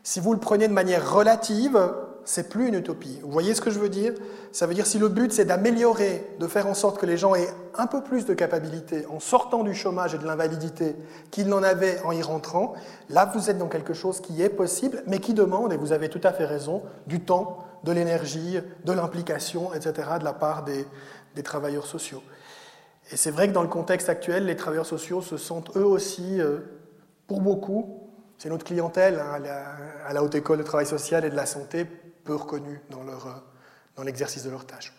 Si 0.03 0.19
vous 0.19 0.33
le 0.33 0.39
prenez 0.39 0.67
de 0.67 0.73
manière 0.73 1.13
relative, 1.13 1.79
c'est 2.25 2.49
plus 2.49 2.67
une 2.67 2.75
utopie. 2.75 3.19
Vous 3.21 3.31
voyez 3.31 3.53
ce 3.53 3.61
que 3.61 3.71
je 3.71 3.79
veux 3.79 3.89
dire? 3.89 4.13
Ça 4.51 4.65
veut 4.65 4.73
dire 4.73 4.85
si 4.85 4.99
le 4.99 5.09
but 5.09 5.31
c'est 5.33 5.45
d'améliorer, 5.45 6.25
de 6.39 6.47
faire 6.47 6.67
en 6.67 6.73
sorte 6.73 6.99
que 6.99 7.05
les 7.05 7.17
gens 7.17 7.35
aient 7.35 7.53
un 7.75 7.87
peu 7.87 8.01
plus 8.01 8.25
de 8.25 8.33
capacités 8.33 9.05
en 9.07 9.19
sortant 9.19 9.63
du 9.63 9.73
chômage 9.73 10.13
et 10.13 10.17
de 10.17 10.25
l'invalidité 10.25 10.95
qu'ils 11.31 11.47
n'en 11.47 11.63
avaient 11.63 11.99
en 12.03 12.11
y 12.11 12.21
rentrant, 12.21 12.73
là 13.09 13.29
vous 13.33 13.49
êtes 13.49 13.57
dans 13.57 13.67
quelque 13.67 13.93
chose 13.93 14.21
qui 14.21 14.41
est 14.41 14.49
possible, 14.49 15.03
mais 15.07 15.19
qui 15.19 15.33
demande, 15.33 15.73
et 15.73 15.77
vous 15.77 15.91
avez 15.91 16.09
tout 16.09 16.21
à 16.23 16.31
fait 16.31 16.45
raison, 16.45 16.83
du 17.07 17.19
temps, 17.21 17.59
de 17.83 17.91
l'énergie, 17.91 18.59
de 18.85 18.91
l'implication, 18.93 19.73
etc., 19.73 19.93
de 20.19 20.23
la 20.23 20.33
part 20.33 20.63
des, 20.63 20.85
travailleurs 21.41 21.87
sociaux. 21.87 22.21
Et 23.11 23.17
c'est 23.17 23.31
vrai 23.31 23.47
que 23.47 23.53
dans 23.53 23.63
le 23.63 23.67
contexte 23.67 24.09
actuel, 24.09 24.45
les 24.45 24.55
travailleurs 24.55 24.85
sociaux 24.85 25.21
se 25.21 25.37
sentent 25.37 25.75
eux 25.75 25.85
aussi, 25.85 26.39
euh, 26.39 26.59
pour 27.27 27.41
beaucoup, 27.41 28.11
c'est 28.37 28.49
notre 28.49 28.65
clientèle 28.65 29.19
hein, 29.19 29.41
à 30.05 30.13
la 30.13 30.23
Haute 30.23 30.35
École 30.35 30.59
de 30.59 30.63
Travail 30.63 30.85
Social 30.85 31.25
et 31.25 31.29
de 31.29 31.35
la 31.35 31.45
Santé, 31.45 31.85
peu 31.85 32.35
reconnus 32.35 32.79
dans, 32.89 33.03
leur, 33.03 33.27
euh, 33.27 33.31
dans 33.95 34.03
l'exercice 34.03 34.43
de 34.43 34.49
leurs 34.49 34.65
tâches. 34.65 34.93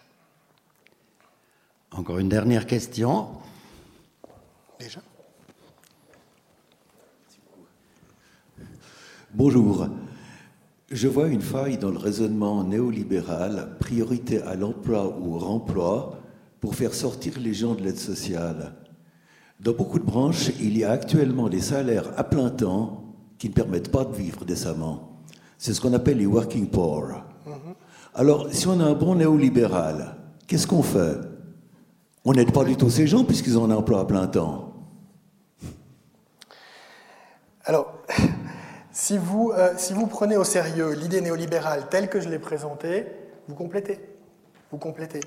Encore 1.92 2.18
une 2.18 2.28
dernière 2.28 2.66
question. 2.66 3.28
Déjà 4.80 5.00
Bonjour. 9.36 9.88
Je 10.90 11.08
vois 11.08 11.26
une 11.26 11.40
faille 11.40 11.76
dans 11.76 11.90
le 11.90 11.98
raisonnement 11.98 12.62
néolibéral, 12.62 13.76
priorité 13.80 14.40
à 14.42 14.54
l'emploi 14.54 15.08
ou 15.18 15.34
au 15.34 15.38
remploi, 15.38 16.20
pour 16.64 16.74
faire 16.74 16.94
sortir 16.94 17.34
les 17.38 17.52
gens 17.52 17.74
de 17.74 17.82
l'aide 17.82 17.98
sociale. 17.98 18.72
Dans 19.60 19.74
beaucoup 19.74 19.98
de 19.98 20.04
branches, 20.04 20.48
il 20.60 20.78
y 20.78 20.82
a 20.82 20.92
actuellement 20.92 21.50
des 21.50 21.60
salaires 21.60 22.10
à 22.16 22.24
plein 22.24 22.48
temps 22.48 23.04
qui 23.36 23.50
ne 23.50 23.52
permettent 23.52 23.92
pas 23.92 24.06
de 24.06 24.14
vivre 24.14 24.46
décemment. 24.46 25.20
C'est 25.58 25.74
ce 25.74 25.80
qu'on 25.82 25.92
appelle 25.92 26.16
les 26.16 26.24
working 26.24 26.68
poor. 26.68 27.22
Alors, 28.14 28.48
si 28.50 28.66
on 28.66 28.80
a 28.80 28.84
un 28.84 28.94
bon 28.94 29.16
néolibéral, 29.16 30.16
qu'est-ce 30.46 30.66
qu'on 30.66 30.82
fait? 30.82 31.18
On 32.24 32.32
n'aide 32.32 32.50
pas 32.50 32.64
du 32.64 32.76
tout 32.78 32.88
ces 32.88 33.06
gens 33.06 33.24
puisqu'ils 33.24 33.58
ont 33.58 33.70
un 33.70 33.76
emploi 33.76 34.00
à 34.00 34.06
plein 34.06 34.26
temps. 34.26 34.72
Alors, 37.66 37.92
si 38.90 39.18
vous, 39.18 39.52
euh, 39.54 39.74
si 39.76 39.92
vous 39.92 40.06
prenez 40.06 40.38
au 40.38 40.44
sérieux 40.44 40.94
l'idée 40.94 41.20
néolibérale 41.20 41.88
telle 41.90 42.08
que 42.08 42.20
je 42.20 42.30
l'ai 42.30 42.38
présentée, 42.38 43.04
vous 43.48 43.54
complétez. 43.54 44.00
Vous 44.70 44.78
complétez. 44.78 45.20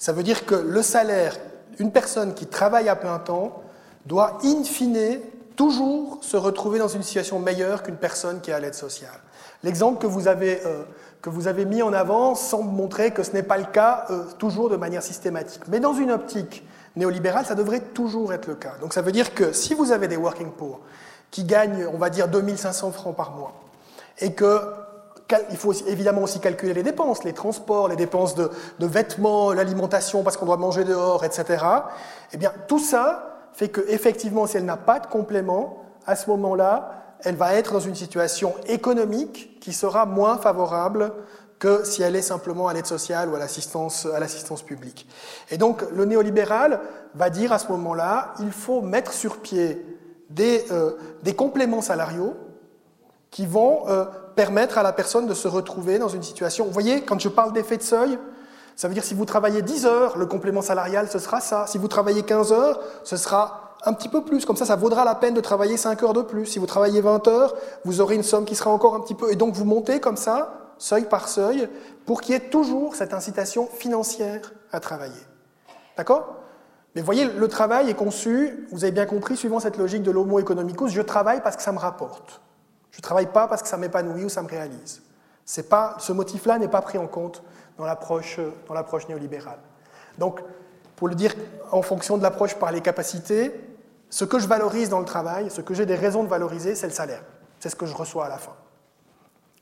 Ça 0.00 0.12
veut 0.12 0.22
dire 0.22 0.46
que 0.46 0.54
le 0.54 0.80
salaire, 0.80 1.36
une 1.78 1.92
personne 1.92 2.32
qui 2.32 2.46
travaille 2.46 2.88
à 2.88 2.96
plein 2.96 3.18
temps, 3.18 3.62
doit 4.06 4.38
in 4.42 4.64
fine 4.64 5.20
toujours 5.56 6.18
se 6.22 6.38
retrouver 6.38 6.78
dans 6.78 6.88
une 6.88 7.02
situation 7.02 7.38
meilleure 7.38 7.82
qu'une 7.82 7.98
personne 7.98 8.40
qui 8.40 8.50
est 8.50 8.54
à 8.54 8.60
l'aide 8.60 8.74
sociale. 8.74 9.20
L'exemple 9.62 10.00
que, 10.00 10.06
vous 10.06 10.26
avez, 10.26 10.62
euh, 10.64 10.84
que 11.20 11.28
vous 11.28 11.48
avez 11.48 11.66
mis 11.66 11.82
en 11.82 11.92
avant 11.92 12.34
semble 12.34 12.70
montrer 12.70 13.10
que 13.10 13.22
ce 13.22 13.32
n'est 13.32 13.42
pas 13.42 13.58
le 13.58 13.66
cas 13.66 14.06
euh, 14.08 14.24
toujours 14.38 14.70
de 14.70 14.76
manière 14.76 15.02
systématique. 15.02 15.68
Mais 15.68 15.80
dans 15.80 15.92
une 15.92 16.10
optique 16.10 16.66
néolibérale, 16.96 17.44
ça 17.44 17.54
devrait 17.54 17.80
toujours 17.80 18.32
être 18.32 18.46
le 18.46 18.54
cas. 18.54 18.72
Donc 18.80 18.94
ça 18.94 19.02
veut 19.02 19.12
dire 19.12 19.34
que 19.34 19.52
si 19.52 19.74
vous 19.74 19.92
avez 19.92 20.08
des 20.08 20.16
working 20.16 20.50
poor 20.50 20.80
qui 21.30 21.44
gagnent, 21.44 21.86
on 21.92 21.98
va 21.98 22.08
dire, 22.08 22.26
2500 22.26 22.90
francs 22.92 23.14
par 23.14 23.32
mois, 23.32 23.52
et 24.18 24.32
que 24.32 24.62
il 25.50 25.56
faut 25.56 25.72
évidemment 25.72 26.22
aussi 26.22 26.40
calculer 26.40 26.74
les 26.74 26.82
dépenses, 26.82 27.24
les 27.24 27.32
transports, 27.32 27.88
les 27.88 27.96
dépenses 27.96 28.34
de, 28.34 28.50
vêtements, 28.80 29.52
l'alimentation 29.52 30.22
parce 30.22 30.36
qu'on 30.36 30.46
doit 30.46 30.56
manger 30.56 30.84
dehors, 30.84 31.24
etc. 31.24 31.64
Eh 32.32 32.36
bien, 32.36 32.52
tout 32.68 32.78
ça 32.78 33.48
fait 33.52 33.68
que 33.68 33.80
effectivement, 33.88 34.46
si 34.46 34.56
elle 34.56 34.64
n'a 34.64 34.76
pas 34.76 35.00
de 35.00 35.06
complément, 35.06 35.84
à 36.06 36.16
ce 36.16 36.30
moment-là, 36.30 36.92
elle 37.22 37.36
va 37.36 37.54
être 37.54 37.72
dans 37.72 37.80
une 37.80 37.94
situation 37.94 38.54
économique 38.66 39.60
qui 39.60 39.72
sera 39.72 40.06
moins 40.06 40.38
favorable 40.38 41.12
que 41.58 41.84
si 41.84 42.02
elle 42.02 42.16
est 42.16 42.22
simplement 42.22 42.68
à 42.68 42.72
l'aide 42.72 42.86
sociale 42.86 43.28
ou 43.28 43.34
à 43.34 43.38
l'assistance, 43.38 44.62
publique. 44.64 45.06
Et 45.50 45.58
donc 45.58 45.84
le 45.92 46.06
néolibéral 46.06 46.80
va 47.14 47.28
dire 47.28 47.52
à 47.52 47.58
ce 47.58 47.68
moment-là, 47.68 48.32
il 48.40 48.50
faut 48.50 48.80
mettre 48.80 49.12
sur 49.12 49.38
pied 49.38 49.84
des, 50.30 50.64
euh, 50.70 50.92
compléments 51.36 51.82
salariaux 51.82 52.34
qui 53.30 53.46
vont 53.46 53.88
euh, 53.88 54.06
permettre 54.34 54.78
à 54.78 54.82
la 54.82 54.92
personne 54.92 55.26
de 55.26 55.34
se 55.34 55.48
retrouver 55.48 55.98
dans 55.98 56.08
une 56.08 56.22
situation. 56.22 56.64
Vous 56.64 56.72
voyez, 56.72 57.02
quand 57.02 57.18
je 57.18 57.28
parle 57.28 57.52
d'effet 57.52 57.76
de 57.76 57.82
seuil, 57.82 58.18
ça 58.76 58.88
veut 58.88 58.94
dire 58.94 59.04
si 59.04 59.14
vous 59.14 59.24
travaillez 59.24 59.62
10 59.62 59.86
heures, 59.86 60.16
le 60.16 60.26
complément 60.26 60.62
salarial, 60.62 61.08
ce 61.10 61.18
sera 61.18 61.40
ça. 61.40 61.66
Si 61.66 61.78
vous 61.78 61.88
travaillez 61.88 62.22
15 62.22 62.52
heures, 62.52 62.80
ce 63.04 63.16
sera 63.16 63.76
un 63.84 63.92
petit 63.92 64.08
peu 64.08 64.22
plus. 64.22 64.44
Comme 64.44 64.56
ça, 64.56 64.64
ça 64.64 64.76
vaudra 64.76 65.04
la 65.04 65.14
peine 65.14 65.34
de 65.34 65.40
travailler 65.40 65.76
5 65.76 66.02
heures 66.02 66.12
de 66.12 66.22
plus. 66.22 66.46
Si 66.46 66.58
vous 66.58 66.66
travaillez 66.66 67.00
20 67.00 67.28
heures, 67.28 67.54
vous 67.84 68.00
aurez 68.00 68.14
une 68.14 68.22
somme 68.22 68.44
qui 68.44 68.54
sera 68.54 68.70
encore 68.70 68.94
un 68.94 69.00
petit 69.00 69.14
peu. 69.14 69.30
Et 69.30 69.36
donc, 69.36 69.54
vous 69.54 69.64
montez 69.64 70.00
comme 70.00 70.16
ça, 70.16 70.54
seuil 70.78 71.04
par 71.04 71.28
seuil, 71.28 71.68
pour 72.06 72.20
qu'il 72.20 72.34
y 72.34 72.36
ait 72.36 72.48
toujours 72.48 72.94
cette 72.94 73.14
incitation 73.14 73.66
financière 73.66 74.52
à 74.72 74.80
travailler. 74.80 75.26
D'accord? 75.96 76.36
Mais 76.94 77.02
voyez, 77.02 77.24
le 77.24 77.48
travail 77.48 77.88
est 77.88 77.94
conçu, 77.94 78.66
vous 78.72 78.84
avez 78.84 78.92
bien 78.92 79.06
compris, 79.06 79.36
suivant 79.36 79.60
cette 79.60 79.76
logique 79.76 80.02
de 80.02 80.10
l'homo 80.10 80.40
economicus, 80.40 80.90
je 80.90 81.02
travaille 81.02 81.40
parce 81.40 81.56
que 81.56 81.62
ça 81.62 81.72
me 81.72 81.78
rapporte. 81.78 82.40
Je 82.90 82.98
ne 82.98 83.02
travaille 83.02 83.30
pas 83.32 83.46
parce 83.48 83.62
que 83.62 83.68
ça 83.68 83.76
m'épanouit 83.76 84.24
ou 84.24 84.28
ça 84.28 84.42
me 84.42 84.48
réalise. 84.48 85.02
Pas, 85.68 85.96
ce 85.98 86.12
motif-là 86.12 86.58
n'est 86.58 86.68
pas 86.68 86.82
pris 86.82 86.98
en 86.98 87.06
compte 87.06 87.42
dans 87.78 87.84
l'approche 87.84 88.38
néolibérale. 89.08 89.58
Donc, 90.18 90.40
pour 90.96 91.08
le 91.08 91.14
dire 91.14 91.34
en 91.72 91.82
fonction 91.82 92.18
de 92.18 92.22
l'approche 92.22 92.54
par 92.54 92.72
les 92.72 92.80
capacités, 92.80 93.52
ce 94.10 94.24
que 94.24 94.38
je 94.38 94.46
valorise 94.46 94.88
dans 94.88 94.98
le 94.98 95.04
travail, 95.04 95.50
ce 95.50 95.60
que 95.60 95.72
j'ai 95.72 95.86
des 95.86 95.94
raisons 95.94 96.24
de 96.24 96.28
valoriser, 96.28 96.74
c'est 96.74 96.86
le 96.88 96.92
salaire. 96.92 97.22
C'est 97.58 97.68
ce 97.68 97.76
que 97.76 97.86
je 97.86 97.94
reçois 97.94 98.26
à 98.26 98.28
la 98.28 98.38
fin. 98.38 98.54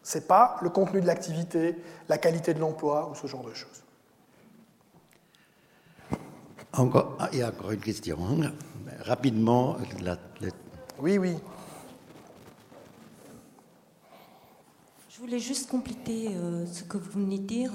Ce 0.03 0.19
n'est 0.19 0.25
pas 0.25 0.57
le 0.63 0.71
contenu 0.71 1.01
de 1.01 1.07
l'activité, 1.07 1.77
la 2.09 2.19
qualité 2.19 2.55
de 2.55 2.61
l'emploi 2.61 3.11
ou 3.11 3.15
ce 3.15 3.27
genre 3.27 3.45
de 3.45 3.53
choses. 3.53 3.83
Encore, 6.73 7.17
ah, 7.19 7.29
il 7.33 7.41
y 7.41 7.43
a 7.43 7.49
encore 7.49 7.73
une 7.73 7.81
question. 7.81 8.19
Rapidement, 9.05 9.77
Oui, 10.99 11.19
oui. 11.19 11.37
Je 15.19 15.25
voulais 15.25 15.41
juste 15.41 15.69
compléter 15.69 16.29
euh, 16.29 16.65
ce 16.65 16.85
que 16.85 16.97
vous 16.97 17.11
venez 17.19 17.41
de 17.41 17.43
dire. 17.43 17.73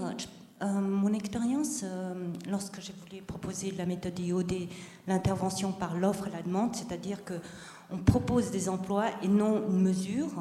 Euh, 0.61 0.65
mon 0.79 1.11
expérience, 1.11 1.81
euh, 1.83 2.13
lorsque 2.49 2.79
j'ai 2.79 2.93
voulu 2.93 3.21
proposer 3.21 3.71
la 3.71 3.85
méthode 3.85 4.17
IOD, 4.17 4.69
l'intervention 5.07 5.73
par 5.73 5.97
l'offre 5.97 6.27
et 6.27 6.31
la 6.31 6.41
demande, 6.41 6.73
c'est-à-dire 6.73 7.17
qu'on 7.25 7.97
propose 7.97 8.49
des 8.49 8.69
emplois 8.69 9.07
et 9.21 9.27
non 9.27 9.67
une 9.67 9.81
mesure 9.81 10.31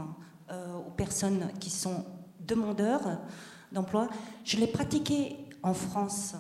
aux 0.49 0.93
personnes 0.93 1.51
qui 1.59 1.71
sont 1.71 2.05
demandeurs 2.47 3.19
d'emploi, 3.73 4.09
je 4.45 4.59
l'ai 4.59 4.69
pratiqué 4.69 5.39
en 5.65 5.75
France, 5.75 6.37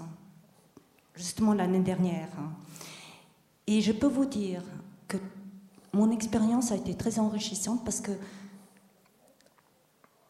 justement 1.16 1.54
l'année 1.54 1.80
dernière. 1.80 2.28
Et 3.66 3.80
je 3.80 3.90
peux 3.90 4.06
vous 4.06 4.26
dire 4.26 4.62
que 5.08 5.16
mon 5.92 6.12
expérience 6.12 6.70
a 6.70 6.76
été 6.76 6.94
très 6.94 7.18
enrichissante 7.18 7.84
parce 7.84 8.00
que 8.00 8.12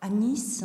à 0.03 0.09
Nice, 0.09 0.65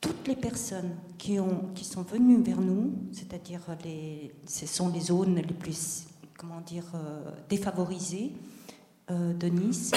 toutes 0.00 0.28
les 0.28 0.36
personnes 0.36 0.96
qui, 1.18 1.38
ont, 1.40 1.68
qui 1.74 1.84
sont 1.84 2.02
venues 2.02 2.40
vers 2.42 2.60
nous, 2.60 2.94
c'est-à-dire 3.12 3.60
les, 3.84 4.32
ce 4.46 4.66
sont 4.66 4.88
les 4.88 5.00
zones 5.00 5.34
les 5.34 5.42
plus 5.52 6.06
comment 6.38 6.60
dire, 6.62 6.86
euh, 6.94 7.30
défavorisées 7.50 8.32
euh, 9.10 9.34
de 9.34 9.48
Nice, 9.48 9.90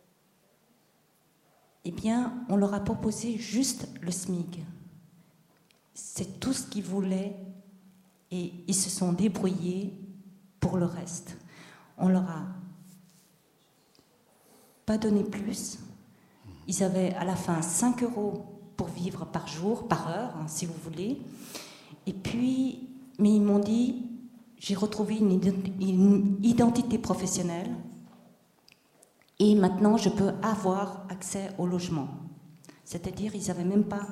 eh 1.84 1.90
bien, 1.90 2.44
on 2.48 2.56
leur 2.56 2.74
a 2.74 2.80
proposé 2.80 3.36
juste 3.36 3.88
le 4.02 4.12
SMIC. 4.12 4.60
C'est 5.94 6.38
tout 6.38 6.52
ce 6.52 6.66
qu'ils 6.66 6.84
voulaient 6.84 7.36
et 8.30 8.52
ils 8.68 8.74
se 8.74 8.90
sont 8.90 9.12
débrouillés 9.12 9.98
pour 10.60 10.76
le 10.76 10.84
reste. 10.84 11.36
On 11.98 12.08
leur 12.08 12.30
a 12.30 12.59
pas 14.90 14.98
donné 14.98 15.22
plus. 15.22 15.78
Ils 16.66 16.82
avaient 16.82 17.14
à 17.14 17.24
la 17.24 17.36
fin 17.36 17.62
5 17.62 18.02
euros 18.02 18.44
pour 18.76 18.88
vivre 18.88 19.24
par 19.24 19.46
jour, 19.46 19.86
par 19.86 20.08
heure, 20.08 20.34
hein, 20.36 20.48
si 20.48 20.66
vous 20.66 20.74
voulez. 20.82 21.22
Et 22.08 22.12
puis, 22.12 22.88
mais 23.20 23.32
ils 23.36 23.40
m'ont 23.40 23.60
dit, 23.60 24.10
j'ai 24.58 24.74
retrouvé 24.74 25.18
une 25.18 25.40
identité 26.42 26.98
professionnelle 26.98 27.70
et 29.38 29.54
maintenant 29.54 29.96
je 29.96 30.08
peux 30.08 30.32
avoir 30.42 31.06
accès 31.08 31.50
au 31.58 31.68
logement. 31.68 32.08
C'est-à-dire, 32.84 33.36
ils 33.36 33.46
n'avaient 33.46 33.62
même 33.62 33.84
pas, 33.84 34.08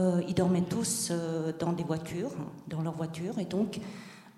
euh, 0.00 0.22
ils 0.26 0.34
dormaient 0.34 0.66
tous 0.68 1.10
euh, 1.12 1.52
dans 1.56 1.72
des 1.72 1.84
voitures, 1.84 2.32
dans 2.66 2.82
leurs 2.82 2.96
voitures, 2.96 3.38
et 3.38 3.44
donc 3.44 3.78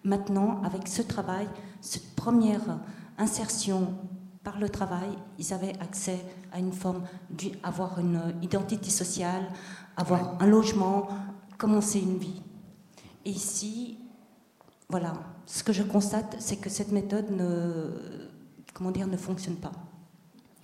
maintenant, 0.05 0.60
avec 0.65 0.86
ce 0.86 1.01
travail, 1.01 1.48
cette 1.81 2.15
première 2.15 2.78
insertion 3.16 3.94
par 4.43 4.59
le 4.59 4.69
travail, 4.69 5.10
ils 5.39 5.52
avaient 5.52 5.74
accès 5.81 6.20
à 6.52 6.59
une 6.59 6.73
forme 6.73 7.02
d'avoir 7.31 7.98
une 7.98 8.35
identité 8.43 8.90
sociale, 8.90 9.48
avoir 9.97 10.40
un 10.40 10.47
logement, 10.47 11.09
commencer 11.56 12.01
une 12.01 12.19
vie. 12.19 12.43
Et 13.24 13.31
ici, 13.31 13.98
voilà, 14.89 15.12
ce 15.44 15.62
que 15.62 15.73
je 15.73 15.82
constate, 15.82 16.36
c'est 16.39 16.56
que 16.56 16.70
cette 16.70 16.93
méthode 16.93 17.31
ne, 17.31 17.90
comment 18.73 18.90
dire, 18.90 19.06
ne 19.06 19.16
fonctionne 19.16 19.56
pas. 19.56 19.73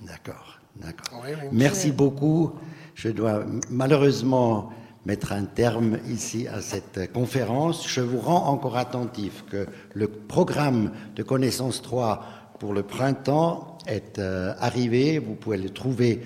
D'accord, 0.07 0.59
d'accord. 0.77 1.25
Merci 1.53 1.91
beaucoup. 1.91 2.53
Je 2.95 3.09
dois 3.09 3.45
malheureusement 3.71 4.71
mettre 5.05 5.33
un 5.33 5.45
terme 5.45 5.99
ici 6.09 6.49
à 6.49 6.61
cette 6.61 7.13
conférence. 7.13 7.87
Je 7.89 8.01
vous 8.01 8.21
rends 8.21 8.47
encore 8.47 8.77
attentif 8.77 9.45
que 9.51 9.67
le 9.93 10.09
programme 10.09 10.93
de 11.17 11.23
connaissance 11.23 11.83
3 11.83 12.25
pour 12.59 12.73
le 12.73 12.83
printemps 12.83 13.79
est 13.87 14.19
euh, 14.19 14.55
arrivé. 14.59 15.19
Vous 15.19 15.35
pouvez 15.35 15.59
le 15.59 15.71
trouver 15.71 16.23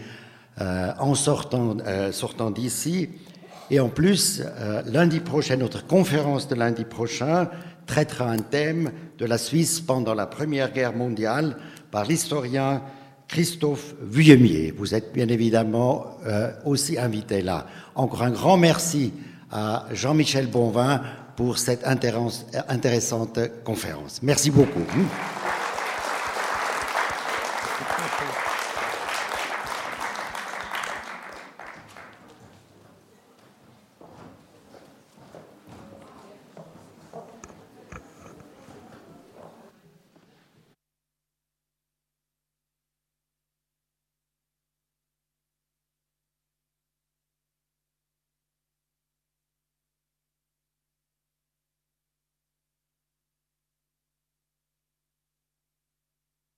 euh, 0.61 0.93
en 0.99 1.15
sortant, 1.15 1.77
euh, 1.87 2.13
sortant 2.13 2.51
d'ici. 2.51 3.11
Et 3.71 3.81
en 3.81 3.91
plus, 3.91 4.43
lundi 4.87 5.21
prochain, 5.21 5.57
notre 5.57 5.87
conférence 5.87 6.49
de 6.49 6.55
lundi 6.55 6.87
prochain 6.87 7.51
traitera 7.85 8.31
un 8.31 8.39
thème 8.39 8.93
de 9.19 9.27
la 9.27 9.37
Suisse 9.37 9.81
pendant 9.81 10.15
la 10.15 10.25
Première 10.25 10.73
Guerre 10.73 10.97
mondiale 10.97 11.55
par 11.91 12.07
l'historien 12.07 12.83
Christophe 13.27 13.95
Vuillemier. 14.01 14.73
Vous 14.75 14.95
êtes 14.95 15.13
bien 15.13 15.29
évidemment 15.29 16.17
aussi 16.65 16.97
invité 16.97 17.43
là. 17.43 17.67
Encore 17.95 18.23
un 18.23 18.31
grand 18.31 18.57
merci 18.57 19.13
à 19.51 19.85
Jean-Michel 19.93 20.47
Bonvin 20.47 21.03
pour 21.37 21.59
cette 21.59 21.87
intéressante 21.87 23.39
conférence. 23.65 24.21
Merci 24.23 24.51
beaucoup. 24.51 24.87